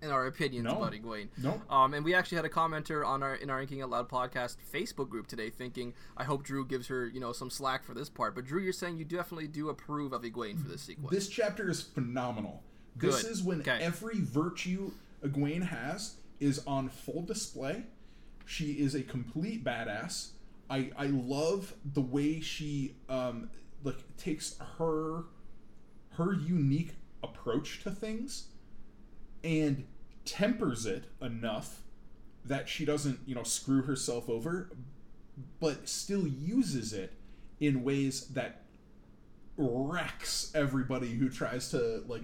in 0.00 0.10
our 0.10 0.26
opinions 0.26 0.64
No. 0.64 0.76
about 0.76 0.92
Egwene. 0.92 1.28
Nope. 1.42 1.60
Um, 1.72 1.92
and 1.94 2.04
we 2.04 2.14
actually 2.14 2.36
had 2.36 2.44
a 2.44 2.48
commenter 2.50 3.04
on 3.04 3.22
our 3.22 3.34
in 3.34 3.48
our 3.50 3.60
Inking 3.60 3.82
Out 3.82 3.90
Loud 3.90 4.08
podcast 4.08 4.56
Facebook 4.72 5.08
group 5.08 5.26
today, 5.26 5.50
thinking 5.50 5.94
I 6.16 6.24
hope 6.24 6.42
Drew 6.44 6.66
gives 6.66 6.86
her 6.88 7.06
you 7.06 7.18
know 7.20 7.32
some 7.32 7.50
slack 7.50 7.82
for 7.84 7.94
this 7.94 8.08
part. 8.10 8.34
But 8.34 8.44
Drew, 8.44 8.60
you're 8.60 8.72
saying 8.72 8.98
you 8.98 9.04
definitely 9.04 9.48
do 9.48 9.70
approve 9.70 10.12
of 10.12 10.22
Egwene 10.22 10.60
for 10.62 10.68
this 10.68 10.82
sequence. 10.82 11.10
This 11.10 11.28
chapter 11.28 11.68
is 11.70 11.80
phenomenal. 11.80 12.62
This 12.98 13.24
is 13.24 13.42
when 13.42 13.60
Okay. 13.60 13.78
every 13.80 14.20
virtue 14.20 14.92
Egwene 15.24 15.62
has 15.62 16.16
is 16.40 16.60
on 16.66 16.88
full 16.88 17.22
display. 17.22 17.84
She 18.44 18.72
is 18.72 18.94
a 18.94 19.02
complete 19.02 19.64
badass. 19.64 20.30
I 20.70 20.90
I 20.96 21.06
love 21.06 21.74
the 21.84 22.00
way 22.00 22.40
she 22.40 22.96
um 23.08 23.50
like 23.84 24.16
takes 24.16 24.56
her 24.78 25.24
her 26.10 26.32
unique 26.34 26.94
approach 27.22 27.82
to 27.82 27.90
things 27.90 28.48
and 29.44 29.84
tempers 30.24 30.86
it 30.86 31.04
enough 31.22 31.82
that 32.44 32.68
she 32.68 32.84
doesn't, 32.84 33.20
you 33.26 33.34
know, 33.34 33.42
screw 33.42 33.82
herself 33.82 34.28
over, 34.28 34.70
but 35.60 35.88
still 35.88 36.26
uses 36.26 36.92
it 36.92 37.12
in 37.60 37.82
ways 37.84 38.28
that 38.28 38.62
wrecks 39.56 40.50
everybody 40.54 41.14
who 41.14 41.28
tries 41.28 41.70
to 41.70 42.02
like 42.06 42.22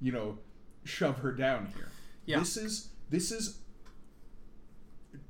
you 0.00 0.12
know 0.12 0.38
shove 0.84 1.18
her 1.18 1.32
down 1.32 1.66
here 1.76 1.88
Yeah. 2.26 2.38
this 2.40 2.56
is 2.56 2.88
this 3.10 3.30
is 3.32 3.58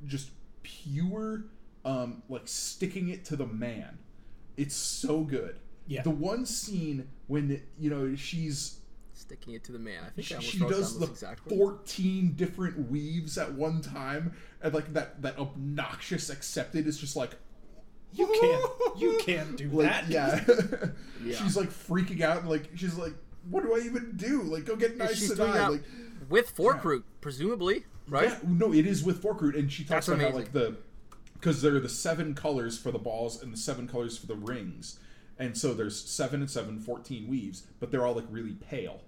just 0.07 0.31
pure 0.63 1.45
um 1.85 2.23
like 2.29 2.43
sticking 2.47 3.09
it 3.09 3.25
to 3.27 3.37
the 3.37 3.47
man 3.47 3.99
it's 4.57 4.75
so 4.75 5.21
good 5.23 5.59
Yeah. 5.87 6.03
the 6.03 6.11
one 6.11 6.45
scene 6.47 7.09
when 7.27 7.63
you 7.79 7.91
know 7.91 8.15
she's 8.15 8.75
Sticking 9.15 9.55
it 9.55 9.65
to 9.65 9.73
the 9.73 9.81
man. 9.81 10.05
I 10.07 10.11
think 10.11 10.29
she, 10.29 10.59
she 10.59 10.59
does 10.61 10.95
the 10.95 11.01
those 11.01 11.09
exact 11.11 11.45
words. 11.51 11.59
14 11.59 12.35
different 12.35 12.89
weaves 12.89 13.37
at 13.37 13.53
one 13.53 13.83
time 13.83 14.33
and 14.63 14.73
like 14.73 14.93
that 14.95 15.21
that 15.23 15.37
obnoxious 15.41 16.31
accepted 16.31 16.87
is 16.87 16.99
just 16.99 17.17
like 17.17 17.33
You 18.13 18.27
can't, 18.41 19.01
you 19.01 19.19
can't 19.21 19.57
do 19.57 19.69
like 19.73 19.89
that. 19.89 20.09
yeah. 20.09 20.45
Yeah. 21.25 21.37
she's 21.43 21.57
like 21.57 21.69
freaking 21.71 22.21
out 22.21 22.43
and 22.43 22.49
like 22.49 22.71
she's 22.77 22.95
like 22.95 23.13
what 23.51 23.63
do 23.63 23.75
i 23.75 23.79
even 23.79 24.13
do? 24.17 24.43
Like 24.43 24.65
go 24.65 24.77
get 24.77 24.97
nice 24.97 25.29
and 25.29 25.37
doing 25.37 25.53
like 25.53 25.83
with 26.29 26.55
Forkroot, 26.55 27.05
presumably, 27.21 27.85
right? 28.09 28.29
yeah, 28.29 28.39
no 28.47 28.73
it 28.73 28.87
is 28.87 29.03
with 29.03 29.23
fork 29.23 29.41
root 29.41 29.57
and 29.57 29.73
she 29.73 29.85
talks 29.85 30.07
That's 30.07 30.21
about 30.21 30.33
how 30.33 30.37
like 30.37 30.53
the 30.53 30.77
because 31.35 31.63
there 31.63 31.75
are 31.77 31.81
the 31.81 31.89
seven 31.89 32.35
colors 32.35 32.79
for 32.79 32.91
the 32.91 32.99
balls 32.99 33.43
and 33.43 33.53
the 33.53 33.57
seven 33.57 33.87
colors 33.89 34.19
for 34.19 34.27
the 34.27 34.35
rings. 34.35 34.99
And 35.41 35.57
so 35.57 35.73
there's 35.73 35.99
seven 35.99 36.41
and 36.41 36.51
seven 36.51 36.81
14 36.81 37.29
weaves 37.29 37.65
but 37.81 37.91
they're 37.91 38.07
all 38.07 38.15
like 38.15 38.27
really 38.31 38.55
pale. 38.55 39.01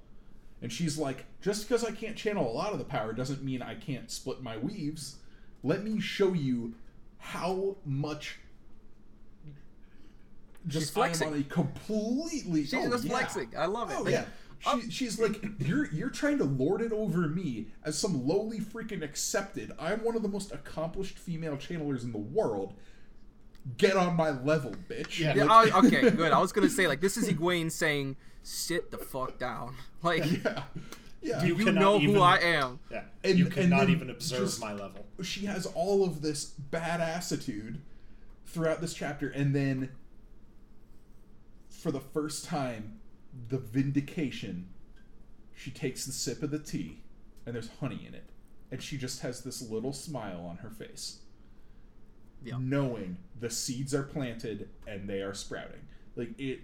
And 0.63 0.73
she's 0.73 0.99
like 0.99 1.25
just 1.41 1.69
because 1.69 1.85
i 1.85 1.91
can't 1.91 2.17
channel 2.17 2.51
a 2.51 2.53
lot 2.53 2.73
of 2.73 2.79
the 2.79 2.85
power 2.85 3.13
doesn't 3.13 3.43
mean 3.43 3.63
i 3.63 3.75
can't 3.75 4.11
split 4.11 4.43
my 4.43 4.57
weaves. 4.57 5.17
Let 5.63 5.85
me 5.85 6.01
show 6.01 6.33
you 6.33 6.75
how 7.19 7.77
much 7.85 8.39
just 10.67 10.97
I 10.97 11.07
am 11.07 11.13
flexing. 11.15 11.29
on 11.29 11.41
a 11.41 11.43
completely 11.45 12.63
She's 12.65 12.75
oh, 12.75 12.89
just 12.91 13.05
yeah. 13.05 13.11
flexing. 13.11 13.53
I 13.57 13.67
love 13.67 13.91
it. 13.91 13.97
Oh 13.99 14.03
Like, 14.03 14.13
yeah. 14.13 14.25
She, 14.83 14.91
she's 14.91 15.19
like, 15.19 15.43
you're 15.59 15.91
you're 15.91 16.11
trying 16.11 16.37
to 16.39 16.45
lord 16.45 16.83
it 16.83 16.93
over 16.93 17.21
me 17.29 17.69
as 17.83 17.99
some 17.99 18.27
lowly 18.27 18.59
freaking 18.61 19.03
accepted. 19.03 19.73
I'm 19.79 20.05
one 20.05 20.17
of 20.17 20.23
the 20.23 20.29
most 20.29 20.53
accomplished 20.53 21.19
female 21.19 21.57
channelers 21.57 22.05
in 22.05 22.13
the 22.13 22.19
world. 22.19 22.75
Get 23.79 23.97
on 23.97 24.17
my 24.17 24.31
level, 24.31 24.75
bitch. 24.89 25.19
Yeah. 25.19 25.35
Yeah, 25.35 25.45
Like- 25.45 25.73
I- 25.75 25.79
okay, 25.87 26.11
good. 26.17 26.33
I 26.33 26.39
was 26.39 26.53
gonna 26.53 26.69
say 26.69 26.87
like 26.89 27.01
this 27.01 27.17
is 27.17 27.29
Egwene 27.29 27.71
saying, 27.73 28.17
"Sit 28.43 28.91
the 28.91 28.99
fuck 28.99 29.39
down." 29.39 29.75
Like 30.03 30.25
yeah, 30.43 30.63
yeah. 31.23 31.43
You 31.45 31.57
you 31.57 31.73
know 31.73 31.99
even- 31.99 32.15
who 32.15 32.21
I 32.23 32.37
am. 32.39 32.81
Yeah, 32.91 33.03
And- 33.25 33.39
you 33.39 33.47
cannot 33.47 33.81
then 33.81 33.91
even 33.91 34.11
observe 34.11 34.41
just- 34.41 34.61
my 34.61 34.73
level. 34.73 35.05
she 35.23 35.45
has 35.47 35.65
all 35.67 36.05
of 36.05 36.21
this 36.23 36.53
badassitude 36.71 37.79
throughout 38.47 38.81
this 38.81 38.95
chapter, 38.95 39.29
and 39.29 39.55
then 39.55 39.91
for 41.81 41.91
the 41.91 42.01
first 42.01 42.45
time, 42.45 43.01
the 43.49 43.59
vindication. 43.59 44.69
She 45.55 45.71
takes 45.71 46.05
the 46.07 46.13
sip 46.13 46.43
of 46.43 46.51
the 46.51 46.59
tea, 46.59 47.03
and 47.45 47.55
there's 47.55 47.71
honey 47.81 48.05
in 48.07 48.15
it, 48.15 48.31
and 48.71 48.83
she 48.83 48.97
just 48.97 49.21
has 49.23 49.43
this 49.43 49.61
little 49.63 49.93
smile 49.93 50.45
on 50.49 50.59
her 50.59 50.71
face. 50.71 51.19
Yeah. 52.43 52.57
knowing 52.59 53.19
the 53.39 53.51
seeds 53.51 53.93
are 53.93 54.03
planted 54.03 54.71
and 54.87 55.07
they 55.07 55.21
are 55.21 55.35
sprouting. 55.35 55.83
Like 56.17 56.31
it, 56.41 56.61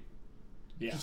Yeah, 0.78 0.96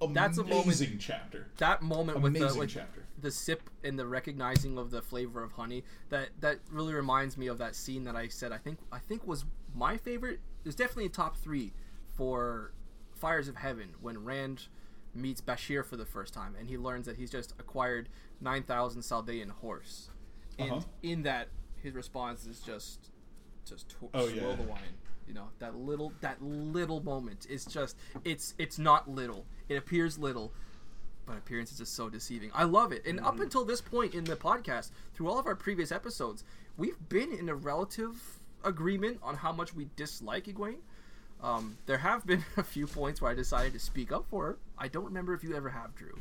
That's 0.00 0.38
a 0.38 0.40
amazing 0.40 0.88
moment- 0.88 1.00
chapter. 1.02 1.46
That 1.58 1.82
moment 1.82 2.20
with 2.22 2.30
Amazing 2.34 2.48
the 2.48 2.54
like, 2.60 2.68
chapter. 2.70 3.04
the 3.20 3.30
sip 3.30 3.68
and 3.82 3.98
the 3.98 4.06
recognizing 4.06 4.78
of 4.78 4.90
the 4.90 5.02
flavor 5.02 5.42
of 5.42 5.52
honey 5.52 5.84
that 6.08 6.30
that 6.40 6.60
really 6.70 6.94
reminds 6.94 7.36
me 7.36 7.48
of 7.48 7.58
that 7.58 7.76
scene 7.76 8.04
that 8.04 8.16
I 8.16 8.28
said 8.28 8.50
I 8.50 8.56
think 8.56 8.78
I 8.90 8.98
think 8.98 9.26
was 9.26 9.44
my 9.74 9.98
favorite. 9.98 10.40
It's 10.64 10.74
definitely 10.74 11.04
a 11.04 11.10
top 11.10 11.36
three 11.36 11.74
for 12.16 12.72
Fires 13.14 13.48
of 13.48 13.56
Heaven 13.56 13.90
when 14.00 14.24
Rand 14.24 14.66
meets 15.14 15.40
Bashere 15.40 15.84
for 15.84 15.96
the 15.96 16.04
first 16.04 16.34
time 16.34 16.54
and 16.58 16.68
he 16.68 16.76
learns 16.76 17.06
that 17.06 17.16
he's 17.16 17.30
just 17.30 17.52
acquired 17.58 18.08
nine 18.40 18.62
thousand 18.64 19.02
Saldaean 19.02 19.50
horse, 19.50 20.10
and 20.58 20.70
Uh-huh. 20.72 20.80
in 21.02 21.22
that 21.22 21.48
his 21.82 21.94
response 21.94 22.46
is 22.46 22.60
just 22.60 23.10
just 23.64 23.88
to- 23.90 24.10
Oh, 24.12 24.28
swirl 24.28 24.50
yeah. 24.50 24.56
the 24.56 24.62
wine. 24.64 24.98
You 25.26 25.32
know 25.34 25.48
that 25.58 25.74
little 25.76 26.12
that 26.20 26.42
little 26.42 27.00
moment 27.02 27.46
is 27.48 27.64
just 27.64 27.96
it's 28.24 28.54
it's 28.58 28.78
not 28.78 29.08
little. 29.08 29.46
It 29.68 29.76
appears 29.76 30.18
little, 30.18 30.52
but 31.24 31.38
appearance 31.38 31.72
is 31.72 31.78
just 31.78 31.94
so 31.94 32.10
deceiving. 32.10 32.50
I 32.52 32.64
love 32.64 32.92
it. 32.92 33.06
And 33.06 33.18
Mm-hmm. 33.18 33.26
up 33.28 33.40
until 33.40 33.64
this 33.64 33.80
point 33.80 34.14
in 34.14 34.24
the 34.24 34.36
podcast, 34.36 34.90
through 35.14 35.28
all 35.30 35.38
of 35.38 35.46
our 35.46 35.54
previous 35.56 35.90
episodes, 35.92 36.44
we've 36.76 36.98
been 37.08 37.32
in 37.32 37.48
a 37.48 37.54
relative 37.54 38.40
agreement 38.64 39.18
on 39.22 39.36
how 39.36 39.52
much 39.52 39.72
we 39.74 39.88
dislike 39.96 40.44
Egwene. 40.46 40.80
Um, 41.44 41.76
there 41.86 41.98
have 41.98 42.26
been 42.26 42.44
a 42.56 42.62
few 42.62 42.86
points 42.86 43.20
where 43.20 43.30
I 43.30 43.34
decided 43.34 43.72
to 43.74 43.78
speak 43.78 44.10
up 44.12 44.24
for 44.30 44.44
her. 44.46 44.58
I 44.78 44.88
don't 44.88 45.04
remember 45.04 45.34
if 45.34 45.44
you 45.44 45.54
ever 45.54 45.68
have, 45.68 45.94
Drew. 45.94 46.18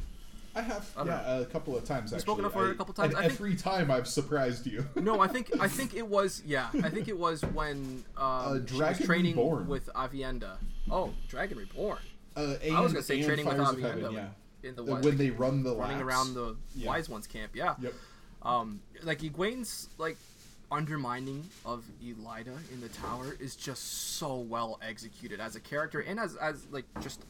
I 0.55 0.61
have, 0.61 0.93
don't 0.95 1.07
yeah, 1.07 1.39
a 1.39 1.45
couple 1.45 1.75
of 1.75 1.83
times. 1.83 2.11
Actually, 2.13 2.19
spoken 2.21 2.45
up 2.45 2.53
for 2.53 2.59
her 2.65 2.71
a 2.71 2.73
I- 2.73 2.77
couple 2.77 2.93
times. 2.93 3.15
I 3.15 3.21
think- 3.21 3.33
every 3.33 3.55
time 3.55 3.89
I've 3.89 4.07
surprised 4.07 4.67
you. 4.67 4.85
No, 4.95 5.19
I 5.19 5.27
think 5.27 5.49
I 5.59 5.67
think 5.77 5.95
it 5.95 6.07
was 6.07 6.43
yeah. 6.45 6.67
I 6.83 6.89
think 6.89 7.07
it 7.07 7.17
was 7.17 7.41
when 7.41 8.03
um, 8.17 8.43
she 8.67 8.73
was 8.73 8.77
Dragon 8.79 9.05
training 9.07 9.35
Reborn. 9.35 9.67
with 9.67 9.89
Aviendha. 9.95 10.57
Oh, 10.91 11.11
Dragon 11.27 11.57
Reborn. 11.57 11.97
Uh, 12.35 12.55
and, 12.63 12.75
I 12.75 12.81
was 12.81 12.93
gonna 12.93 13.01
say 13.03 13.23
training 13.23 13.45
with 13.45 13.57
Fires 13.57 13.69
Aviendha 13.75 13.81
Heaven, 14.01 14.11
yeah. 14.13 14.27
in 14.69 14.75
the 14.75 14.83
Uh, 14.83 14.99
when 14.99 15.17
they 15.17 15.29
run 15.31 15.63
the 15.63 15.75
running 15.75 15.97
laps. 15.97 16.03
around 16.07 16.33
the 16.35 16.55
Yeah. 16.75 16.87
Wise 16.89 17.09
Ones 17.09 17.25
camp. 17.25 17.55
Yeah. 17.55 17.73
Yep. 17.81 17.93
Um, 18.43 18.81
like 19.03 19.19
Egwene's 19.21 19.89
like 19.97 20.17
undermining 20.73 21.47
of 21.65 21.85
Elaida 22.03 22.57
in 22.73 22.81
the 22.81 22.89
tower 22.89 23.37
is 23.39 23.55
just 23.55 24.17
so 24.17 24.35
well 24.37 24.79
executed 24.81 25.39
as 25.39 25.55
a 25.55 25.59
character 25.59 25.99
and 25.99 26.19
as 26.19 26.35
as 26.37 26.65
like 26.71 26.85
just 26.99 27.21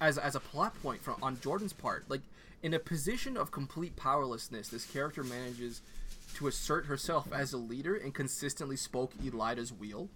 as 0.00 0.18
as 0.18 0.34
a 0.34 0.40
plot 0.40 0.74
point 0.82 1.02
from 1.02 1.16
on 1.22 1.40
Jordan's 1.40 1.72
part. 1.72 2.04
Like 2.08 2.20
in 2.62 2.74
a 2.74 2.78
position 2.78 3.36
of 3.36 3.50
complete 3.50 3.96
powerlessness, 3.96 4.68
this 4.68 4.84
character 4.84 5.24
manages 5.24 5.80
to 6.36 6.46
assert 6.46 6.86
herself 6.86 7.28
as 7.32 7.52
a 7.52 7.56
leader 7.56 7.96
and 7.96 8.12
consistently 8.12 8.76
spoke 8.76 9.12
Elaida's 9.18 9.72
wheel. 9.72 10.08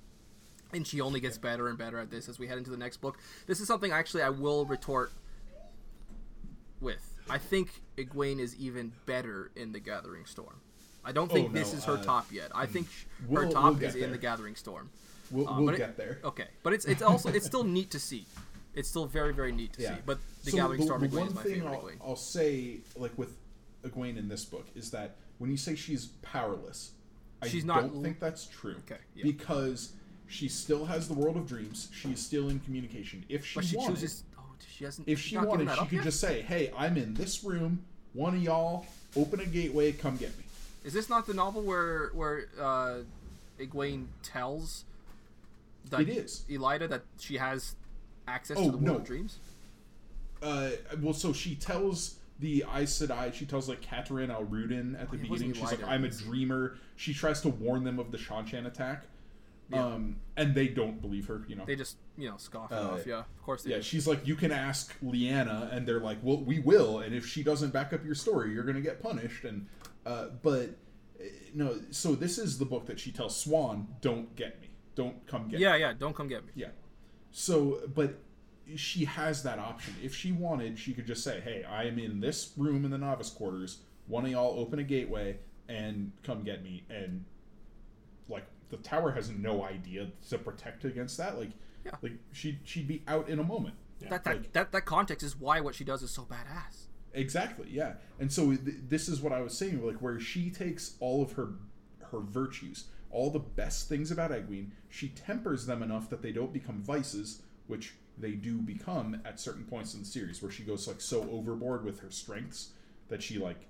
And 0.72 0.86
she 0.86 1.00
only 1.00 1.20
gets 1.20 1.38
better 1.38 1.68
and 1.68 1.78
better 1.78 1.98
at 1.98 2.10
this 2.10 2.28
as 2.28 2.38
we 2.38 2.46
head 2.46 2.58
into 2.58 2.70
the 2.70 2.76
next 2.76 2.98
book. 2.98 3.16
This 3.46 3.58
is 3.58 3.66
something 3.66 3.90
actually 3.90 4.22
I 4.22 4.28
will 4.28 4.66
retort 4.66 5.12
with. 6.78 7.14
I 7.30 7.38
think 7.38 7.80
Egwene 7.96 8.38
is 8.38 8.54
even 8.56 8.92
better 9.06 9.50
in 9.56 9.72
the 9.72 9.80
Gathering 9.80 10.26
Storm. 10.26 10.60
I 11.08 11.12
don't 11.12 11.32
think 11.32 11.48
Oh, 11.48 11.52
this 11.54 11.72
no, 11.72 11.78
is 11.78 11.84
her 11.86 11.94
uh, 11.94 12.02
top 12.04 12.26
yet. 12.30 12.50
I 12.54 12.66
think 12.66 12.86
we'll- 13.26 13.40
her 13.40 13.46
we'll 13.46 13.54
top 13.54 13.80
get 13.80 13.88
is 13.90 13.94
in 13.96 14.10
the 14.12 14.18
Gathering 14.18 14.54
Storm. 14.56 14.90
We'll, 15.30 15.48
Uh, 15.48 15.56
we'll 15.56 15.66
but 15.66 15.74
it- 15.74 15.78
get 15.78 15.96
there. 15.96 16.18
Okay, 16.22 16.48
but 16.62 16.74
it's 16.74 16.84
it's 16.84 17.00
also 17.00 17.30
it's 17.30 17.46
still 17.46 17.64
neat 17.64 17.90
to 17.92 17.98
see. 17.98 18.26
It's 18.74 18.88
still 18.90 19.06
very 19.06 19.32
very 19.32 19.50
neat 19.52 19.72
to 19.74 19.82
Yeah. 19.82 19.94
see. 19.96 20.02
But 20.04 20.18
the 20.44 20.50
So 20.50 20.56
Gathering 20.58 20.80
the, 20.80 20.86
Storm 20.86 21.00
the 21.08 21.16
one 21.16 21.28
is 21.28 21.34
my 21.34 21.42
thing 21.42 21.52
favorite 21.62 21.96
I'll. 22.02 22.10
I'll 22.10 22.16
say, 22.16 22.80
like 22.94 23.16
with 23.16 23.34
Egwene 23.84 24.18
in 24.18 24.28
this 24.28 24.44
book, 24.44 24.66
is 24.74 24.90
that 24.90 25.16
when 25.38 25.50
you 25.50 25.56
say 25.56 25.74
she's 25.74 26.06
powerless, 26.20 26.92
I 27.40 27.48
She's 27.48 27.64
not 27.64 27.80
don't 27.90 28.02
think 28.02 28.20
that's 28.20 28.44
true. 28.46 28.76
Okay, 28.84 29.00
yeah. 29.14 29.22
Because 29.24 29.92
she 30.26 30.46
still 30.48 30.84
has 30.84 31.08
the 31.08 31.14
world 31.14 31.38
of 31.38 31.46
dreams. 31.46 31.88
She 31.94 32.10
is 32.12 32.20
still 32.20 32.50
in 32.50 32.60
communication. 32.60 33.24
If 33.30 33.46
she, 33.46 33.54
But 33.54 33.64
she 33.64 33.76
wanted, 33.78 33.94
chooses. 33.94 34.24
Oh, 34.38 34.42
she 34.76 34.84
hasn't. 34.84 35.08
if 35.08 35.18
she 35.20 35.38
wanted, 35.38 35.70
she 35.70 35.76
could 35.86 35.92
yet? 35.92 36.04
just 36.04 36.20
say, 36.20 36.42
"Hey, 36.42 36.70
I'm 36.76 36.98
in 36.98 37.14
this 37.14 37.44
room. 37.44 37.82
One 38.12 38.34
of 38.34 38.42
y'all 38.42 38.84
open 39.16 39.40
a 39.40 39.46
gateway. 39.46 39.92
Come 39.92 40.16
get 40.18 40.36
me." 40.36 40.44
Is 40.88 40.94
this 40.94 41.10
not 41.10 41.26
the 41.26 41.34
novel 41.34 41.60
where 41.60 42.08
where 42.14 42.46
uh, 42.58 43.00
Egwene 43.60 44.06
tells 44.22 44.86
that 45.90 46.00
It 46.00 46.08
is. 46.08 46.46
Elaida 46.48 46.88
that 46.88 47.02
she 47.20 47.36
has 47.36 47.76
access 48.26 48.56
Oh, 48.58 48.64
to 48.64 48.70
the 48.70 48.76
world 48.78 48.86
no. 48.86 48.96
of 48.96 49.04
dreams? 49.04 49.38
Uh, 50.42 50.70
well, 51.02 51.12
so 51.12 51.34
she 51.34 51.56
tells 51.56 52.14
the 52.40 52.64
Aes 52.74 52.98
Sedai, 53.02 53.34
she 53.34 53.44
tells 53.44 53.68
like 53.68 53.82
Katerine 53.82 54.30
Alruddin 54.30 54.94
at 54.98 55.10
the 55.10 55.18
Oh, 55.18 55.20
beginning, 55.20 55.52
she's 55.52 55.62
like, 55.62 55.84
I'm 55.84 56.04
a 56.04 56.08
dreamer. 56.08 56.78
She 56.96 57.12
tries 57.12 57.42
to 57.42 57.50
warn 57.50 57.84
them 57.84 57.98
of 57.98 58.10
the 58.10 58.16
Seanchan 58.16 58.66
attack. 58.66 59.04
Yeah. 59.70 59.84
Um, 59.84 60.16
and 60.38 60.54
they 60.54 60.68
don't 60.68 61.02
believe 61.02 61.26
her, 61.26 61.42
you 61.48 61.54
know. 61.54 61.66
They 61.66 61.76
just 61.76 61.98
you 62.16 62.30
know 62.30 62.38
scoff 62.38 62.72
it 62.72 62.76
Uh, 62.76 62.92
off. 62.92 63.06
Yeah, 63.06 63.18
of 63.18 63.42
course 63.44 63.64
they 63.64 63.72
yeah, 63.72 63.76
do. 63.76 63.82
she's 63.82 64.06
like, 64.08 64.26
you 64.26 64.36
can 64.36 64.52
ask 64.52 64.94
Leane, 65.02 65.48
and 65.48 65.86
they're 65.86 66.00
like, 66.00 66.16
well, 66.22 66.38
we 66.38 66.58
will, 66.60 67.00
and 67.00 67.14
if 67.14 67.26
she 67.26 67.42
doesn't 67.42 67.74
back 67.74 67.92
up 67.92 68.02
your 68.06 68.14
story, 68.14 68.54
you're 68.54 68.64
gonna 68.64 68.80
get 68.80 69.02
punished. 69.02 69.44
And 69.44 69.66
uh, 70.08 70.28
but 70.42 70.70
uh, 71.20 71.24
no, 71.54 71.78
so 71.90 72.14
this 72.14 72.38
is 72.38 72.58
the 72.58 72.64
book 72.64 72.86
that 72.86 72.98
she 72.98 73.10
tells 73.12 73.44
Siuan, 73.44 73.86
don't 74.00 74.34
get 74.36 74.60
me, 74.60 74.68
don't 74.94 75.26
come 75.26 75.48
get 75.48 75.58
me. 75.60 75.64
Yeah, 75.66 75.76
yeah. 75.76 75.92
Don't 75.92 76.14
come 76.14 76.28
get 76.28 76.44
me. 76.46 76.52
Yeah. 76.54 76.68
So, 77.30 77.80
but 77.94 78.18
she 78.76 79.04
has 79.04 79.42
that 79.42 79.58
option. 79.58 79.94
If 80.02 80.14
she 80.14 80.32
wanted, 80.32 80.78
she 80.78 80.92
could 80.92 81.06
just 81.06 81.22
say, 81.24 81.40
"Hey, 81.40 81.64
I 81.64 81.84
am 81.84 81.98
in 81.98 82.20
this 82.20 82.52
room 82.56 82.84
in 82.84 82.90
the 82.90 82.98
novice 82.98 83.30
quarters. 83.30 83.78
One 84.06 84.24
of 84.24 84.30
y'all 84.30 84.58
open 84.58 84.78
a 84.78 84.82
gateway 84.82 85.38
and 85.68 86.12
come 86.22 86.42
get 86.42 86.62
me." 86.62 86.84
And 86.90 87.24
like 88.28 88.44
the 88.70 88.76
tower 88.78 89.10
has 89.12 89.30
no 89.30 89.62
idea 89.64 90.08
to 90.30 90.38
protect 90.38 90.84
against 90.84 91.16
that. 91.18 91.38
Like, 91.38 91.50
Yeah. 91.84 91.92
like 92.02 92.12
she 92.32 92.58
she'd 92.64 92.88
be 92.88 93.02
out 93.06 93.28
in 93.28 93.38
a 93.38 93.44
moment. 93.44 93.74
Yeah. 94.00 94.10
That 94.10 94.24
that, 94.24 94.36
Like- 94.36 94.52
that 94.52 94.72
that 94.72 94.84
context 94.84 95.24
is 95.24 95.36
why 95.36 95.60
what 95.60 95.74
she 95.74 95.84
does 95.84 96.02
is 96.02 96.10
so 96.10 96.22
badass. 96.24 96.87
Exactly, 97.18 97.66
yeah. 97.70 97.94
And 98.20 98.32
so 98.32 98.54
th- 98.54 98.76
this 98.88 99.08
is 99.08 99.20
what 99.20 99.32
I 99.32 99.40
was 99.40 99.56
saying, 99.58 99.84
like 99.84 100.00
where 100.00 100.20
she 100.20 100.50
takes 100.50 100.94
all 101.00 101.20
of 101.22 101.32
her 101.32 101.54
her 102.12 102.20
virtues, 102.20 102.84
all 103.10 103.30
the 103.30 103.40
best 103.40 103.88
things 103.88 104.10
about 104.10 104.30
Egwene, 104.30 104.70
she 104.88 105.08
tempers 105.08 105.66
them 105.66 105.82
enough 105.82 106.08
that 106.10 106.22
they 106.22 106.32
don't 106.32 106.52
become 106.52 106.80
vices, 106.80 107.42
which 107.66 107.94
they 108.16 108.32
do 108.32 108.58
become 108.58 109.20
at 109.24 109.40
certain 109.40 109.64
points 109.64 109.94
in 109.94 110.00
the 110.00 110.06
series, 110.06 110.40
where 110.40 110.50
she 110.50 110.62
goes 110.62 110.86
like 110.86 111.00
so 111.00 111.28
overboard 111.30 111.84
with 111.84 112.00
her 112.00 112.10
strengths 112.10 112.70
that 113.08 113.22
she 113.22 113.36
like 113.38 113.66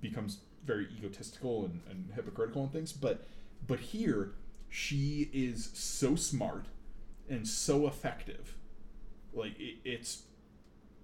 becomes 0.00 0.38
very 0.64 0.88
egotistical 0.96 1.64
and, 1.64 1.80
and 1.88 2.10
hypocritical 2.14 2.64
and 2.64 2.72
things. 2.72 2.92
But 2.92 3.26
but 3.66 3.78
here 3.80 4.32
she 4.68 5.30
is 5.32 5.70
so 5.72 6.16
smart 6.16 6.66
and 7.28 7.46
so 7.46 7.86
effective. 7.86 8.54
Like 9.32 9.58
it, 9.58 9.76
it's 9.84 10.22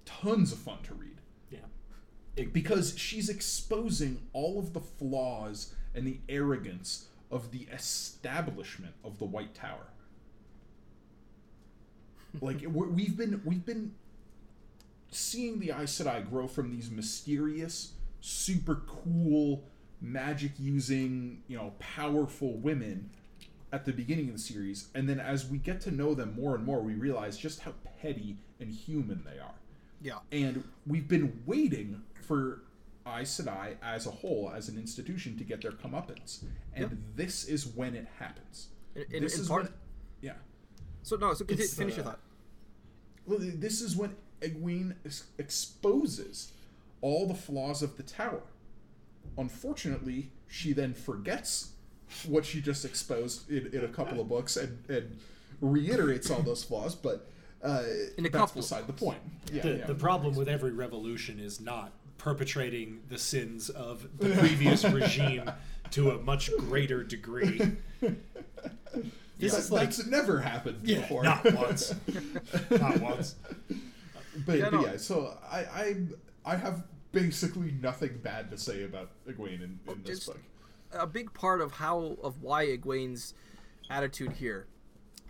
tons 0.05 0.53
of 0.53 0.59
fun 0.59 0.79
to 0.85 0.95
read 0.95 1.21
Yeah. 1.51 2.45
because 2.53 2.97
she's 2.99 3.29
exposing 3.29 4.23
all 4.33 4.59
of 4.59 4.73
the 4.73 4.81
flaws 4.81 5.75
and 5.95 6.07
the 6.07 6.19
arrogance 6.29 7.07
of 7.31 7.51
the 7.51 7.67
establishment 7.73 8.95
of 9.05 9.19
the 9.19 9.25
White 9.25 9.55
Tower. 9.55 9.89
like 12.41 12.65
we've 12.69 13.17
been 13.17 13.41
we've 13.45 13.65
been 13.65 13.93
seeing 15.11 15.61
the 15.61 15.71
Aes 15.71 16.01
Sedai 16.01 16.29
grow 16.29 16.49
from 16.49 16.71
these 16.71 16.91
mysterious, 16.91 17.93
super 18.21 18.83
cool, 18.87 19.63
magic 20.01 20.51
using, 20.59 21.43
you 21.47 21.57
know, 21.57 21.73
powerful 21.79 22.55
women 22.59 23.11
at 23.73 23.85
the 23.85 23.93
beginning 23.93 24.29
of 24.29 24.35
the 24.35 24.41
series, 24.41 24.89
and 24.95 25.09
then 25.09 25.21
as 25.21 25.47
we 25.49 25.59
get 25.59 25.81
to 25.83 25.91
know 25.93 26.15
them 26.15 26.35
more 26.35 26.57
and 26.57 26.65
more, 26.65 26.81
we 26.81 26.95
realize 26.95 27.37
just 27.39 27.61
how 27.61 27.73
petty 28.01 28.37
and 28.61 28.73
human 28.73 29.23
they 29.25 29.39
are 29.39 29.55
Yeah. 30.05 30.19
and 30.31 30.63
we've 30.87 31.09
been 31.09 31.43
waiting 31.47 32.03
for 32.23 32.61
Aes 33.07 33.41
Sedai 33.41 33.77
as 33.83 34.07
a 34.07 34.11
whole, 34.11 34.53
as 34.55 34.69
an 34.69 34.79
institution, 34.79 35.37
to 35.39 35.45
get 35.45 35.61
their 35.63 35.73
comeuppance. 35.73 36.45
And 36.75 36.91
Yep. 36.91 36.99
this 37.17 37.45
is 37.47 37.67
when 37.67 37.95
it 37.97 38.07
happens. 38.19 38.69
In- 38.95 39.03
in- 39.11 39.23
this 39.25 39.35
in 39.37 39.41
is 39.43 39.49
part- 39.49 39.63
when, 39.65 39.73
yeah. 40.23 40.35
So 41.03 41.17
no, 41.17 41.35
so 41.35 41.45
continue, 41.45 41.67
finish 41.69 41.97
your 41.97 42.05
uh, 42.07 42.11
thought. 42.11 42.21
Well, 43.27 43.39
this 43.41 43.81
is 43.81 43.97
when 43.97 44.15
Egwene 44.41 44.95
ex- 45.05 45.25
exposes 45.39 46.53
all 47.01 47.27
the 47.27 47.35
flaws 47.35 47.83
of 47.83 47.97
the 47.97 48.03
tower. 48.03 48.43
Unfortunately, 49.37 50.31
she 50.47 50.73
then 50.73 50.95
forgets 50.95 51.73
what 52.27 52.45
she 52.45 52.61
just 52.61 52.85
exposed 52.85 53.51
in, 53.51 53.67
in 53.75 53.85
a 53.85 53.89
couple 53.89 54.21
of 54.21 54.29
books 54.29 54.57
and, 54.57 54.85
and 54.89 55.19
reiterates 55.61 56.31
all 56.31 56.43
those 56.43 56.63
flaws, 56.63 56.95
but 56.95 57.29
uh, 57.65 57.83
In 58.19 58.27
a 58.27 58.29
that's 58.29 58.33
couple 58.41 58.61
of 58.61 58.65
beside 58.69 58.87
the 58.87 58.93
point. 58.93 59.19
Yeah, 59.53 59.63
the, 59.63 59.69
yeah. 59.79 59.87
the 59.87 59.95
problem 59.95 60.35
with 60.35 60.49
every 60.49 60.73
revolution 60.73 61.41
is 61.41 61.61
not 61.61 61.93
perpetrating 62.19 63.01
the 63.09 63.19
sins 63.19 63.71
of 63.71 64.07
the 64.19 64.31
previous 64.37 64.85
regime 65.01 65.51
to 65.93 66.11
a 66.13 66.19
much 66.23 66.51
greater 66.59 67.03
degree. 67.03 67.61
This 69.37 69.53
That- 69.53 69.59
is 69.59 69.73
like 69.73 69.89
that's 69.91 70.07
never 70.07 70.39
happened 70.41 70.79
yeah, 70.85 71.01
before. 71.01 71.25
not 71.25 71.45
once, 71.55 71.93
not 72.71 73.01
once. 73.01 73.35
but, 74.47 74.59
Yeah, 74.59 74.71
but 74.71 74.81
yeah, 74.83 74.97
so 74.97 75.37
I, 75.51 75.59
I 75.59 75.97
I 76.47 76.57
have 76.57 76.85
basically 77.11 77.73
nothing 77.83 78.21
bad 78.23 78.49
to 78.53 78.57
say 78.57 78.85
about 78.85 79.11
Egwene 79.29 79.63
in, 79.63 79.81
in 79.89 80.03
this 80.05 80.27
book. 80.27 80.39
a 80.93 81.07
big 81.07 81.35
part 81.35 81.61
of 81.61 81.73
how 81.73 82.17
of 82.23 82.43
why 82.43 82.65
Egwene's 82.67 83.35
attitude 83.91 84.33
here 84.33 84.67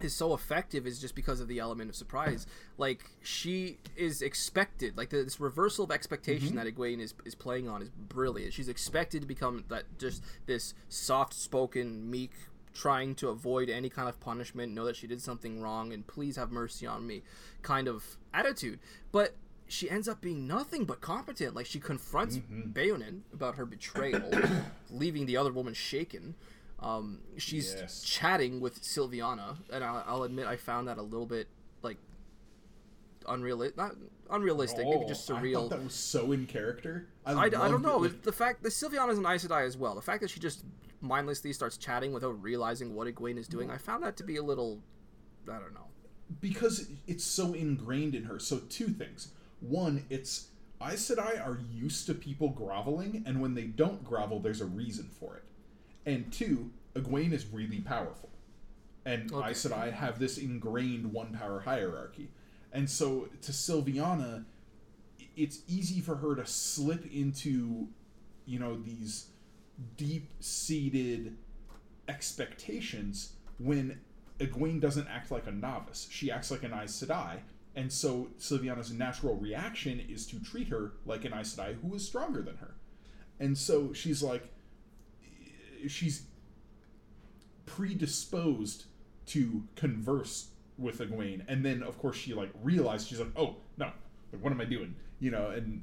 is 0.00 0.14
so 0.14 0.34
effective 0.34 0.86
is 0.86 1.00
just 1.00 1.14
because 1.14 1.40
of 1.40 1.48
the 1.48 1.58
element 1.58 1.90
of 1.90 1.96
surprise. 1.96 2.46
Like 2.78 3.10
she 3.22 3.78
is 3.96 4.22
expected, 4.22 4.96
like 4.96 5.10
this 5.10 5.40
reversal 5.40 5.84
of 5.84 5.90
expectation 5.90 6.48
mm-hmm. 6.48 6.56
that 6.58 6.66
Egwene 6.66 7.00
is 7.00 7.14
is 7.24 7.34
playing 7.34 7.68
on 7.68 7.82
is 7.82 7.90
brilliant. 7.90 8.52
She's 8.52 8.68
expected 8.68 9.22
to 9.22 9.26
become 9.26 9.64
that 9.68 9.84
just 9.98 10.22
this 10.46 10.74
soft-spoken, 10.88 12.10
meek, 12.10 12.32
trying 12.74 13.14
to 13.16 13.28
avoid 13.28 13.70
any 13.70 13.88
kind 13.88 14.08
of 14.08 14.20
punishment, 14.20 14.72
know 14.72 14.84
that 14.84 14.96
she 14.96 15.06
did 15.06 15.22
something 15.22 15.60
wrong, 15.60 15.92
and 15.92 16.06
please 16.06 16.36
have 16.36 16.50
mercy 16.50 16.86
on 16.86 17.06
me, 17.06 17.22
kind 17.62 17.88
of 17.88 18.16
attitude. 18.32 18.80
But 19.12 19.34
she 19.66 19.88
ends 19.88 20.08
up 20.08 20.20
being 20.20 20.46
nothing 20.46 20.84
but 20.84 21.00
competent. 21.00 21.54
Like 21.54 21.66
she 21.66 21.80
confronts 21.80 22.36
mm-hmm. 22.36 22.70
Beonin 22.70 23.22
about 23.32 23.54
her 23.56 23.64
betrayal, 23.64 24.30
leaving 24.90 25.26
the 25.26 25.36
other 25.36 25.52
woman 25.52 25.74
shaken. 25.74 26.34
Um, 26.80 27.20
she's 27.38 27.74
Yes. 27.74 28.02
chatting 28.02 28.60
with 28.60 28.82
Silviana, 28.82 29.56
and 29.72 29.82
I'll, 29.82 30.04
I'll 30.06 30.22
admit 30.24 30.46
I 30.46 30.56
found 30.56 30.88
that 30.88 30.98
a 30.98 31.02
little 31.02 31.26
bit 31.26 31.48
like 31.82 31.96
unrealistic, 33.28 33.76
not 33.76 33.94
unrealistic, 34.30 34.86
maybe 34.86 35.04
just 35.06 35.30
Oh, 35.30 35.36
I 35.36 35.40
surreal. 35.40 35.54
thought 35.54 35.70
that 35.70 35.84
was 35.84 35.94
so 35.94 36.32
in 36.32 36.46
character. 36.46 37.08
I, 37.24 37.32
I, 37.32 37.42
I 37.44 37.48
don't 37.48 37.82
know. 37.82 38.04
It. 38.04 38.22
The 38.22 38.32
fact 38.32 38.62
that 38.62 38.70
Silviana's 38.70 39.18
an 39.18 39.24
Aes 39.26 39.46
Sedai 39.46 39.64
as 39.66 39.76
well. 39.76 39.94
The 39.94 40.02
fact 40.02 40.20
that 40.22 40.30
she 40.30 40.40
just 40.40 40.64
mindlessly 41.00 41.52
starts 41.52 41.76
chatting 41.76 42.12
without 42.12 42.42
realizing 42.42 42.94
what 42.94 43.06
Egwene 43.08 43.38
is 43.38 43.48
doing, 43.48 43.70
I 43.70 43.78
found 43.78 44.02
that 44.04 44.16
to 44.18 44.24
be 44.24 44.36
a 44.36 44.42
little. 44.42 44.80
I 45.48 45.58
don't 45.58 45.74
know. 45.74 45.86
because 46.40 46.88
it's 47.06 47.24
so 47.24 47.52
ingrained 47.54 48.14
in 48.14 48.24
her. 48.24 48.38
So 48.38 48.58
two 48.68 48.88
things. 48.88 49.28
One, 49.60 50.04
it's 50.10 50.48
Aes 50.82 51.10
Sedai 51.10 51.40
are 51.46 51.60
used 51.72 52.06
to 52.06 52.14
people 52.14 52.50
groveling, 52.50 53.22
and 53.26 53.40
when 53.40 53.54
they 53.54 53.64
don't 53.64 54.04
grovel, 54.04 54.40
there's 54.40 54.60
a 54.60 54.66
reason 54.66 55.08
for 55.18 55.36
it. 55.36 55.44
And 56.06 56.32
two, 56.32 56.70
Egwene 56.94 57.32
is 57.32 57.46
really 57.46 57.80
powerful, 57.80 58.30
and 59.04 59.32
Okay. 59.32 59.50
Aes 59.50 59.64
Sedai 59.64 59.92
have 59.92 60.18
this 60.18 60.38
ingrained 60.38 61.12
one 61.12 61.32
power 61.32 61.60
hierarchy. 61.60 62.30
And 62.72 62.88
so 62.90 63.28
to 63.42 63.52
Silviana, 63.52 64.44
it's 65.36 65.60
easy 65.68 66.00
for 66.00 66.16
her 66.16 66.34
to 66.34 66.46
slip 66.46 67.04
into, 67.12 67.88
you 68.46 68.58
know, 68.58 68.76
these 68.76 69.28
deep 69.96 70.30
seated 70.40 71.36
expectations 72.08 73.32
when 73.58 74.00
Egwene 74.38 74.80
doesn't 74.80 75.08
act 75.08 75.30
like 75.30 75.46
a 75.46 75.52
novice. 75.52 76.08
She 76.10 76.30
acts 76.30 76.50
like 76.50 76.62
an 76.62 76.72
Aes 76.72 76.92
Sedai. 76.92 77.40
And 77.76 77.92
so 77.92 78.28
Silviana's 78.38 78.92
natural 78.92 79.34
reaction 79.36 80.00
is 80.08 80.26
to 80.28 80.38
treat 80.40 80.68
her 80.68 80.92
like 81.06 81.24
an 81.24 81.32
Aes 81.32 81.54
Sedai 81.56 81.76
who 81.80 81.94
is 81.94 82.06
stronger 82.06 82.42
than 82.42 82.56
her. 82.56 82.74
And 83.40 83.58
so 83.58 83.92
she's 83.92 84.22
like, 84.22 84.48
she's 85.88 86.24
predisposed 87.66 88.84
to 89.26 89.64
converse 89.76 90.48
with 90.78 90.98
Egwene. 90.98 91.42
And 91.48 91.64
then, 91.64 91.82
of 91.82 91.98
course, 91.98 92.16
she 92.16 92.34
like 92.34 92.50
realized, 92.62 93.08
she's 93.08 93.20
like, 93.20 93.32
oh, 93.36 93.56
no, 93.76 93.90
like, 94.32 94.42
what 94.42 94.52
am 94.52 94.60
I 94.60 94.64
doing? 94.64 94.94
You 95.20 95.30
know, 95.30 95.48
and, 95.50 95.82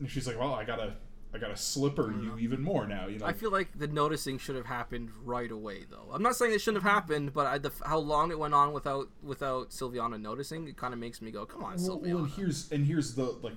and 0.00 0.10
she's 0.10 0.26
like, 0.26 0.38
well, 0.38 0.54
I 0.54 0.64
gotta, 0.64 0.94
I 1.32 1.38
gotta 1.38 1.56
slipper 1.56 2.12
you 2.12 2.30
mm-hmm. 2.30 2.40
even 2.40 2.62
more 2.62 2.86
now, 2.86 3.06
you 3.06 3.18
know. 3.18 3.26
I 3.26 3.32
feel 3.32 3.50
like 3.50 3.78
the 3.78 3.86
noticing 3.86 4.38
should 4.38 4.56
have 4.56 4.66
happened 4.66 5.10
right 5.24 5.50
away, 5.50 5.84
though. 5.90 6.08
I'm 6.12 6.22
not 6.22 6.36
saying 6.36 6.52
it 6.52 6.60
shouldn't 6.60 6.82
have 6.82 6.90
mm-hmm. 6.90 7.12
happened, 7.12 7.34
but 7.34 7.46
I, 7.46 7.58
the, 7.58 7.72
how 7.84 7.98
long 7.98 8.30
it 8.30 8.38
went 8.38 8.54
on 8.54 8.72
without 8.72 9.08
without 9.22 9.70
Silviana 9.70 10.20
noticing, 10.20 10.68
it 10.68 10.76
kind 10.76 10.94
of 10.94 11.00
makes 11.00 11.20
me 11.20 11.30
go, 11.30 11.44
"Come 11.44 11.64
on, 11.64 11.76
well, 11.76 11.98
Silviana." 11.98 12.14
well, 12.14 12.24
and 12.24 12.32
here's 12.32 12.70
and 12.70 12.86
here's 12.86 13.14
the 13.14 13.24
like 13.42 13.56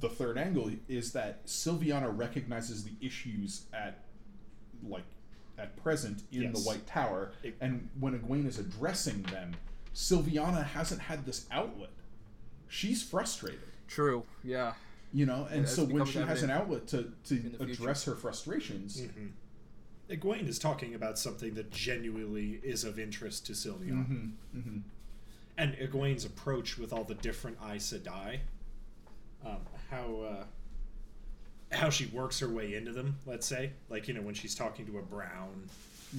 the 0.00 0.08
third 0.08 0.36
angle 0.36 0.70
is 0.88 1.12
that 1.12 1.46
Silviana 1.46 2.16
recognizes 2.16 2.84
the 2.84 2.92
issues 3.00 3.66
at 3.72 4.03
like 4.88 5.04
at 5.58 5.76
present 5.76 6.22
in 6.32 6.42
Yes. 6.42 6.52
the 6.54 6.60
White 6.68 6.86
Tower, 6.86 7.32
It- 7.42 7.56
and 7.60 7.88
when 8.00 8.18
Egwene 8.18 8.46
is 8.46 8.58
addressing 8.58 9.22
them, 9.24 9.54
Silviana 9.94 10.64
hasn't 10.64 11.02
had 11.02 11.24
this 11.24 11.46
outlet. 11.50 11.90
She's 12.68 13.02
frustrated, 13.02 13.60
True. 13.86 14.24
Yeah. 14.42 14.74
you 15.12 15.26
know, 15.26 15.44
and 15.50 15.64
It 15.64 15.68
so 15.68 15.84
when 15.84 16.04
she 16.06 16.18
has 16.18 16.42
an 16.42 16.50
outlet 16.50 16.88
to 16.88 17.12
to 17.24 17.34
in 17.36 17.52
the 17.52 17.58
future. 17.58 17.72
address 17.82 18.04
her 18.04 18.16
frustrations, 18.16 19.00
Mm-hmm. 19.00 19.26
Egwene 20.10 20.46
is 20.48 20.58
talking 20.58 20.94
about 20.94 21.18
something 21.18 21.54
that 21.54 21.70
genuinely 21.70 22.60
is 22.62 22.84
of 22.84 22.98
interest 22.98 23.46
to 23.46 23.54
Sylvia. 23.54 23.92
mhm. 23.94 24.82
And 25.56 25.74
Egwene's 25.76 26.24
approach 26.24 26.76
with 26.76 26.92
all 26.92 27.04
the 27.04 27.14
different 27.14 27.58
Aes 27.62 27.92
Sedai, 27.92 28.40
um, 29.46 29.60
how 29.90 30.16
uh, 30.20 30.44
how 31.74 31.90
she 31.90 32.06
works 32.06 32.40
her 32.40 32.48
way 32.48 32.74
into 32.74 32.92
them. 32.92 33.16
Let's 33.26 33.46
say, 33.46 33.70
like 33.88 34.08
you 34.08 34.14
know, 34.14 34.22
when 34.22 34.34
she's 34.34 34.54
talking 34.54 34.86
to 34.86 34.98
a 34.98 35.02
brown, 35.02 35.68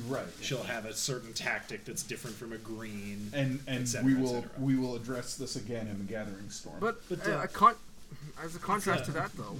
right? 0.07 0.25
she'll 0.41 0.63
have 0.63 0.85
a 0.85 0.93
certain 0.93 1.33
tactic 1.33 1.85
that's 1.85 2.03
different 2.03 2.35
from 2.35 2.53
a 2.53 2.57
green. 2.57 3.31
and 3.33 3.59
and 3.67 3.87
cetera, 3.87 4.05
we 4.05 4.13
will 4.15 4.45
we 4.59 4.75
will 4.75 4.95
address 4.95 5.35
this 5.35 5.55
again 5.55 5.87
in 5.87 5.97
the 5.97 6.03
Gathering 6.03 6.49
Storm. 6.49 6.77
But, 6.79 6.97
But, 7.09 7.27
uh, 7.27 7.31
uh, 7.31 7.43
a 7.43 7.47
con- 7.47 7.75
as 8.43 8.55
a 8.55 8.59
contrast 8.59 9.03
uh, 9.03 9.05
to 9.05 9.11
that, 9.13 9.31
though, 9.37 9.57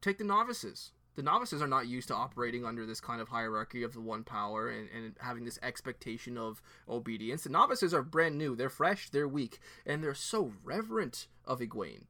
take 0.00 0.18
the 0.18 0.24
novices. 0.24 0.92
The 1.14 1.22
novices 1.22 1.60
are 1.60 1.68
not 1.68 1.88
used 1.88 2.08
to 2.08 2.14
operating 2.14 2.64
under 2.64 2.86
this 2.86 2.98
kind 2.98 3.20
of 3.20 3.28
hierarchy 3.28 3.82
of 3.82 3.92
the 3.92 4.00
one 4.00 4.24
power 4.24 4.70
and, 4.70 4.88
and 4.96 5.14
having 5.20 5.44
this 5.44 5.58
expectation 5.62 6.38
of 6.38 6.62
obedience. 6.88 7.44
The 7.44 7.50
novices 7.50 7.92
are 7.92 8.02
brand 8.02 8.38
new. 8.38 8.56
They're 8.56 8.70
fresh. 8.70 9.10
They're 9.10 9.28
weak, 9.28 9.58
and 9.84 10.02
they're 10.02 10.14
so 10.14 10.52
reverent 10.64 11.26
of 11.44 11.60
Egwene. 11.60 12.04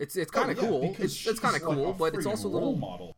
It's 0.00 0.16
it's 0.16 0.30
kind 0.30 0.50
of 0.50 0.58
Oh, 0.58 0.62
yeah, 0.62 0.68
cool. 0.68 0.96
It's, 0.98 1.26
it's 1.26 1.38
kind 1.38 1.54
of 1.54 1.62
like 1.62 1.76
cool, 1.76 1.92
but 1.92 2.14
it's 2.14 2.26
also 2.26 2.48
a 2.48 2.50
little 2.50 2.74
model. 2.76 3.14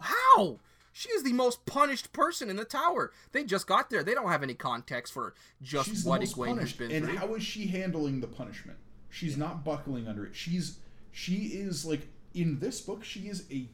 how 0.00 0.58
she 0.92 1.08
is 1.10 1.22
the 1.22 1.32
most 1.32 1.64
punished 1.64 2.12
person 2.12 2.50
in 2.50 2.56
the 2.56 2.64
tower. 2.66 3.12
They 3.32 3.44
just 3.44 3.66
got 3.66 3.88
there. 3.88 4.02
They 4.02 4.12
don't 4.12 4.28
have 4.28 4.42
any 4.42 4.54
context 4.54 5.12
for 5.14 5.34
just 5.62 5.88
She's 5.88 6.04
what 6.04 6.20
Egwene 6.20 6.60
has 6.60 6.72
been 6.74 6.90
and 6.92 7.06
through. 7.06 7.16
how 7.16 7.34
is 7.34 7.42
she 7.42 7.68
handling 7.68 8.20
the 8.20 8.26
punishment? 8.26 8.78
She's 9.08 9.36
not 9.38 9.64
buckling 9.64 10.06
under 10.08 10.26
it. 10.26 10.34
She's 10.34 10.78
she 11.12 11.34
is 11.66 11.84
like 11.86 12.08
in 12.34 12.58
this 12.58 12.80
book. 12.80 13.04
She 13.04 13.20
is 13.28 13.44
a 13.50 13.68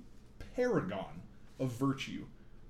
paragon 0.55 1.23
of 1.59 1.73
virtue 1.73 2.25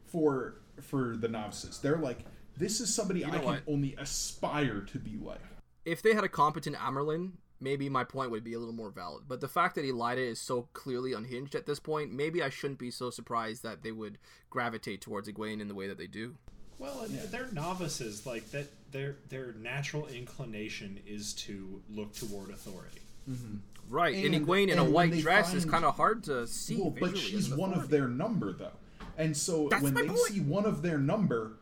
for 0.06 0.60
for 0.80 1.16
the 1.16 1.28
novices. 1.28 1.78
They're 1.80 1.96
like 1.98 2.24
this 2.56 2.80
is 2.80 2.92
somebody 2.94 3.24
I 3.24 3.30
know 3.30 3.38
can 3.38 3.44
what? 3.44 3.62
only 3.68 3.94
aspire 3.98 4.80
to 4.80 4.98
be 4.98 5.16
like. 5.22 5.40
if 5.84 6.00
they 6.02 6.14
had 6.14 6.24
a 6.24 6.28
competent 6.28 6.76
Amyrlin, 6.76 7.32
maybe 7.60 7.88
my 7.88 8.04
point 8.04 8.30
would 8.30 8.44
be 8.44 8.54
a 8.54 8.58
little 8.58 8.74
more 8.74 8.90
valid. 8.90 9.24
But 9.28 9.40
the 9.40 9.48
fact 9.48 9.74
that 9.74 9.84
Elaida 9.84 10.18
is 10.18 10.40
so 10.40 10.68
clearly 10.72 11.12
unhinged 11.12 11.54
at 11.54 11.66
this 11.66 11.80
point, 11.80 12.12
maybe 12.12 12.42
I 12.42 12.48
shouldn't 12.48 12.78
be 12.78 12.90
so 12.90 13.10
surprised 13.10 13.62
that 13.62 13.82
they 13.82 13.92
would 13.92 14.18
gravitate 14.50 15.00
towards 15.00 15.28
Egwene 15.28 15.60
in 15.60 15.68
the 15.68 15.74
way 15.74 15.88
that 15.88 15.98
they 15.98 16.06
do. 16.06 16.36
Well, 16.78 17.00
and 17.02 17.18
they're 17.30 17.50
novices. 17.52 18.24
Like 18.24 18.50
that, 18.52 18.68
their 18.92 19.16
their 19.28 19.52
natural 19.54 20.06
inclination 20.06 21.00
is 21.06 21.34
to 21.34 21.82
look 21.90 22.14
toward 22.14 22.50
authority. 22.50 23.00
Mm-hmm. 23.28 23.56
Right, 23.88 24.14
and, 24.14 24.34
And- 24.34 24.46
Egwene 24.46 24.68
in 24.68 24.78
a 24.78 24.82
and 24.84 24.92
when 24.92 24.92
white 24.92 25.10
they 25.12 25.20
dress 25.22 25.54
is 25.54 25.64
kind 25.64 25.84
of 25.84 25.96
hard 25.96 26.24
to 26.24 26.46
see. 26.46 26.76
Well, 26.76 26.94
but 26.98 27.16
she's 27.16 27.52
one 27.52 27.72
of 27.72 27.88
their 27.88 28.06
number, 28.06 28.52
though. 28.52 28.72
And 29.16 29.36
so 29.36 29.68
That's 29.68 29.82
when 29.82 29.94
they 29.94 30.06
point. 30.06 30.18
see 30.20 30.40
one 30.40 30.64
of 30.64 30.82
their 30.82 30.98
number 30.98 31.58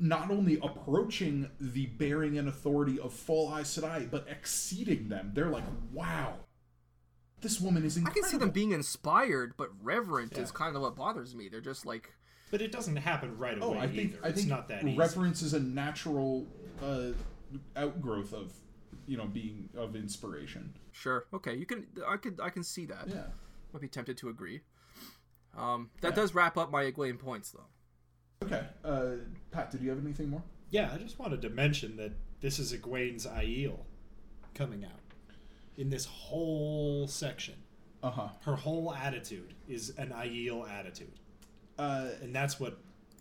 not 0.00 0.30
only 0.30 0.58
approaching 0.62 1.50
the 1.60 1.86
bearing 1.86 2.38
and 2.38 2.48
authority 2.48 2.98
of 2.98 3.12
full 3.12 3.54
Aes 3.56 3.76
Sedai, 3.78 4.10
but 4.10 4.26
exceeding 4.28 5.08
them, 5.08 5.32
they're 5.34 5.50
like, 5.50 5.64
wow, 5.92 6.34
this 7.42 7.60
woman 7.60 7.84
is 7.84 7.98
I 8.04 8.10
can 8.10 8.24
see 8.24 8.36
them 8.38 8.50
being 8.50 8.72
inspired, 8.72 9.54
but 9.56 9.68
reverent 9.82 10.36
is 10.38 10.50
kind 10.50 10.74
of 10.74 10.82
what 10.82 10.96
bothers 10.96 11.34
me. 11.34 11.48
They're 11.48 11.60
just 11.60 11.84
like, 11.86 12.12
But 12.50 12.60
it 12.62 12.72
doesn't 12.72 12.96
happen 12.96 13.36
right 13.38 13.58
Oh, 13.60 13.68
away 13.74 13.78
I 13.78 13.86
think 13.86 14.12
either. 14.14 14.20
I 14.24 14.28
it's 14.28 14.44
not 14.46 14.68
that 14.68 14.84
easy. 14.84 14.96
reverence 14.96 15.42
is 15.42 15.54
a 15.54 15.60
natural 15.60 16.46
uh, 16.82 17.08
outgrowth 17.76 18.32
of 18.32 18.52
you 19.06 19.16
know 19.16 19.26
being 19.26 19.68
of 19.76 19.96
inspiration. 19.96 20.74
sure, 20.92 21.26
okay, 21.34 21.54
you 21.56 21.66
can, 21.66 21.86
I 22.06 22.16
could, 22.16 22.40
I 22.42 22.50
can 22.50 22.62
see 22.64 22.86
that. 22.86 23.04
Yeah. 23.08 23.24
Might 23.72 23.82
be 23.82 23.88
tempted 23.88 24.16
to 24.18 24.28
agree. 24.28 24.60
Um, 25.56 25.90
that 26.00 26.08
Yeah. 26.10 26.14
does 26.16 26.34
wrap 26.34 26.56
up 26.56 26.70
my 26.70 26.84
Egwene 26.84 27.18
points, 27.18 27.50
though. 27.52 27.66
Okay. 28.42 28.62
Uh, 28.84 29.06
Pat, 29.50 29.70
did 29.70 29.82
you 29.82 29.90
have 29.90 29.98
anything 30.02 30.30
more? 30.30 30.42
Yeah, 30.70 30.90
I 30.94 30.98
just 30.98 31.18
wanted 31.18 31.42
to 31.42 31.50
mention 31.50 31.96
that 31.96 32.12
this 32.40 32.58
is 32.58 32.72
Egwene's 32.72 33.26
Aiel 33.26 33.78
coming 34.54 34.84
out 34.84 34.92
in 35.76 35.90
this 35.90 36.06
whole 36.06 37.06
section. 37.06 37.54
Uh 38.02 38.10
huh. 38.10 38.28
Her 38.42 38.56
whole 38.56 38.94
attitude 38.94 39.52
is 39.68 39.90
an 39.98 40.08
Aiel 40.10 40.68
attitude, 40.70 41.12
Uh, 41.78 42.08
and 42.22 42.34
that's 42.34 42.58
what 42.58 42.78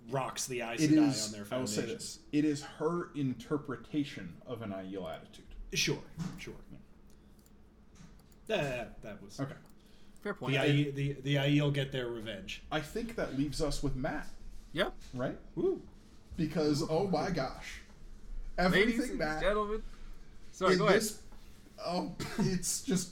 rocks 0.09 0.47
the 0.47 0.61
Aes 0.61 0.81
it 0.81 0.91
Sedai 0.91 1.09
is. 1.09 1.25
on 1.27 1.31
their 1.33 1.45
I 1.51 1.57
will 1.59 1.67
say 1.67 1.81
this: 1.85 2.19
it 2.31 2.45
is 2.45 2.61
her 2.77 3.09
interpretation 3.15 4.33
of 4.47 4.61
an 4.61 4.69
Aiel 4.71 5.13
attitude. 5.13 5.45
Sure, 5.73 5.99
sure. 6.37 6.53
That, 8.47 8.99
that 9.03 9.21
was 9.21 9.39
Okay. 9.39 9.53
Fair 10.23 10.33
point. 10.33 10.53
the 10.53 10.59
I- 10.59 10.67
Aiel, 10.69 10.95
the 10.95 11.13
the 11.23 11.35
Aiel 11.35 11.73
get 11.73 11.91
their 11.91 12.07
revenge. 12.07 12.63
I 12.71 12.79
think 12.79 13.15
that 13.17 13.37
leaves 13.37 13.61
us 13.61 13.83
with 13.83 13.95
Mat, 13.97 14.27
yeah. 14.73 14.89
right? 15.13 15.37
Woo. 15.55 15.81
Because 16.37 16.83
oh 16.89 17.07
my 17.07 17.29
gosh, 17.29 17.81
Ladies 18.57 18.75
everything 18.75 19.09
and 19.11 19.19
Mat 19.19 19.41
gentlemen. 19.41 19.81
Sorry, 20.51 20.75
go 20.75 20.87
ahead. 20.87 21.01
this, 21.01 21.21
oh, 21.85 22.13
it's 22.39 22.81
just 22.81 23.11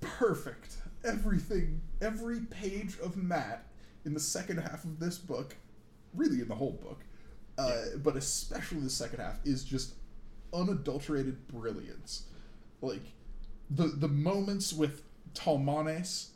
perfect. 0.00 0.76
Everything, 1.04 1.80
every 2.00 2.40
page 2.40 2.98
of 3.02 3.16
Mat 3.16 3.66
in 4.04 4.14
the 4.14 4.20
second 4.20 4.58
half 4.58 4.84
of 4.84 4.98
this 4.98 5.18
book, 5.18 5.56
really 6.14 6.40
in 6.40 6.48
the 6.48 6.54
whole 6.54 6.72
book, 6.72 7.00
uh, 7.58 7.96
but 8.02 8.16
especially 8.16 8.80
the 8.80 8.90
second 8.90 9.20
half, 9.20 9.38
is 9.44 9.64
just 9.64 9.94
unadulterated 10.52 11.46
brilliance. 11.48 12.24
Like 12.80 13.02
the 13.70 13.84
the 13.88 14.08
moments 14.08 14.72
with 14.72 15.02
Talmanes, 15.34 16.28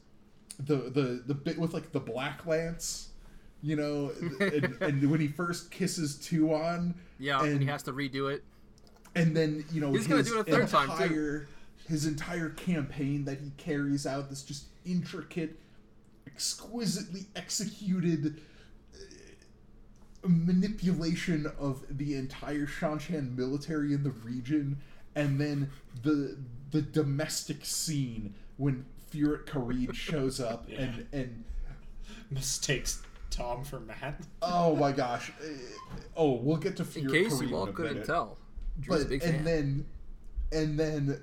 the 0.58 0.76
the 0.76 1.22
the 1.26 1.34
bit 1.34 1.58
with 1.58 1.74
like 1.74 1.92
the 1.92 2.00
Black 2.00 2.46
Lance. 2.46 3.10
You 3.66 3.74
know, 3.74 4.12
and, 4.38 4.76
and 4.80 5.10
when 5.10 5.18
he 5.18 5.26
first 5.26 5.72
kisses 5.72 6.14
Tuon, 6.18 6.94
Yeah, 7.18 7.42
and, 7.42 7.60
he 7.60 7.66
has 7.66 7.82
to 7.82 7.92
redo 7.92 8.32
it. 8.32 8.44
and 9.16 9.36
then 9.36 9.64
you 9.72 9.80
know 9.80 9.90
He's 9.92 10.06
gonna 10.06 10.22
do 10.22 10.38
it 10.38 10.48
a 10.48 10.50
third 10.52 10.68
time, 10.68 11.08
too. 11.08 11.46
His 11.88 12.06
entire 12.06 12.50
campaign 12.50 13.24
that 13.24 13.40
he 13.40 13.50
carries 13.56 14.06
out, 14.06 14.30
this 14.30 14.42
just 14.44 14.66
intricate, 14.84 15.58
exquisitely 16.28 17.26
executed 17.34 18.40
uh, 18.94 20.28
manipulation 20.28 21.50
of 21.58 21.82
the 21.90 22.14
entire 22.14 22.66
Seanchan 22.68 23.36
military 23.36 23.92
in 23.94 24.04
the 24.04 24.10
region, 24.10 24.78
and 25.16 25.40
then 25.40 25.70
the 26.04 26.36
the 26.70 26.82
domestic 26.82 27.64
scene 27.64 28.32
when 28.58 28.84
Furyk 29.12 29.44
Karede 29.46 29.92
shows 29.94 30.38
up 30.38 30.66
Yeah. 30.68 30.82
and 30.82 31.06
and 31.12 31.44
Mistakes 32.30 33.02
Thom 33.36 33.64
for 33.64 33.80
Mat. 33.80 34.20
oh 34.42 34.74
my 34.76 34.92
gosh, 34.92 35.30
uh, 35.42 35.46
oh 36.16 36.32
we'll 36.32 36.56
get 36.56 36.76
to 36.76 36.82
In 36.82 36.88
Furyk 36.88 37.12
case 37.12 37.34
Karede 37.34 37.48
you 37.50 37.56
all 37.56 37.66
couldn't 37.66 37.92
minute. 37.94 38.06
tell, 38.06 38.38
Drew's 38.80 39.00
a 39.00 39.04
but 39.04 39.10
big 39.10 39.22
and 39.22 39.34
fan. 39.36 39.44
then 39.44 39.86
and 40.52 40.78
then 40.78 41.20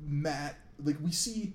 Mat 0.00 0.56
like 0.82 0.96
we 1.02 1.12
see 1.12 1.52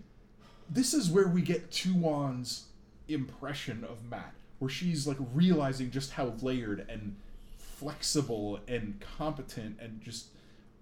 this 0.69 0.94
is 0.94 1.10
where 1.10 1.27
we 1.27 1.41
get 1.41 1.72
Tuon's 1.72 2.65
impression 3.07 3.84
of 3.84 4.10
Mat 4.10 4.34
where 4.60 4.69
she's 4.69 5.07
like 5.07 5.18
realizing 5.34 5.91
just 5.91 6.11
how 6.11 6.34
layered 6.41 6.86
and 6.90 7.15
flexible 7.57 8.60
and 8.68 9.02
competent 9.18 9.77
and 9.80 10.02
just 10.02 10.27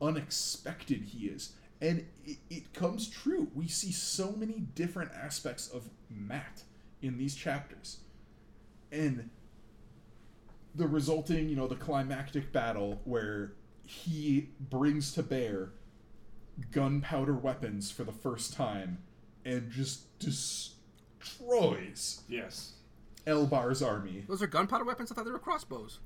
unexpected 0.02 1.04
he 1.04 1.28
is 1.28 1.54
and 1.82 2.06
it, 2.26 2.38
it 2.50 2.74
comes 2.74 3.08
true 3.08 3.48
we 3.56 3.68
see 3.68 3.92
so 3.92 4.32
many 4.32 4.60
different 4.76 5.12
aspects 5.14 5.68
of 5.70 5.84
Mat 6.10 6.64
in 7.02 7.18
these 7.18 7.36
chapters 7.36 7.98
and 8.92 9.30
the 10.76 10.88
resulting, 10.88 11.50
you 11.50 11.56
know, 11.56 11.68
the 11.68 11.76
climactic 11.76 12.52
battle 12.52 13.02
where 13.06 13.54
he 13.86 14.50
brings 14.60 15.14
to 15.14 15.24
bear 15.24 15.70
gunpowder 16.72 17.34
weapons 17.34 17.92
for 17.92 18.04
the 18.04 18.12
first 18.12 18.54
time 18.54 19.00
and 19.46 19.72
just 19.72 20.18
destroys 20.20 20.76
Yes. 22.28 22.74
Elbar's 23.26 23.82
army. 23.82 24.24
Those 24.28 24.42
are 24.42 24.48
gunpowder 24.48 24.86
weapons. 24.86 25.12
I 25.12 25.16
thought 25.16 25.26
they 25.26 25.32
were 25.32 25.40
crossbows. 25.40 26.00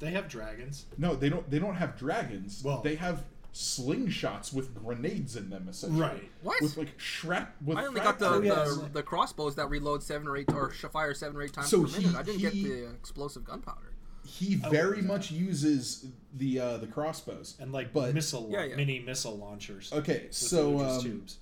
They 0.00 0.10
have 0.10 0.28
dragons. 0.28 0.86
No, 0.98 1.14
they 1.14 1.28
don't. 1.28 1.48
They 1.48 1.60
don't 1.60 1.76
have 1.76 1.96
dragons. 1.96 2.62
Well- 2.64 2.82
they 2.82 2.96
have 2.96 3.22
slingshots 3.52 4.52
with 4.52 4.74
grenades 4.74 5.36
in 5.36 5.50
them, 5.50 5.66
essentially. 5.68 6.00
Right. 6.00 6.30
What? 6.42 6.60
With 6.62 6.76
like 6.76 6.98
shrap. 6.98 7.54
With 7.64 7.76
I 7.78 7.86
only 7.86 8.00
got 8.00 8.18
the, 8.18 8.28
shrapnel. 8.28 8.52
Oh, 8.52 8.64
yeah, 8.64 8.82
the, 8.86 8.90
the 8.94 9.02
crossbows 9.02 9.54
that 9.56 9.68
reload 9.68 10.02
seven 10.02 10.26
or 10.26 10.36
eight 10.36 10.50
or 10.52 10.70
fire 10.70 11.14
seven 11.14 11.36
or 11.36 11.42
eight 11.42 11.52
times 11.52 11.68
So 11.68 11.82
per 11.84 11.88
minute. 11.88 12.10
he- 12.12 12.16
I 12.16 12.22
didn't 12.22 12.40
get 12.40 12.52
he- 12.52 12.68
the 12.68 12.90
explosive 12.90 13.44
gunpowder. 13.44 13.92
He 14.24 14.60
Oh, 14.64 14.70
very 14.70 14.98
yeah. 15.00 15.06
much 15.06 15.30
uses 15.32 16.06
the 16.34 16.60
uh, 16.60 16.76
the 16.78 16.86
crossbows. 16.86 17.56
And 17.60 17.72
like 17.72 17.92
But- 17.92 18.14
missile, 18.14 18.48
Yeah, 18.50 18.64
yeah. 18.64 18.76
mini 18.76 19.00
missile 19.00 19.36
launchers. 19.36 19.92
Okay, 19.92 20.28
so 20.30 20.78
um, 20.80 21.02
tubes. 21.02 21.38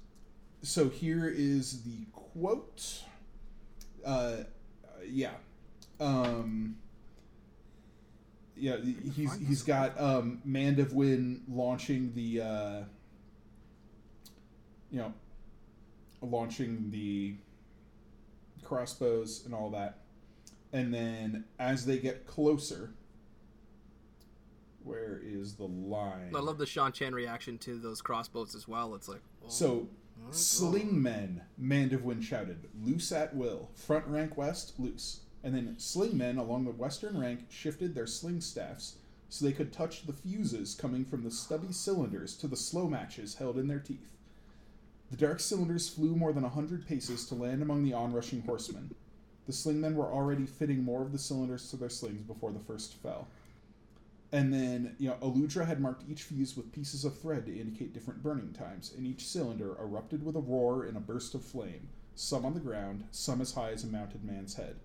so 0.63 0.89
here 0.89 1.29
is 1.29 1.83
the 1.83 2.07
quote. 2.13 3.03
Uh, 4.05 4.39
yeah, 5.07 5.33
um, 6.01 6.77
yeah. 8.61 8.77
He's 9.15 9.31
find 9.31 9.41
he's 9.41 9.59
this 9.59 9.63
got 9.63 10.01
um, 10.01 10.43
Mandevwin 10.47 11.41
launching 11.49 12.13
the, 12.15 12.41
uh, 12.41 12.81
you 14.91 14.99
know, 14.99 15.13
launching 16.23 16.91
the 16.91 17.37
crossbows 18.63 19.43
and 19.45 19.55
all 19.55 19.71
that, 19.71 19.99
and 20.73 20.93
then 20.93 21.45
as 21.59 21.87
they 21.87 21.99
get 21.99 22.27
closer, 22.27 22.93
where 24.85 25.21
is 25.25 25.55
the 25.55 25.65
line? 25.67 26.33
I 26.35 26.41
love 26.41 26.59
the 26.59 26.65
Seanchan 26.65 27.13
reaction 27.13 27.59
to 27.59 27.79
those 27.79 28.01
crossbows 28.01 28.55
as 28.55 28.67
well. 28.67 28.95
It's 28.95 29.09
like, 29.09 29.21
oh, 29.45 29.49
So, 29.49 29.89
sling 30.31 31.01
men, 31.03 31.43
Mandevwin 31.61 32.23
shouted, 32.23 32.69
loose 32.83 33.13
at 33.13 33.35
will. 33.35 33.71
Front 33.75 34.07
rank 34.07 34.37
west, 34.37 34.75
loose. 34.79 35.21
And 35.43 35.55
then 35.55 35.77
slingmen 35.79 36.39
along 36.39 36.65
the 36.65 36.71
western 36.71 37.19
rank 37.19 37.47
shifted 37.49 37.95
their 37.95 38.07
sling 38.07 38.41
staffs 38.41 38.97
so 39.29 39.45
they 39.45 39.53
could 39.53 39.73
touch 39.73 40.07
the 40.07 40.13
fuses 40.13 40.75
coming 40.75 41.05
from 41.05 41.23
the 41.23 41.31
stubby 41.31 41.73
cylinders 41.73 42.37
to 42.37 42.49
the 42.49 42.57
slow 42.57 42.89
matches 42.89 43.37
held 43.37 43.57
in 43.57 43.69
their 43.69 43.79
teeth. 43.79 44.17
The 45.11 45.17
dark 45.17 45.41
cylinders 45.41 45.89
flew 45.89 46.15
more 46.15 46.33
than 46.33 46.45
a 46.45 46.49
hundred 46.49 46.87
paces 46.87 47.27
to 47.27 47.35
land 47.35 47.63
among 47.63 47.85
the 47.85 47.95
onrushing 47.95 48.43
horsemen. 48.43 48.95
The 49.47 49.53
slingmen 49.53 49.95
were 49.95 50.13
already 50.13 50.47
fitting 50.47 50.85
more 50.85 51.03
of 51.03 51.13
the 51.13 51.19
cylinders 51.19 51.69
to 51.71 51.77
their 51.77 51.89
slings 51.89 52.23
before 52.23 52.53
the 52.53 52.61
first 52.61 52.95
fell. 52.95 53.27
And 54.33 54.53
then, 54.53 54.95
you 54.99 55.09
know, 55.09 55.17
Aludra 55.21 55.67
had 55.67 55.81
marked 55.81 56.09
each 56.09 56.23
fuse 56.23 56.57
with 56.57 56.73
pieces 56.73 57.05
of 57.05 57.19
thread 57.19 57.47
to 57.47 57.59
indicate 57.59 57.93
different 57.93 58.23
burning 58.23 58.53
times, 58.53 58.93
and 58.97 59.05
each 59.05 59.27
cylinder 59.27 59.77
erupted 59.81 60.25
with 60.25 60.37
a 60.37 60.41
roar 60.41 60.85
and 60.85 60.97
a 60.97 61.01
burst 61.01 61.35
of 61.35 61.45
flame, 61.45 61.89
some 62.15 62.45
on 62.45 62.55
the 62.55 62.61
ground, 62.61 63.05
some 63.11 63.41
as 63.41 63.55
high 63.55 63.71
as 63.71 63.83
a 63.83 63.89
mounted 63.89 64.25
man's 64.25 64.55
head. 64.55 64.77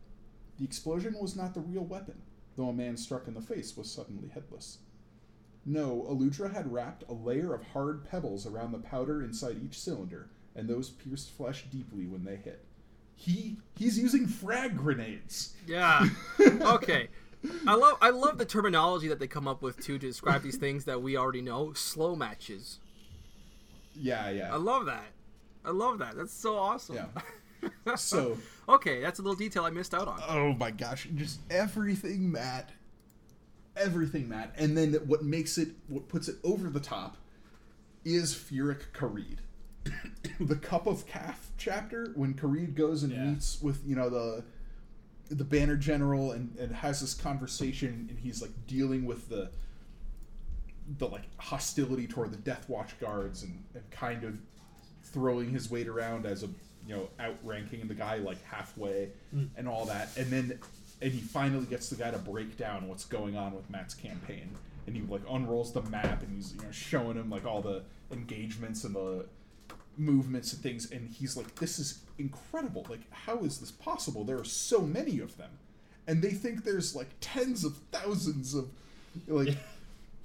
The 0.58 0.66
explosion 0.66 1.16
was 1.20 1.36
not 1.36 1.54
the 1.54 1.60
real 1.60 1.84
weapon, 1.84 2.22
though 2.56 2.70
a 2.70 2.74
man 2.74 2.98
struck 2.98 3.28
in 3.28 3.34
the 3.34 3.42
face 3.42 3.76
was 3.76 3.92
suddenly 3.92 4.30
headless. 4.30 4.80
No, 5.66 6.06
Aludra 6.10 6.54
had 6.54 6.72
wrapped 6.72 7.04
a 7.10 7.14
layer 7.14 7.54
of 7.54 7.64
hard 7.64 8.06
pebbles 8.06 8.46
around 8.46 8.72
the 8.72 8.80
powder 8.80 9.24
inside 9.24 9.58
each 9.64 9.80
cylinder, 9.80 10.30
and 10.56 10.70
those 10.70 10.92
pierced 10.92 11.32
flesh 11.32 11.66
deeply 11.72 12.06
when 12.06 12.24
they 12.24 12.36
hit. 12.36 12.66
He 13.16 13.58
he's 13.78 13.98
using 13.98 14.28
frag 14.28 14.78
grenades. 14.78 15.54
yeah. 15.68 16.06
okay. 16.40 17.08
I 17.68 17.76
love 17.76 17.98
I 18.02 18.10
love 18.10 18.38
the 18.38 18.46
terminology 18.46 19.08
that 19.08 19.20
they 19.20 19.28
come 19.28 19.48
up 19.48 19.62
with 19.62 19.78
too 19.84 19.98
to 19.98 20.08
describe 20.08 20.42
these 20.42 20.58
things 20.58 20.86
that 20.86 21.02
we 21.02 21.18
already 21.18 21.42
know. 21.42 21.74
Slow 21.74 22.16
matches. 22.16 22.80
Yeah, 23.94 24.30
yeah. 24.30 24.54
I 24.54 24.58
love 24.58 24.86
that. 24.86 25.08
I 25.64 25.72
love 25.72 26.00
that. 26.00 26.16
That's 26.16 26.34
so 26.34 26.58
awesome. 26.58 26.96
Yeah. 26.96 27.06
So 27.98 28.38
okay, 28.68 29.02
that's 29.02 29.20
a 29.20 29.22
little 29.22 29.36
detail 29.38 29.66
I 29.66 29.70
missed 29.70 29.94
out 29.94 30.08
on. 30.08 30.22
Oh 30.28 30.54
my 30.54 30.72
gosh, 30.72 31.08
just 31.16 31.40
everything 31.50 32.32
Mat. 32.32 32.72
Everything 33.78 34.30
Mat. 34.30 34.54
And 34.58 34.78
then 34.78 34.94
what 35.06 35.24
makes 35.24 35.58
it 35.58 35.70
what 35.88 36.08
puts 36.08 36.28
it 36.28 36.36
over 36.44 36.70
the 36.70 36.80
top 36.80 37.18
is 38.04 38.34
Furyk 38.34 38.92
Karede. 38.94 39.40
the 40.40 40.56
Cup 40.56 40.88
of 40.88 41.06
Kaf 41.08 41.52
chapter, 41.58 42.12
when 42.16 42.34
Karede 42.34 42.76
goes 42.76 43.04
and 43.04 43.12
Yeah. 43.12 43.26
meets 43.26 43.62
with, 43.62 43.82
you 43.86 43.96
know, 43.96 44.10
the 44.10 44.44
the 45.30 45.44
banner 45.44 45.76
general 45.76 46.32
and, 46.34 46.56
and 46.60 46.72
has 46.76 47.02
this 47.02 47.16
conversation 47.16 48.06
and 48.10 48.20
he's 48.20 48.44
like 48.44 48.52
dealing 48.68 49.06
with 49.06 49.28
the 49.30 49.50
the 51.00 51.08
like 51.08 51.24
hostility 51.38 52.06
toward 52.06 52.32
the 52.32 52.38
Death 52.38 52.70
Watch 52.70 53.00
guards 53.00 53.42
and, 53.42 53.64
and 53.74 53.90
kind 53.90 54.24
of 54.24 54.38
throwing 55.04 55.50
his 55.50 55.70
weight 55.72 55.88
around 55.88 56.28
as 56.28 56.44
a 56.44 56.50
you 56.88 56.96
know 56.96 57.10
outranking 57.20 57.88
the 57.88 57.94
guy 57.94 58.18
like 58.18 58.44
halfway 58.44 59.10
mm. 59.36 59.48
and 59.58 59.68
all 59.68 59.86
that 59.86 60.10
and 60.18 60.28
then 60.28 60.60
and 61.02 61.12
he 61.12 61.20
finally 61.20 61.66
gets 61.66 61.90
the 61.90 61.96
guy 61.96 62.10
to 62.10 62.18
break 62.18 62.58
down 62.58 62.88
what's 62.88 63.06
going 63.06 63.36
on 63.36 63.54
with 63.54 63.70
Mat's 63.70 63.94
campaign 63.94 64.50
and 64.88 64.96
he 64.96 65.02
like 65.04 65.22
unrolls 65.30 65.74
the 65.74 65.82
map 65.84 66.22
and 66.22 66.36
he's 66.36 66.54
you 66.54 66.62
know 66.62 66.72
showing 66.72 67.18
him 67.18 67.30
like 67.30 67.46
all 67.46 67.62
the 67.62 67.84
engagements 68.12 68.84
and 68.84 68.96
the 68.96 69.26
movements 69.98 70.54
and 70.54 70.62
things, 70.62 70.92
and 70.92 71.10
he's 71.10 71.38
like, 71.38 71.56
"This 71.56 71.80
is 71.80 72.00
incredible! 72.18 72.86
Like, 72.90 73.12
how 73.12 73.40
is 73.40 73.60
this 73.60 73.72
possible? 73.72 74.24
There 74.24 74.38
are 74.38 74.46
so 74.46 74.82
many 74.82 75.20
of 75.20 75.38
them." 75.38 75.52
And 76.08 76.22
they 76.22 76.32
think 76.32 76.64
there's 76.64 76.96
like 76.96 77.10
tens 77.20 77.64
of 77.64 77.78
thousands 77.92 78.54
of, 78.54 78.70
like, 79.28 79.56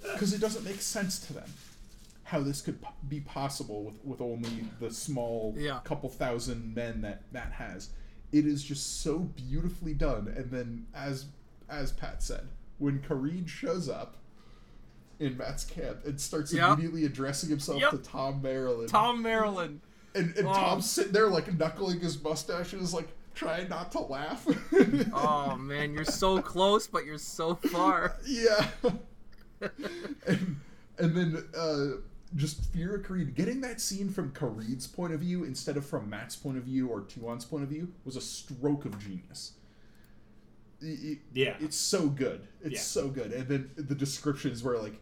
because 0.03 0.33
it 0.35 0.41
doesn't 0.41 0.65
make 0.65 0.81
sense 0.81 1.19
to 1.27 1.33
them 1.33 1.51
how 2.31 2.39
this 2.41 2.61
could 2.63 2.79
be 3.09 3.19
possible 3.21 3.83
with, 3.83 4.05
with 4.05 4.21
only 4.21 4.65
the 4.79 4.89
small 4.91 5.53
Yeah. 5.59 5.81
couple 5.83 6.09
thousand 6.09 6.75
men 6.77 7.01
that 7.01 7.23
Mat 7.33 7.51
has. 7.53 7.91
It 8.31 8.47
is 8.47 8.63
just 8.63 9.03
so 9.03 9.19
beautifully 9.19 9.95
done. 9.95 10.33
And 10.37 10.49
then, 10.53 10.87
as 10.95 11.27
as 11.69 11.91
Pat 11.93 12.23
said, 12.23 12.47
when 12.79 13.01
Karede 13.01 13.49
shows 13.49 13.89
up 13.89 14.17
in 15.19 15.37
Mat's 15.37 15.65
camp 15.65 15.99
and 16.05 16.21
starts 16.21 16.53
Yep. 16.53 16.69
immediately 16.75 17.05
addressing 17.05 17.51
himself 17.51 17.81
Yep. 17.81 17.91
to 17.91 17.99
Thom 17.99 18.41
Merrilin, 18.43 18.87
Thom 18.89 19.25
Merrilin. 19.25 19.79
and, 20.15 20.37
and 20.37 20.47
Oh. 20.47 20.53
Thom's 20.53 20.89
sitting 20.89 21.13
there 21.13 21.29
like 21.29 21.53
knuckling 21.59 21.99
his 21.99 22.23
mustache 22.23 22.73
and 22.73 22.81
is 22.83 22.95
like 22.95 23.09
trying 23.35 23.69
not 23.69 23.91
to 23.93 24.01
laugh. 24.01 24.47
Oh 25.13 25.57
man, 25.57 25.93
you're 25.95 26.05
so 26.05 26.41
close, 26.41 26.87
but 26.87 27.05
you're 27.05 27.19
so 27.19 27.57
far. 27.57 28.17
Yeah. 28.25 28.69
and, 30.27 30.61
and 30.99 31.17
then 31.17 31.45
uh, 31.57 31.87
just 32.37 32.73
Furyk 32.73 33.05
Karede. 33.05 33.35
Getting 33.35 33.61
that 33.63 33.81
scene 33.81 34.09
from 34.09 34.31
Karede's 34.33 34.87
point 34.87 35.13
of 35.13 35.21
view 35.21 35.45
instead 35.45 35.77
of 35.77 35.85
from 35.85 36.09
Mat's 36.09 36.37
point 36.37 36.57
of 36.59 36.65
view 36.65 36.89
or 36.89 37.01
Tuon's 37.03 37.45
point 37.45 37.65
of 37.65 37.69
view 37.71 37.93
was 38.05 38.17
a 38.17 38.21
stroke 38.21 38.85
of 38.85 38.99
genius. 38.99 39.53
I- 40.83 40.87
I- 40.87 41.19
Yeah. 41.35 41.57
It's 41.61 41.77
so 41.77 42.09
good. 42.09 42.47
It's 42.63 42.75
Yeah. 42.75 42.81
so 42.81 43.09
good. 43.09 43.33
And 43.33 43.49
then 43.49 43.71
the 43.77 43.95
descriptions 43.95 44.63
where, 44.63 44.79
like, 44.79 45.01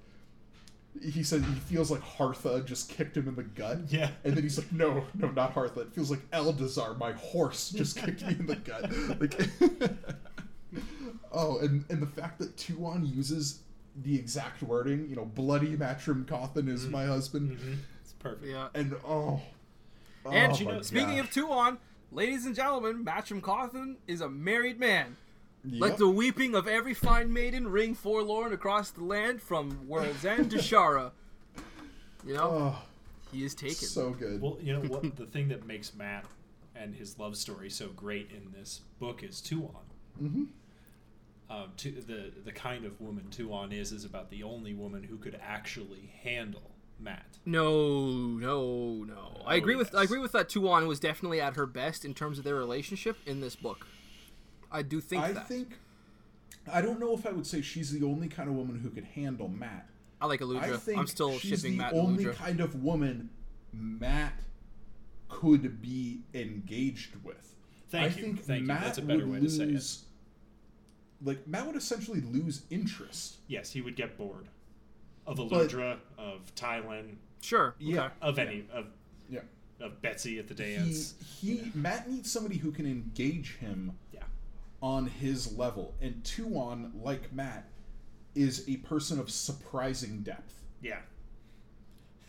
he 1.02 1.22
says 1.22 1.44
he 1.44 1.55
feels 1.60 1.90
like 1.90 2.00
Hartha 2.00 2.64
just 2.64 2.88
kicked 2.88 3.16
him 3.16 3.28
in 3.28 3.36
the 3.36 3.44
gut. 3.44 3.78
Yeah. 3.92 4.10
And 4.24 4.34
then 4.34 4.42
he's 4.42 4.59
like, 4.59 4.72
no, 4.72 5.05
no, 5.14 5.30
not 5.30 5.55
Hartha. 5.55 5.76
It 5.78 5.92
feels 5.92 6.10
like 6.10 6.28
Eldazar, 6.32 6.98
my 6.98 7.12
horse, 7.12 7.70
just 7.70 7.96
kicked 8.02 8.22
me 8.26 8.36
in 8.38 8.46
the 8.46 8.56
gut. 8.56 8.90
Like, 9.20 9.48
oh, 11.32 11.59
and, 11.59 11.84
and 11.90 12.02
the 12.02 12.06
fact 12.06 12.38
that 12.38 12.56
Tuon 12.56 13.05
uses 13.14 13.60
the 14.03 14.15
exact 14.16 14.62
wording, 14.62 15.09
you 15.09 15.16
know, 15.16 15.25
bloody 15.25 15.77
Matrim 15.77 16.27
Cauthon 16.27 16.69
is 16.69 16.87
my 16.87 17.05
husband. 17.07 17.59
Mhm. 17.59 17.77
It's 18.03 18.12
perfect. 18.12 18.47
Yeah. 18.47 18.69
And 18.75 18.95
oh. 19.07 19.41
And 20.31 20.53
oh 20.53 20.57
you 20.57 20.66
know, 20.66 20.83
Speaking 20.83 21.16
gosh. 21.16 21.37
of 21.37 21.45
Tuon, 21.45 21.79
ladies 22.12 22.47
and 22.47 22.55
gentlemen, 22.55 23.05
Matcham 23.05 23.41
Cauthon 23.41 23.97
is 24.07 24.20
a 24.20 24.29
married 24.29 24.79
man. 24.79 25.16
Yep. 25.65 25.81
Let 25.81 25.99
the 25.99 26.09
weeping 26.09 26.55
of 26.55 26.69
every 26.69 26.95
fine 26.95 27.33
maiden 27.33 27.69
ring 27.69 27.95
forlorn 27.95 28.53
across 28.53 28.91
the 28.91 29.03
land 29.03 29.43
from 29.43 29.89
World's 29.89 30.25
End 30.25 30.51
to 30.53 30.59
Shara. 30.59 31.11
You 32.25 32.35
know, 32.35 32.43
Oh, 32.51 32.83
he 33.33 33.45
is 33.45 33.55
taken. 33.55 33.75
so 33.75 34.11
good. 34.11 34.41
Well, 34.41 34.59
you 34.62 34.73
know 34.73 34.81
what? 34.81 35.03
the 35.16 35.27
thing 35.27 35.49
that 35.49 35.66
makes 35.66 35.95
Mat 35.95 36.25
and 36.77 36.95
his 36.95 37.19
love 37.19 37.37
story 37.37 37.70
so 37.70 37.89
great 37.89 38.31
in 38.31 38.53
this 38.53 38.83
book 39.01 39.23
is 39.25 39.41
Tuon. 39.41 39.75
hmm 40.19 40.45
Um, 41.51 41.73
to, 41.79 41.91
the 41.91 42.33
the 42.45 42.53
kind 42.53 42.85
of 42.85 43.01
woman 43.01 43.27
Tuon 43.31 43.73
is 43.73 43.91
is 43.93 44.05
about 44.05 44.31
the 44.31 44.43
only 44.43 44.75
woman 44.75 45.03
who 45.03 45.16
could 45.16 45.39
actually 45.43 46.12
handle 46.23 46.73
Mat. 47.01 47.39
No, 47.47 48.11
no, 48.39 49.05
no. 49.05 49.43
I 49.47 49.55
Oh, 49.55 49.57
agree 49.59 49.77
with 49.77 49.95
I 49.95 50.03
agree 50.03 50.19
with 50.19 50.33
that. 50.33 50.49
Tuon 50.51 50.87
was 50.87 51.01
definitely 51.01 51.41
at 51.41 51.55
her 51.55 51.65
best 51.65 52.05
in 52.05 52.12
terms 52.12 52.37
of 52.39 52.45
their 52.45 52.57
relationship 52.57 53.16
in 53.27 53.41
this 53.41 53.57
book. 53.57 53.87
I 54.70 54.83
do 54.83 55.01
think 55.01 55.23
I 55.23 55.33
that. 55.33 55.49
think. 55.49 55.79
I 56.70 56.83
don't 56.83 57.01
know 57.01 57.15
if 57.15 57.25
I 57.25 57.31
would 57.33 57.47
say 57.47 57.62
she's 57.62 57.91
the 57.99 58.05
only 58.05 58.29
kind 58.29 58.51
of 58.51 58.55
woman 58.55 58.79
who 58.81 58.91
could 58.91 59.05
handle 59.05 59.49
Mat. 59.49 59.89
I 60.20 60.27
like 60.27 60.43
I 60.43 60.45
Aludra. 60.45 60.79
think 60.79 60.99
I'm 60.99 61.07
still 61.07 61.39
she's 61.39 61.61
shipping 61.61 61.79
the 61.79 61.85
Mat 61.85 61.93
only 61.95 62.25
and 62.25 62.35
Aludra. 62.35 62.37
kind 62.37 62.61
of 62.61 62.83
woman 62.83 63.31
Mat 63.73 64.35
could 65.29 65.81
be 65.81 66.23
engaged 66.35 67.15
with. 67.25 67.55
Thank 67.89 68.05
I 68.12 68.16
you. 68.16 68.23
think 68.23 68.45
Thank 68.45 68.61
you. 68.62 68.66
Mat 68.66 68.81
That's 68.83 68.99
a 68.99 69.03
better 69.03 69.27
way 69.27 69.41
to 69.41 69.49
say 69.49 69.65
it. 69.65 69.83
Lose, 71.20 71.36
Like 71.36 71.47
Mat 71.49 71.66
would 71.66 71.77
essentially 71.77 72.20
lose 72.20 72.62
interest. 72.70 73.36
Yes, 73.47 73.73
he 73.73 73.81
would 73.81 73.97
get 73.97 74.16
bored 74.16 74.49
of 75.27 75.39
Aludra, 75.39 75.99
of 76.16 76.55
Tylin, 76.55 77.16
Sure. 77.43 77.74
Yeah. 77.78 78.11
Of 78.20 78.39
any 78.39 78.65
of 78.73 78.86
Yeah. 79.31 79.40
of 79.81 80.01
Betsy 80.03 80.39
at 80.39 80.49
the 80.49 80.55
He, 80.55 80.74
dance. 80.77 81.15
he 81.40 81.70
Mat 81.74 82.09
needs 82.11 82.31
somebody 82.31 82.57
who 82.57 82.73
can 82.73 82.86
engage 82.86 83.57
him 83.57 83.93
Yeah. 84.12 84.24
on 84.82 85.07
his 85.07 85.57
level, 85.57 85.95
and 86.01 86.23
Tuon, 86.24 86.93
like 87.03 87.32
Mat, 87.32 87.69
is 88.35 88.69
a 88.69 88.77
person 88.78 89.19
of 89.20 89.31
surprising 89.31 90.23
depth. 90.23 90.65
Yeah. 90.81 91.01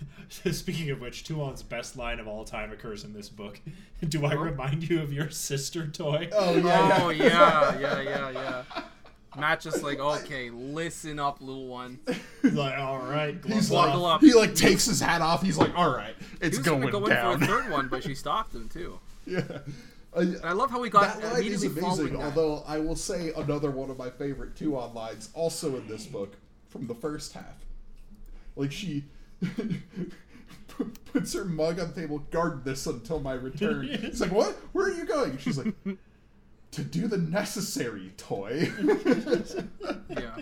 Speaking 0.51 0.89
of 0.91 1.01
which, 1.01 1.23
Tuon's 1.23 1.63
best 1.63 1.97
line 1.97 2.19
of 2.19 2.27
all 2.27 2.45
time 2.45 2.71
occurs 2.71 3.03
in 3.03 3.13
this 3.13 3.29
book. 3.29 3.59
Do 4.07 4.25
I 4.25 4.33
Oh. 4.35 4.37
remind 4.37 4.89
you 4.89 5.01
of 5.01 5.11
your 5.11 5.29
sister 5.29 5.87
toy? 5.87 6.29
Oh 6.31 6.55
Oh 7.03 7.09
yeah, 7.09 7.77
yeah, 7.79 8.01
yeah, 8.01 8.29
yeah. 8.31 8.63
Mat 9.37 9.61
just 9.61 9.83
like, 9.83 9.99
okay, 9.99 10.49
listen 10.49 11.19
up, 11.19 11.39
little 11.39 11.67
one. 11.67 11.99
He's 12.41 12.53
like, 12.53 12.77
all 12.77 12.97
right, 12.99 13.37
He's 13.45 13.69
like, 13.71 13.93
up. 13.93 14.21
he 14.21 14.33
like 14.33 14.55
takes 14.55 14.85
his 14.85 14.99
hat 14.99 15.21
off. 15.21 15.41
He's 15.43 15.57
like, 15.57 15.75
all 15.77 15.95
right, 15.95 16.15
it's 16.41 16.41
He 16.41 16.47
it's 16.47 16.57
was 16.57 16.65
going 16.67 16.81
gonna 16.81 16.91
go 16.91 17.05
in 17.05 17.37
for 17.37 17.43
a 17.43 17.47
third 17.47 17.69
one, 17.71 17.87
but 17.89 18.03
she 18.03 18.15
stopped 18.15 18.53
him 18.55 18.67
too. 18.69 18.99
yeah. 19.25 19.41
Uh, 20.11 20.25
I 20.43 20.53
love 20.53 20.71
how 20.71 20.79
we 20.81 20.89
got 20.89 21.21
that 21.21 21.33
line 21.33 21.43
is 21.43 21.63
amazing. 21.63 21.81
following 21.83 22.13
that. 22.13 22.23
Although 22.23 22.63
I 22.67 22.79
will 22.79 22.95
say 22.95 23.31
another 23.37 23.69
one 23.69 23.91
of 23.91 23.97
my 23.99 24.09
favorite 24.09 24.55
Tuon 24.55 24.95
lines, 24.95 25.29
also 25.35 25.75
in 25.77 25.87
this 25.87 26.07
book, 26.07 26.35
from 26.69 26.87
the 26.87 26.95
first 26.95 27.33
half. 27.33 27.63
Like 28.55 28.71
she 28.71 29.03
puts 31.11 31.33
her 31.33 31.45
mug 31.45 31.79
on 31.79 31.89
the 31.93 32.01
table. 32.01 32.19
Guard 32.31 32.63
this 32.63 32.85
until 32.87 33.19
my 33.19 33.33
return. 33.33 33.87
He's 34.01 34.21
like, 34.21 34.31
"What? 34.31 34.55
Where 34.73 34.87
are 34.87 34.93
you 34.95 35.05
going?" 35.05 35.37
She's 35.37 35.57
like, 35.57 35.73
"To 36.71 36.83
do 36.83 37.07
the 37.07 37.17
necessary, 37.17 38.13
toy." 38.17 38.71
Yeah. 40.09 40.35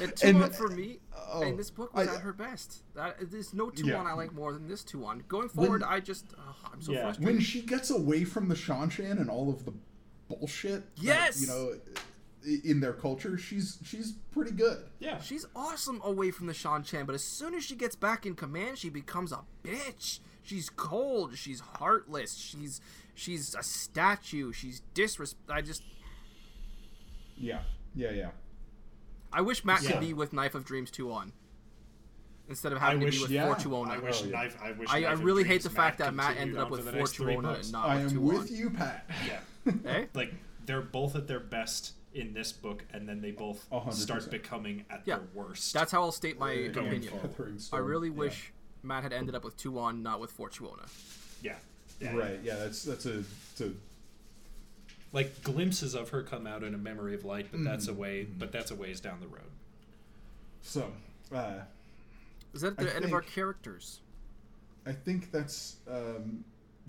And 0.00 0.12
And- 0.22 0.36
Tuon 0.38 0.54
for 0.54 0.68
me, 0.68 1.00
oh, 1.32 1.42
in 1.42 1.56
this 1.56 1.70
book 1.70 1.94
was 1.94 2.08
I- 2.08 2.14
at 2.14 2.20
her 2.20 2.32
best. 2.32 2.82
That, 2.94 3.16
there's 3.30 3.52
no 3.52 3.70
two 3.70 3.86
Yeah. 3.88 4.02
I 4.02 4.12
like 4.14 4.32
more 4.32 4.52
than 4.52 4.68
this 4.68 4.82
Tuon. 4.84 5.26
Going 5.28 5.48
forward, 5.48 5.82
I 5.82 5.98
just, 6.00 6.26
oh, 6.38 6.54
I'm 6.72 6.80
so 6.80 6.92
Yeah. 6.92 7.02
frustrated. 7.02 7.34
when 7.34 7.40
she 7.42 7.62
gets 7.62 7.90
away 7.90 8.24
from 8.24 8.48
the 8.48 8.54
Seanchan 8.54 9.20
and 9.20 9.28
all 9.28 9.50
of 9.50 9.64
the 9.64 9.72
bullshit, 10.28 10.94
that, 10.96 11.02
Yes! 11.02 11.40
you 11.40 11.46
know, 11.48 11.72
i- 11.74 12.00
in 12.64 12.80
their 12.80 12.92
culture, 12.92 13.36
she's 13.38 13.78
she's 13.84 14.12
pretty 14.32 14.50
good. 14.52 14.78
Yeah. 14.98 15.20
She's 15.20 15.46
awesome 15.54 16.00
away 16.04 16.30
from 16.30 16.46
the 16.46 16.52
Seanchan, 16.52 17.06
but 17.06 17.14
as 17.14 17.22
soon 17.24 17.54
as 17.54 17.64
she 17.64 17.74
gets 17.76 17.94
back 17.96 18.26
in 18.26 18.34
command, 18.34 18.78
she 18.78 18.88
becomes 18.90 19.32
a 19.32 19.40
bitch. 19.64 20.20
She's 20.42 20.68
cold. 20.70 21.36
She's 21.36 21.60
heartless. 21.60 22.34
She's 22.34 22.80
she's 23.14 23.54
a 23.54 23.62
statue. 23.62 24.52
She's 24.52 24.80
disrespect. 24.94 25.50
I 25.50 25.60
just 25.62 25.82
Yeah, 27.36 27.60
yeah, 27.94 28.10
yeah. 28.10 28.30
I 29.32 29.40
wish 29.40 29.64
Mat 29.64 29.82
Yeah. 29.82 29.92
could 29.92 30.00
be 30.00 30.12
with 30.14 30.32
Knife 30.32 30.54
of 30.54 30.64
Dreams 30.64 30.90
2 30.90 31.10
on 31.12 31.32
instead 32.48 32.72
of 32.72 32.78
I 32.78 32.86
having 32.86 33.00
to 33.00 33.06
wish- 33.06 33.16
be 33.16 33.22
with 33.22 33.30
yeah. 33.30 33.48
Fortuona. 33.48 33.88
I 33.90 33.98
wish 33.98 34.22
Oh, 34.22 34.26
yeah. 34.26 34.30
knife. 34.32 34.58
I 34.62 34.72
wish. 34.72 34.88
I, 34.90 34.96
I 34.96 35.00
Knife 35.00 35.12
of 35.14 35.24
really 35.24 35.42
hate 35.44 35.48
Dreams 35.48 35.64
the 35.64 35.70
fact 35.70 35.98
that 35.98 36.12
Mat 36.14 36.36
ended 36.38 36.58
up 36.58 36.70
with 36.70 36.84
for 36.84 36.90
the 36.90 36.98
next 36.98 37.16
Fortuona 37.16 37.60
and 37.60 37.72
not 37.72 37.88
I 37.88 37.96
with 38.02 38.12
am 38.12 38.18
Tuon. 38.18 38.22
with 38.38 38.50
you, 38.50 38.70
Pat. 38.70 39.08
Yeah. 39.26 39.40
Eh? 39.86 40.06
like 40.14 40.34
they're 40.66 40.82
both 40.82 41.16
at 41.16 41.26
their 41.28 41.40
best 41.40 41.92
in 42.14 42.34
this 42.34 42.52
book, 42.52 42.84
and 42.92 43.08
then 43.08 43.20
they 43.20 43.30
both 43.30 43.66
A 43.72 43.80
hundred 43.80 43.96
start 43.96 44.30
becoming 44.30 44.84
at 44.90 45.02
Yeah. 45.06 45.16
their 45.18 45.26
worst. 45.34 45.72
That's 45.72 45.92
how 45.92 46.02
I'll 46.02 46.12
state 46.12 46.38
my 46.38 46.68
Going 46.68 46.88
opinion. 46.88 47.12
I 47.14 47.58
Storm, 47.58 47.84
really 47.84 48.08
yeah. 48.08 48.14
wish 48.14 48.52
Mat 48.82 49.02
had 49.02 49.12
ended 49.12 49.34
up 49.34 49.44
with 49.44 49.56
Tuon, 49.56 50.02
not 50.02 50.20
with 50.20 50.36
Fortuona. 50.36 50.88
yeah. 51.42 51.54
yeah. 52.00 52.14
Right, 52.16 52.40
yeah, 52.42 52.56
that's 52.56 52.82
that's 52.84 53.06
a, 53.06 53.24
a 53.60 53.70
Like 55.12 55.42
glimpses 55.42 55.94
of 55.94 56.10
her 56.10 56.22
come 56.22 56.46
out 56.46 56.62
in 56.62 56.74
a 56.74 56.78
memory 56.78 57.14
of 57.14 57.24
light, 57.24 57.48
but 57.50 57.62
that's 57.64 57.86
Mm-hmm. 57.86 57.96
a 57.96 58.00
way. 58.00 58.24
But 58.24 58.52
that's 58.52 58.70
a 58.70 58.74
ways 58.74 59.00
down 59.00 59.20
the 59.20 59.28
road. 59.28 59.50
so. 60.62 60.92
Uh, 61.34 61.60
Is 62.52 62.60
that 62.60 62.74
I 62.78 62.84
the 62.84 62.94
end 62.96 63.04
of 63.06 63.12
our 63.14 63.22
characters? 63.22 64.00
I 64.84 64.92
think 64.92 65.30
that's 65.30 65.76
um, 65.88 66.44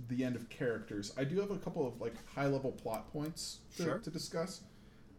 the 0.10 0.24
end 0.26 0.36
of 0.36 0.50
characters. 0.50 1.14
I 1.18 1.24
do 1.24 1.40
have 1.40 1.52
a 1.52 1.58
couple 1.58 1.88
of 1.88 2.02
like 2.02 2.14
high 2.34 2.48
level 2.48 2.72
plot 2.72 3.12
points 3.14 3.60
to, 3.78 3.84
Sure. 3.84 3.98
to 4.00 4.10
discuss, 4.10 4.62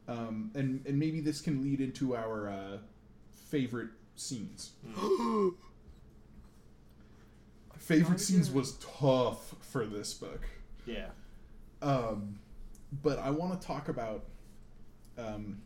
um, 0.08 0.50
and 0.54 0.84
and 0.86 0.98
maybe 0.98 1.20
this 1.20 1.40
can 1.40 1.62
lead 1.62 1.80
into 1.80 2.14
our 2.16 2.48
uh, 2.48 2.78
favorite 3.50 3.90
scenes. 4.16 4.72
favorite 7.78 8.20
scenes 8.20 8.50
was 8.50 8.72
tough 9.00 9.54
for 9.60 9.86
this 9.86 10.14
book. 10.14 10.46
Yeah. 10.86 11.06
um, 11.82 12.38
but 13.02 13.18
I 13.18 13.30
want 13.30 13.60
to 13.60 13.66
talk 13.66 13.88
about, 13.88 14.24
um, 15.18 15.60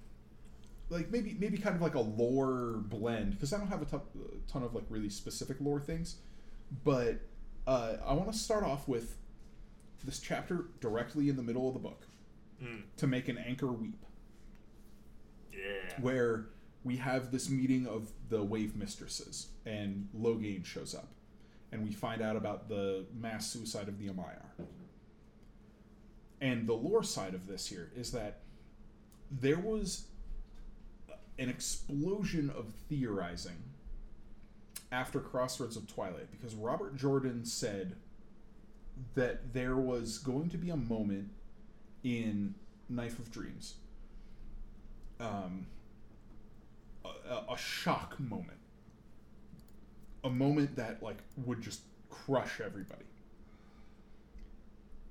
like 0.89 1.11
maybe 1.11 1.37
maybe 1.39 1.59
kind 1.59 1.77
of 1.77 1.83
like 1.83 1.95
a 1.95 2.01
lore 2.01 2.79
blend 2.85 3.33
because 3.33 3.53
I 3.53 3.59
don't 3.59 3.69
have 3.69 3.83
a 3.83 3.85
ton, 3.85 4.01
a 4.17 4.51
ton 4.51 4.63
of 4.63 4.75
like 4.75 4.85
really 4.89 5.11
specific 5.11 5.59
lore 5.61 5.81
things, 5.81 6.17
but 6.85 7.17
uh, 7.67 7.97
I 8.07 8.15
want 8.15 8.33
to 8.33 8.39
start 8.39 8.65
off 8.65 8.89
with 8.89 9.17
this 10.05 10.21
chapter 10.21 10.67
directly 10.81 11.29
in 11.29 11.37
the 11.37 11.43
middle 11.43 11.69
of 11.69 11.75
the 11.75 11.81
book 11.81 12.07
Mm. 12.63 12.83
to 12.97 13.07
make 13.07 13.29
an 13.29 13.39
anchor 13.39 13.69
weep, 13.69 14.05
Yeah. 15.59 16.01
where 16.01 16.47
we 16.85 16.97
have 16.97 17.31
this 17.33 17.51
meeting 17.51 17.87
of 17.87 18.11
the 18.29 18.43
wave 18.43 18.77
mistresses 18.77 19.49
and 19.67 20.09
Logain 20.17 20.65
shows 20.65 20.95
up, 20.95 21.09
and 21.73 21.85
we 21.85 21.93
find 21.93 22.23
out 22.23 22.37
about 22.37 22.69
the 22.69 23.05
mass 23.19 23.47
suicide 23.51 23.89
of 23.89 23.99
the 23.99 24.09
Amayar. 24.09 24.45
And 26.41 26.67
the 26.69 26.75
lore 26.75 27.03
side 27.03 27.35
of 27.35 27.47
this 27.47 27.67
here 27.67 27.91
is 27.97 28.13
that 28.13 28.41
there 29.31 29.59
was 29.59 30.05
an 31.39 31.49
explosion 31.49 32.51
of 32.51 32.67
theorizing 32.89 33.57
after 34.91 35.21
Crossroads 35.21 35.77
of 35.77 35.87
Twilight 35.87 36.31
because 36.31 36.55
Robert 36.55 36.97
Jordan 36.97 37.45
said 37.45 37.97
that 39.15 39.53
there 39.53 39.77
was 39.77 40.19
going 40.19 40.49
to 40.51 40.59
be 40.59 40.71
a 40.71 40.77
moment 40.77 41.31
in 42.03 42.55
Knife 42.89 43.19
of 43.19 43.31
Dreams, 43.31 43.75
um, 45.21 45.67
a, 47.05 47.53
a 47.53 47.57
shock 47.57 48.19
moment, 48.19 48.59
a 50.25 50.31
moment 50.31 50.77
that 50.77 51.03
like 51.03 51.19
would 51.37 51.61
just 51.63 51.81
crush 52.11 52.61
everybody, 52.61 53.05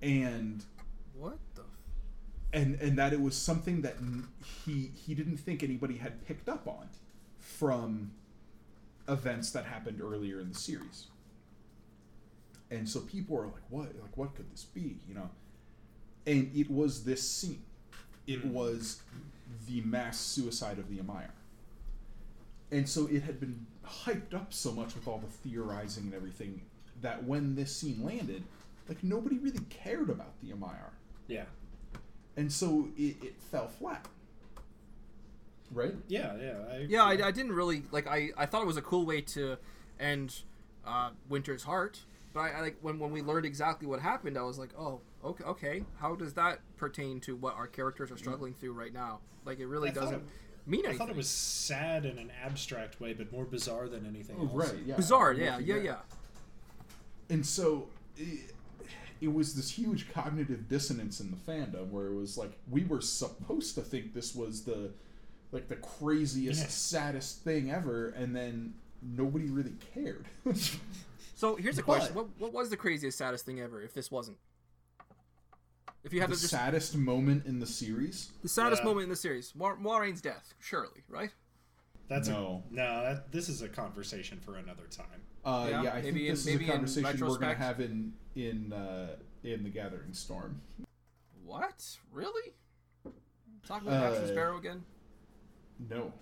and 0.01 0.63
What 1.13 1.39
the? 1.55 1.61
F- 1.61 1.67
and 2.53 2.75
and 2.81 2.97
that 2.97 3.13
it 3.13 3.21
was 3.21 3.35
something 3.35 3.81
that 3.81 3.97
he 4.65 4.91
he 4.95 5.15
didn't 5.15 5.37
think 5.37 5.63
anybody 5.63 5.97
had 5.97 6.25
picked 6.25 6.49
up 6.49 6.67
on 6.67 6.89
from 7.39 8.11
events 9.07 9.51
that 9.51 9.65
happened 9.65 10.01
earlier 10.01 10.39
in 10.39 10.49
the 10.49 10.55
series. 10.59 11.07
And 12.69 12.87
so 12.87 12.99
people 13.01 13.37
are 13.37 13.45
like, 13.47 13.63
"What? 13.69 13.95
Like, 14.01 14.15
what 14.17 14.35
could 14.35 14.51
this 14.51 14.63
be?" 14.65 14.97
You 15.07 15.15
know. 15.15 15.29
And 16.25 16.51
it 16.55 16.69
was 16.69 17.03
this 17.05 17.27
scene. 17.27 17.63
It 18.27 18.41
Hmm. 18.41 18.53
was 18.53 19.01
the 19.67 19.81
mass 19.81 20.19
suicide 20.19 20.77
of 20.79 20.89
the 20.89 20.97
Amayar. 20.97 21.31
And 22.71 22.87
so 22.87 23.07
it 23.07 23.23
had 23.23 23.39
been 23.39 23.65
hyped 23.85 24.33
up 24.33 24.53
so 24.53 24.71
much 24.73 24.93
with 24.95 25.07
all 25.07 25.19
the 25.19 25.27
theorizing 25.27 26.03
and 26.05 26.13
everything 26.13 26.61
that 27.01 27.23
when 27.23 27.55
this 27.55 27.73
scene 27.75 28.03
landed, 28.03 28.43
like 28.89 29.03
nobody 29.03 29.37
really 29.37 29.63
cared 29.69 30.09
about 30.09 30.39
the 30.41 30.51
Amayar 30.51 30.91
Yeah. 31.27 31.45
and 32.35 32.51
so 32.51 32.89
it, 32.97 33.15
it 33.23 33.41
fell 33.41 33.67
flat. 33.67 34.05
Right? 35.71 35.95
Yeah, 36.07 36.35
yeah. 36.37 36.53
I, 36.71 36.77
Yeah, 36.89 37.03
I, 37.03 37.27
I 37.27 37.31
didn't 37.31 37.51
really 37.53 37.83
like. 37.91 38.07
I, 38.07 38.29
I 38.37 38.45
thought 38.45 38.61
it 38.61 38.67
was 38.67 38.77
a 38.77 38.81
cool 38.81 39.05
way 39.05 39.19
to 39.21 39.57
end 39.99 40.41
uh, 40.85 41.09
Winter's 41.27 41.63
Heart, 41.63 41.99
but 42.33 42.39
I, 42.39 42.49
I 42.51 42.61
like 42.61 42.77
when 42.81 42.99
when 42.99 43.11
we 43.11 43.21
learned 43.21 43.45
exactly 43.45 43.85
what 43.85 43.99
happened, 43.99 44.37
I 44.37 44.43
was 44.43 44.57
like, 44.57 44.69
oh, 44.79 45.01
okay, 45.27 45.43
okay. 45.43 45.83
How 45.99 46.15
does 46.15 46.33
that 46.35 46.59
pertain 46.77 47.19
to 47.21 47.35
what 47.35 47.55
our 47.55 47.67
characters 47.67 48.09
are 48.11 48.15
mm-hmm. 48.15 48.23
struggling 48.23 48.53
through 48.53 48.73
right 48.73 48.93
now? 48.93 49.19
Like, 49.45 49.59
it 49.59 49.67
really 49.67 49.89
I 49.89 49.93
doesn't 49.93 50.15
it- 50.15 50.23
mean 50.65 50.85
I 50.85 50.93
thought 50.97 51.09
it 51.09 51.15
was 51.15 51.29
sad 51.29 52.05
in 52.05 52.17
an 52.17 52.31
abstract 52.43 52.99
way, 52.99 53.13
but 53.13 53.31
more 53.31 53.45
bizarre 53.45 53.87
than 53.87 54.05
anything 54.05 54.35
Oh, 54.39 54.43
else. 54.43 54.53
right. 54.71 54.79
Yeah. 54.85 54.95
bizarre. 54.95 55.31
I'm 55.31 55.39
Yeah, 55.39 55.59
yeah, 55.59 55.75
yeah. 55.77 55.95
And 57.29 57.45
so 57.45 57.87
it, 58.17 58.51
it 59.21 59.33
was 59.33 59.53
this 59.55 59.71
huge 59.71 60.11
cognitive 60.13 60.67
dissonance 60.69 61.19
in 61.19 61.31
the 61.31 61.37
fandom 61.37 61.89
where 61.91 62.07
it 62.07 62.15
was 62.15 62.37
like 62.37 62.51
we 62.69 62.83
were 62.83 63.01
supposed 63.01 63.75
to 63.75 63.81
think 63.81 64.13
this 64.13 64.35
was 64.35 64.63
the 64.63 64.91
like 65.51 65.67
the 65.69 65.77
craziest, 65.77 66.59
Yeah. 66.61 66.67
saddest 66.67 67.41
thing 67.43 67.71
ever, 67.71 68.09
and 68.09 68.35
then 68.35 68.73
nobody 69.01 69.45
really 69.49 69.75
cared. 69.93 70.25
So 71.35 71.55
here's 71.55 71.77
a 71.77 71.81
But- 71.83 71.85
question: 71.85 72.15
what, 72.15 72.27
what 72.37 72.51
was 72.53 72.69
the 72.69 72.77
craziest, 72.77 73.17
saddest 73.17 73.45
thing 73.45 73.59
ever? 73.61 73.81
If 73.81 73.93
this 73.93 74.11
wasn't, 74.11 74.37
if 76.07 76.13
you 76.13 76.21
had 76.21 76.29
the 76.29 76.35
to 76.35 76.39
just 76.41 76.51
saddest 76.51 76.95
moment 76.95 77.45
in 77.45 77.59
the 77.59 77.65
series. 77.65 78.31
the 78.41 78.47
saddest 78.47 78.81
Yeah. 78.81 78.85
moment 78.87 79.03
in 79.03 79.09
the 79.09 79.15
series, 79.15 79.53
Mo- 79.53 79.75
Moiraine's 79.75 80.21
death, 80.21 80.53
surely, 80.59 81.03
right? 81.09 81.31
That's 82.07 82.29
No. 82.29 82.63
A, 82.71 82.73
no. 82.73 83.03
That, 83.03 83.31
this 83.33 83.49
is 83.49 83.61
a 83.61 83.67
conversation 83.67 84.39
for 84.39 84.55
another 84.55 84.87
time. 84.87 85.21
Uh, 85.43 85.67
Yeah, 85.69 85.83
yeah, 85.83 85.91
I 85.91 85.95
maybe 86.01 86.11
think 86.11 86.17
in- 86.27 86.33
this 86.33 86.45
maybe 86.45 86.63
is 86.63 86.69
a 86.69 86.73
conversation 86.73 87.19
we're 87.27 87.37
going 87.37 87.55
to 87.55 87.61
have 87.61 87.81
in 87.81 88.13
in 88.35 88.71
uh, 88.71 89.17
in 89.43 89.63
the 89.63 89.69
Gathering 89.69 90.13
Storm. 90.13 90.61
What? 91.43 91.97
Really? 92.11 92.53
Talking 93.65 93.89
about 93.89 94.13
Captain 94.13 94.29
Uh, 94.29 94.31
Sparrow 94.31 94.57
again? 94.57 94.85
No, 95.79 96.13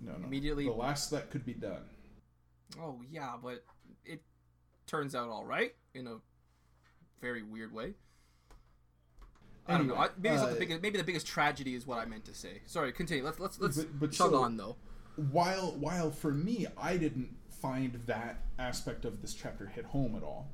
no, 0.00 0.16
no. 0.16 0.24
Immediately- 0.26 0.66
the 0.66 0.70
last 0.72 1.10
that 1.10 1.30
could 1.30 1.44
be 1.44 1.54
done. 1.54 1.82
Oh 2.78 3.02
yeah, 3.10 3.36
but 3.42 3.64
it 4.04 4.22
turns 4.86 5.16
out 5.16 5.28
all 5.30 5.44
right 5.44 5.74
in 5.94 6.06
a 6.06 6.18
very 7.20 7.42
weird 7.42 7.72
way. 7.72 7.94
I 9.68 9.78
don't 9.78 9.88
know. 9.88 9.96
I, 9.96 10.08
maybe 10.18 10.34
it's 10.34 10.42
not 10.42 10.50
the 10.50 10.56
uh, 10.56 10.58
biggest. 10.60 10.82
Maybe 10.82 10.98
the 10.98 11.04
biggest 11.04 11.26
tragedy 11.26 11.74
is 11.74 11.86
what 11.86 11.98
I 11.98 12.04
meant 12.04 12.24
to 12.26 12.34
say. 12.34 12.60
Sorry, 12.66 12.92
continue. 12.92 13.24
Let's 13.24 13.40
let's 13.40 13.58
let's 13.60 13.76
But- 13.78 14.00
but 14.00 14.12
chug 14.12 14.30
so- 14.30 14.42
on 14.42 14.56
though. 14.56 14.76
while 15.32 15.72
while 15.78 16.10
for 16.10 16.32
me 16.32 16.66
I 16.78 16.96
didn't 16.96 17.34
find 17.60 18.00
that 18.06 18.42
aspect 18.58 19.04
of 19.04 19.22
this 19.22 19.34
chapter 19.34 19.66
hit 19.66 19.86
home 19.86 20.14
at 20.14 20.22
all. 20.22 20.48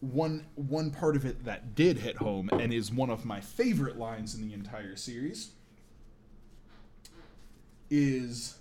One 0.00 0.46
one 0.54 0.90
part 0.90 1.16
of 1.16 1.26
it 1.26 1.44
that 1.44 1.74
did 1.74 1.98
hit 1.98 2.16
home 2.16 2.48
and 2.52 2.72
is 2.72 2.90
one 2.90 3.10
of 3.10 3.24
my 3.26 3.40
favorite 3.40 3.98
lines 3.98 4.34
in 4.34 4.40
the 4.46 4.54
entire 4.54 4.96
series 4.96 5.50
is 7.90 8.56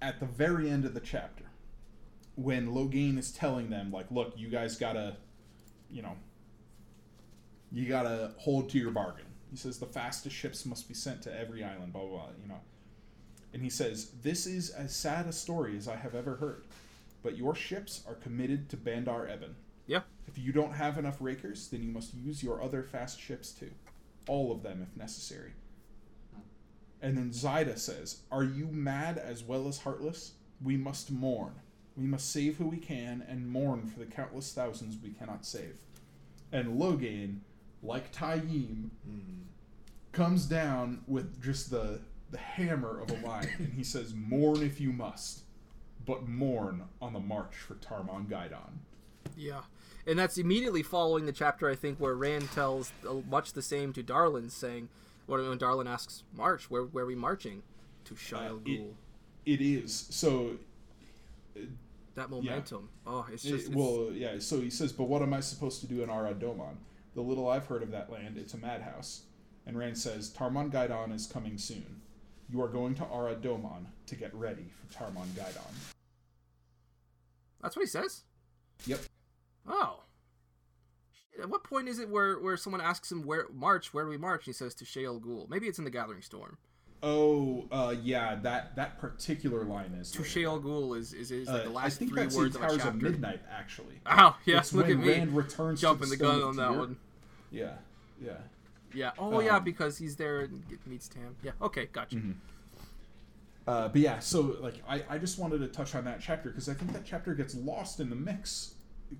at 0.00 0.20
the 0.20 0.26
very 0.26 0.70
end 0.70 0.84
of 0.84 0.94
the 0.94 1.00
chapter 1.00 1.44
when 2.36 2.68
Logain 2.68 3.18
is 3.18 3.30
telling 3.30 3.68
them 3.70 3.90
like 3.92 4.10
look 4.10 4.32
you 4.36 4.48
guys 4.48 4.76
got 4.76 4.94
to 4.94 5.16
you 5.90 6.02
know 6.02 6.16
you 7.72 7.86
got 7.86 8.02
to 8.02 8.32
hold 8.38 8.70
to 8.70 8.78
your 8.78 8.90
bargain. 8.90 9.26
He 9.50 9.56
says 9.56 9.78
the 9.78 9.86
fastest 9.86 10.36
ships 10.36 10.66
must 10.66 10.88
be 10.88 10.94
sent 10.94 11.22
to 11.22 11.38
every 11.38 11.64
island 11.64 11.92
blah 11.92 12.02
blah 12.02 12.10
blah, 12.10 12.28
you 12.42 12.48
know. 12.48 12.60
And 13.52 13.62
he 13.62 13.70
says, 13.70 14.10
This 14.22 14.46
is 14.46 14.70
as 14.70 14.94
sad 14.94 15.26
a 15.26 15.32
story 15.32 15.76
as 15.76 15.88
I 15.88 15.96
have 15.96 16.14
ever 16.14 16.36
heard, 16.36 16.64
but 17.22 17.36
your 17.36 17.54
ships 17.54 18.02
are 18.06 18.14
committed 18.14 18.68
to 18.70 18.76
Bandar 18.76 19.28
Eben. 19.28 19.54
Yeah. 19.86 20.02
If 20.26 20.36
you 20.36 20.52
don't 20.52 20.74
have 20.74 20.98
enough 20.98 21.16
rakers, 21.20 21.68
then 21.68 21.82
you 21.82 21.90
must 21.90 22.14
use 22.14 22.42
your 22.42 22.62
other 22.62 22.82
fast 22.82 23.18
ships 23.18 23.50
too. 23.52 23.70
All 24.28 24.52
of 24.52 24.62
them, 24.62 24.86
if 24.88 24.96
necessary. 24.96 25.52
And 27.00 27.16
then 27.16 27.32
Zaida 27.32 27.78
says, 27.78 28.22
Are 28.30 28.44
you 28.44 28.66
mad 28.66 29.18
as 29.18 29.42
well 29.42 29.68
as 29.68 29.78
heartless? 29.78 30.32
We 30.62 30.76
must 30.76 31.10
mourn. 31.10 31.54
We 31.96 32.06
must 32.06 32.30
save 32.30 32.58
who 32.58 32.68
we 32.68 32.76
can 32.76 33.24
and 33.28 33.48
mourn 33.48 33.86
for 33.86 33.98
the 33.98 34.06
countless 34.06 34.52
thousands 34.52 34.96
we 35.02 35.10
cannot 35.10 35.46
save. 35.46 35.78
And 36.52 36.78
Logain, 36.78 37.38
like 37.82 38.12
Taim, 38.12 38.90
comes 40.12 40.46
down 40.46 41.02
with 41.06 41.42
just 41.42 41.70
the 41.70 42.00
the 42.30 42.38
hammer 42.38 43.00
of 43.00 43.10
a 43.10 43.14
line, 43.26 43.48
and 43.58 43.72
he 43.72 43.82
says, 43.84 44.14
"Mourn 44.14 44.62
if 44.62 44.80
you 44.80 44.92
must, 44.92 45.42
but 46.06 46.28
mourn 46.28 46.84
on 47.00 47.12
the 47.12 47.20
march 47.20 47.54
for 47.56 47.74
Tarmon 47.76 48.26
Gai'don." 48.26 48.80
Yeah, 49.36 49.60
and 50.06 50.18
that's 50.18 50.36
immediately 50.38 50.82
following 50.82 51.26
the 51.26 51.32
chapter 51.32 51.68
I 51.70 51.74
think 51.74 51.98
where 51.98 52.14
Rand 52.14 52.50
tells 52.52 52.92
much 53.28 53.52
the 53.52 53.62
same 53.62 53.92
to 53.92 54.02
Darlin, 54.02 54.50
saying 54.50 54.88
when, 55.26 55.46
when 55.48 55.58
Darlin 55.58 55.86
asks 55.86 56.24
March, 56.34 56.70
where 56.70 56.82
where 56.82 57.04
are 57.04 57.06
we 57.06 57.14
marching? 57.14 57.62
To 58.06 58.16
Shile 58.16 58.56
Uh, 58.66 58.70
it- 58.70 58.94
It 59.46 59.60
is 59.60 59.94
so. 60.10 60.56
That 62.14 62.30
momentum. 62.30 62.88
Oh, 63.06 63.26
it's 63.32 63.44
it- 63.44 63.50
just 63.50 63.66
it's, 63.68 63.76
well, 63.76 64.10
yeah. 64.12 64.38
So 64.40 64.60
he 64.60 64.70
says, 64.70 64.92
"But 64.92 65.04
what 65.04 65.22
am 65.22 65.32
I 65.32 65.40
supposed 65.40 65.80
to 65.82 65.86
do 65.86 66.02
in 66.02 66.10
Arad 66.10 66.40
Doman? 66.40 66.76
The 67.18 67.24
little 67.24 67.48
I've 67.48 67.66
heard 67.66 67.82
of 67.82 67.90
that 67.90 68.12
land, 68.12 68.38
it's 68.38 68.54
a 68.54 68.58
madhouse." 68.58 69.22
And 69.66 69.76
Rand 69.76 69.98
says, 69.98 70.30
"Tarmon 70.30 70.70
Gai'don 70.70 71.10
is 71.10 71.26
coming 71.26 71.58
soon. 71.58 72.00
You 72.48 72.62
are 72.62 72.68
going 72.68 72.94
to 72.94 73.04
Arad 73.12 73.42
Doman 73.42 73.88
to 74.06 74.14
get 74.14 74.32
ready 74.32 74.66
for 74.70 74.92
Tarmon 74.94 75.28
Gai'don." 75.34 75.74
that's 77.60 77.74
what 77.74 77.82
he 77.82 77.88
says. 77.88 78.22
Yep. 78.86 79.00
Oh. 79.66 80.04
At 81.42 81.48
what 81.50 81.64
point 81.64 81.88
is 81.88 81.98
it 81.98 82.08
where, 82.08 82.38
where 82.38 82.56
someone 82.56 82.80
asks 82.80 83.10
him 83.10 83.22
where 83.24 83.46
march, 83.52 83.92
where 83.92 84.04
do 84.04 84.10
we 84.10 84.16
march? 84.16 84.46
And 84.46 84.54
he 84.54 84.56
says 84.56 84.76
to 84.76 84.84
Shayol 84.84 85.20
Ghul. 85.20 85.48
Maybe 85.50 85.66
it's 85.66 85.78
in 85.80 85.84
the 85.84 85.90
Gathering 85.90 86.22
Storm. 86.22 86.56
Oh, 87.02 87.66
uh, 87.70 87.94
yeah. 88.02 88.36
That 88.36 88.74
that 88.76 88.98
particular 88.98 89.64
line 89.64 89.92
is 90.00 90.10
To 90.12 90.22
Ghul 90.22 90.96
is 90.96 91.12
is, 91.12 91.30
is 91.30 91.48
like 91.48 91.62
Uh, 91.62 91.64
the 91.64 91.70
last 91.70 91.84
I 91.84 91.90
think 91.90 92.12
three 92.12 92.26
words 92.26 92.56
of 92.56 92.62
a 92.62 92.66
Towers 92.66 92.76
chapter. 92.82 92.88
of 92.90 93.02
Midnight, 93.02 93.40
actually. 93.50 94.00
Oh 94.06 94.36
yeah, 94.44 94.58
It's 94.58 94.72
look 94.72 94.86
when 94.86 94.98
at 95.00 95.04
me 95.04 95.12
Rand 95.12 95.36
returns 95.36 95.80
jumping 95.80 96.10
to 96.10 96.10
the 96.10 96.16
the, 96.16 96.22
gun 96.24 96.42
on 96.42 96.56
that 96.56 96.74
one. 96.76 96.96
Yeah, 97.50 97.72
yeah. 98.22 98.32
Yeah. 98.94 99.10
Oh 99.18 99.40
yeah, 99.40 99.56
Um, 99.56 99.64
because 99.64 99.98
he's 99.98 100.16
there 100.16 100.40
and 100.40 100.64
meets 100.86 101.08
Tam. 101.08 101.36
Yeah. 101.42 101.52
Okay, 101.60 101.88
gotcha. 101.92 102.16
Mm-hmm. 102.16 102.32
Uh, 103.66 103.88
but 103.88 104.00
yeah, 104.00 104.18
so 104.18 104.56
like 104.60 104.76
I, 104.88 105.02
I 105.10 105.18
just 105.18 105.38
wanted 105.38 105.58
to 105.58 105.68
touch 105.68 105.94
on 105.94 106.04
that 106.06 106.20
chapter 106.20 106.48
because 106.48 106.68
I 106.68 106.74
think 106.74 106.92
that 106.94 107.04
chapter 107.04 107.34
gets 107.34 107.54
lost 107.54 108.00
in 108.00 108.08
the 108.08 108.16
mix 108.16 108.74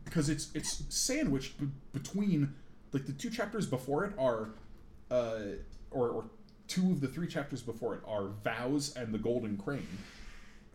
because 0.05 0.31
it's 0.31 0.51
it's 0.55 0.85
sandwiched 0.89 1.61
b- 1.61 1.69
between 1.93 2.55
like 2.93 3.05
the 3.07 3.13
two 3.13 3.29
chapters 3.29 3.67
before 3.67 4.05
it 4.07 4.13
are 4.19 4.51
uh, 5.11 5.41
or 5.91 6.09
or 6.09 6.25
two 6.67 6.93
of 6.93 7.01
the 7.03 7.09
three 7.09 7.27
chapters 7.27 7.61
before 7.61 7.95
it 7.95 8.01
are 8.07 8.29
vows 8.43 8.97
and 8.97 9.13
the 9.13 9.19
golden 9.19 9.57
crane. 9.57 9.87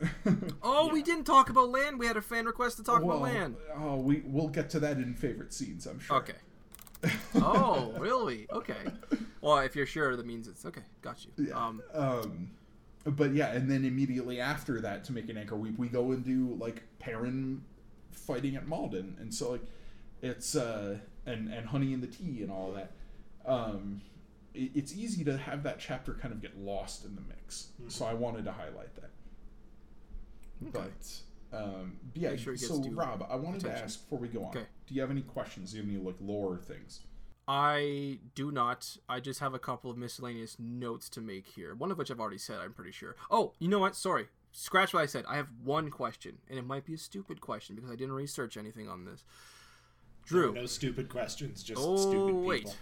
Oh, 0.62 0.90
we 0.92 1.02
didn't 1.02 1.24
talk 1.24 1.50
about 1.50 1.70
land. 1.70 1.98
We 1.98 2.08
had 2.08 2.18
a 2.18 2.22
fan 2.22 2.46
request 2.46 2.78
to 2.78 2.84
talk 2.84 3.04
well, 3.04 3.18
about 3.18 3.34
land. 3.34 3.56
oh, 3.76 3.96
we 3.98 4.22
we'll 4.26 4.50
get 4.50 4.70
to 4.72 4.80
that 4.82 4.98
in 4.98 5.14
favorite 5.14 5.54
scenes, 5.54 5.86
I'm 5.86 6.00
sure. 6.00 6.18
Okay. 6.18 6.34
oh, 7.36 7.94
really? 7.98 8.48
Okay. 8.52 8.76
Well, 9.42 9.60
if 9.60 9.76
you're 9.76 9.86
sure, 9.86 10.16
that 10.16 10.26
means 10.26 10.48
it's 10.48 10.66
okay. 10.66 10.82
Got 11.02 11.26
you. 11.26 11.48
Yeah. 11.48 11.54
Um, 11.66 11.82
Um, 11.94 12.52
but 13.06 13.34
yeah, 13.34 13.52
and 13.52 13.70
then 13.70 13.84
immediately 13.84 14.40
after 14.40 14.80
that, 14.82 15.04
to 15.06 15.14
make 15.14 15.30
an 15.30 15.38
anchor 15.38 15.56
weep, 15.56 15.78
we 15.78 15.90
go 15.90 16.12
and 16.12 16.24
do 16.24 16.56
like 16.60 16.84
Perrin 17.00 17.64
fighting 18.12 18.56
at 18.56 18.68
Malden, 18.68 19.18
and 19.20 19.34
so 19.34 19.52
like 19.52 19.64
it's 20.22 20.56
uh 20.56 20.98
and 21.26 21.54
and 21.54 21.68
Honey 21.68 21.94
in 21.94 22.00
the 22.02 22.08
Tea 22.08 22.42
and 22.42 22.52
all 22.52 22.72
that. 22.74 22.92
Um, 23.46 24.02
it, 24.54 24.72
it's 24.74 24.94
easy 24.94 25.26
to 25.26 25.38
have 25.38 25.64
that 25.64 25.80
chapter 25.80 26.14
kind 26.14 26.34
of 26.34 26.42
get 26.42 26.58
lost 26.58 27.04
in 27.04 27.16
the 27.16 27.22
mix, 27.28 27.68
so 27.90 28.06
I 28.06 28.14
wanted 28.14 28.46
to 28.46 28.54
highlight 28.54 28.96
that. 28.96 29.10
But 30.62 31.22
um, 31.54 31.98
yeah, 32.16 32.32
Make 32.32 32.40
sure 32.40 32.58
so 32.58 32.84
Rob, 32.92 33.26
I 33.30 33.36
wanted 33.36 33.62
to 33.62 33.72
ask 33.72 34.02
before 34.02 34.20
we 34.20 34.28
go 34.28 34.44
on. 34.44 34.50
Okay. 34.50 34.66
Do 34.88 34.96
you 34.96 35.02
have 35.02 35.12
any 35.12 35.22
questions? 35.22 35.72
Do 35.72 35.78
you 35.78 35.84
have 35.84 35.92
any 35.92 36.04
like 36.04 36.16
lore 36.20 36.58
things? 36.58 37.02
I 37.48 38.20
do 38.36 38.52
not. 38.52 38.98
I 39.10 39.20
just 39.20 39.40
have 39.40 39.54
a 39.54 39.60
couple 39.60 39.92
of 39.92 39.98
miscellaneous 39.98 40.58
notes 40.60 41.10
to 41.10 41.22
make 41.22 41.48
here. 41.48 41.76
One 41.76 41.92
of 41.92 41.98
which 41.98 42.10
I've 42.10 42.20
already 42.20 42.38
said, 42.38 42.60
I'm 42.60 42.74
pretty 42.74 42.92
sure. 42.92 43.16
Oh, 43.30 43.54
you 43.60 43.68
know 43.68 43.80
what? 43.80 43.96
Sorry. 43.96 44.28
Scratch 44.52 44.94
what 44.94 45.02
I 45.02 45.08
said. 45.08 45.26
I 45.28 45.36
have 45.36 45.48
one 45.64 45.90
question, 45.90 46.38
and 46.50 46.58
it 46.58 46.66
might 46.66 46.86
be 46.86 46.94
a 46.94 46.98
stupid 46.98 47.42
question 47.42 47.76
because 47.76 47.90
I 47.90 47.96
didn't 47.96 48.14
research 48.14 48.56
anything 48.56 48.88
on 48.88 49.06
this. 49.06 49.26
Drew. 50.26 50.54
No 50.54 50.66
stupid 50.68 51.10
questions, 51.10 51.64
just 51.64 51.82
oh, 51.84 51.98
stupid 51.98 52.28
people. 52.28 52.44
wait. 52.44 52.78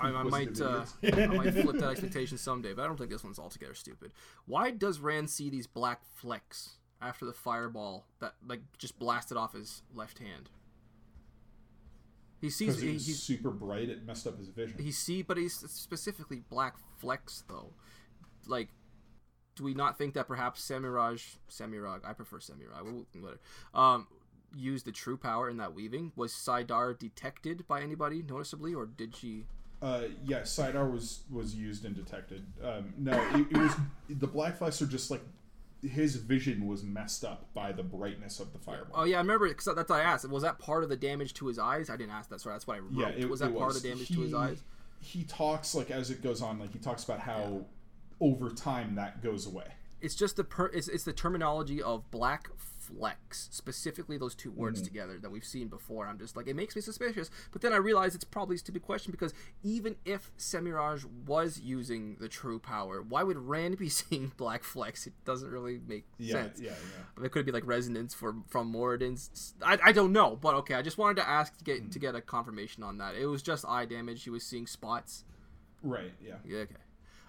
I, 0.00 0.08
I 0.08 0.22
might 0.24 0.60
uh, 0.60 0.84
I 1.04 1.26
might 1.26 1.52
flip 1.52 1.78
that 1.78 1.90
expectation 1.90 2.36
someday, 2.36 2.74
but 2.74 2.82
I 2.82 2.86
don't 2.86 2.96
think 2.96 3.10
this 3.10 3.24
one's 3.24 3.38
altogether 3.38 3.74
stupid. 3.74 4.12
Why 4.46 4.70
does 4.70 4.98
Rand 4.98 5.30
see 5.30 5.50
these 5.50 5.66
black 5.66 6.00
flecks 6.16 6.77
after 7.00 7.24
the 7.24 7.32
fireball 7.32 8.06
that 8.20 8.34
like 8.46 8.60
just 8.78 8.98
blasted 8.98 9.36
off 9.36 9.54
his 9.54 9.82
left 9.94 10.18
hand? 10.18 10.50
He 12.40 12.50
sees 12.50 12.80
he, 12.80 12.92
he's 12.92 13.20
super 13.22 13.50
bright, 13.50 13.88
it 13.88 14.06
messed 14.06 14.26
up 14.26 14.38
his 14.38 14.48
vision. 14.48 14.78
he 14.78 14.92
see, 14.92 15.22
but 15.22 15.36
he's 15.36 15.54
specifically 15.54 16.42
black 16.48 16.76
flecks 16.98 17.42
though. 17.48 17.72
Like, 18.46 18.68
do 19.56 19.64
we 19.64 19.74
not 19.74 19.98
think 19.98 20.14
that 20.14 20.28
perhaps 20.28 20.66
Samiraj, 20.66 21.36
Samiraj, 21.50 22.00
I 22.08 22.12
prefer 22.12 22.38
Samiraj, 22.38 22.82
wh- 22.82 23.16
whatever, 23.22 23.40
um, 23.74 24.06
used 24.56 24.84
the 24.86 24.92
true 24.92 25.16
power 25.16 25.50
in 25.50 25.56
that 25.56 25.74
weaving? 25.74 26.12
Was 26.14 26.32
saidar 26.32 26.96
detected 26.96 27.66
by 27.66 27.80
anybody 27.82 28.22
noticeably, 28.22 28.72
or 28.72 28.86
did 28.86 29.16
she? 29.16 29.44
Uh, 29.82 30.04
yeah, 30.24 30.40
saidar 30.42 30.90
was 30.90 31.22
was 31.30 31.56
used 31.56 31.84
and 31.84 31.96
detected. 31.96 32.46
Um, 32.62 32.94
no, 32.96 33.12
it, 33.34 33.46
it 33.50 33.56
was 33.56 33.72
the 34.08 34.26
black 34.28 34.58
flecks 34.58 34.80
are 34.80 34.86
just 34.86 35.10
like 35.10 35.22
his 35.82 36.16
vision 36.16 36.66
was 36.66 36.82
messed 36.82 37.24
up 37.24 37.52
by 37.54 37.70
the 37.72 37.82
brightness 37.82 38.40
of 38.40 38.52
the 38.52 38.58
fireball. 38.58 39.02
Oh 39.02 39.04
yeah, 39.04 39.16
I 39.16 39.20
remember 39.20 39.48
because 39.48 39.66
that's 39.74 39.88
what 39.88 40.00
I 40.00 40.02
asked. 40.02 40.28
Was 40.28 40.42
that 40.42 40.58
part 40.58 40.82
of 40.82 40.88
the 40.88 40.96
damage 40.96 41.34
to 41.34 41.46
his 41.46 41.58
eyes? 41.58 41.88
I 41.90 41.96
didn't 41.96 42.12
ask 42.12 42.28
that. 42.30 42.40
Sorry, 42.40 42.54
that's 42.54 42.66
what 42.66 42.76
I 42.76 42.80
wrote. 42.80 42.92
yeah, 42.92 43.08
it 43.10 43.28
was 43.28 43.40
that 43.40 43.50
it 43.50 43.56
part 43.58 43.74
of 43.76 43.80
the 43.82 43.88
damage 43.88 44.08
to 44.08 44.20
his 44.20 44.30
He- 44.30 44.36
eyes? 44.36 44.62
He 45.00 45.22
talks 45.24 45.76
like 45.76 45.92
as 45.92 46.10
it 46.10 46.22
goes 46.22 46.42
on, 46.42 46.58
like 46.58 46.72
he 46.72 46.80
talks 46.80 47.04
about 47.04 47.20
how 47.20 47.64
over 48.20 48.50
time 48.50 48.96
that 48.96 49.22
goes 49.22 49.46
away. 49.46 49.66
It's 50.00 50.16
just 50.16 50.34
the 50.36 50.42
per- 50.44 50.66
it's, 50.74 50.88
it's 50.88 51.04
the 51.04 51.12
terminology 51.12 51.80
of 51.80 52.10
black 52.10 52.48
flecks, 52.96 53.48
specifically 53.52 54.16
those 54.18 54.34
two 54.34 54.50
words 54.50 54.80
together 54.82 55.18
that 55.18 55.30
we've 55.30 55.44
seen 55.44 55.68
before. 55.68 56.06
I'm 56.06 56.18
just 56.18 56.36
like 56.36 56.46
it 56.48 56.56
makes 56.56 56.74
me 56.76 56.82
suspicious, 56.82 57.30
but 57.52 57.60
then 57.62 57.72
I 57.72 57.76
realize 57.76 58.14
it's 58.14 58.24
probably 58.24 58.56
a 58.56 58.58
stupid 58.58 58.82
question 58.82 59.10
because 59.12 59.32
even 59.62 59.96
if 60.04 60.30
Semiraj 60.38 61.04
was 61.26 61.60
using 61.60 62.16
the 62.20 62.28
true 62.28 62.58
power, 62.58 63.02
why 63.02 63.22
would 63.22 63.36
Rand 63.36 63.78
be 63.78 63.88
seeing 64.00 64.32
black 64.36 64.62
flex? 64.64 65.06
It 65.06 65.12
doesn't 65.24 65.50
really 65.50 65.80
make 65.86 66.04
Yeah, 66.18 66.32
sense. 66.34 66.60
yeah, 66.60 66.70
yeah. 66.70 67.04
There 67.20 67.28
could 67.28 67.46
be 67.46 67.52
like 67.52 67.66
resonance 67.66 68.14
from 68.14 68.44
from 68.48 68.72
Moridin's. 68.72 69.54
I, 69.62 69.78
I 69.84 69.92
don't 69.92 70.12
know, 70.12 70.36
but 70.36 70.54
okay. 70.56 70.74
I 70.74 70.82
just 70.82 70.98
wanted 70.98 71.16
to 71.22 71.28
ask 71.28 71.56
to 71.58 71.64
get 71.64 71.92
to 71.92 71.98
get 71.98 72.14
a 72.14 72.20
confirmation 72.20 72.82
on 72.82 72.98
that. 72.98 73.14
It 73.14 73.26
was 73.26 73.42
just 73.42 73.64
eye 73.66 73.84
damage. 73.84 74.24
He 74.24 74.30
was 74.30 74.44
seeing 74.44 74.66
spots. 74.66 75.24
Right, 75.82 76.12
yeah. 76.20 76.34
Yeah, 76.44 76.58
okay. 76.60 76.74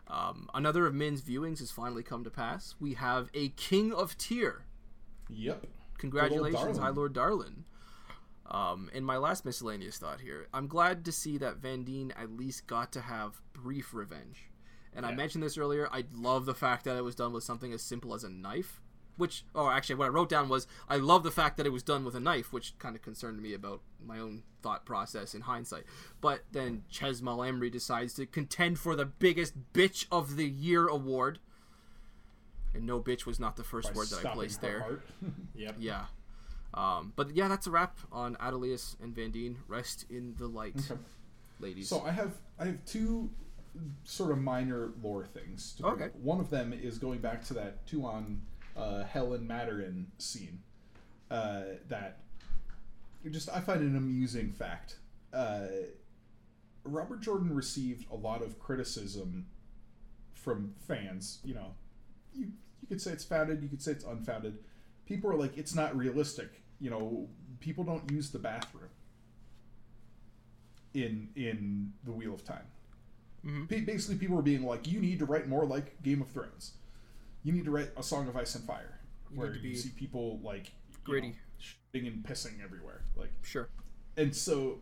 Um, 0.08 0.50
another 0.56 0.88
of 0.88 0.96
Min's 0.96 1.22
viewings 1.22 1.60
has 1.60 1.70
finally 1.70 2.02
come 2.02 2.24
to 2.24 2.32
pass. 2.32 2.74
We 2.80 2.96
have 2.96 3.30
a 3.36 3.50
King 3.50 3.94
of 3.94 4.18
Tear. 4.18 4.64
Yep. 5.30 5.66
Congratulations. 5.98 6.78
High 6.78 6.90
Lord 6.90 7.14
Darlin. 7.14 7.66
Um, 8.46 8.90
in 8.94 9.04
my 9.04 9.18
last 9.18 9.46
miscellaneous 9.46 9.98
thought 9.98 10.22
here, 10.22 10.48
I'm 10.54 10.68
glad 10.68 11.06
to 11.06 11.12
see 11.12 11.38
that 11.38 11.62
Vandene 11.62 12.12
at 12.20 12.32
least 12.32 12.66
got 12.66 12.92
to 12.94 13.02
have 13.02 13.42
brief 13.54 13.94
revenge. 13.94 14.50
And 14.96 15.06
I 15.06 15.14
mentioned 15.14 15.44
this 15.44 15.58
earlier. 15.58 15.88
I 15.92 16.06
love 16.12 16.46
the 16.46 16.56
fact 16.56 16.84
that 16.86 16.98
it 16.98 17.04
was 17.04 17.14
done 17.14 17.32
with 17.32 17.44
something 17.44 17.72
as 17.74 17.84
simple 17.84 18.14
as 18.16 18.24
a 18.24 18.30
knife. 18.30 18.82
Which, 19.18 19.44
oh, 19.54 19.70
actually, 19.70 19.96
what 19.96 20.06
I 20.06 20.10
wrote 20.10 20.30
down 20.30 20.48
was 20.48 20.66
I 20.88 20.96
love 20.96 21.24
the 21.24 21.32
fact 21.32 21.58
that 21.58 21.66
it 21.66 21.72
was 21.72 21.84
done 21.84 22.06
with 22.06 22.16
a 22.16 22.22
knife, 22.22 22.54
which 22.54 22.78
kind 22.80 22.96
of 22.96 23.02
concerned 23.02 23.42
me 23.42 23.54
about 23.54 23.82
my 24.04 24.18
own 24.18 24.44
thought 24.62 24.86
process 24.86 25.36
in 25.36 25.42
hindsight. 25.42 25.84
But 26.22 26.46
then 26.52 26.84
Chesmal 26.92 27.48
Emry 27.48 27.70
decides 27.70 28.14
to 28.16 28.26
contend 28.26 28.80
for 28.80 28.96
the 28.96 29.06
biggest 29.06 29.74
bitch 29.74 30.06
of 30.12 30.38
the 30.38 30.48
year 30.48 30.88
award. 30.88 31.40
And 32.74 32.86
no 32.86 33.00
bitch 33.00 33.26
was 33.26 33.40
not 33.40 33.56
the 33.56 33.64
first 33.64 33.94
By 33.94 33.98
word 33.98 34.08
that 34.10 34.26
I 34.26 34.34
placed 34.34 34.62
there. 34.62 35.00
Yep. 35.56 35.76
Yeah. 35.80 36.06
Um, 36.74 37.14
but 37.16 37.36
yeah, 37.36 37.48
that's 37.48 37.66
a 37.68 37.72
wrap 37.72 37.98
on 38.12 38.36
Adeleas 38.36 38.96
and 39.02 39.14
Vandene. 39.16 39.56
Rest 39.68 40.06
in 40.10 40.36
the 40.38 40.48
light, 40.48 40.76
Okay. 40.90 41.00
ladies. 41.60 41.90
So 41.90 42.02
I 42.06 42.12
have 42.12 42.34
I 42.60 42.66
have 42.66 42.86
two 42.86 43.30
sort 44.04 44.32
of 44.32 44.38
minor 44.38 44.92
lore 45.02 45.26
things. 45.26 45.74
To 45.78 45.88
Okay. 45.88 46.06
up. 46.06 46.16
One 46.16 46.40
of 46.40 46.50
them 46.50 46.72
is 46.74 46.98
going 47.00 47.20
back 47.20 47.44
to 47.46 47.54
that 47.56 47.86
Tuon 47.88 48.42
uh, 48.78 49.04
Helen 49.04 49.48
Maderin 49.48 50.08
scene. 50.20 50.60
Uh, 51.32 51.62
that 51.88 52.20
just 53.32 53.50
I 53.50 53.60
find 53.62 53.82
an 53.82 53.96
amusing 53.96 54.52
fact. 54.52 54.98
Uh, 55.34 55.68
Robert 56.84 57.20
Jordan 57.22 57.54
received 57.56 58.06
a 58.12 58.16
lot 58.16 58.42
of 58.42 58.60
criticism 58.60 59.48
from 60.34 60.74
fans. 60.88 61.40
You 61.44 61.56
know, 61.56 61.74
you 62.34 62.52
you 62.82 62.88
could 62.88 63.02
say 63.02 63.12
it's 63.12 63.24
founded, 63.26 63.62
you 63.62 63.70
could 63.70 63.82
say 63.82 63.92
it's 63.92 64.06
unfounded. 64.06 64.58
People 65.06 65.30
are 65.32 65.36
like, 65.36 65.58
it's 65.58 65.76
not 65.76 65.96
realistic. 65.98 66.50
You 66.80 66.90
know, 66.90 67.28
people 67.60 67.84
don't 67.84 68.10
use 68.12 68.30
the 68.32 68.40
bathroom 68.40 68.90
in 70.94 71.30
in 71.36 71.94
the 72.04 72.12
Wheel 72.12 72.34
of 72.34 72.44
Time. 72.44 72.66
Mhm. 73.46 73.86
Basically, 73.86 74.18
people 74.18 74.36
were 74.36 74.42
being 74.42 74.64
like, 74.64 74.88
"You 74.88 75.00
need 75.00 75.20
to 75.20 75.26
write 75.26 75.48
more 75.48 75.66
like 75.66 76.02
Game 76.04 76.22
of 76.22 76.30
Thrones. 76.30 76.74
You 77.44 77.54
need 77.54 77.66
to 77.66 77.72
write 77.72 77.92
a 77.96 78.04
Song 78.04 78.28
of 78.28 78.36
Ice 78.36 78.56
and 78.56 78.64
Fire, 78.66 79.00
You 79.32 79.38
where 79.38 79.54
to 79.54 79.60
you 79.60 79.76
see 79.76 79.90
people 79.90 80.40
like 80.40 80.72
you 80.92 80.98
gritty. 81.04 81.28
know, 81.30 81.36
shitting 81.94 82.08
and 82.08 82.24
pissing 82.24 82.62
everywhere." 82.62 83.04
Like, 83.16 83.32
sure. 83.44 83.70
and 84.18 84.36
so 84.36 84.82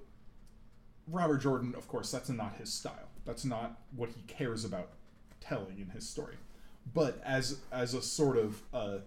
Robert 1.08 1.38
Jordan, 1.38 1.76
of 1.76 1.88
course, 1.88 2.12
that's 2.12 2.30
not 2.30 2.56
his 2.58 2.74
style. 2.74 3.10
That's 3.26 3.46
not 3.46 3.80
what 3.96 4.10
he 4.10 4.22
cares 4.24 4.66
about 4.66 4.94
telling 5.40 5.80
in 5.80 5.90
his 5.90 6.08
story. 6.10 6.38
But 6.94 7.22
as 7.26 7.60
as 7.72 7.94
a 7.94 8.02
sort 8.02 8.38
of 8.38 8.62
uh, 8.74 8.98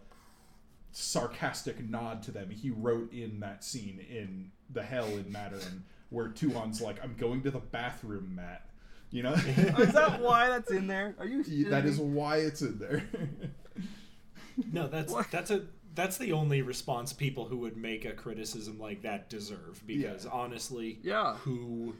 sarcastic 0.93 1.89
nod 1.89 2.23
to 2.25 2.31
them, 2.33 2.51
he 2.51 2.71
wrote 2.71 3.13
in 3.13 3.41
that 3.41 3.65
scene 3.65 4.05
in 4.11 4.51
the 4.73 4.83
Hell 4.83 5.07
in 5.09 5.31
Maderin 5.31 5.85
where 6.11 6.29
Tuon's 6.29 6.81
like, 6.81 7.03
"I'm 7.03 7.15
going 7.19 7.43
to 7.43 7.51
the 7.51 7.59
bathroom, 7.61 8.35
Mat." 8.37 8.67
You 9.11 9.25
know, 9.25 9.33
is 9.35 9.93
that 9.93 10.21
why 10.21 10.49
that's 10.49 10.71
in 10.71 10.87
there? 10.87 11.15
Are 11.19 11.27
you? 11.27 11.43
Yeah, 11.49 11.71
that 11.71 11.85
is 11.87 11.99
why 11.99 12.39
it's 12.39 12.63
in 12.63 12.79
there. 12.79 13.03
No, 14.73 14.89
that's 14.89 15.11
What? 15.13 15.31
that's 15.31 15.51
a 15.51 15.63
that's 15.95 16.19
the 16.19 16.33
only 16.33 16.61
response 16.61 17.13
people 17.15 17.47
who 17.47 17.57
would 17.59 17.77
make 17.79 18.05
a 18.05 18.13
criticism 18.13 18.79
like 18.79 19.03
that 19.03 19.31
deserve. 19.31 19.83
Because 19.87 20.25
Yeah. 20.27 20.31
honestly, 20.33 20.99
Yeah. 21.03 21.37
who 21.37 21.95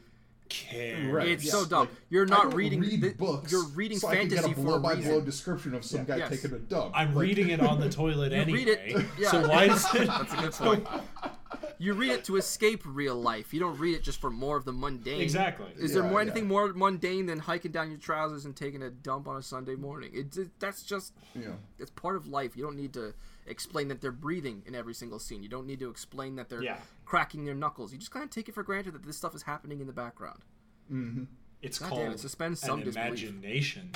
cares? 0.51 1.11
Right. 1.13 1.27
It's 1.29 1.45
yeah, 1.45 1.51
so 1.51 1.65
dumb. 1.65 1.79
like, 1.81 1.89
You're 2.09 2.25
I 2.25 2.29
not 2.29 2.41
don't 2.43 2.55
reading 2.55 2.81
read 2.81 3.01
the- 3.01 3.13
books. 3.13 3.51
you're 3.51 3.65
reading 3.69 3.97
so 3.99 4.07
I 4.09 4.17
can 4.17 4.29
fantasy 4.29 4.49
get 4.49 4.51
a 4.51 4.55
for 4.55 4.61
a 4.61 4.63
blow 4.63 4.79
by 4.79 4.95
blow 4.95 5.21
description 5.21 5.73
of 5.73 5.83
some 5.85 5.99
Yeah. 6.01 6.05
guy 6.05 6.17
Yes. 6.17 6.29
taking 6.41 6.53
a 6.55 6.59
dump. 6.59 6.91
I'm 6.95 7.15
Like, 7.15 7.21
reading 7.27 7.49
it 7.49 7.59
on 7.61 7.79
the 7.79 7.89
toilet 8.01 8.31
You 8.31 8.37
anyway. 8.39 8.59
read 8.59 8.67
it- 8.67 9.05
yeah. 9.17 9.31
So 9.31 9.47
why 9.47 9.67
does 9.67 9.85
it? 9.95 10.07
That's 10.07 10.33
a 10.33 10.37
good 10.37 10.51
point. 10.51 10.87
You 11.77 11.93
read 11.95 12.11
it 12.11 12.23
to 12.25 12.35
escape 12.35 12.83
real 12.85 13.15
life. 13.15 13.55
You 13.55 13.59
don't 13.59 13.77
read 13.79 13.95
it 13.95 14.03
just 14.03 14.21
for 14.21 14.29
more 14.29 14.55
of 14.55 14.65
the 14.65 14.71
mundane. 14.71 15.19
Exactly. 15.19 15.65
Is 15.79 15.93
there 15.93 16.03
Yeah, 16.03 16.09
more 16.11 16.19
yeah. 16.21 16.27
anything 16.29 16.47
more 16.47 16.71
mundane 16.73 17.25
than 17.25 17.39
hiking 17.39 17.71
down 17.71 17.89
your 17.89 17.97
trousers 17.99 18.45
and 18.45 18.55
taking 18.55 18.83
a 18.83 18.91
dump 18.91 19.27
on 19.27 19.35
a 19.35 19.41
Sunday 19.41 19.73
morning? 19.73 20.11
It, 20.13 20.37
it 20.37 20.49
that's 20.59 20.83
just 20.83 21.13
you 21.33 21.41
know. 21.45 21.55
it's 21.79 21.89
part 21.89 22.15
of 22.17 22.27
life. 22.27 22.55
You 22.55 22.63
don't 22.63 22.75
need 22.77 22.93
to 22.93 23.15
explain 23.45 23.87
that 23.89 24.01
they're 24.01 24.11
breathing 24.11 24.63
in 24.65 24.75
every 24.75 24.93
single 24.93 25.19
scene. 25.19 25.41
You 25.43 25.49
don't 25.49 25.65
need 25.67 25.79
to 25.79 25.89
explain 25.89 26.35
that 26.35 26.49
they're 26.49 26.63
Yeah. 26.63 26.79
cracking 27.05 27.45
their 27.45 27.55
knuckles. 27.55 27.91
You 27.91 27.99
just 27.99 28.11
kind 28.11 28.23
of 28.23 28.29
take 28.29 28.47
it 28.49 28.53
for 28.53 28.63
granted 28.63 28.93
that 28.93 29.03
this 29.03 29.17
stuff 29.17 29.35
is 29.35 29.43
happening 29.43 29.81
in 29.81 29.87
the 29.87 29.93
background. 29.93 30.43
Mm-hmm. 30.91 31.23
It's 31.61 31.79
God 31.79 31.89
called 31.89 32.01
damn 32.01 32.11
it, 32.13 32.19
suspend 32.19 32.57
some 32.57 32.81
an 32.81 32.87
imagination. 32.87 33.91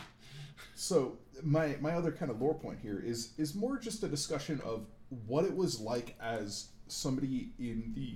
So 0.76 1.18
my 1.44 1.78
my 1.82 1.92
other 1.94 2.12
kind 2.12 2.32
of 2.32 2.42
lore 2.42 2.54
point 2.54 2.80
here 2.82 3.00
is 3.04 3.34
is 3.38 3.56
more 3.56 3.78
just 3.78 4.04
a 4.04 4.08
discussion 4.08 4.62
of 4.64 4.88
what 5.28 5.46
it 5.46 5.56
was 5.56 5.80
like 5.80 6.16
as 6.22 6.70
somebody 6.88 7.52
in 7.60 7.92
the 7.96 8.16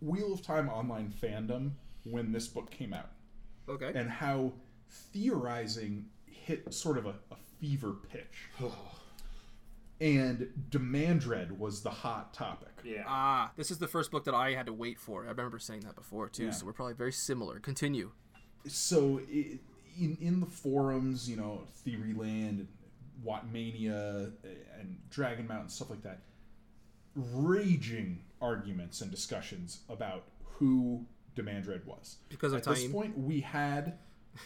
Wheel 0.00 0.32
of 0.32 0.42
Time 0.42 0.68
online 0.68 1.12
fandom 1.22 1.72
when 2.04 2.32
this 2.32 2.48
book 2.48 2.70
came 2.70 2.92
out, 2.92 3.10
Okay. 3.68 3.92
and 3.94 4.10
how 4.10 4.52
theorizing 4.90 6.06
hit 6.26 6.72
sort 6.74 6.98
of 6.98 7.06
a, 7.06 7.14
a 7.30 7.36
fever 7.60 7.92
pitch, 8.10 8.48
oh. 8.60 8.76
And 10.04 10.48
Demandred 10.68 11.58
was 11.58 11.80
the 11.82 11.88
hot 11.90 12.34
topic. 12.34 12.68
Yeah. 12.84 13.04
Ah, 13.06 13.52
this 13.56 13.70
is 13.70 13.78
the 13.78 13.88
first 13.88 14.10
book 14.10 14.24
that 14.24 14.34
I 14.34 14.52
had 14.52 14.66
to 14.66 14.72
wait 14.74 14.98
for. 15.00 15.24
I 15.24 15.30
remember 15.30 15.58
saying 15.58 15.80
that 15.80 15.94
before 15.94 16.28
too, 16.28 16.44
Yeah. 16.44 16.50
so 16.50 16.66
we're 16.66 16.74
probably 16.74 16.92
very 16.94 17.12
similar. 17.12 17.58
Continue. 17.58 18.10
so 18.66 19.20
i 19.32 19.58
in 19.98 20.18
in 20.20 20.40
the 20.40 20.46
forums, 20.46 21.30
you 21.30 21.36
know, 21.36 21.62
Theoryland 21.86 22.58
and 22.60 22.68
Wotmania 23.24 24.32
and 24.78 24.98
Dragon 25.08 25.46
Mountain 25.46 25.70
stuff 25.70 25.88
like 25.88 26.02
that. 26.02 26.20
Raging 27.16 28.24
arguments 28.42 29.00
and 29.00 29.10
discussions 29.10 29.80
about 29.88 30.24
who 30.44 31.06
Demandred 31.34 31.86
was. 31.86 32.18
Because 32.28 32.52
of 32.52 32.58
At 32.58 32.64
this 32.74 32.86
point, 32.88 33.16
we 33.16 33.40
had 33.40 33.98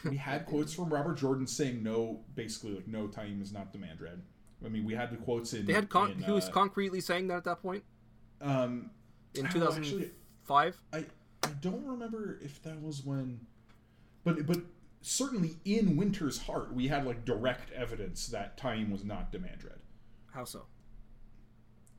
we 0.05 0.17
had 0.19 0.47
quotes 0.53 0.73
from 0.73 0.91
Robert 0.91 1.17
Jordan 1.17 1.47
saying 1.47 1.83
no, 1.83 2.21
basically 2.35 2.75
like 2.75 2.87
no, 2.87 3.09
Taim 3.09 3.43
is 3.43 3.53
not 3.53 3.73
Demandred. 3.73 4.23
I 4.65 4.69
mean, 4.69 4.85
we 4.85 4.95
had 4.95 5.11
the 5.11 5.17
quotes 5.17 5.53
in. 5.55 5.67
They 5.67 5.73
had 5.73 5.89
con- 5.89 6.13
in, 6.13 6.23
he 6.23 6.33
was 6.33 6.49
uh, 6.49 6.53
concretely 6.53 7.01
saying 7.01 7.29
that 7.29 7.37
at 7.37 7.45
that 7.45 7.63
point 7.63 7.85
um, 8.41 8.91
in 9.35 9.47
oh, 9.47 9.51
2005. 9.51 10.83
I 10.93 10.97
I 10.97 11.49
don't 11.61 11.85
remember 11.87 12.39
if 12.43 12.63
that 12.65 12.83
was 12.83 13.05
when, 13.05 13.41
but 14.25 14.47
but 14.47 14.59
certainly 15.01 15.57
in 15.65 15.97
Winter's 15.97 16.39
Heart 16.39 16.75
we 16.75 16.89
had 16.89 17.07
like 17.07 17.25
direct 17.25 17.71
evidence 17.73 18.27
that 18.29 18.57
Taim 18.59 18.91
was 18.91 19.05
not 19.05 19.31
Demandred. 19.33 19.81
How 20.33 20.45
so? 20.45 20.67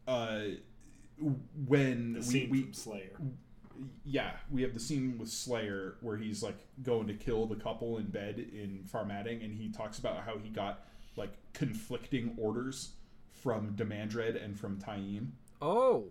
Uh, 0.08 0.42
when 1.68 2.14
The 2.14 2.20
we, 2.20 2.26
scene 2.26 2.50
we 2.50 2.62
from 2.64 2.74
Slayer. 2.74 3.20
yeah 4.04 4.32
we 4.50 4.62
have 4.64 4.74
the 4.74 4.80
scene 4.80 5.18
with 5.18 5.30
Slayer 5.30 5.98
where 6.02 6.18
he's 6.18 6.42
like 6.42 6.58
going 6.82 7.08
to 7.08 7.14
kill 7.14 7.46
the 7.46 7.56
couple 7.56 7.98
in 7.98 8.08
bed 8.08 8.40
in 8.40 8.84
Far 8.86 9.06
Madding 9.06 9.42
and 9.44 9.54
he 9.54 9.70
talks 9.70 10.00
about 10.00 10.24
how 10.26 10.38
he 10.38 10.50
got 10.50 10.88
like 11.20 11.34
conflicting 11.54 12.34
orders 12.38 12.94
from 13.32 13.76
Demandred 13.76 14.36
and 14.36 14.60
from 14.60 14.78
Taim. 14.80 15.30
Oh, 15.62 16.06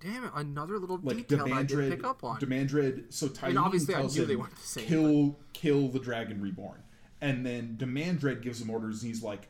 damn 0.00 0.24
it! 0.24 0.30
Another 0.34 0.78
little 0.78 0.98
like 1.02 1.16
detail 1.28 1.44
that 1.46 1.52
I 1.52 1.62
didn't 1.62 1.68
Demandred, 1.68 1.98
pick 1.98 2.06
up 2.06 2.24
on. 2.24 2.38
Demandred. 2.40 3.12
So 3.12 3.28
Taim 3.28 3.60
obviously 3.60 3.94
I 3.94 3.98
tells 3.98 4.16
knew 4.16 4.22
him, 4.22 4.28
they 4.28 4.36
weren't 4.36 4.56
the 4.56 4.62
same, 4.62 4.86
Kill, 4.86 5.36
kill 5.52 5.88
the 5.88 5.98
Dragon 6.00 6.40
Reborn, 6.40 6.82
and 7.20 7.44
then 7.44 7.76
Demandred 7.76 8.42
gives 8.42 8.60
him 8.62 8.70
orders, 8.70 9.02
and 9.02 9.12
he's 9.12 9.22
like, 9.22 9.48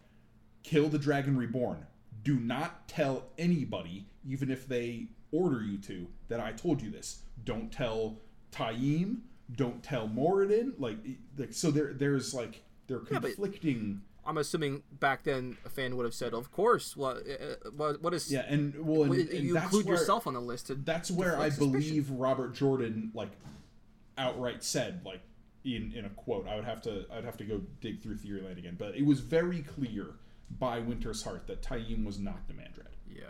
"Kill 0.62 0.89
the 0.89 0.98
Dragon 0.98 1.36
Reborn. 1.36 1.86
Do 2.24 2.39
not 2.39 2.86
tell 2.89 3.24
anybody, 3.39 4.06
even 4.26 4.51
if 4.51 4.66
they 4.68 5.09
order 5.32 5.62
you 5.62 5.78
to, 5.78 6.06
that 6.28 6.40
I 6.40 6.52
told 6.52 6.80
you 6.82 6.90
this. 6.90 7.22
Don't 7.44 7.72
tell 7.72 8.18
Taim. 8.52 9.22
Don't 9.56 9.82
tell 9.82 10.09
Moridin. 10.09 10.72
Like, 10.78 10.98
like 11.36 11.52
so 11.52 11.70
there, 11.70 11.93
there's 11.94 12.32
like 12.32 12.62
they're 12.86 13.01
Yeah, 13.10 13.18
but- 13.18 13.34
conflicting. 13.34 14.02
I'm 14.24 14.39
assuming 14.39 14.82
back 14.90 15.24
then 15.24 15.57
a 15.65 15.69
fan 15.69 15.97
would 15.97 16.05
have 16.05 16.15
said, 16.15 16.32
"Of 16.35 16.53
course, 16.53 16.97
what 16.97 17.19
uh, 17.19 17.70
what, 17.77 18.03
what 18.03 18.15
is 18.15 18.31
yeah, 18.31 18.44
and 18.49 18.74
well, 18.85 19.03
and, 19.05 19.15
and 19.15 19.44
you 19.44 19.55
that's 19.55 19.65
include 19.66 19.86
where, 19.86 19.97
yourself 19.97 20.27
on 20.27 20.35
the 20.35 20.40
list." 20.40 20.69
To, 20.69 20.74
that's 20.74 21.11
where 21.11 21.39
I 21.39 21.49
suspicion. 21.49 21.73
believe 21.73 22.11
Robert 22.11 22.55
Jordan 22.55 23.11
like 23.15 23.31
outright 24.16 24.62
said 24.62 25.01
like 25.05 25.20
in 25.65 25.93
in 25.94 26.05
a 26.05 26.11
quote. 26.11 26.47
I 26.47 26.55
would 26.57 26.65
have 26.65 26.82
to 26.82 27.05
I'd 27.12 27.24
have 27.24 27.36
to 27.39 27.44
go 27.44 27.61
dig 27.81 28.01
through 28.01 28.16
Theoryland 28.16 28.59
again, 28.59 28.77
but 28.78 28.94
it 28.94 29.05
was 29.05 29.20
very 29.20 29.62
clear 29.62 30.07
by 30.59 30.78
Winter's 30.78 31.23
Heart 31.23 31.47
that 31.47 31.62
Taim 31.62 32.05
was 32.05 32.19
not 32.19 32.47
Demandred. 32.47 32.89
yeah, 33.11 33.24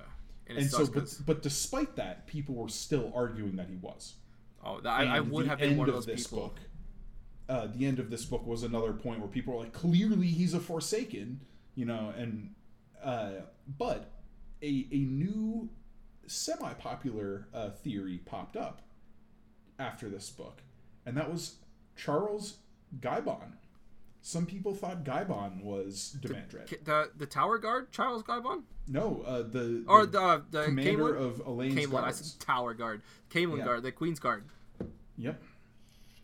and, 0.47 0.59
And 0.59 0.71
so, 0.71 0.87
but, 0.87 1.15
but 1.25 1.43
despite 1.43 1.97
that, 1.97 2.27
people 2.27 2.55
were 2.57 2.69
still 2.69 3.13
arguing 3.15 3.57
that 3.57 3.69
he 3.69 3.77
was. 3.77 4.15
oh, 4.65 4.81
I, 4.85 5.05
I 5.05 5.21
would 5.21 5.47
have 5.47 5.59
been 5.59 5.77
one 5.77 5.89
of 5.89 5.95
those 5.95 6.07
this 6.07 6.27
people. 6.27 6.49
book. 6.49 6.59
Uh, 7.49 7.67
the 7.77 7.85
end 7.87 7.99
of 7.99 8.09
this 8.11 8.25
book 8.25 8.47
was 8.47 8.63
another 8.63 8.93
point 8.93 9.19
where 9.21 9.29
people 9.29 9.53
were 9.55 9.61
like, 9.61 9.73
clearly 9.73 10.27
he's 10.29 10.55
a 10.55 10.61
Forsaken, 10.61 11.41
you 11.75 11.85
know, 11.85 12.13
and 12.17 12.55
uh, 13.03 13.31
but 13.79 14.11
a 14.63 14.87
a 14.93 14.99
new 14.99 15.69
semi-popular 16.27 17.49
uh, 17.55 17.71
theory 17.71 18.19
popped 18.25 18.57
up 18.57 18.83
after 19.79 20.09
this 20.09 20.31
book, 20.31 20.63
and 21.07 21.17
that 21.17 21.31
was 21.31 21.57
Charles 21.97 22.59
Guybon. 23.01 23.53
Some 24.25 24.47
people 24.47 24.75
thought 24.75 25.03
Guybon 25.05 25.63
was 25.63 26.17
Demandred. 26.21 26.67
K- 26.69 26.77
The 26.85 27.11
the 27.17 27.27
tower 27.27 27.59
guard, 27.59 27.91
Charles 27.91 28.23
Guybon, 28.23 28.63
no, 28.87 29.23
uh, 29.27 29.43
the, 29.43 29.85
or 29.89 30.07
the 30.07 30.13
the 30.13 30.21
uh, 30.21 30.41
the 30.51 30.65
commander 30.67 31.15
Caemlyn? 31.15 31.17
of 31.17 31.43
Elayne's 31.47 31.75
Caemlyn, 31.87 32.05
I 32.05 32.11
said 32.13 32.41
tower 32.41 32.75
guard, 32.75 33.03
Caemlyn 33.31 33.59
Yeah. 33.59 33.65
guard, 33.65 33.83
the 33.83 33.93
Queen's 33.93 34.21
guard. 34.21 34.45
Yep. 35.19 35.43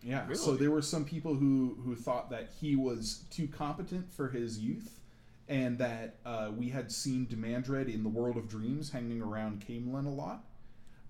Yeah. 0.02 0.32
So 0.34 0.54
there 0.54 0.70
were 0.70 0.82
some 0.82 1.04
people 1.04 1.34
who 1.34 1.78
who 1.84 1.94
thought 1.94 2.30
that 2.30 2.50
he 2.60 2.76
was 2.76 3.24
too 3.30 3.48
competent 3.48 4.12
for 4.12 4.28
his 4.28 4.58
youth, 4.58 5.00
and 5.48 5.78
that 5.78 6.16
uh, 6.24 6.50
we 6.56 6.68
had 6.68 6.92
seen 6.92 7.26
Demandred 7.28 7.88
in 7.88 8.02
the 8.02 8.08
World 8.08 8.36
of 8.36 8.48
Dreams 8.48 8.90
hanging 8.90 9.20
around 9.20 9.64
Caemlyn 9.66 10.06
a 10.06 10.10
lot, 10.10 10.44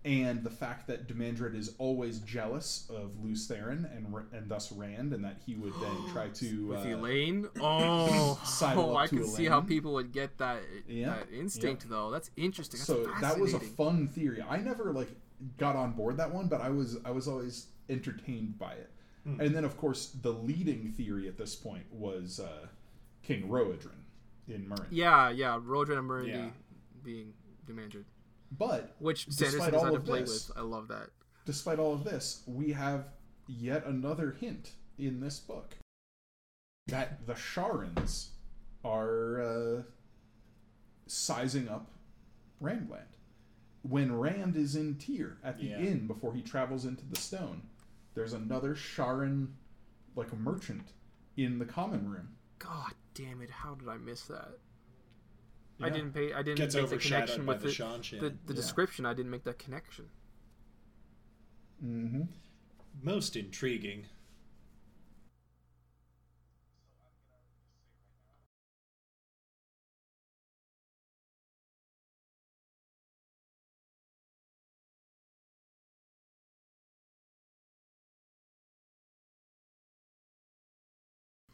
and 0.05 0.43
the 0.43 0.51
fact 0.51 0.87
that 0.87 1.07
Demandred 1.07 1.55
is 1.55 1.75
always 1.79 2.21
jealous 2.21 2.89
of 2.89 3.23
Lews 3.23 3.47
Therin 3.47 3.85
and 3.95 4.15
and 4.33 4.49
thus 4.49 4.73
Rand, 4.73 5.13
and 5.13 5.23
that 5.23 5.37
he 5.45 5.55
would 5.55 5.75
then 5.81 5.97
try 6.13 6.29
to 6.29 6.67
With 6.69 6.81
uh, 6.81 6.85
Elayne, 6.85 7.49
oh, 7.61 8.41
oh 8.63 8.97
I 8.97 9.07
can 9.07 9.27
see 9.27 9.45
how 9.45 9.61
people 9.61 9.93
would 9.95 10.13
get 10.13 10.39
that, 10.39 10.63
Yeah, 10.89 11.11
that 11.11 11.27
instinct 11.33 11.89
though. 11.91 12.11
That's 12.11 12.31
interesting. 12.37 12.79
That's 12.79 12.87
so 12.87 13.13
that 13.21 13.39
was 13.39 13.55
a 13.55 13.61
fun 13.61 14.09
theory. 14.09 14.43
I 14.49 14.59
never 14.59 14.93
like 14.93 15.11
got 15.59 15.77
on 15.77 15.93
board 15.93 16.17
that 16.17 16.33
one, 16.33 16.49
but 16.49 16.61
I 16.61 16.71
was 16.71 16.97
I 17.05 17.11
was 17.11 17.29
always 17.29 17.67
entertained 17.89 18.59
by 18.59 18.73
it. 18.73 18.91
And 19.39 19.55
then 19.55 19.65
of 19.65 19.77
course 19.77 20.07
the 20.23 20.33
leading 20.33 20.91
theory 20.93 21.29
at 21.29 21.37
this 21.37 21.55
point 21.55 21.85
was 21.93 22.41
uh, 22.41 22.67
King 23.23 23.47
Roedran 23.49 23.91
in 24.49 24.65
Murren. 24.67 24.87
Yeah, 24.91 25.29
yeah, 25.29 25.59
Roedran 25.63 25.99
and 25.99 26.09
Murandy 26.09 26.29
Yeah. 26.29 26.51
being 27.05 27.35
demanded, 27.67 28.07
But 28.51 28.97
which 29.01 29.27
Despite 29.27 29.51
Sanderson 29.51 29.75
all 29.75 29.81
decided 29.81 29.91
to 29.93 29.97
of 30.01 30.05
play 30.07 30.21
this- 30.21 30.49
with. 30.49 30.57
I 30.57 30.63
love 30.63 30.89
that. 30.89 31.11
despite 31.45 31.79
all 31.79 31.93
of 31.93 32.05
this, 32.05 32.43
we 32.47 32.73
have 32.73 33.11
yet 33.47 33.85
another 33.85 34.31
hint 34.33 34.73
in 34.97 35.21
this 35.21 35.39
book 35.39 35.77
that 36.87 37.27
the 37.27 37.35
Sharans 37.35 38.29
are 38.83 39.43
uh, 39.43 39.83
sizing 41.07 41.69
up 41.69 41.91
Randland. 42.63 43.03
When 43.83 44.17
Rand 44.19 44.57
is 44.57 44.75
in 44.75 44.97
Tear 44.97 45.37
at 45.45 45.59
the 45.59 45.67
Yeah. 45.67 45.79
inn 45.81 46.07
before 46.07 46.33
he 46.35 46.41
travels 46.43 46.85
into 46.87 47.05
the 47.07 47.17
stone, 47.17 47.63
there's 48.19 48.33
another 48.33 48.75
Sharan, 48.75 49.47
like 50.17 50.33
a 50.33 50.37
merchant, 50.37 50.93
in 51.37 51.61
the 51.61 51.65
common 51.65 52.11
room. 52.11 52.29
God 52.59 52.93
damn 53.15 53.41
it! 53.41 53.49
How 53.49 53.75
did 53.77 53.89
I 53.89 53.97
miss 53.97 54.23
that? 54.23 54.59
I 55.81 55.89
didn't 55.89 56.11
pay. 56.13 56.33
I 56.33 56.43
didn't 56.43 56.57
Gets 56.57 56.75
make 56.75 56.89
the 56.89 56.97
connection 56.97 57.47
with 57.47 57.61
the 57.61 57.69
the 57.69 57.73
Shanshan. 57.73 58.19
the, 58.19 58.31
the 58.31 58.37
Yeah. 58.49 58.55
description. 58.57 59.07
I 59.07 59.15
didn't 59.15 59.31
make 59.31 59.45
that 59.45 59.61
connection. 59.61 60.07
Mm-hmm. 61.85 62.23
Most 63.05 63.37
intriguing. 63.37 64.07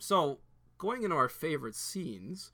So, 0.04 0.40
going 0.76 1.02
into 1.02 1.16
our 1.16 1.30
favorite 1.30 1.74
scenes, 1.74 2.52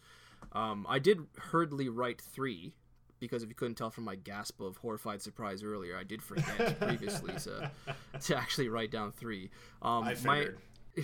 um, 0.53 0.87
I 0.89 1.01
did 1.01 1.27
hurriedly 1.37 1.89
write 1.89 2.21
three 2.21 2.75
because 3.19 3.43
if 3.43 3.49
you 3.49 3.57
couldn't 3.57 3.75
tell 3.75 3.91
from 3.91 4.05
my 4.05 4.15
gasp 4.15 4.61
of 4.61 4.77
horrified 4.77 5.21
surprise 5.21 5.65
earlier, 5.65 5.99
I 5.99 6.05
did 6.05 6.23
forget 6.23 6.79
previously 6.81 7.35
to 7.41 7.73
to 8.21 8.37
actually 8.37 8.69
write 8.69 8.93
down 8.93 9.11
three. 9.11 9.51
Um, 9.83 10.05
I 10.05 10.17
my 10.25 10.47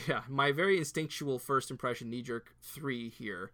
yeah, 0.06 0.20
my 0.28 0.52
very 0.52 0.78
instinctual 0.78 1.40
first 1.40 1.72
impression 1.72 2.10
knee 2.10 2.22
jerk 2.22 2.54
three 2.62 3.08
here 3.08 3.50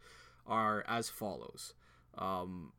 are 0.46 0.84
as 0.86 1.08
follows. 1.08 1.72
Um, 2.18 2.74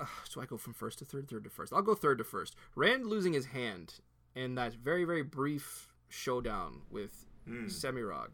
uh, 0.00 0.06
so 0.28 0.40
I 0.40 0.46
go 0.46 0.56
from 0.56 0.72
first 0.72 1.00
to 1.00 1.04
third, 1.04 1.28
third 1.28 1.42
to 1.42 1.50
first. 1.50 1.72
I'll 1.72 1.82
go 1.82 1.96
third 1.96 2.18
to 2.18 2.24
first. 2.24 2.54
Rand 2.76 3.06
losing 3.06 3.32
his 3.32 3.46
hand 3.46 3.94
in 4.36 4.54
that 4.54 4.74
very 4.74 5.02
very 5.04 5.24
brief 5.24 5.88
showdown 6.08 6.82
with 6.92 7.26
Semirog. 7.66 8.28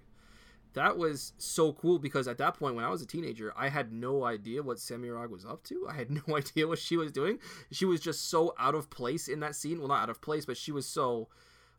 That 0.74 0.98
was 0.98 1.32
so 1.38 1.72
cool 1.72 1.98
because 1.98 2.26
at 2.28 2.38
that 2.38 2.54
point 2.58 2.74
when 2.74 2.84
I 2.84 2.90
was 2.90 3.00
a 3.00 3.06
teenager, 3.06 3.52
I 3.56 3.68
had 3.68 3.92
no 3.92 4.24
idea 4.24 4.62
what 4.62 4.76
Semirog 4.78 5.30
was 5.30 5.44
up 5.44 5.62
to. 5.64 5.86
I 5.88 5.94
had 5.94 6.10
no 6.28 6.36
idea 6.36 6.66
what 6.68 6.78
she 6.78 6.96
was 6.96 7.10
doing. 7.12 7.38
She 7.70 7.84
was 7.84 8.00
just 8.00 8.28
so 8.28 8.54
out 8.58 8.74
of 8.74 8.90
place 8.90 9.28
in 9.28 9.40
that 9.40 9.54
scene. 9.54 9.78
Well, 9.78 9.88
not 9.88 10.02
out 10.02 10.10
of 10.10 10.20
place, 10.20 10.44
but 10.44 10.56
she 10.56 10.72
was 10.72 10.86
so 10.86 11.28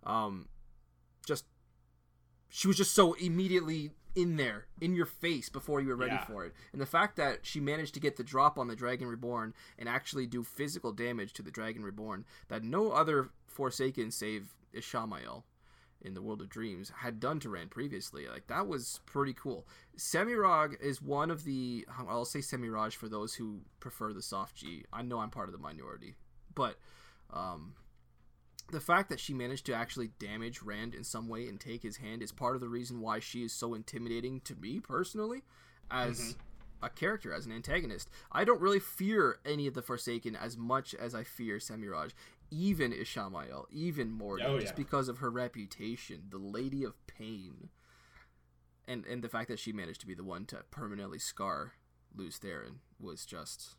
um 0.03 0.47
just 1.25 1.45
she 2.49 2.67
was 2.67 2.77
just 2.77 2.93
so 2.93 3.13
immediately 3.13 3.91
in 4.15 4.37
there, 4.37 4.67
in 4.79 4.95
your 4.95 5.05
face 5.05 5.49
before 5.49 5.81
you 5.81 5.89
were 5.89 5.95
ready 5.97 6.13
Yeah. 6.15 6.25
for 6.25 6.45
it. 6.45 6.53
And 6.71 6.79
the 6.79 6.85
fact 6.85 7.17
that 7.17 7.45
she 7.45 7.59
managed 7.59 7.93
to 7.95 7.99
get 7.99 8.15
the 8.15 8.23
drop 8.23 8.57
on 8.57 8.69
the 8.69 8.75
Dragon 8.77 9.09
Reborn 9.09 9.53
and 9.77 9.89
actually 9.89 10.25
do 10.25 10.41
physical 10.41 10.93
damage 10.93 11.33
to 11.33 11.41
the 11.41 11.51
Dragon 11.51 11.83
Reborn 11.83 12.23
that 12.47 12.63
no 12.63 12.91
other 12.91 13.31
Forsaken 13.47 14.11
save 14.11 14.55
Ishamael 14.73 15.43
in 16.05 16.13
the 16.13 16.21
World 16.21 16.41
of 16.41 16.49
Dreams 16.49 16.91
had 16.97 17.19
done 17.19 17.39
to 17.41 17.49
Rand 17.49 17.71
previously. 17.71 18.27
Like 18.27 18.47
that 18.47 18.67
was 18.67 18.99
pretty 19.05 19.33
cool. 19.33 19.67
Semirog 19.97 20.79
is 20.81 21.01
one 21.01 21.31
of 21.31 21.43
the 21.43 21.85
I'll 22.07 22.25
say 22.25 22.39
Semiraj 22.39 22.93
for 22.93 23.09
those 23.09 23.33
who 23.33 23.61
prefer 23.79 24.13
the 24.13 24.21
soft 24.21 24.55
G. 24.55 24.85
I 24.93 25.01
know 25.01 25.19
I'm 25.19 25.29
part 25.29 25.49
of 25.49 25.53
the 25.53 25.59
minority, 25.59 26.15
but 26.53 26.77
um, 27.33 27.73
the 28.71 28.79
fact 28.79 29.09
that 29.09 29.19
she 29.19 29.33
managed 29.33 29.65
to 29.67 29.73
actually 29.73 30.11
damage 30.19 30.61
Rand 30.61 30.95
in 30.95 31.03
some 31.03 31.27
way 31.27 31.47
and 31.47 31.59
take 31.59 31.83
his 31.83 31.97
hand 31.97 32.21
is 32.21 32.31
part 32.31 32.55
of 32.55 32.61
the 32.61 32.69
reason 32.69 33.01
why 33.01 33.19
she 33.19 33.43
is 33.43 33.53
so 33.53 33.73
intimidating 33.73 34.41
to 34.41 34.55
me 34.55 34.79
personally 34.79 35.43
as 35.91 36.35
a 36.81 36.89
character 36.89 37.33
as 37.33 37.45
an 37.45 37.51
antagonist. 37.51 38.09
I 38.31 38.43
don't 38.43 38.61
really 38.61 38.79
fear 38.79 39.39
any 39.45 39.67
of 39.67 39.73
the 39.73 39.81
Forsaken 39.81 40.35
as 40.35 40.57
much 40.57 40.93
as 40.93 41.15
I 41.15 41.23
fear 41.23 41.57
Semiraj, 41.57 42.11
even 42.51 42.91
Ishamael, 42.91 43.65
even 43.71 44.11
Morgan, 44.11 44.45
Oh, 44.47 44.59
just 44.59 44.75
because 44.75 45.07
of 45.09 45.17
her 45.19 45.29
reputation, 45.31 46.23
the 46.29 46.37
Lady 46.37 46.83
of 46.83 47.05
Pain, 47.07 47.69
and 48.87 49.05
and 49.05 49.23
the 49.23 49.29
fact 49.29 49.47
that 49.49 49.59
she 49.59 49.71
managed 49.73 50.01
to 50.01 50.07
be 50.07 50.13
the 50.13 50.23
one 50.23 50.45
to 50.45 50.57
permanently 50.71 51.19
scar 51.19 51.73
Lews 52.15 52.39
Therin 52.39 52.75
was 52.99 53.25
just 53.25 53.75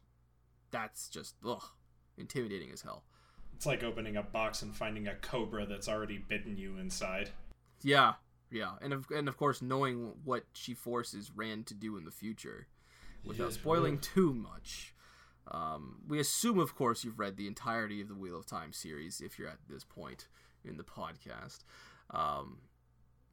that's 0.71 1.09
just 1.09 1.37
ugh, 1.47 1.63
intimidating 2.19 2.71
as 2.73 2.83
hell. 2.83 3.05
It's 3.55 3.67
like 3.67 3.83
opening 3.83 4.17
a 4.17 4.23
box 4.23 4.63
and 4.63 4.75
finding 4.77 5.07
a 5.09 5.15
cobra 5.15 5.65
that's 5.65 5.89
already 5.89 6.19
bitten 6.19 6.59
you 6.59 6.77
inside. 6.77 7.31
Yeah, 7.83 8.15
yeah, 8.51 8.73
and 8.83 8.93
of 8.93 9.07
and 9.15 9.29
of 9.29 9.37
course 9.37 9.63
knowing 9.63 10.13
what 10.25 10.45
she 10.53 10.75
forces 10.75 11.31
Rand 11.35 11.67
to 11.69 11.75
do 11.75 11.97
in 11.97 12.05
the 12.05 12.11
future, 12.11 12.67
without 13.25 13.51
Yeah. 13.53 13.55
spoiling 13.55 13.99
too 13.99 14.35
much. 14.35 14.93
Um, 15.51 15.97
we 16.09 16.19
assume, 16.19 16.59
of 16.59 16.75
course, 16.75 17.05
you've 17.05 17.19
read 17.19 17.37
the 17.37 17.47
entirety 17.47 18.01
of 18.01 18.09
the 18.09 18.15
Wheel 18.15 18.37
of 18.39 18.47
Time 18.47 18.73
series 18.73 19.21
if 19.21 19.39
you're 19.39 19.49
at 19.49 19.59
this 19.69 19.85
point 19.85 20.29
in 20.65 20.77
the 20.77 20.83
podcast. 20.85 21.59
Um, 22.11 22.59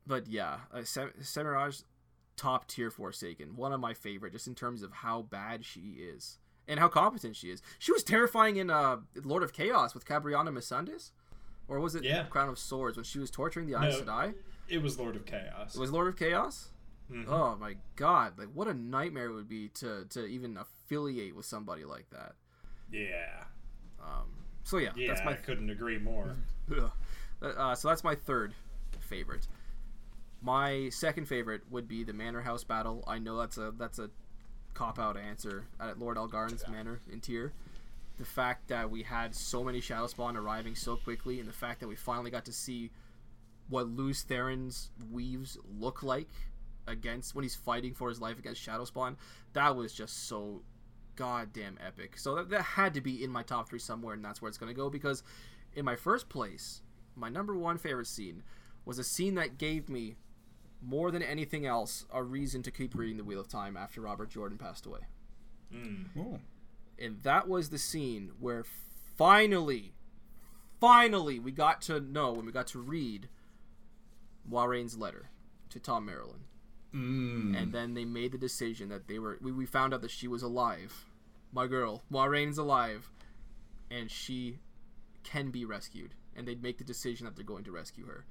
but 0.05 0.27
yeah, 0.27 0.57
uh, 0.71 0.83
Sem- 0.83 1.13
Semiraj, 1.21 1.83
top 2.37 2.67
tier 2.67 2.91
Forsaken, 2.91 3.55
one 3.55 3.73
of 3.73 3.79
my 3.79 3.93
favorite, 3.93 4.33
just 4.33 4.47
in 4.47 4.55
terms 4.55 4.83
of 4.83 4.91
how 4.91 5.23
bad 5.23 5.65
she 5.65 5.97
is 5.99 6.37
and 6.67 6.79
how 6.79 6.87
competent 6.87 7.35
she 7.35 7.47
is. 7.49 7.61
She 7.79 7.91
was 7.91 8.03
terrifying 8.03 8.57
in 8.57 8.69
uh, 8.69 8.97
Lord 9.23 9.43
of 9.43 9.53
Chaos 9.53 9.93
with 9.93 10.05
Cabriana 10.05 10.51
Mecandes, 10.51 11.11
or 11.67 11.79
was 11.79 11.95
it 11.95 12.03
Yeah. 12.03 12.23
Crown 12.25 12.49
of 12.49 12.59
Swords 12.59 12.95
when 12.97 13.03
she 13.05 13.19
was 13.19 13.31
torturing 13.31 13.67
the 13.67 13.75
Aes 13.81 13.99
No. 13.99 14.05
Sedai? 14.05 14.33
It 14.69 14.81
was 14.81 14.97
Lord 14.99 15.15
of 15.15 15.25
Chaos. 15.25 15.75
It 15.75 15.79
was 15.79 15.91
Lord 15.91 16.07
of 16.07 16.15
Chaos. 16.17 16.69
Mhm. 17.11 17.25
Oh 17.27 17.55
my 17.57 17.75
god! 17.95 18.37
Like 18.37 18.49
what 18.53 18.67
a 18.67 18.73
nightmare 18.73 19.27
it 19.27 19.33
would 19.33 19.49
be 19.49 19.69
to 19.69 20.05
to 20.09 20.25
even 20.25 20.57
affiliate 20.57 21.35
with 21.35 21.45
somebody 21.45 21.85
like 21.85 22.09
that. 22.11 22.35
Yeah. 22.91 23.43
Um, 24.01 24.29
so 24.63 24.77
yeah, 24.77 24.91
Yeah, 24.95 25.07
that's 25.09 25.21
I 25.21 25.25
my 25.25 25.33
couldn't 25.33 25.69
agree 25.69 25.97
more. 25.99 26.35
Uh, 27.41 27.75
so 27.75 27.89
that's 27.89 28.05
my 28.05 28.15
third 28.15 28.53
favorite. 29.01 29.49
My 30.41 30.87
second 30.89 31.27
favorite 31.27 31.63
would 31.69 31.89
be 31.89 32.05
the 32.05 32.13
Manor 32.13 32.41
House 32.41 32.63
battle. 32.63 33.03
I 33.05 33.19
know 33.19 33.37
that's 33.37 33.57
a 33.57 33.73
that's 33.77 33.99
a 33.99 34.09
cop 34.73 34.97
out 34.97 35.17
answer 35.17 35.65
at 35.79 35.99
Lord 35.99 36.17
Algarin's 36.17 36.65
manor 36.69 37.01
in 37.11 37.19
Tear. 37.19 37.51
The 38.17 38.23
fact 38.25 38.69
that 38.69 38.89
we 38.89 39.03
had 39.03 39.35
so 39.35 39.61
many 39.61 39.81
Shadow 39.81 40.07
Spawn 40.07 40.37
arriving 40.37 40.75
so 40.75 40.95
quickly, 40.95 41.39
and 41.41 41.49
the 41.49 41.53
fact 41.53 41.81
that 41.81 41.87
we 41.89 41.95
finally 41.97 42.31
got 42.31 42.45
to 42.45 42.53
see 42.53 42.91
what 43.67 43.87
Lews 43.89 44.23
Therin's 44.23 44.91
weaves 45.11 45.57
look 45.79 46.01
like 46.01 46.29
against 46.87 47.35
when 47.35 47.43
he's 47.43 47.55
fighting 47.55 47.93
for 47.93 48.09
his 48.09 48.19
life 48.21 48.39
against 48.39 48.61
Shadow 48.61 48.85
Spawn, 48.85 49.17
that 49.53 49.75
was 49.75 49.93
just 49.93 50.27
so 50.27 50.61
goddamn 51.15 51.77
epic. 51.85 52.17
So 52.17 52.35
that, 52.35 52.49
that 52.49 52.61
had 52.61 52.93
to 52.95 53.01
be 53.01 53.23
in 53.23 53.31
my 53.31 53.43
top 53.43 53.69
three 53.69 53.79
somewhere, 53.79 54.13
and 54.13 54.23
that's 54.23 54.41
where 54.41 54.49
it's 54.49 54.57
going 54.57 54.73
to 54.73 54.77
go 54.77 54.89
because 54.89 55.23
in 55.75 55.85
my 55.85 55.95
first 55.95 56.29
place, 56.29 56.81
my 57.15 57.29
number 57.29 57.55
one 57.55 57.77
favorite 57.77 58.07
scene 58.07 58.43
was 58.85 58.99
a 58.99 59.03
scene 59.03 59.35
that 59.35 59.57
gave 59.57 59.89
me 59.89 60.15
more 60.81 61.11
than 61.11 61.23
anything 61.23 61.65
else 61.65 62.05
a 62.11 62.21
reason 62.21 62.61
to 62.63 62.71
keep 62.71 62.95
reading 62.95 63.17
the 63.17 63.23
Wheel 63.23 63.39
of 63.39 63.47
Time 63.47 63.77
after 63.77 64.01
Robert 64.01 64.29
Jordan 64.29 64.57
passed 64.57 64.85
away. 64.85 64.99
Mm. 65.73 66.05
Oh. 66.17 66.39
And 66.99 67.23
that 67.23 67.47
was 67.47 67.69
the 67.69 67.77
scene 67.77 68.31
where 68.39 68.65
finally, 69.17 69.93
finally, 70.79 71.39
we 71.39 71.51
got 71.51 71.81
to 71.83 71.99
know 71.99 72.33
when 72.33 72.45
we 72.45 72.51
got 72.51 72.67
to 72.67 72.79
read 72.79 73.29
Moiraine's 74.49 74.97
letter 74.97 75.29
to 75.69 75.79
Thom 75.79 76.07
Merrilin. 76.07 76.41
Mm. 76.93 77.59
and 77.59 77.71
then 77.73 77.95
they 77.95 78.05
made 78.05 78.31
the 78.33 78.37
decision 78.37 78.89
that 78.89 79.07
they 79.07 79.17
were 79.17 79.39
we, 79.41 79.51
we 79.51 79.65
found 79.65 79.93
out 79.93 80.01
that 80.01 80.11
she 80.11 80.27
was 80.27 80.43
alive 80.43 81.05
my 81.51 81.65
girl 81.65 82.03
Moiraine's 82.11 82.57
alive 82.59 83.09
and 83.89 84.11
she 84.11 84.59
can 85.23 85.49
be 85.49 85.65
rescued 85.65 86.13
and 86.35 86.47
they'd 86.47 86.61
make 86.61 86.77
the 86.77 86.83
decision 86.83 87.25
that 87.25 87.35
they're 87.35 87.43
going 87.43 87.63
to 87.63 87.71
rescue 87.71 88.05
her 88.05 88.25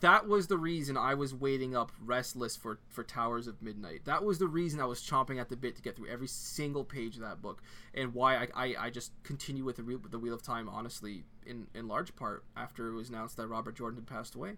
that 0.00 0.26
was 0.26 0.46
the 0.46 0.56
reason 0.56 0.96
I 0.96 1.14
was 1.14 1.34
waiting 1.34 1.76
up 1.76 1.92
restless 2.02 2.56
for 2.56 2.78
for 2.88 3.04
Towers 3.04 3.46
of 3.46 3.60
Midnight. 3.62 4.04
That 4.04 4.24
was 4.24 4.38
the 4.38 4.46
reason 4.46 4.80
I 4.80 4.86
was 4.86 5.02
chomping 5.02 5.38
at 5.40 5.48
the 5.48 5.56
bit 5.56 5.76
to 5.76 5.82
get 5.82 5.96
through 5.96 6.08
every 6.08 6.28
single 6.28 6.84
page 6.84 7.16
of 7.16 7.22
that 7.22 7.42
book, 7.42 7.62
and 7.92 8.14
why 8.14 8.36
I, 8.36 8.48
I, 8.54 8.74
I 8.86 8.90
just 8.90 9.12
continue 9.22 9.64
with 9.64 9.76
the, 9.76 9.82
Wheel- 9.84 10.00
the 10.10 10.18
Wheel 10.18 10.34
of 10.34 10.42
Time. 10.42 10.68
Honestly, 10.68 11.24
in 11.44 11.66
in 11.74 11.88
large 11.88 12.16
part 12.16 12.44
after 12.56 12.88
it 12.88 12.94
was 12.94 13.10
announced 13.10 13.36
that 13.36 13.48
Robert 13.48 13.76
Jordan 13.76 13.98
had 13.98 14.06
passed 14.06 14.34
away, 14.34 14.56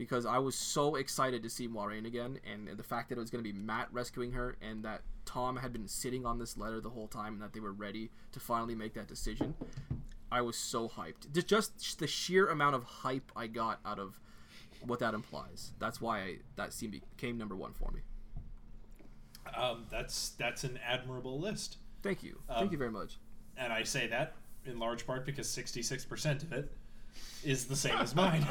because 0.00 0.24
I 0.24 0.38
was 0.38 0.54
so 0.54 0.94
excited 0.94 1.42
to 1.42 1.50
see 1.50 1.68
Moiraine 1.68 2.06
again, 2.06 2.38
and, 2.50 2.66
the 2.74 2.82
fact 2.82 3.10
that 3.10 3.18
it 3.18 3.20
was 3.20 3.28
going 3.28 3.44
to 3.44 3.52
be 3.52 3.58
Mat 3.58 3.86
rescuing 3.92 4.32
her, 4.32 4.56
and 4.62 4.82
that 4.82 5.02
Tom 5.26 5.58
had 5.58 5.74
been 5.74 5.86
sitting 5.86 6.24
on 6.24 6.38
this 6.38 6.56
letter 6.56 6.80
the 6.80 6.88
whole 6.88 7.06
time, 7.06 7.34
and 7.34 7.42
that 7.42 7.52
they 7.52 7.60
were 7.60 7.74
ready 7.74 8.08
to 8.32 8.40
finally 8.40 8.74
make 8.74 8.94
that 8.94 9.08
decision. 9.08 9.52
I 10.32 10.40
was 10.40 10.56
so 10.56 10.88
hyped. 10.88 11.30
Just- 11.34 11.48
Just 11.78 11.98
the 11.98 12.06
sheer 12.06 12.48
amount 12.48 12.76
of 12.76 12.84
hype 12.84 13.30
I 13.36 13.46
got 13.46 13.80
out 13.84 13.98
of 13.98 14.18
what 14.86 15.00
that 15.00 15.12
implies. 15.12 15.72
That's 15.78 16.00
why 16.00 16.20
I, 16.20 16.36
that 16.56 16.72
scene 16.72 16.92
became 16.92 17.36
number 17.36 17.54
one 17.54 17.74
for 17.74 17.90
me. 17.90 18.00
Um, 19.54 19.84
that's 19.90 20.30
that's 20.38 20.64
an 20.64 20.78
admirable 20.86 21.38
list, 21.38 21.76
Thank 22.02 22.22
you. 22.22 22.38
Um, 22.48 22.60
Thank 22.60 22.72
you 22.72 22.78
very 22.78 22.90
much. 22.90 23.18
and 23.58 23.70
I 23.70 23.82
say 23.82 24.06
that 24.06 24.32
in 24.64 24.78
large 24.78 25.06
part 25.06 25.26
because 25.26 25.46
sixty-six 25.50 26.06
percent 26.06 26.42
of 26.42 26.54
it 26.54 26.72
is 27.44 27.66
the 27.66 27.76
same 27.76 27.96
as 27.96 28.14
mine. 28.14 28.46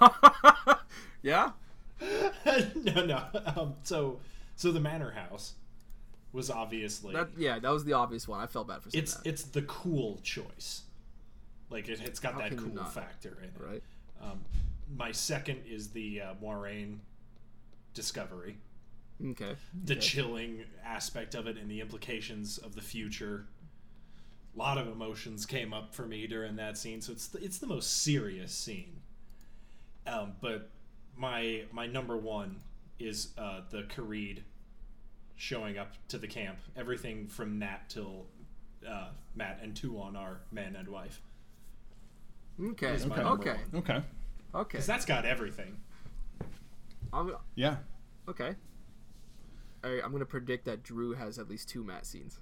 yeah. 1.22 1.50
no, 2.74 3.04
no. 3.06 3.24
Um, 3.56 3.74
so, 3.82 4.18
so 4.56 4.72
the 4.72 4.80
Manor 4.80 5.10
House 5.12 5.54
was 6.32 6.50
obviously 6.50 7.14
That 7.14 7.28
yeah, 7.36 7.58
that 7.58 7.70
was 7.70 7.84
the 7.84 7.92
obvious 7.92 8.26
one. 8.26 8.40
I 8.40 8.46
felt 8.46 8.66
bad 8.68 8.82
for 8.82 8.90
saying 8.90 9.02
it's 9.04 9.14
that. 9.14 9.28
it's 9.28 9.42
the 9.44 9.62
cool 9.62 10.20
choice. 10.22 10.82
Like 11.70 11.88
it, 11.88 12.00
it's 12.02 12.20
got 12.20 12.34
How 12.34 12.40
that 12.40 12.56
cool 12.56 12.74
not? 12.74 12.92
factor 12.92 13.38
in 13.40 13.48
it. 13.48 13.54
right. 13.70 13.82
Um, 14.22 14.40
my 14.96 15.12
second 15.12 15.60
is 15.68 15.88
the 15.90 16.20
uh, 16.20 16.34
Moiraine 16.42 16.98
discovery, 17.94 18.56
Okay. 19.30 19.56
the 19.84 19.94
Okay. 19.94 20.00
chilling 20.00 20.64
aspect 20.84 21.34
of 21.34 21.46
it, 21.46 21.56
and 21.56 21.70
the 21.70 21.80
implications 21.80 22.58
of 22.58 22.74
the 22.74 22.80
future. 22.82 23.46
A 24.54 24.58
lot 24.58 24.78
of 24.78 24.86
emotions 24.86 25.46
came 25.46 25.72
up 25.74 25.94
for 25.94 26.06
me 26.06 26.26
during 26.26 26.56
that 26.56 26.78
scene, 26.78 27.00
so 27.00 27.12
it's 27.12 27.26
the, 27.28 27.42
it's 27.42 27.58
the 27.58 27.66
most 27.66 28.02
serious 28.02 28.52
scene. 28.52 29.00
Um, 30.06 30.32
but 30.40 30.70
my 31.16 31.62
my 31.72 31.86
number 31.86 32.16
one 32.16 32.60
is 33.00 33.28
uh, 33.36 33.62
the 33.70 33.82
Karede 33.82 34.42
showing 35.36 35.76
up 35.78 35.94
to 36.08 36.18
the 36.18 36.28
camp. 36.28 36.58
Everything 36.76 37.26
from 37.26 37.58
Nat 37.58 37.88
till 37.88 38.26
uh, 38.88 39.08
Mat 39.34 39.58
and 39.62 39.74
Tuon 39.74 40.14
are 40.16 40.40
man 40.52 40.76
and 40.76 40.86
wife. 40.88 41.20
Okay. 42.62 42.92
Is 42.94 43.04
Okay. 43.06 43.16
number 43.22 43.30
Okay. 43.50 43.56
one. 43.72 43.82
Okay. 43.82 44.02
Okay. 44.54 44.68
Because 44.72 44.86
that's 44.86 45.04
got 45.04 45.24
everything. 45.24 45.76
I'm, 47.12 47.34
Yeah. 47.56 47.78
okay. 48.28 48.54
All 49.82 49.90
right, 49.90 50.00
I'm 50.04 50.12
gonna 50.12 50.24
predict 50.24 50.64
that 50.66 50.82
Drew 50.84 51.12
has 51.14 51.38
at 51.38 51.48
least 51.48 51.68
two 51.68 51.82
Mat 51.82 52.06
scenes. 52.06 52.38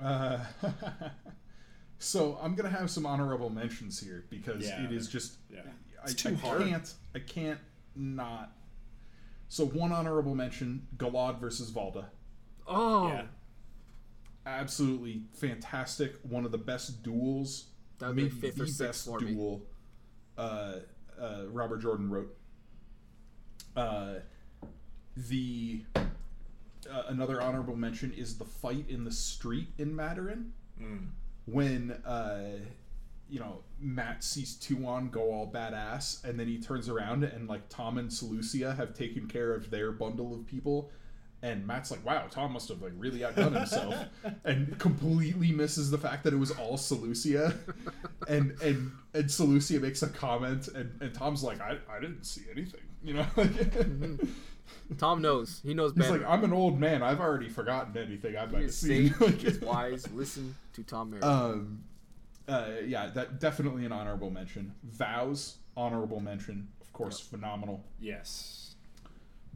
Uh, 0.00 0.38
so 1.98 2.38
I'm 2.40 2.54
gonna 2.54 2.68
have 2.70 2.90
some 2.90 3.06
honorable 3.06 3.50
mentions 3.50 3.98
here 4.00 4.24
because 4.30 4.64
Yeah, 4.66 4.84
it 4.84 4.92
is 4.92 5.08
just 5.08 5.36
yeah. 5.52 5.60
I, 6.00 6.04
It's 6.04 6.14
too 6.14 6.30
I 6.30 6.34
hard. 6.34 6.62
can't 6.62 6.94
I 7.14 7.18
can't 7.20 7.58
not. 7.96 8.52
So 9.48 9.66
one 9.66 9.92
honorable 9.92 10.34
mention: 10.34 10.86
Galad 10.96 11.40
versus 11.40 11.70
Valda. 11.70 12.06
Oh, 12.66 13.08
Yeah. 13.08 13.22
Absolutely 14.46 15.22
fantastic. 15.34 16.14
One 16.22 16.44
of 16.46 16.52
the 16.52 16.58
best 16.58 17.02
duels. 17.02 17.66
That 17.98 18.08
would 18.08 18.16
be 18.16 18.22
maybe 18.24 18.34
fifth 18.36 18.56
the 18.56 18.62
or 18.62 18.66
sixth 18.66 18.78
best 18.80 19.04
for 19.06 19.20
me. 19.20 19.32
duel 19.34 19.66
uh, 20.38 20.74
uh, 21.20 21.42
Robert 21.50 21.78
Jordan 21.82 22.08
wrote. 22.10 22.34
Uh, 23.76 24.14
the 25.16 25.84
uh, 26.92 27.02
another 27.08 27.40
honorable 27.40 27.76
mention 27.76 28.12
is 28.12 28.38
the 28.38 28.44
fight 28.44 28.84
in 28.88 29.04
the 29.04 29.12
street 29.12 29.68
in 29.78 29.94
Maderin 29.94 30.52
Mm. 30.80 31.08
when 31.46 31.90
uh, 32.06 32.58
you 33.28 33.40
know 33.40 33.62
Mat 33.80 34.22
sees 34.22 34.54
Tuon 34.56 35.10
go 35.10 35.32
all 35.32 35.50
badass, 35.52 36.22
and 36.24 36.38
then 36.38 36.46
he 36.46 36.58
turns 36.58 36.88
around 36.88 37.24
and 37.24 37.48
like 37.48 37.68
Tom 37.68 37.98
and 37.98 38.12
Seleucia 38.12 38.74
have 38.74 38.94
taken 38.94 39.26
care 39.26 39.52
of 39.54 39.70
their 39.70 39.90
bundle 39.90 40.32
of 40.34 40.46
people, 40.46 40.90
and 41.42 41.66
Mat's 41.66 41.90
like, 41.90 42.04
"Wow, 42.06 42.26
Tom 42.30 42.52
must 42.52 42.68
have 42.68 42.80
like 42.80 42.92
really 42.96 43.24
outdone 43.24 43.54
himself," 43.54 43.94
and 44.44 44.78
completely 44.78 45.50
misses 45.50 45.90
the 45.90 45.98
fact 45.98 46.22
that 46.24 46.32
it 46.32 46.36
was 46.38 46.52
all 46.52 46.76
Seleucia, 46.76 47.54
and 48.28 48.52
and 48.62 48.92
and 49.14 49.28
Seleucia 49.30 49.80
makes 49.80 50.02
a 50.02 50.08
comment, 50.08 50.68
and 50.68 50.92
and 51.02 51.12
Tom's 51.12 51.42
like, 51.42 51.60
"I 51.60 51.78
I 51.90 51.98
didn't 52.00 52.22
see 52.24 52.42
anything," 52.52 52.82
you 53.02 53.14
know. 53.14 53.26
Tom 54.96 55.22
knows. 55.22 55.60
He 55.64 55.74
knows 55.74 55.92
He's 55.94 56.10
like, 56.10 56.24
I'm 56.26 56.44
an 56.44 56.52
old 56.52 56.78
man. 56.78 57.02
I've 57.02 57.20
already 57.20 57.48
forgotten 57.48 57.96
anything 57.96 58.36
I 58.36 58.46
might 58.46 58.48
he 58.48 58.54
have 58.56 58.64
is 58.64 58.76
seen. 58.78 59.14
sage. 59.14 59.40
He 59.40 59.46
is 59.46 59.60
wise. 59.60 60.10
Listen 60.12 60.54
to 60.74 60.82
Tom 60.82 61.10
Merritt. 61.10 61.24
Um, 61.24 61.84
uh, 62.48 62.70
yeah, 62.86 63.08
that 63.08 63.40
definitely 63.40 63.84
an 63.84 63.92
honorable 63.92 64.30
mention. 64.30 64.74
Vows, 64.82 65.56
honorable 65.76 66.20
mention, 66.20 66.68
of 66.80 66.92
course, 66.92 67.20
phenomenal. 67.20 67.84
Yes. 68.00 68.74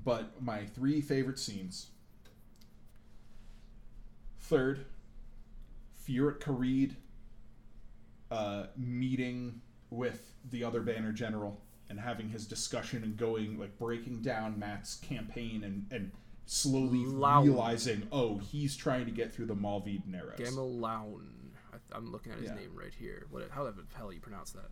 But 0.05 0.43
my 0.43 0.64
three 0.66 1.01
favorite 1.01 1.39
scenes 1.39 1.89
Third, 4.40 4.84
Furyk 6.06 6.40
Karede 6.40 6.97
uh, 8.30 8.66
meeting 8.76 9.60
with 9.90 10.32
the 10.51 10.64
other 10.64 10.80
Banner 10.80 11.12
General 11.12 11.60
and 11.93 12.01
having 12.01 12.31
his 12.31 12.47
discussion 12.47 13.05
and 13.05 13.19
going 13.19 13.59
like 13.60 13.78
breaking 13.78 14.23
down 14.23 14.59
Mat's 14.59 14.94
campaign 14.97 15.62
and 15.62 15.86
and 15.93 16.10
slowly 16.47 17.05
realizing, 17.06 18.09
oh, 18.10 18.39
he's 18.39 18.74
trying 18.74 19.05
to 19.05 19.10
get 19.12 19.31
through 19.32 19.44
the 19.47 19.55
Malvide 19.55 20.05
Narrows. 20.06 20.39
Gamelaun. 20.39 21.20
I, 21.70 21.77
I'm 21.94 22.10
looking 22.10 22.32
at 22.32 22.39
his 22.39 22.48
Yeah. 22.48 22.55
name 22.56 22.70
right 22.74 22.94
here. 22.98 23.27
What? 23.31 23.48
How 23.51 23.64
the 23.64 23.74
hell 23.94 24.10
you 24.10 24.20
pronounce 24.20 24.52
that? 24.52 24.70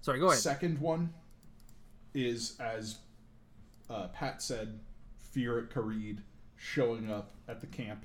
Sorry, 0.00 0.18
go 0.18 0.26
ahead. 0.26 0.40
Second 0.40 0.80
one 0.80 1.14
is 2.14 2.56
as 2.58 2.98
uh, 3.88 4.08
Pat 4.08 4.42
said, 4.42 4.80
Furyk 5.34 5.68
Karede 5.70 6.18
showing 6.56 7.12
up 7.12 7.30
at 7.46 7.60
the 7.60 7.66
camp, 7.68 8.04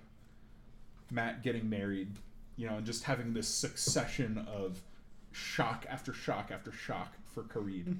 Matt 1.10 1.42
getting 1.42 1.68
married, 1.68 2.12
you 2.58 2.68
know, 2.68 2.76
and 2.78 2.86
just 2.86 3.06
having 3.06 3.34
this 3.34 3.48
succession 3.48 4.46
of 4.48 4.82
shock 5.32 5.88
after 5.90 6.14
shock 6.14 6.52
after 6.52 6.72
shock 6.72 7.14
for 7.34 7.44
Karede. 7.44 7.98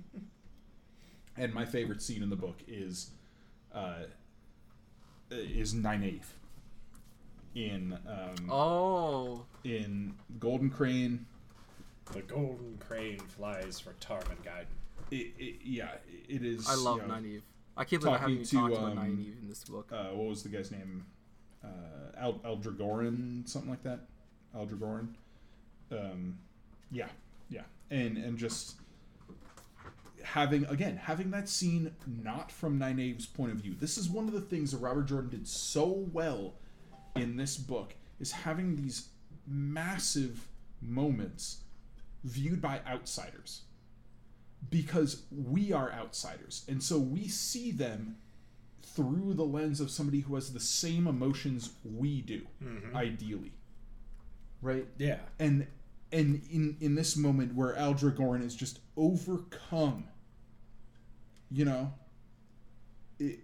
and 1.38 1.54
my 1.54 1.66
favorite 1.66 2.02
scene 2.02 2.24
in 2.24 2.30
the 2.30 2.36
book 2.36 2.58
is 2.68 3.12
uh, 3.74 4.04
is 5.32 5.74
Nynaeve 5.74 6.24
in 7.56 7.98
um, 8.08 8.52
Oh, 8.52 9.46
in 9.64 10.14
Golden 10.40 10.70
Crane. 10.70 11.26
The 12.12 12.22
golden 12.22 12.78
crane 12.86 13.20
flies 13.20 13.80
for 13.80 13.94
Tarmon 14.00 14.38
Gai'don. 14.44 14.66
It, 15.10 15.34
it, 15.40 15.56
yeah, 15.64 15.92
it 16.28 16.44
is. 16.44 16.68
I 16.70 16.76
love 16.76 17.02
you 17.02 17.08
know, 17.08 17.14
Nynaeve. 17.14 17.42
I 17.78 17.86
can't 17.86 18.02
believe 18.02 18.16
I 18.16 18.20
haven't 18.20 18.34
even 18.34 18.46
to, 18.46 18.56
talked 18.56 18.74
about 18.74 18.92
um, 18.92 18.98
Nynaeve 18.98 19.42
in 19.42 19.50
this 19.50 19.64
book. 19.64 19.90
uh, 19.92 20.10
what 20.10 20.30
was 20.30 20.44
the 20.44 20.50
guy's 20.50 20.70
name? 20.72 21.06
Uh, 21.64 21.68
Al- 22.18 22.42
Aldragoran, 22.46 23.48
something 23.48 23.70
like 23.72 23.84
that. 23.84 24.02
Aldragoran. 24.56 25.08
Um, 25.92 26.38
yeah, 26.92 27.08
yeah, 27.50 27.62
and 27.90 28.18
and 28.18 28.38
just 28.38 28.76
having 30.24 30.66
again 30.66 30.98
having 30.98 31.32
that 31.32 31.50
scene 31.50 31.92
not 32.08 32.52
from 32.52 32.80
Nynaeve's 32.80 33.26
point 33.26 33.52
of 33.52 33.58
view. 33.58 33.76
This 33.80 33.98
is 33.98 34.10
one 34.10 34.28
of 34.28 34.34
the 34.34 34.42
things 34.42 34.72
that 34.72 34.78
Robert 34.78 35.04
Jordan 35.04 35.30
did 35.30 35.48
so 35.48 36.06
well 36.12 36.56
in 37.16 37.38
this 37.38 37.58
book 37.58 37.94
is 38.20 38.32
having 38.32 38.76
these 38.76 39.10
massive 39.48 40.48
moments 40.82 41.62
viewed 42.24 42.62
by 42.62 42.80
outsiders 42.88 43.62
because 44.70 45.24
we 45.32 45.74
are 45.74 45.92
outsiders 45.92 46.64
and 46.70 46.82
so 46.82 46.98
we 46.98 47.28
see 47.28 47.72
them 47.72 48.16
through 48.82 49.34
the 49.34 49.44
lens 49.44 49.82
of 49.82 49.90
somebody 49.92 50.22
who 50.22 50.36
has 50.36 50.54
the 50.54 50.60
same 50.60 51.06
emotions 51.08 51.72
we 51.84 52.22
do 52.22 52.42
mm-hmm. 52.64 52.96
ideally 52.96 53.52
right 54.62 54.88
Yeah. 54.98 55.20
and 55.40 55.68
and 56.14 56.42
in 56.50 56.78
in 56.80 56.96
this 56.96 57.18
moment 57.18 57.56
where 57.56 57.74
Aldragoran 57.76 58.42
is 58.46 58.56
just 58.56 58.80
overcome 58.96 60.06
you 61.54 61.66
know 61.66 61.94
it, 63.20 63.40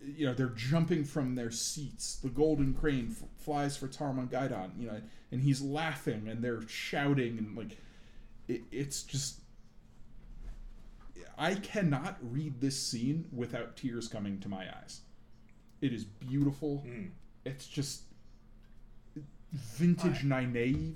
you 0.00 0.24
know 0.26 0.32
they're 0.34 0.50
jumping 0.50 1.04
from 1.04 1.34
their 1.34 1.50
seats. 1.50 2.16
The 2.22 2.28
golden 2.30 2.72
crane 2.74 3.08
f- 3.10 3.28
flies 3.44 3.76
for 3.76 3.88
Tarmon 3.88 4.28
Gai'don 4.28 4.70
you 4.78 4.86
know 4.86 5.00
and 5.32 5.42
he's 5.42 5.60
laughing 5.60 6.28
and 6.28 6.42
they're 6.42 6.66
shouting 6.68 7.36
and 7.38 7.56
like 7.58 7.76
it, 8.46 8.62
it's 8.70 9.02
just 9.02 9.40
I 11.36 11.54
cannot 11.56 12.16
read 12.22 12.60
this 12.60 12.80
scene 12.80 13.26
without 13.32 13.76
tears 13.76 14.08
coming 14.08 14.40
to 14.40 14.48
my 14.48 14.66
eyes. 14.82 15.00
It 15.80 15.92
is 15.92 16.04
beautiful. 16.04 16.84
Mm. 16.86 17.10
it's 17.44 17.66
just 17.66 18.02
vintage 19.52 20.24
Nynaeve 20.24 20.94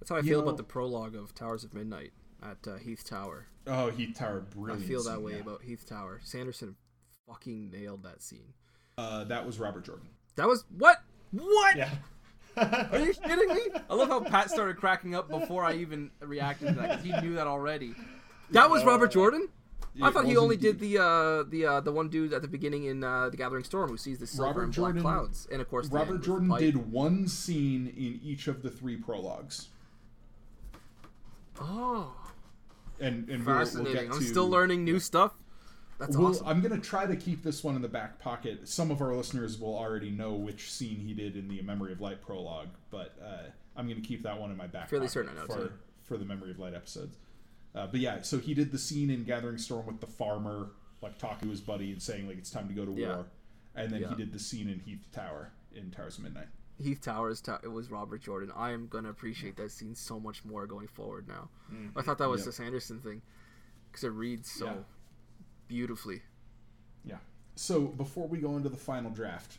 That's 0.00 0.10
how 0.10 0.16
I 0.16 0.18
you 0.20 0.24
feel 0.24 0.38
know- 0.40 0.44
about 0.46 0.56
the 0.56 0.64
prologue 0.64 1.14
of 1.14 1.34
Towers 1.34 1.64
of 1.64 1.72
Midnight 1.74 2.12
at 2.44 2.58
uh, 2.68 2.76
Heeth 2.78 3.04
Tower. 3.08 3.46
Oh, 3.66 3.90
Heeth 3.96 4.16
Tower, 4.16 4.40
brilliant. 4.54 4.84
I 4.84 4.86
feel 4.86 5.02
that 5.04 5.14
scene, 5.16 5.22
way 5.22 5.32
yeah. 5.32 5.38
about 5.40 5.62
Heeth 5.62 5.86
Tower. 5.88 6.20
Sanderson 6.22 6.76
fucking 7.26 7.70
nailed 7.70 8.02
that 8.02 8.22
scene. 8.22 8.52
Uh, 8.98 9.24
that 9.24 9.44
was 9.46 9.58
Robert 9.58 9.84
Jordan. 9.84 10.08
That 10.36 10.46
was 10.46 10.64
what? 10.76 11.02
What? 11.32 11.76
Yeah. 11.76 11.90
Are 12.56 12.98
you 12.98 13.12
kidding 13.24 13.48
me? 13.48 13.60
I 13.90 13.94
love 13.94 14.08
how 14.08 14.20
Pat 14.20 14.50
started 14.50 14.76
cracking 14.76 15.14
up 15.14 15.28
before 15.28 15.64
I 15.64 15.74
even 15.74 16.10
reacted 16.20 16.68
to 16.68 16.74
that 16.74 16.90
'cause 16.98 17.04
he 17.04 17.12
knew 17.20 17.34
that 17.34 17.46
already. 17.46 17.94
That 18.50 18.68
was 18.70 18.84
Robert 18.84 19.10
Jordan. 19.10 19.48
I 20.02 20.10
thought 20.10 20.26
he 20.26 20.36
only 20.36 20.56
did 20.56 20.80
the 20.80 20.98
uh, 20.98 21.42
the 21.48 21.66
uh, 21.66 21.80
the 21.80 21.92
one 21.92 22.08
dude 22.08 22.32
at 22.32 22.42
the 22.42 22.48
beginning 22.48 22.84
in 22.84 23.02
uh, 23.04 23.30
the 23.30 23.36
Gathering 23.36 23.64
Storm 23.64 23.88
who 23.90 23.96
sees 23.96 24.18
the 24.18 24.26
silver 24.26 24.48
Robert 24.50 24.62
and 24.64 24.72
Jordan- 24.72 25.02
black 25.02 25.14
clouds, 25.14 25.48
and 25.52 25.60
of 25.62 25.68
course 25.70 25.88
Robert 25.88 26.22
Jordan 26.22 26.52
did 26.58 26.90
one 26.92 27.26
scene 27.28 27.86
in 27.96 28.20
each 28.22 28.48
of 28.48 28.62
the 28.62 28.70
three 28.70 28.96
prologues, 28.96 29.68
Oh, 31.60 32.12
and 33.00 33.28
and 33.28 33.44
we'll, 33.44 33.56
fascinating! 33.58 33.94
we'll 33.94 34.04
get 34.08 34.14
I'm 34.14 34.22
still 34.22 34.48
learning 34.48 34.84
new 34.84 34.98
stuff. 35.00 35.32
That's 35.98 36.16
We'll- 36.16 36.28
awesome. 36.28 36.46
I'm 36.48 36.60
gonna 36.60 36.78
try 36.80 37.06
to 37.06 37.14
keep 37.16 37.42
this 37.44 37.62
one 37.62 37.76
in 37.76 37.82
the 37.82 37.88
back 37.88 38.18
pocket. 38.18 38.66
Some 38.68 38.90
of 38.90 39.00
our 39.00 39.14
listeners 39.14 39.58
will 39.60 39.76
already 39.76 40.10
know 40.10 40.34
which 40.34 40.70
scene 40.72 40.98
he 40.98 41.14
did 41.14 41.36
in 41.36 41.46
the 41.48 41.62
Memory 41.62 41.92
of 41.92 42.00
Light 42.00 42.20
prologue, 42.20 42.68
but 42.90 43.16
uh, 43.24 43.50
I'm 43.76 43.86
gonna 43.88 44.00
keep 44.00 44.22
that 44.24 44.38
one 44.40 44.50
in 44.50 44.56
my 44.56 44.66
back. 44.66 44.88
Fairly 44.90 45.04
pocket 45.06 45.12
certain 45.12 45.32
I 45.36 45.40
know, 45.40 45.46
for 45.46 45.68
too. 45.68 45.72
for 46.02 46.16
the 46.18 46.24
Memory 46.24 46.50
of 46.50 46.58
Light 46.58 46.74
episodes. 46.74 47.16
Uh, 47.74 47.86
but 47.86 48.00
yeah, 48.00 48.22
so 48.22 48.38
he 48.38 48.54
did 48.54 48.70
the 48.72 48.78
scene 48.78 49.10
in 49.10 49.24
Gathering 49.24 49.58
Storm 49.58 49.86
with 49.86 50.00
the 50.00 50.06
farmer, 50.06 50.70
like 51.00 51.16
talking 51.18 51.48
to 51.48 51.50
his 51.50 51.60
buddy 51.60 51.92
and 51.92 52.02
saying 52.02 52.26
like 52.26 52.38
it's 52.38 52.50
time 52.50 52.66
to 52.68 52.74
go 52.74 52.84
to 52.84 52.92
Yeah. 52.92 53.14
war, 53.16 53.26
and 53.76 53.92
then 53.92 54.00
Yeah. 54.02 54.08
he 54.10 54.14
did 54.16 54.32
the 54.32 54.38
scene 54.38 54.68
in 54.68 54.80
Heeth 54.80 55.10
Tower 55.12 55.52
in 55.74 55.90
Towers 55.92 56.18
of 56.18 56.24
Midnight. 56.24 56.48
Heeth 56.82 57.00
Towers. 57.02 57.40
Ta- 57.40 57.60
it 57.62 57.68
was 57.68 57.90
Robert 57.90 58.20
Jordan. 58.22 58.50
I 58.54 58.72
am 58.72 58.88
gonna 58.88 59.10
appreciate 59.10 59.56
that 59.56 59.70
scene 59.70 59.94
so 59.94 60.18
much 60.18 60.44
more 60.44 60.66
going 60.66 60.88
forward 60.88 61.28
now. 61.28 61.48
I 61.96 62.02
thought 62.02 62.18
that 62.18 62.28
was 62.28 62.40
Yep. 62.40 62.46
the 62.46 62.52
Sanderson 62.52 63.00
thing 63.00 63.22
because 63.90 64.04
it 64.04 64.08
reads 64.10 64.50
so 64.50 64.66
Yeah. 64.66 64.82
beautifully. 65.68 66.22
Yeah. 67.04 67.18
So 67.56 67.86
before 67.88 68.26
we 68.28 68.38
go 68.38 68.56
into 68.56 68.68
the 68.68 68.76
final 68.76 69.10
draft, 69.10 69.58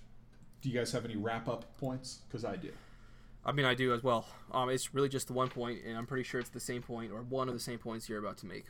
do 0.62 0.70
you 0.70 0.76
guys 0.78 0.92
have 0.92 1.06
any 1.06 1.16
wrap 1.16 1.48
up 1.48 1.78
points? 1.78 2.22
Because 2.28 2.44
I 2.44 2.56
do. 2.56 2.74
I 3.46 3.52
mean, 3.52 3.66
I 3.66 3.76
do 3.76 3.94
as 3.94 4.02
well. 4.04 4.26
Um, 4.52 4.70
it's 4.70 4.94
really 4.94 5.08
just 5.10 5.28
the 5.28 5.34
one 5.34 5.50
point, 5.50 5.84
and 5.86 5.96
I'm 5.98 6.08
pretty 6.08 6.24
sure 6.24 6.40
it's 6.40 6.50
the 6.50 6.60
same 6.60 6.82
point 6.82 7.12
or 7.12 7.22
one 7.22 7.48
of 7.48 7.54
the 7.54 7.60
same 7.60 7.78
points 7.78 8.10
you're 8.10 8.18
about 8.20 8.38
to 8.38 8.48
make. 8.48 8.66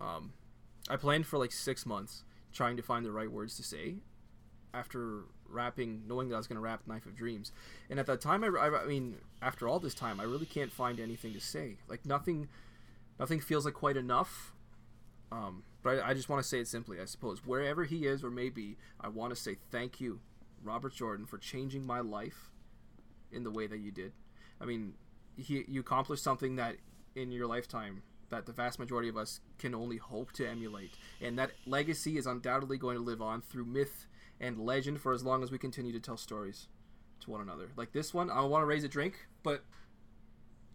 Um, 0.00 0.34
I 0.90 0.96
planned 0.96 1.26
for 1.26 1.38
like 1.38 1.52
six 1.52 1.86
months 1.86 2.24
trying 2.52 2.76
to 2.76 2.82
find 2.82 3.04
the 3.04 3.12
right 3.12 3.30
words 3.32 3.56
to 3.56 3.62
say 3.62 3.96
after 4.74 5.24
rapping, 5.54 6.02
knowing 6.06 6.28
that 6.28 6.34
I 6.34 6.38
was 6.38 6.46
going 6.46 6.56
to 6.56 6.62
rap 6.62 6.82
Knife 6.86 7.06
of 7.06 7.16
Dreams. 7.16 7.52
And 7.88 7.98
at 7.98 8.06
that 8.06 8.20
time, 8.20 8.44
I, 8.44 8.48
I, 8.48 8.82
I 8.82 8.86
mean, 8.86 9.16
after 9.40 9.68
all 9.68 9.78
this 9.78 9.94
time, 9.94 10.20
I 10.20 10.24
really 10.24 10.46
can't 10.46 10.72
find 10.72 11.00
anything 11.00 11.32
to 11.34 11.40
say. 11.40 11.76
Like 11.88 12.04
nothing, 12.04 12.48
nothing 13.18 13.40
feels 13.40 13.64
like 13.64 13.74
quite 13.74 13.96
enough. 13.96 14.52
Um, 15.32 15.64
but 15.82 16.00
I, 16.00 16.10
I 16.10 16.14
just 16.14 16.28
want 16.28 16.42
to 16.42 16.48
say 16.48 16.60
it 16.60 16.68
simply, 16.68 17.00
I 17.00 17.04
suppose. 17.06 17.44
Wherever 17.44 17.84
he 17.84 18.06
is 18.06 18.22
or 18.22 18.30
may 18.30 18.50
be, 18.50 18.76
I 19.00 19.08
want 19.08 19.34
to 19.34 19.40
say 19.40 19.56
thank 19.70 20.00
you, 20.00 20.20
Robert 20.62 20.94
Jordan, 20.94 21.26
for 21.26 21.38
changing 21.38 21.86
my 21.86 22.00
life 22.00 22.50
in 23.32 23.44
the 23.44 23.50
way 23.50 23.66
that 23.66 23.78
you 23.78 23.90
did. 23.90 24.12
I 24.60 24.64
mean, 24.64 24.94
he, 25.36 25.64
you 25.68 25.80
accomplished 25.80 26.22
something 26.22 26.56
that 26.56 26.76
in 27.14 27.30
your 27.30 27.46
lifetime 27.46 28.02
that 28.30 28.46
the 28.46 28.52
vast 28.52 28.78
majority 28.78 29.08
of 29.08 29.16
us 29.16 29.40
can 29.58 29.74
only 29.74 29.96
hope 29.96 30.32
to 30.32 30.48
emulate, 30.48 30.92
and 31.20 31.38
that 31.38 31.52
legacy 31.66 32.16
is 32.16 32.26
undoubtedly 32.26 32.78
going 32.78 32.96
to 32.96 33.02
live 33.02 33.22
on 33.22 33.42
through 33.42 33.64
myth 33.64 34.06
and 34.44 34.58
legend 34.58 35.00
for 35.00 35.12
as 35.12 35.24
long 35.24 35.42
as 35.42 35.50
we 35.50 35.58
continue 35.58 35.92
to 35.92 36.00
tell 36.00 36.16
stories 36.16 36.68
to 37.20 37.30
one 37.30 37.40
another. 37.40 37.68
Like 37.76 37.92
this 37.92 38.12
one, 38.12 38.30
I 38.30 38.42
want 38.42 38.62
to 38.62 38.66
raise 38.66 38.84
a 38.84 38.88
drink, 38.88 39.26
but 39.42 39.64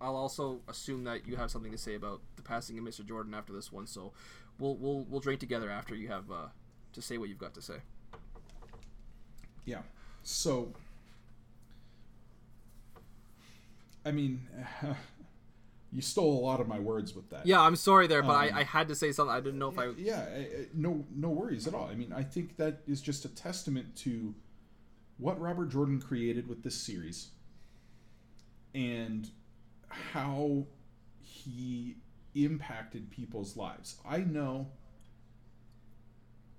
I'll 0.02 0.16
also 0.16 0.62
assume 0.68 1.04
that 1.04 1.28
you 1.28 1.36
have 1.36 1.52
something 1.52 1.72
to 1.72 1.78
say 1.78 1.96
about 1.96 2.22
the 2.36 2.42
passing 2.42 2.78
of 2.80 2.84
Mr. 2.84 3.06
Jordan 3.06 3.34
after 3.34 3.54
this 3.54 3.72
one. 3.72 3.86
So 3.86 4.12
we'll 4.58 4.76
we'll 4.76 5.06
we'll 5.10 5.20
drink 5.20 5.40
together 5.40 5.70
after 5.70 5.96
you 5.96 6.08
have 6.08 6.32
uh, 6.32 6.48
to 6.94 7.02
say 7.02 7.18
what 7.18 7.30
you've 7.30 7.38
got 7.38 7.54
to 7.54 7.62
say. 7.62 7.78
Yeah. 9.66 9.82
So, 10.24 10.74
I 14.04 14.12
mean, 14.12 14.48
you 15.92 16.02
stole 16.02 16.40
a 16.40 16.44
lot 16.46 16.62
of 16.62 16.68
my 16.68 16.80
words 16.80 17.16
with 17.16 17.30
that. 17.32 17.46
Yeah, 17.46 17.62
I'm 17.62 17.76
sorry 17.76 18.08
there, 18.08 18.22
but 18.22 18.32
Um, 18.32 18.56
I, 18.56 18.60
I 18.60 18.64
had 18.64 18.88
to 18.90 18.96
say 18.96 19.12
something. 19.12 19.36
I 19.36 19.40
didn't 19.40 19.60
know 19.60 19.70
if 19.70 19.80
I. 19.80 19.88
Yeah. 19.98 20.26
No. 20.74 21.06
No 21.16 21.30
worries 21.30 21.68
at 21.68 21.74
all. 21.74 21.86
I 21.92 21.96
mean, 21.96 22.14
I 22.14 22.24
think 22.24 22.58
that 22.58 22.82
is 22.88 23.02
just 23.02 23.26
a 23.26 23.30
testament 23.30 23.96
to 23.98 24.36
what 25.18 25.40
Robert 25.40 25.70
Jordan 25.70 26.00
created 26.00 26.48
with 26.48 26.64
this 26.64 26.76
series, 26.76 27.30
and 28.74 29.30
how 29.90 30.66
he 31.22 31.98
impacted 32.36 33.10
people's 33.10 33.58
lives. 33.58 33.96
I 34.08 34.20
know. 34.20 34.68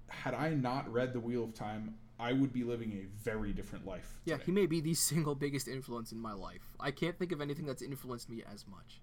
Had 0.09 0.35
I 0.35 0.51
not 0.51 0.93
read 0.93 1.13
The 1.13 1.21
Wheel 1.21 1.45
of 1.45 1.55
Time, 1.55 1.95
I 2.19 2.33
would 2.33 2.53
be 2.53 2.65
living 2.65 2.93
a 2.93 3.07
very 3.23 3.53
different 3.53 3.87
life. 3.87 4.19
Yeah, 4.25 4.35
today. 4.35 4.45
he 4.47 4.53
may 4.53 4.67
be 4.67 4.81
the 4.81 4.95
single 5.09 5.35
biggest 5.37 5.69
influence 5.69 6.11
in 6.13 6.19
my 6.19 6.33
life. 6.33 6.75
I 6.81 6.91
can't 6.91 7.17
think 7.17 7.31
of 7.33 7.41
anything 7.41 7.65
that's 7.65 7.81
influenced 7.81 8.29
me 8.29 8.43
as 8.53 8.67
much. 8.67 9.01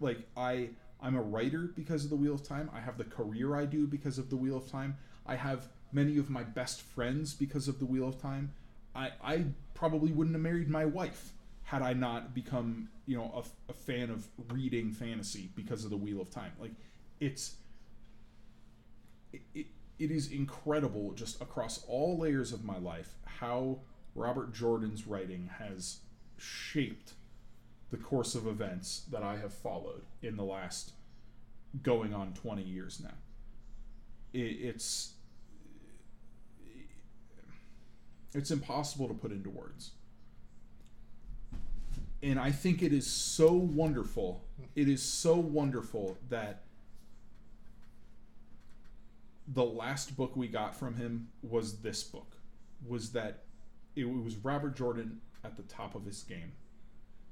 Like 0.00 0.18
I 0.36 0.70
I'm 1.00 1.14
a 1.14 1.22
writer 1.22 1.70
because 1.74 2.04
of 2.04 2.10
the 2.10 2.16
Wheel 2.16 2.34
of 2.34 2.42
Time. 2.42 2.70
I 2.74 2.80
have 2.80 2.98
the 2.98 3.04
career 3.04 3.56
I 3.56 3.64
do 3.64 3.86
because 3.86 4.18
of 4.18 4.30
the 4.30 4.36
Wheel 4.36 4.56
of 4.56 4.70
Time. 4.70 4.96
I 5.26 5.36
have 5.36 5.68
many 5.92 6.18
of 6.18 6.28
my 6.28 6.42
best 6.42 6.82
friends 6.82 7.34
because 7.34 7.68
of 7.68 7.78
the 7.78 7.86
Wheel 7.86 8.08
of 8.08 8.20
Time. 8.20 8.52
I 8.94 9.10
I 9.22 9.44
probably 9.74 10.12
wouldn't 10.12 10.34
have 10.34 10.42
married 10.42 10.68
my 10.68 10.84
wife 10.84 11.32
had 11.64 11.82
I 11.82 11.92
not 11.92 12.34
become 12.34 12.88
you 13.06 13.16
know 13.16 13.44
a, 13.68 13.70
a 13.70 13.74
fan 13.74 14.10
of 14.10 14.26
reading 14.50 14.92
fantasy 14.92 15.50
because 15.54 15.84
of 15.84 15.90
the 15.90 15.96
Wheel 15.96 16.20
of 16.20 16.30
Time. 16.30 16.52
Like 16.60 16.72
it's 17.20 17.56
it, 19.32 19.42
it, 19.54 19.66
it 19.98 20.10
is 20.10 20.30
incredible 20.30 21.12
just 21.12 21.40
across 21.40 21.84
all 21.86 22.18
layers 22.18 22.52
of 22.52 22.64
my 22.64 22.78
life 22.78 23.14
how 23.24 23.78
Robert 24.14 24.52
Jordan's 24.52 25.06
writing 25.06 25.50
has 25.58 25.98
shaped 26.38 27.12
the 27.90 27.96
course 27.96 28.34
of 28.34 28.46
events 28.46 29.02
that 29.10 29.22
I 29.22 29.36
have 29.38 29.52
followed 29.52 30.02
in 30.22 30.36
the 30.36 30.44
last 30.44 30.92
going 31.82 32.14
on 32.14 32.32
20 32.34 32.62
years 32.62 33.00
now. 33.02 33.14
It, 34.32 34.38
it's 34.38 35.14
it's 38.34 38.50
impossible 38.50 39.08
to 39.08 39.14
put 39.14 39.32
into 39.32 39.48
words. 39.48 39.92
And 42.22 42.38
I 42.38 42.50
think 42.50 42.82
it 42.82 42.92
is 42.92 43.06
so 43.06 43.52
wonderful. 43.52 44.44
It 44.74 44.88
is 44.88 45.02
so 45.02 45.36
wonderful 45.36 46.18
that 46.28 46.64
the 49.46 49.64
last 49.64 50.16
book 50.16 50.36
we 50.36 50.48
got 50.48 50.76
from 50.76 50.96
him 50.96 51.28
was 51.42 51.78
this 51.78 52.02
book. 52.02 52.36
Was 52.86 53.12
that 53.12 53.44
it 53.96 54.04
was 54.04 54.36
Robert 54.36 54.76
Jordan 54.76 55.20
at 55.42 55.56
the 55.56 55.62
top 55.64 55.94
of 55.94 56.04
his 56.04 56.22
game. 56.22 56.52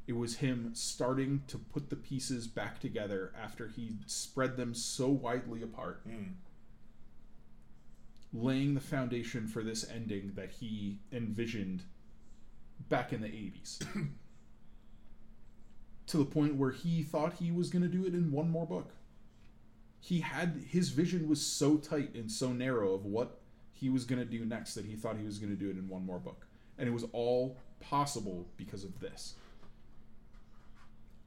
It 0.06 0.16
was 0.16 0.36
him 0.36 0.70
starting 0.74 1.42
to 1.48 1.58
put 1.58 1.90
the 1.90 1.96
pieces 1.96 2.46
back 2.46 2.78
together 2.78 3.32
after 3.40 3.66
he 3.68 3.96
spread 4.06 4.56
them 4.56 4.72
so 4.74 5.08
widely 5.08 5.62
apart 5.62 6.06
Mm. 6.08 6.34
laying 8.32 8.74
the 8.74 8.80
foundation 8.80 9.46
for 9.46 9.62
this 9.62 9.88
ending 9.88 10.32
that 10.34 10.50
he 10.50 10.98
envisioned 11.12 11.82
back 12.88 13.12
in 13.12 13.20
the 13.20 13.28
80s. 13.28 13.78
to 16.06 16.16
the 16.18 16.24
point 16.24 16.54
where 16.54 16.70
he 16.70 17.02
thought 17.02 17.34
he 17.34 17.50
was 17.50 17.70
going 17.70 17.82
to 17.82 17.88
do 17.88 18.04
it 18.06 18.14
in 18.14 18.30
one 18.30 18.48
more 18.50 18.66
book. 18.66 18.92
He 20.00 20.20
had 20.20 20.62
his 20.68 20.90
vision 20.90 21.28
was 21.28 21.44
so 21.44 21.76
tight 21.78 22.14
and 22.14 22.30
so 22.30 22.52
narrow 22.52 22.92
of 22.94 23.04
what 23.06 23.40
he 23.72 23.88
was 23.88 24.04
going 24.04 24.20
to 24.20 24.24
do 24.24 24.44
next 24.44 24.74
that 24.74 24.84
he 24.84 24.94
thought 24.94 25.16
he 25.16 25.24
was 25.24 25.38
going 25.38 25.50
to 25.50 25.58
do 25.58 25.68
it 25.68 25.76
in 25.76 25.88
one 25.88 26.06
more 26.06 26.18
book. 26.18 26.46
And 26.78 26.88
it 26.88 26.92
was 26.92 27.04
all 27.12 27.56
possible 27.80 28.46
because 28.56 28.84
of 28.84 29.00
this. 29.00 29.34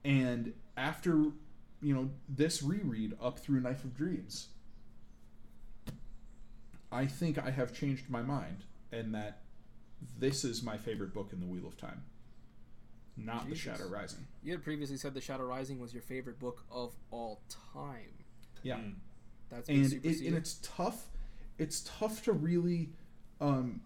And 0.03 0.53
after, 0.77 1.25
you 1.81 1.93
know, 1.93 2.09
this 2.27 2.63
reread 2.63 3.15
up 3.21 3.39
through 3.39 3.61
Knife 3.61 3.83
of 3.83 3.95
Dreams, 3.95 4.49
I 6.91 7.05
think 7.05 7.37
I 7.37 7.51
have 7.51 7.73
changed 7.73 8.09
my 8.09 8.21
mind 8.21 8.63
and 8.91 9.13
that 9.13 9.41
this 10.17 10.43
is 10.43 10.63
my 10.63 10.77
favorite 10.77 11.13
book 11.13 11.31
in 11.33 11.39
the 11.39 11.45
Wheel 11.45 11.67
of 11.67 11.77
Time. 11.77 12.03
Not 13.17 13.47
Jesus. 13.47 13.65
The 13.65 13.71
Shadow 13.71 13.89
Rising. 13.89 14.27
You 14.41 14.53
had 14.53 14.63
previously 14.63 14.97
said 14.97 15.13
The 15.13 15.21
Shadow 15.21 15.43
Rising 15.43 15.79
was 15.79 15.93
your 15.93 16.01
favorite 16.01 16.39
book 16.39 16.63
of 16.71 16.93
all 17.11 17.41
time. 17.73 18.23
Yeah. 18.63 18.77
Mm. 18.77 18.93
That's 19.49 19.67
And 19.67 19.93
it, 20.05 20.21
and 20.21 20.35
it's 20.35 20.59
tough 20.63 21.07
it's 21.59 21.81
tough 21.81 22.23
to 22.23 22.31
really 22.31 22.89
um, 23.39 23.81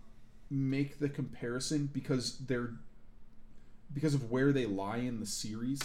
make 0.50 1.00
the 1.00 1.10
comparison 1.10 1.90
because 1.92 2.38
they're 2.38 2.76
because 3.94 4.14
of 4.14 4.32
where 4.32 4.54
they 4.54 4.66
lie 4.66 4.98
in 4.98 5.20
the 5.20 5.26
series. 5.26 5.82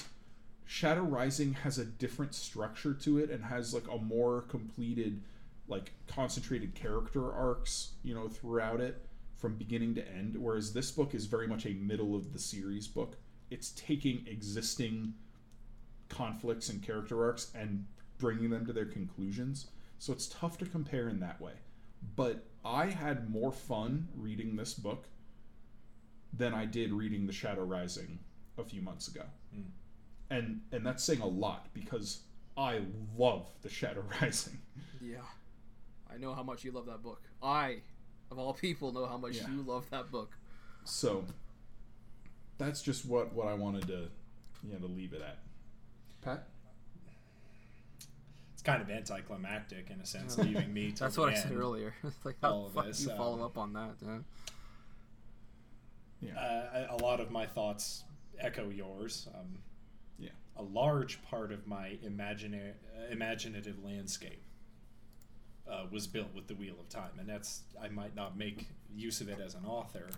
Shadow 0.71 1.01
Rising 1.01 1.55
has 1.55 1.79
a 1.79 1.85
different 1.87 2.35
structure 2.35 2.93
to 2.93 3.19
it 3.19 3.31
and 3.31 3.43
has 3.43 3.73
like 3.73 3.89
a 3.91 3.97
more 3.97 4.43
completed 4.43 5.23
like 5.67 5.93
concentrated 6.07 6.75
character 6.75 7.33
arcs, 7.33 7.93
you 8.03 8.15
know, 8.15 8.29
throughout 8.29 8.79
it 8.79 9.07
from 9.35 9.55
beginning 9.55 9.95
to 9.95 10.07
end 10.07 10.37
whereas 10.37 10.75
this 10.75 10.91
book 10.91 11.15
is 11.15 11.25
very 11.25 11.47
much 11.47 11.65
a 11.65 11.73
middle 11.73 12.15
of 12.15 12.35
the 12.35 12.39
series 12.39 12.87
book. 12.87 13.17
It's 13.51 13.71
taking 13.71 14.27
existing 14.27 15.15
conflicts 16.11 16.69
and 16.69 16.83
character 16.83 17.25
arcs 17.25 17.51
and 17.55 17.87
bringing 18.19 18.51
them 18.51 18.67
to 18.67 18.75
their 18.75 18.85
conclusions. 18.85 19.69
So 19.99 20.13
it's 20.13 20.27
tough 20.27 20.59
to 20.59 20.67
compare 20.67 21.09
in 21.09 21.19
that 21.21 21.41
way. 21.41 21.55
But 22.15 22.45
I 22.63 22.87
had 22.87 23.31
more 23.31 23.53
fun 23.53 24.09
reading 24.15 24.55
this 24.55 24.75
book 24.75 25.07
than 26.31 26.53
I 26.53 26.67
did 26.67 26.93
reading 26.93 27.27
The 27.27 27.33
Shadow 27.33 27.65
Rising 27.65 28.19
a 28.59 28.65
few 28.65 28.83
months 28.83 29.09
ago. 29.09 29.23
Mm. 29.57 29.71
And 30.31 30.61
and 30.73 30.85
that's 30.85 31.03
saying 31.05 31.21
a 31.21 31.27
lot 31.27 31.69
because 31.73 32.21
I 32.57 32.83
love 33.17 33.47
The 33.63 33.69
Shadow 33.69 34.03
Rising. 34.21 34.59
Yeah. 35.01 35.19
I 36.13 36.17
know 36.19 36.35
how 36.35 36.43
much 36.43 36.65
you 36.65 36.73
love 36.73 36.87
that 36.87 37.03
book. 37.03 37.23
I, 37.43 37.79
of 38.31 38.39
all 38.39 38.53
people, 38.55 38.93
know 38.93 39.07
how 39.07 39.17
much 39.19 39.37
Yeah. 39.37 39.49
you 39.51 39.63
love 39.63 39.89
that 39.91 40.11
book. 40.11 40.37
So 40.85 41.25
that's 42.59 42.83
just 42.83 43.07
what 43.07 43.33
what 43.33 43.47
I 43.49 43.55
wanted 43.55 43.87
to 43.89 44.09
you 44.67 44.73
know 44.73 44.79
to 44.81 44.87
leave 44.87 45.13
it 45.13 45.23
at. 45.23 45.39
Pat? 46.23 46.47
It's 48.55 48.63
kind 48.63 48.83
of 48.83 48.91
anticlimactic 48.91 49.89
in 49.91 50.01
a 50.01 50.07
sense, 50.07 50.37
leaving 50.37 50.75
me 50.75 50.91
to 50.97 51.05
That's 51.05 51.17
what 51.17 51.29
I 51.29 51.35
said 51.35 51.53
earlier. 51.53 51.95
It's 52.05 52.25
like, 52.25 52.37
how 52.43 52.65
the 52.65 52.71
fuck 52.75 52.87
this, 52.87 52.99
do 53.05 53.11
you 53.11 53.17
follow 53.17 53.35
um, 53.35 53.43
up 53.43 53.57
on 53.57 53.73
that? 53.75 53.91
Yeah. 54.05 54.19
Yeah. 56.21 56.37
Uh, 56.39 56.97
a 56.97 57.03
lot 57.03 57.21
of 57.21 57.31
my 57.31 57.47
thoughts 57.47 58.03
echo 58.41 58.69
yours. 58.69 59.29
Um, 59.35 59.47
Yeah. 59.53 59.68
A 60.59 60.63
large 60.63 61.23
part 61.23 61.53
of 61.53 61.67
my 61.67 61.99
imagina- 62.05 62.75
uh, 62.97 63.07
imaginative 63.11 63.83
landscape 63.85 64.43
uh, 65.71 65.87
was 65.91 66.07
built 66.07 66.35
with 66.35 66.49
the 66.49 66.55
Wheel 66.55 66.75
of 66.81 66.89
Time, 66.89 67.13
and 67.19 67.29
that's 67.29 67.63
I 67.81 67.89
might 67.89 68.15
not 68.17 68.37
make 68.37 68.67
use 68.93 69.21
of 69.21 69.29
it 69.29 69.39
as 69.41 69.55
an 69.55 69.65
author, 69.65 70.09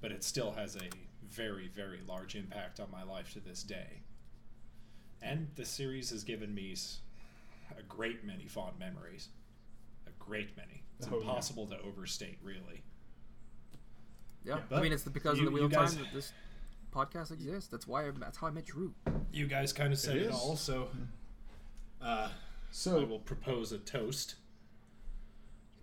but 0.00 0.10
it 0.10 0.24
still 0.24 0.52
has 0.52 0.76
a 0.76 0.88
very, 1.28 1.68
very 1.68 2.00
large 2.06 2.34
impact 2.34 2.80
on 2.80 2.90
my 2.90 3.02
life 3.02 3.32
to 3.34 3.40
this 3.40 3.62
day. 3.62 4.00
And 5.20 5.48
the 5.56 5.64
series 5.64 6.10
has 6.10 6.24
given 6.24 6.54
me 6.54 6.74
a 7.78 7.82
great 7.82 8.24
many 8.24 8.46
fond 8.46 8.78
memories. 8.78 9.28
A 10.06 10.10
great 10.18 10.56
many. 10.56 10.82
It's 10.98 11.08
Oh, 11.08 11.14
yeah. 11.16 11.20
impossible 11.20 11.66
to 11.68 11.80
overstate, 11.80 12.38
really. 12.42 12.82
Yeah, 14.44 14.60
Yeah, 14.70 14.76
I 14.78 14.80
mean 14.82 14.92
it's 14.92 15.04
because 15.04 15.38
you- 15.38 15.46
of 15.46 15.52
the 15.52 15.54
Wheel 15.54 15.66
of 15.66 15.72
Time 15.72 15.94
that 15.96 16.12
this 16.12 16.32
podcast 16.92 17.30
exists. 17.32 17.68
That's 17.70 17.86
why. 17.86 18.06
I, 18.06 18.10
that's 18.18 18.38
how 18.38 18.46
I 18.46 18.50
met 18.50 18.66
Drew. 18.66 18.94
You 19.32 19.46
guys 19.46 19.72
kind 19.72 19.92
of 19.92 19.98
said 19.98 20.16
It 20.16 20.22
it, 20.22 20.26
is. 20.26 20.34
all, 20.34 20.56
so 20.56 20.88
uh, 22.02 22.28
I 22.28 22.30
So 22.70 23.04
will 23.04 23.18
propose 23.20 23.72
a 23.72 23.78
toast 23.78 24.34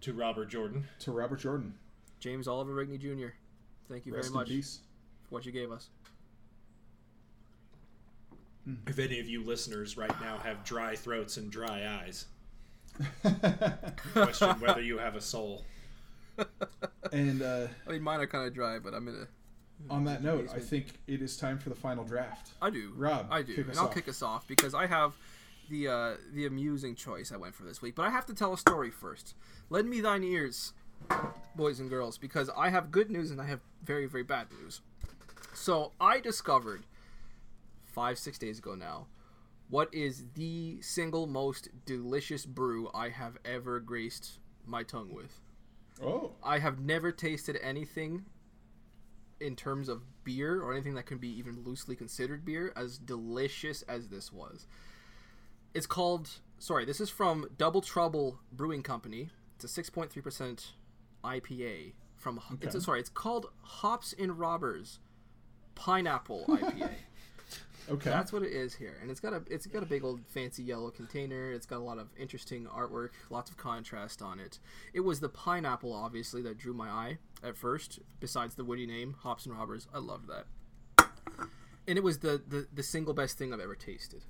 to 0.01 0.13
Robert 0.13 0.49
Jordan. 0.49 0.87
to 0.99 1.11
Robert 1.11 1.39
Jordan. 1.39 1.73
James 2.19 2.47
Oliver 2.47 2.73
Rigney 2.73 2.99
Jr. 2.99 3.33
Thank 3.89 4.05
you 4.05 4.13
Rest 4.13 4.29
very 4.29 4.35
much 4.39 4.49
in 4.49 4.55
peace. 4.57 4.79
for 5.27 5.35
what 5.35 5.45
you 5.45 5.51
gave 5.51 5.71
us. 5.71 5.89
If 8.85 8.99
any 8.99 9.19
of 9.19 9.27
you 9.27 9.43
listeners 9.43 9.97
right 9.97 10.13
now 10.21 10.37
have 10.37 10.63
dry 10.63 10.95
throats 10.95 11.37
and 11.37 11.49
dry 11.51 11.87
eyes, 12.03 12.25
question 14.13 14.49
whether 14.59 14.81
you 14.81 14.97
have 14.99 15.15
a 15.15 15.21
soul. 15.21 15.65
and 17.11 17.41
uh, 17.41 17.67
I 17.87 17.91
mean, 17.93 18.03
mine 18.03 18.19
are 18.19 18.27
kind 18.27 18.47
of 18.47 18.53
dry, 18.53 18.77
but 18.77 18.93
I'm 18.93 19.05
gonna. 19.05 19.27
On 19.89 20.03
that 20.05 20.23
note, 20.23 20.49
I 20.53 20.59
think 20.59 20.87
it 21.07 21.21
is 21.21 21.37
time 21.37 21.57
for 21.57 21.69
the 21.69 21.75
final 21.75 22.03
draft. 22.03 22.51
I 22.61 22.69
do. 22.69 22.91
Rob, 22.95 23.27
I 23.31 23.41
do. 23.41 23.55
kick 23.55 23.65
and 23.65 23.71
us 23.71 23.77
I'll 23.77 23.85
off. 23.85 23.93
kick 23.93 24.07
us 24.07 24.21
off 24.21 24.47
because 24.47 24.73
I 24.73 24.87
have 24.87 25.13
the 25.69 25.87
uh, 25.87 26.13
the 26.33 26.45
amusing 26.45 26.95
choice 26.95 27.31
I 27.31 27.37
went 27.37 27.55
for 27.55 27.63
this 27.63 27.81
week. 27.81 27.95
But 27.95 28.03
I 28.03 28.09
have 28.09 28.25
to 28.27 28.33
tell 28.33 28.53
a 28.53 28.57
story 28.57 28.91
first. 28.91 29.35
Lend 29.69 29.89
me 29.89 30.01
thine 30.01 30.23
ears, 30.23 30.73
boys 31.55 31.79
and 31.79 31.89
girls, 31.89 32.17
because 32.17 32.49
I 32.57 32.69
have 32.69 32.91
good 32.91 33.09
news 33.09 33.31
and 33.31 33.39
I 33.41 33.45
have 33.45 33.61
very 33.83 34.05
very 34.05 34.23
bad 34.23 34.47
news. 34.61 34.81
So 35.53 35.93
I 35.99 36.19
discovered 36.19 36.83
five 37.85 38.17
six 38.17 38.37
days 38.37 38.59
ago 38.59 38.75
now 38.75 39.07
what 39.69 39.93
is 39.93 40.23
the 40.33 40.81
single 40.81 41.27
most 41.27 41.69
delicious 41.85 42.45
brew 42.45 42.89
I 42.93 43.09
have 43.09 43.37
ever 43.45 43.79
graced 43.79 44.39
my 44.65 44.83
tongue 44.83 45.13
with. 45.13 45.39
Oh, 46.03 46.31
I 46.43 46.59
have 46.59 46.79
never 46.79 47.11
tasted 47.11 47.57
anything 47.61 48.25
in 49.39 49.55
terms 49.55 49.89
of 49.89 50.03
beer 50.23 50.61
or 50.61 50.73
anything 50.73 50.95
that 50.95 51.05
can 51.05 51.17
be 51.17 51.29
even 51.37 51.63
loosely 51.63 51.95
considered 51.95 52.43
beer 52.45 52.73
as 52.75 52.97
delicious 52.97 53.81
as 53.83 54.09
this 54.09 54.31
was. 54.31 54.67
It's 55.73 55.87
called 55.87 56.29
sorry, 56.59 56.85
this 56.85 56.99
is 56.99 57.09
from 57.09 57.47
Double 57.57 57.81
Trouble 57.81 58.39
Brewing 58.51 58.83
Company. 58.83 59.29
It's 59.55 59.77
a 59.77 59.81
6.3% 59.81 60.71
IPA 61.23 61.93
from 62.15 62.39
it's 62.61 62.75
Okay. 62.75 62.83
sorry, 62.83 62.99
it's 62.99 63.09
called 63.09 63.47
Hops 63.61 64.13
and 64.17 64.37
Robbers 64.37 64.99
Pineapple 65.75 66.45
IPA. 66.47 66.91
okay. 67.89 68.09
That's 68.09 68.31
what 68.31 68.43
it 68.43 68.51
is 68.51 68.75
here, 68.75 68.97
and 69.01 69.09
it's 69.11 69.19
got 69.19 69.33
a 69.33 69.41
it's 69.49 69.65
got 69.65 69.83
a 69.83 69.85
big 69.85 70.03
old 70.03 70.21
fancy 70.27 70.63
yellow 70.63 70.89
container. 70.91 71.51
It's 71.51 71.65
got 71.65 71.77
a 71.77 71.83
lot 71.83 71.97
of 71.97 72.07
interesting 72.17 72.65
artwork, 72.65 73.09
lots 73.29 73.49
of 73.49 73.57
contrast 73.57 74.21
on 74.21 74.39
it. 74.39 74.59
It 74.93 75.01
was 75.01 75.19
the 75.19 75.29
pineapple, 75.29 75.93
obviously, 75.93 76.41
that 76.43 76.57
drew 76.57 76.73
my 76.73 76.89
eye 76.89 77.17
at 77.43 77.55
first. 77.57 77.99
Besides 78.19 78.55
the 78.55 78.63
witty 78.63 78.85
name, 78.85 79.15
Hops 79.21 79.45
and 79.45 79.55
Robbers, 79.57 79.87
I 79.93 79.99
loved 79.99 80.27
that, 80.29 80.45
and 81.87 81.97
it 81.97 82.03
was 82.03 82.19
the 82.19 82.41
the, 82.47 82.67
the 82.73 82.83
single 82.83 83.13
best 83.13 83.37
thing 83.37 83.53
I've 83.53 83.59
ever 83.59 83.75
tasted. 83.75 84.23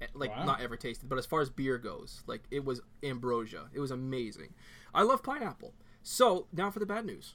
Eh, 0.00 0.06
Like 0.14 0.30
Wow. 0.36 0.44
not 0.44 0.60
ever 0.60 0.76
tasted, 0.76 1.08
but 1.08 1.18
as 1.18 1.26
far 1.26 1.40
as 1.40 1.50
beer 1.50 1.78
goes, 1.78 2.22
like 2.26 2.42
it 2.50 2.64
was 2.64 2.80
ambrosia. 3.02 3.64
It 3.72 3.80
was 3.80 3.90
amazing. 3.90 4.54
I 4.94 5.02
love 5.02 5.22
pineapple. 5.22 5.74
So 6.02 6.46
now 6.52 6.70
for 6.70 6.78
the 6.80 6.86
bad 6.86 7.04
news. 7.06 7.34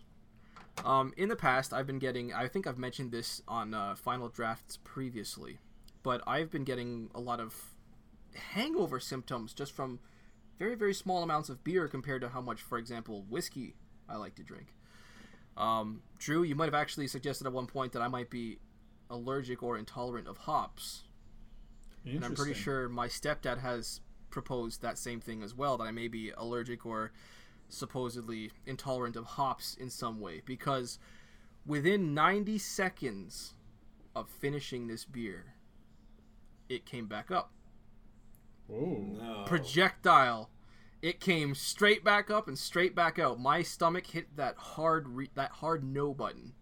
Um, 0.85 1.13
in 1.17 1.27
the 1.27 1.35
past, 1.35 1.73
I've 1.73 1.87
been 1.87 1.99
getting. 1.99 2.33
I 2.33 2.47
think 2.47 2.65
I've 2.65 2.77
mentioned 2.77 3.11
this 3.11 3.41
on 3.49 3.73
uh, 3.73 3.95
final 3.95 4.29
drafts 4.29 4.77
previously, 4.85 5.57
but 6.03 6.21
I've 6.27 6.49
been 6.51 6.63
getting 6.63 7.09
a 7.13 7.19
lot 7.19 7.39
of 7.39 7.53
hangover 8.33 8.99
symptoms 8.99 9.53
just 9.53 9.71
from 9.73 9.99
very 10.57 10.75
very 10.75 10.93
small 10.93 11.23
amounts 11.23 11.49
of 11.49 11.63
beer 11.63 11.87
compared 11.87 12.21
to 12.21 12.29
how 12.29 12.41
much, 12.41 12.61
for 12.61 12.77
example, 12.77 13.25
whiskey 13.29 13.75
I 14.07 14.17
like 14.17 14.35
to 14.35 14.43
drink. 14.43 14.67
Um, 15.57 16.01
Drew, 16.17 16.43
you 16.43 16.55
might 16.55 16.65
have 16.65 16.73
actually 16.73 17.07
suggested 17.07 17.45
at 17.47 17.53
one 17.53 17.67
point 17.67 17.91
that 17.93 18.01
I 18.01 18.07
might 18.07 18.29
be 18.29 18.59
allergic 19.09 19.61
or 19.63 19.77
intolerant 19.77 20.27
of 20.27 20.37
hops, 20.37 21.03
and 22.05 22.23
I'm 22.23 22.35
pretty 22.35 22.53
sure 22.53 22.87
my 22.89 23.07
stepdad 23.07 23.59
has 23.59 24.01
proposed 24.29 24.81
that 24.81 24.97
same 24.97 25.19
thing 25.19 25.43
as 25.43 25.55
well 25.55 25.77
that 25.77 25.85
I 25.85 25.91
may 25.91 26.07
be 26.07 26.31
allergic 26.37 26.85
or 26.85 27.11
supposedly 27.67 28.51
intolerant 28.65 29.15
of 29.15 29.25
hops 29.25 29.75
in 29.75 29.89
some 29.89 30.19
way. 30.19 30.41
Because 30.45 30.99
within 31.65 32.13
90 32.13 32.57
seconds 32.57 33.53
of 34.15 34.29
finishing 34.29 34.87
this 34.87 35.05
beer 35.05 35.55
it 36.69 36.85
came 36.85 37.07
back 37.07 37.31
up 37.31 37.51
Whoa. 38.67 39.17
No. 39.19 39.43
projectile 39.45 40.49
it 41.01 41.19
came 41.19 41.55
straight 41.55 42.03
back 42.03 42.29
up 42.29 42.47
and 42.47 42.57
straight 42.57 42.93
back 42.95 43.17
out 43.19 43.39
my 43.39 43.63
stomach 43.63 44.05
hit 44.07 44.35
that 44.37 44.55
hard 44.57 45.07
re- 45.09 45.31
that 45.35 45.51
hard 45.51 45.83
no 45.83 46.13
button 46.13 46.53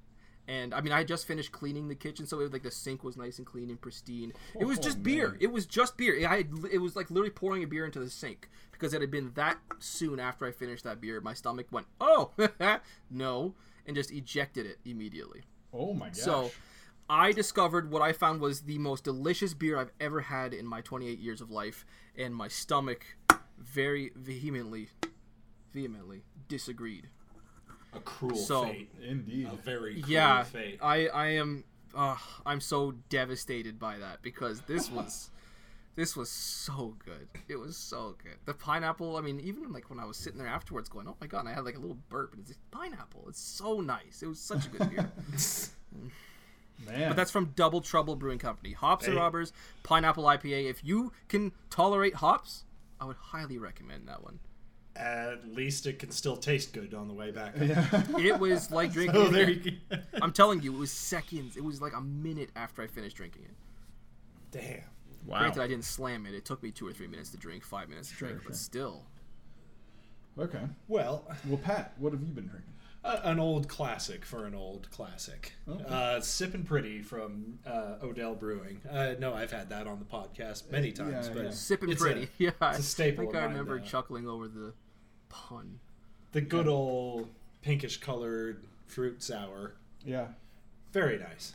and 0.49 0.73
I 0.73 0.79
mean, 0.79 0.93
I 0.93 0.99
had 0.99 1.09
just 1.09 1.27
finished 1.27 1.51
cleaning 1.51 1.89
the 1.89 1.95
kitchen, 1.95 2.25
so 2.25 2.39
it 2.39 2.43
was 2.43 2.53
like 2.53 2.63
the 2.63 2.71
sink 2.71 3.03
was 3.03 3.17
nice 3.17 3.37
and 3.37 3.45
clean 3.45 3.69
and 3.69 3.81
pristine. 3.81 4.31
It 4.57 4.63
was 4.63 4.79
Oh, 4.79 4.81
just 4.81 5.03
beer. 5.03 5.35
It 5.41 5.51
was 5.51 5.65
just 5.65 5.97
beer. 5.97 6.25
I 6.25 6.37
had, 6.37 6.47
it 6.71 6.77
was 6.77 6.95
like 6.95 7.11
literally 7.11 7.31
pouring 7.31 7.63
a 7.63 7.67
beer 7.67 7.83
into 7.85 7.99
the 7.99 8.09
sink 8.09 8.47
because 8.71 8.93
it 8.93 9.01
had 9.01 9.11
been 9.11 9.33
that 9.35 9.57
soon 9.79 10.21
after 10.21 10.45
I 10.45 10.51
finished 10.53 10.85
that 10.85 11.01
beer. 11.01 11.19
My 11.19 11.33
stomach 11.33 11.67
went, 11.69 11.87
"Oh, 11.99 12.31
no," 13.11 13.55
and 13.85 13.93
just 13.93 14.09
ejected 14.09 14.65
it 14.65 14.79
immediately. 14.85 15.41
Oh 15.73 15.93
my 15.93 16.07
gosh. 16.07 16.19
So, 16.19 16.51
I 17.09 17.31
discovered 17.31 17.89
what 17.91 18.01
I 18.01 18.11
found 18.11 18.41
was 18.41 18.61
the 18.61 18.77
most 18.77 19.03
delicious 19.03 19.53
beer 19.53 19.77
I've 19.77 19.91
ever 19.99 20.21
had 20.21 20.53
in 20.53 20.65
my 20.65 20.81
28 20.81 21.19
years 21.19 21.39
of 21.41 21.49
life, 21.49 21.85
and 22.17 22.35
my 22.35 22.47
stomach 22.49 23.05
very 23.57 24.11
vehemently, 24.15 24.89
vehemently 25.73 26.23
disagreed. 26.47 27.09
a 27.93 27.99
cruel 27.99 28.35
So- 28.35 28.65
fate. 28.65 28.89
Indeed. 29.01 29.47
A 29.47 29.55
very 29.55 29.93
cruel 30.01 30.09
yeah 30.11 30.43
fate. 30.43 30.77
i 30.81 31.07
i 31.07 31.27
am 31.27 31.63
uh, 31.95 32.17
i'm 32.45 32.59
so 32.59 32.91
devastated 33.09 33.79
by 33.79 33.97
that 33.97 34.21
because 34.21 34.61
this 34.61 34.91
was 34.91 35.31
this 35.95 36.15
was 36.15 36.29
so 36.29 36.95
good 37.03 37.27
it 37.47 37.55
was 37.55 37.77
so 37.77 38.15
good 38.21 38.35
the 38.45 38.53
pineapple 38.53 39.15
i 39.15 39.21
mean 39.21 39.39
even 39.39 39.71
like 39.71 39.89
when 39.89 39.99
i 39.99 40.05
was 40.05 40.17
sitting 40.17 40.37
there 40.37 40.47
afterwards 40.49 40.89
going 40.89 41.07
oh 41.07 41.15
my 41.21 41.27
god 41.27 41.39
and 41.39 41.49
i 41.49 41.53
had 41.53 41.63
like 41.63 41.77
a 41.77 41.79
little 41.79 41.97
burp 42.09 42.33
and 42.33 42.41
it's 42.41 42.51
like, 42.51 42.71
pineapple 42.71 43.23
it's 43.29 43.39
so 43.41 43.79
nice 43.79 44.21
it 44.21 44.27
was 44.27 44.37
such 44.39 44.65
a 44.67 44.69
good 44.69 44.89
beer 44.89 45.11
Man. 46.85 47.09
but 47.09 47.15
that's 47.17 47.31
from 47.31 47.53
double 47.55 47.81
trouble 47.81 48.15
brewing 48.15 48.37
company 48.39 48.73
hops 48.73 49.07
and 49.07 49.15
robbers 49.15 49.51
pineapple 49.83 50.23
ipa 50.25 50.69
if 50.69 50.83
you 50.83 51.11
can 51.27 51.51
tolerate 51.69 52.15
hops 52.15 52.63
i 53.01 53.05
would 53.05 53.15
highly 53.17 53.57
recommend 53.57 54.07
that 54.07 54.21
one 54.23 54.39
At 54.95 55.47
least 55.53 55.87
it 55.87 55.97
can 55.99 56.11
still 56.11 56.37
taste 56.37 56.73
good 56.73 56.93
on 56.93 57.07
the 57.07 57.13
way 57.13 57.31
back. 57.31 57.53
yeah. 57.59 58.03
it 58.19 58.39
was 58.39 58.69
like 58.71 58.91
drinking 58.97 59.15
So 59.25 59.29
there 59.31 59.49
you 59.49 59.77
i'm 60.21 60.31
telling 60.33 60.61
you 60.61 60.73
it 60.75 60.77
was 60.79 60.91
seconds 60.91 61.57
it 61.57 61.63
was 61.63 61.81
like 61.81 61.93
a 61.95 62.01
minute 62.01 62.49
after 62.55 62.81
i 62.83 62.87
finished 62.87 63.15
drinking 63.17 63.43
it 63.45 63.55
Damn. 64.51 64.81
wow. 65.25 65.39
Granted, 65.39 65.61
I 65.61 65.67
didn't 65.67 65.83
slam 65.83 66.25
it. 66.25 66.33
It 66.33 66.45
took 66.45 66.63
me 66.63 66.71
two 66.71 66.87
or 66.87 66.93
three 66.93 67.07
minutes 67.07 67.31
to 67.31 67.37
drink, 67.37 67.65
five 67.65 67.89
minutes 67.89 68.07
to 68.09 68.15
Sure, 68.15 68.29
drink, 68.29 68.43
but 68.47 68.55
still. 68.55 69.03
Okay. 70.39 70.61
Well, 70.87 71.25
Well, 71.45 71.57
Pat, 71.57 71.93
what 71.97 72.13
have 72.13 72.21
you 72.21 72.27
been 72.33 72.47
drinking? 72.47 72.71
Uh, 73.03 73.19
an 73.23 73.39
old 73.39 73.67
classic 73.67 74.25
for 74.25 74.45
an 74.45 74.53
old 74.55 74.89
classic. 74.91 75.53
Okay. 75.69 75.83
Uh, 75.87 76.19
Sippin' 76.19 76.65
Pretty 76.65 77.01
from 77.01 77.59
uh, 77.65 77.95
Odell 78.03 78.35
Brewing. 78.35 78.81
Uh, 78.89 79.13
no, 79.19 79.33
I've 79.33 79.51
had 79.51 79.69
that 79.69 79.87
on 79.87 79.99
the 79.99 80.05
podcast 80.05 80.69
many 80.71 80.91
times, 80.91 81.27
yeah, 81.27 81.33
but 81.33 81.43
yeah. 81.45 81.49
Sipping 81.51 81.89
it's 81.91 82.01
pretty. 82.01 82.23
A, 82.23 82.27
yeah, 82.37 82.51
it's 82.61 82.79
a 82.79 82.83
staple 82.83 83.21
I 83.23 83.25
think 83.25 83.35
of 83.35 83.43
I 83.43 83.45
mine, 83.47 83.51
remember 83.57 83.79
chuckling 83.79 84.27
over 84.27 84.47
the 84.47 84.73
pun. 85.29 85.79
the 86.31 86.41
good 86.41 86.67
old 86.67 87.29
pinkish 87.61 87.97
colored 87.97 88.63
fruit 88.87 89.21
sour. 89.23 89.73
Yeah. 90.05 90.27
Very 90.93 91.17
nice. 91.17 91.53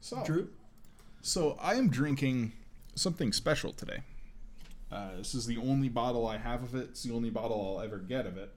So, 0.00 0.22
Drew? 0.24 0.48
so 1.22 1.58
I 1.60 1.74
am 1.74 1.90
drinking 1.90 2.52
something 2.94 3.32
special 3.32 3.72
today. 3.72 4.00
Uh, 4.90 5.16
this 5.18 5.34
is 5.34 5.46
the 5.46 5.56
only 5.58 5.88
bottle 5.88 6.26
I 6.26 6.38
have 6.38 6.62
of 6.62 6.74
it. 6.74 6.88
It's 6.90 7.02
the 7.02 7.12
only 7.14 7.30
bottle 7.30 7.76
I'll 7.78 7.84
ever 7.84 7.98
get 7.98 8.26
of 8.26 8.36
it. 8.38 8.52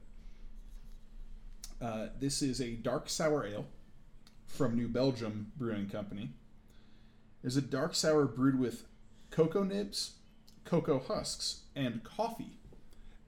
Uh, 1.83 2.07
this 2.17 2.41
is 2.41 2.61
a 2.61 2.71
dark 2.71 3.09
sour 3.09 3.45
ale 3.45 3.65
from 4.47 4.73
New 4.75 4.87
Belgium 4.87 5.51
Brewing 5.57 5.89
Company. 5.89 6.29
It's 7.43 7.57
a 7.57 7.61
dark 7.61 7.93
sour 7.93 8.25
brewed 8.25 8.57
with 8.57 8.85
cocoa 9.31 9.63
nibs, 9.63 10.13
cocoa 10.63 10.99
husks, 10.99 11.63
and 11.75 12.01
coffee, 12.05 12.57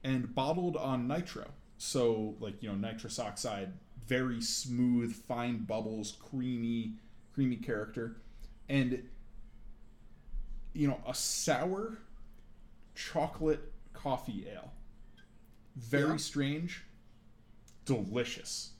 and 0.02 0.34
bottled 0.34 0.74
on 0.74 1.06
nitro. 1.06 1.48
So, 1.76 2.34
like 2.40 2.62
you 2.62 2.70
know, 2.70 2.76
nitrous 2.76 3.18
oxide, 3.18 3.74
very 4.06 4.40
smooth, 4.40 5.14
fine 5.14 5.64
bubbles, 5.64 6.16
creamy, 6.30 6.94
creamy 7.34 7.56
character, 7.56 8.16
and 8.70 9.02
you 10.72 10.88
know, 10.88 11.00
a 11.06 11.12
sour 11.12 11.98
chocolate 12.94 13.70
coffee 13.92 14.46
ale. 14.50 14.72
Very 15.76 16.12
Yeah. 16.12 16.16
strange, 16.16 16.84
delicious. 17.86 18.72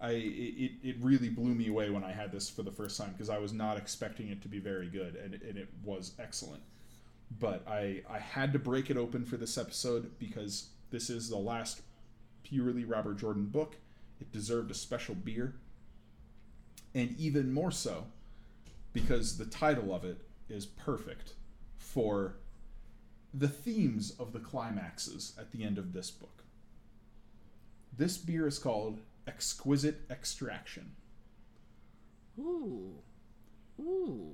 I 0.00 0.10
it, 0.12 0.72
it 0.82 0.96
really 1.00 1.28
blew 1.28 1.54
me 1.54 1.68
away 1.68 1.90
when 1.90 2.04
I 2.04 2.12
had 2.12 2.30
this 2.30 2.48
for 2.48 2.62
the 2.62 2.70
first 2.70 2.98
time 2.98 3.12
because 3.12 3.30
I 3.30 3.38
was 3.38 3.52
not 3.52 3.76
expecting 3.76 4.28
it 4.28 4.42
to 4.42 4.48
be 4.48 4.60
very 4.60 4.88
good 4.88 5.16
and, 5.16 5.34
and 5.34 5.58
it 5.58 5.68
was 5.84 6.12
excellent. 6.18 6.62
But 7.40 7.66
I 7.66 8.02
I 8.08 8.18
had 8.18 8.52
to 8.52 8.58
break 8.60 8.90
it 8.90 8.96
open 8.96 9.24
for 9.24 9.36
this 9.36 9.58
episode 9.58 10.12
because 10.18 10.68
this 10.90 11.10
is 11.10 11.28
the 11.28 11.38
last 11.38 11.82
purely 12.44 12.84
Robert 12.84 13.18
Jordan 13.18 13.46
book. 13.46 13.76
It 14.20 14.30
deserved 14.30 14.70
a 14.70 14.74
special 14.74 15.14
beer. 15.14 15.54
And 16.94 17.16
even 17.18 17.52
more 17.52 17.70
so 17.70 18.06
because 18.92 19.38
the 19.38 19.46
title 19.46 19.94
of 19.94 20.04
it 20.04 20.18
is 20.48 20.66
perfect 20.66 21.32
for 21.78 22.36
the 23.32 23.48
themes 23.48 24.12
of 24.18 24.32
the 24.32 24.38
climaxes 24.38 25.32
at 25.38 25.52
the 25.52 25.64
end 25.64 25.78
of 25.78 25.92
this 25.92 26.10
book. 26.10 26.41
This 27.96 28.16
beer 28.16 28.46
is 28.46 28.58
called 28.58 29.00
Exquisite 29.26 30.00
Extraction. 30.10 30.92
Ooh. 32.38 32.94
Ooh. 33.80 34.32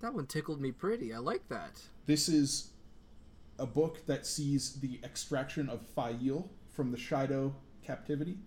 That 0.00 0.14
one 0.14 0.26
tickled 0.26 0.60
me 0.60 0.72
pretty. 0.72 1.12
I 1.12 1.18
like 1.18 1.48
that. 1.48 1.80
This 2.06 2.28
is 2.28 2.70
a 3.58 3.66
book 3.66 4.04
that 4.06 4.26
sees 4.26 4.74
the 4.74 5.00
extraction 5.02 5.68
of 5.68 5.80
Faile 5.80 6.50
from 6.68 6.90
the 6.92 6.98
Shaido 6.98 7.52
captivity, 7.82 8.38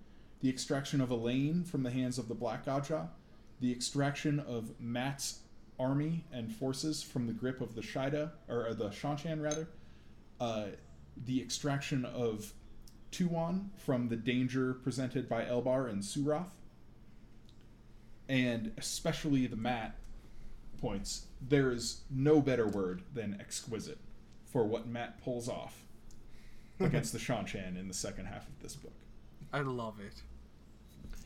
the 0.42 0.50
extraction 0.50 1.02
of 1.02 1.10
Elayne 1.10 1.66
from 1.66 1.84
the 1.84 1.90
hands 1.90 2.18
of 2.18 2.28
the 2.28 2.36
Black 2.36 2.66
Ajah, 2.66 3.10
the 3.60 3.72
extraction 3.72 4.40
of 4.40 4.80
Mat's 4.80 5.40
army 5.80 6.26
and 6.32 6.54
forces 6.54 7.02
from 7.02 7.26
the 7.26 7.34
grip 7.34 7.62
of 7.62 7.76
the 7.76 7.82
Shaido, 7.82 8.32
or 8.48 8.68
uh, 8.68 8.74
the 8.74 8.90
Seanchan 8.90 9.42
rather, 9.42 9.68
uh, 10.40 10.66
the 11.26 11.42
extraction 11.42 12.06
of 12.06 12.54
Tuon 13.12 13.70
from 13.78 14.10
the 14.10 14.16
danger 14.16 14.74
presented 14.74 15.28
by 15.28 15.44
Elbar 15.46 15.90
and 15.90 16.02
Suroth, 16.04 16.52
and 18.28 18.72
especially 18.78 19.48
the 19.48 19.56
Mat 19.56 19.96
points, 20.80 21.26
there 21.42 21.72
is 21.72 22.02
no 22.10 22.42
better 22.42 22.68
word 22.68 23.02
than 23.14 23.36
exquisite 23.40 23.98
for 24.46 24.64
what 24.66 24.88
Mat 24.88 25.22
pulls 25.24 25.50
off 25.50 25.84
against 26.80 27.12
the 27.14 27.20
Seanchan 27.20 27.78
in 27.80 27.88
the 27.88 27.94
second 27.94 28.26
half 28.26 28.48
of 28.48 28.60
this 28.62 28.76
book. 28.76 28.94
I 29.52 29.62
love 29.62 30.00
it. 30.00 30.14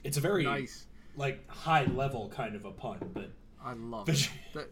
It's 0.03 0.17
a 0.17 0.21
very 0.21 0.43
Nice. 0.43 0.85
like 1.15 1.47
high 1.49 1.85
level 1.85 2.29
kind 2.29 2.55
of 2.55 2.65
a 2.65 2.71
pun, 2.71 2.99
but 3.13 3.29
I 3.63 3.73
love 3.73 4.05
But- 4.07 4.15
it. 4.15 4.29
That, 4.53 4.69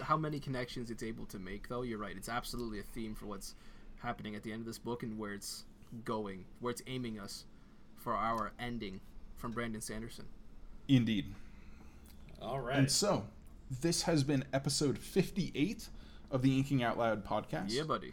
how 0.00 0.16
many 0.16 0.40
connections 0.40 0.90
it's 0.90 1.02
able 1.02 1.26
to 1.26 1.38
make, 1.38 1.68
though. 1.68 1.82
You're 1.82 1.98
right. 1.98 2.16
It's 2.16 2.28
absolutely 2.28 2.80
a 2.80 2.82
theme 2.82 3.14
for 3.14 3.26
what's 3.26 3.54
happening 4.00 4.34
at 4.34 4.42
the 4.42 4.50
end 4.50 4.60
of 4.60 4.66
this 4.66 4.78
book 4.78 5.02
and 5.04 5.16
where 5.16 5.32
it's 5.32 5.64
going, 6.04 6.44
where 6.60 6.70
it's 6.70 6.82
aiming 6.86 7.18
us 7.18 7.44
for 7.96 8.14
our 8.14 8.52
ending 8.58 9.00
from 9.36 9.52
Brandon 9.52 9.80
Sanderson. 9.80 10.26
Indeed. 10.88 11.34
all 12.40 12.60
right. 12.60 12.76
And 12.76 12.90
so, 12.90 13.24
this 13.80 14.02
has 14.02 14.22
been 14.24 14.44
episode 14.52 14.98
58 14.98 15.88
of 16.30 16.42
the 16.42 16.56
Inking 16.56 16.82
Out 16.82 16.98
Loud 16.98 17.24
podcast. 17.24 17.66
Yeah, 17.68 17.84
buddy. 17.84 18.12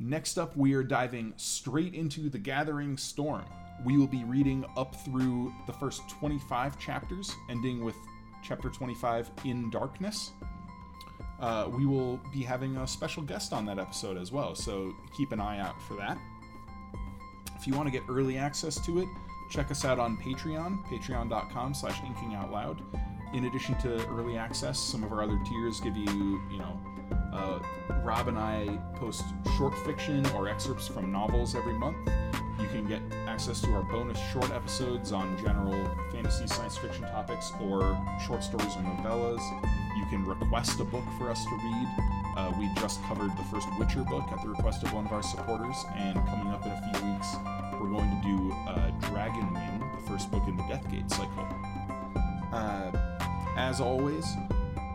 Next 0.00 0.38
up, 0.38 0.56
we 0.56 0.74
are 0.74 0.82
diving 0.82 1.34
straight 1.36 1.94
into 1.94 2.28
The 2.30 2.38
Gathering 2.38 2.96
Storm. 2.96 3.44
We 3.84 3.96
will 3.96 4.06
be 4.06 4.24
reading 4.24 4.64
up 4.76 4.94
through 5.04 5.52
the 5.66 5.72
first 5.72 6.08
25 6.08 6.78
chapters, 6.78 7.34
ending 7.48 7.84
with 7.84 7.96
chapter 8.44 8.68
25 8.68 9.30
In 9.44 9.70
Darkness. 9.70 10.30
Uh, 11.40 11.68
we 11.72 11.86
will 11.86 12.20
be 12.32 12.42
having 12.42 12.76
a 12.78 12.86
special 12.86 13.22
guest 13.22 13.52
on 13.52 13.64
that 13.66 13.78
episode 13.78 14.16
as 14.16 14.32
well, 14.32 14.54
so 14.54 14.92
keep 15.16 15.30
an 15.32 15.40
eye 15.40 15.60
out 15.60 15.80
for 15.82 15.94
that. 15.94 16.18
If 17.58 17.66
you 17.66 17.74
want 17.74 17.86
to 17.86 17.90
get 17.90 18.04
early 18.08 18.38
access 18.38 18.78
to 18.86 19.00
it, 19.00 19.08
check 19.50 19.70
us 19.70 19.84
out 19.84 19.98
on 19.98 20.16
Patreon, 20.16 20.86
patreon.com 20.86 21.74
slash 21.74 22.00
inkingoutloud. 22.00 22.78
In 23.34 23.46
addition 23.46 23.76
to 23.80 24.06
early 24.08 24.38
access, 24.38 24.78
some 24.78 25.02
of 25.02 25.12
our 25.12 25.22
other 25.22 25.38
tiers 25.44 25.80
give 25.80 25.96
you, 25.96 26.40
you 26.50 26.58
know, 26.58 26.80
uh, 27.32 27.58
Rob 28.04 28.28
and 28.28 28.38
I 28.38 28.78
post 28.94 29.24
short 29.56 29.76
fiction 29.84 30.24
or 30.30 30.48
excerpts 30.48 30.86
from 30.86 31.10
novels 31.10 31.56
every 31.56 31.72
month. 31.72 31.96
You 32.60 32.66
can 32.68 32.86
get 32.86 33.02
access 33.26 33.60
to 33.62 33.72
our 33.74 33.82
bonus 33.82 34.18
short 34.32 34.50
episodes 34.50 35.12
on 35.12 35.36
general 35.38 35.72
fantasy 36.12 36.46
science 36.46 36.76
fiction 36.76 37.02
topics 37.02 37.52
or 37.60 38.00
short 38.24 38.44
stories 38.44 38.74
or 38.76 38.82
novellas. 38.82 39.42
You 39.98 40.06
can 40.06 40.24
request 40.24 40.80
a 40.80 40.84
book 40.84 41.04
for 41.18 41.30
us 41.30 41.44
to 41.44 41.54
read. 41.56 42.17
Uh, 42.38 42.52
we 42.56 42.68
just 42.76 43.02
covered 43.02 43.36
the 43.36 43.42
first 43.50 43.66
Witcher 43.80 44.04
book 44.04 44.22
at 44.30 44.40
the 44.42 44.48
request 44.48 44.84
of 44.84 44.92
one 44.92 45.04
of 45.06 45.12
our 45.12 45.24
supporters, 45.24 45.84
and 45.96 46.14
coming 46.28 46.46
up 46.52 46.64
in 46.64 46.70
a 46.70 46.80
few 46.94 47.10
weeks, 47.12 47.34
we're 47.80 47.88
going 47.88 48.08
to 48.08 48.22
do 48.22 48.52
uh, 48.68 48.90
Dragonwing, 49.10 49.80
the 50.00 50.08
first 50.08 50.30
book 50.30 50.44
in 50.46 50.56
the 50.56 50.62
Deathgate 50.62 51.10
cycle. 51.10 51.48
Uh, 52.52 52.92
as 53.56 53.80
always, 53.80 54.24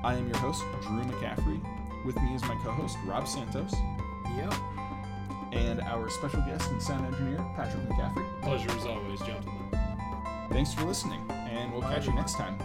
I 0.05 0.13
am 0.15 0.25
your 0.29 0.37
host, 0.37 0.63
Drew 0.83 1.01
McCaffrey. 1.03 1.59
With 2.05 2.15
me 2.21 2.33
is 2.33 2.41
my 2.43 2.55
co 2.63 2.71
host, 2.71 2.97
Rob 3.05 3.27
Santos, 3.27 3.73
Yep. 4.37 4.53
and 5.51 5.81
our 5.81 6.09
special 6.09 6.39
guest 6.41 6.71
and 6.71 6.81
sound 6.81 7.05
engineer, 7.07 7.45
Patrick 7.57 7.83
McCaffrey. 7.89 8.41
Pleasure 8.41 8.71
as 8.71 8.85
always, 8.85 9.19
gentlemen. 9.19 9.69
Thanks 10.49 10.73
for 10.73 10.83
listening, 10.85 11.19
and 11.29 11.73
we'll 11.73 11.81
Bye, 11.81 11.95
catch 11.95 12.05
you 12.07 12.13
next 12.13 12.35
time. 12.37 12.57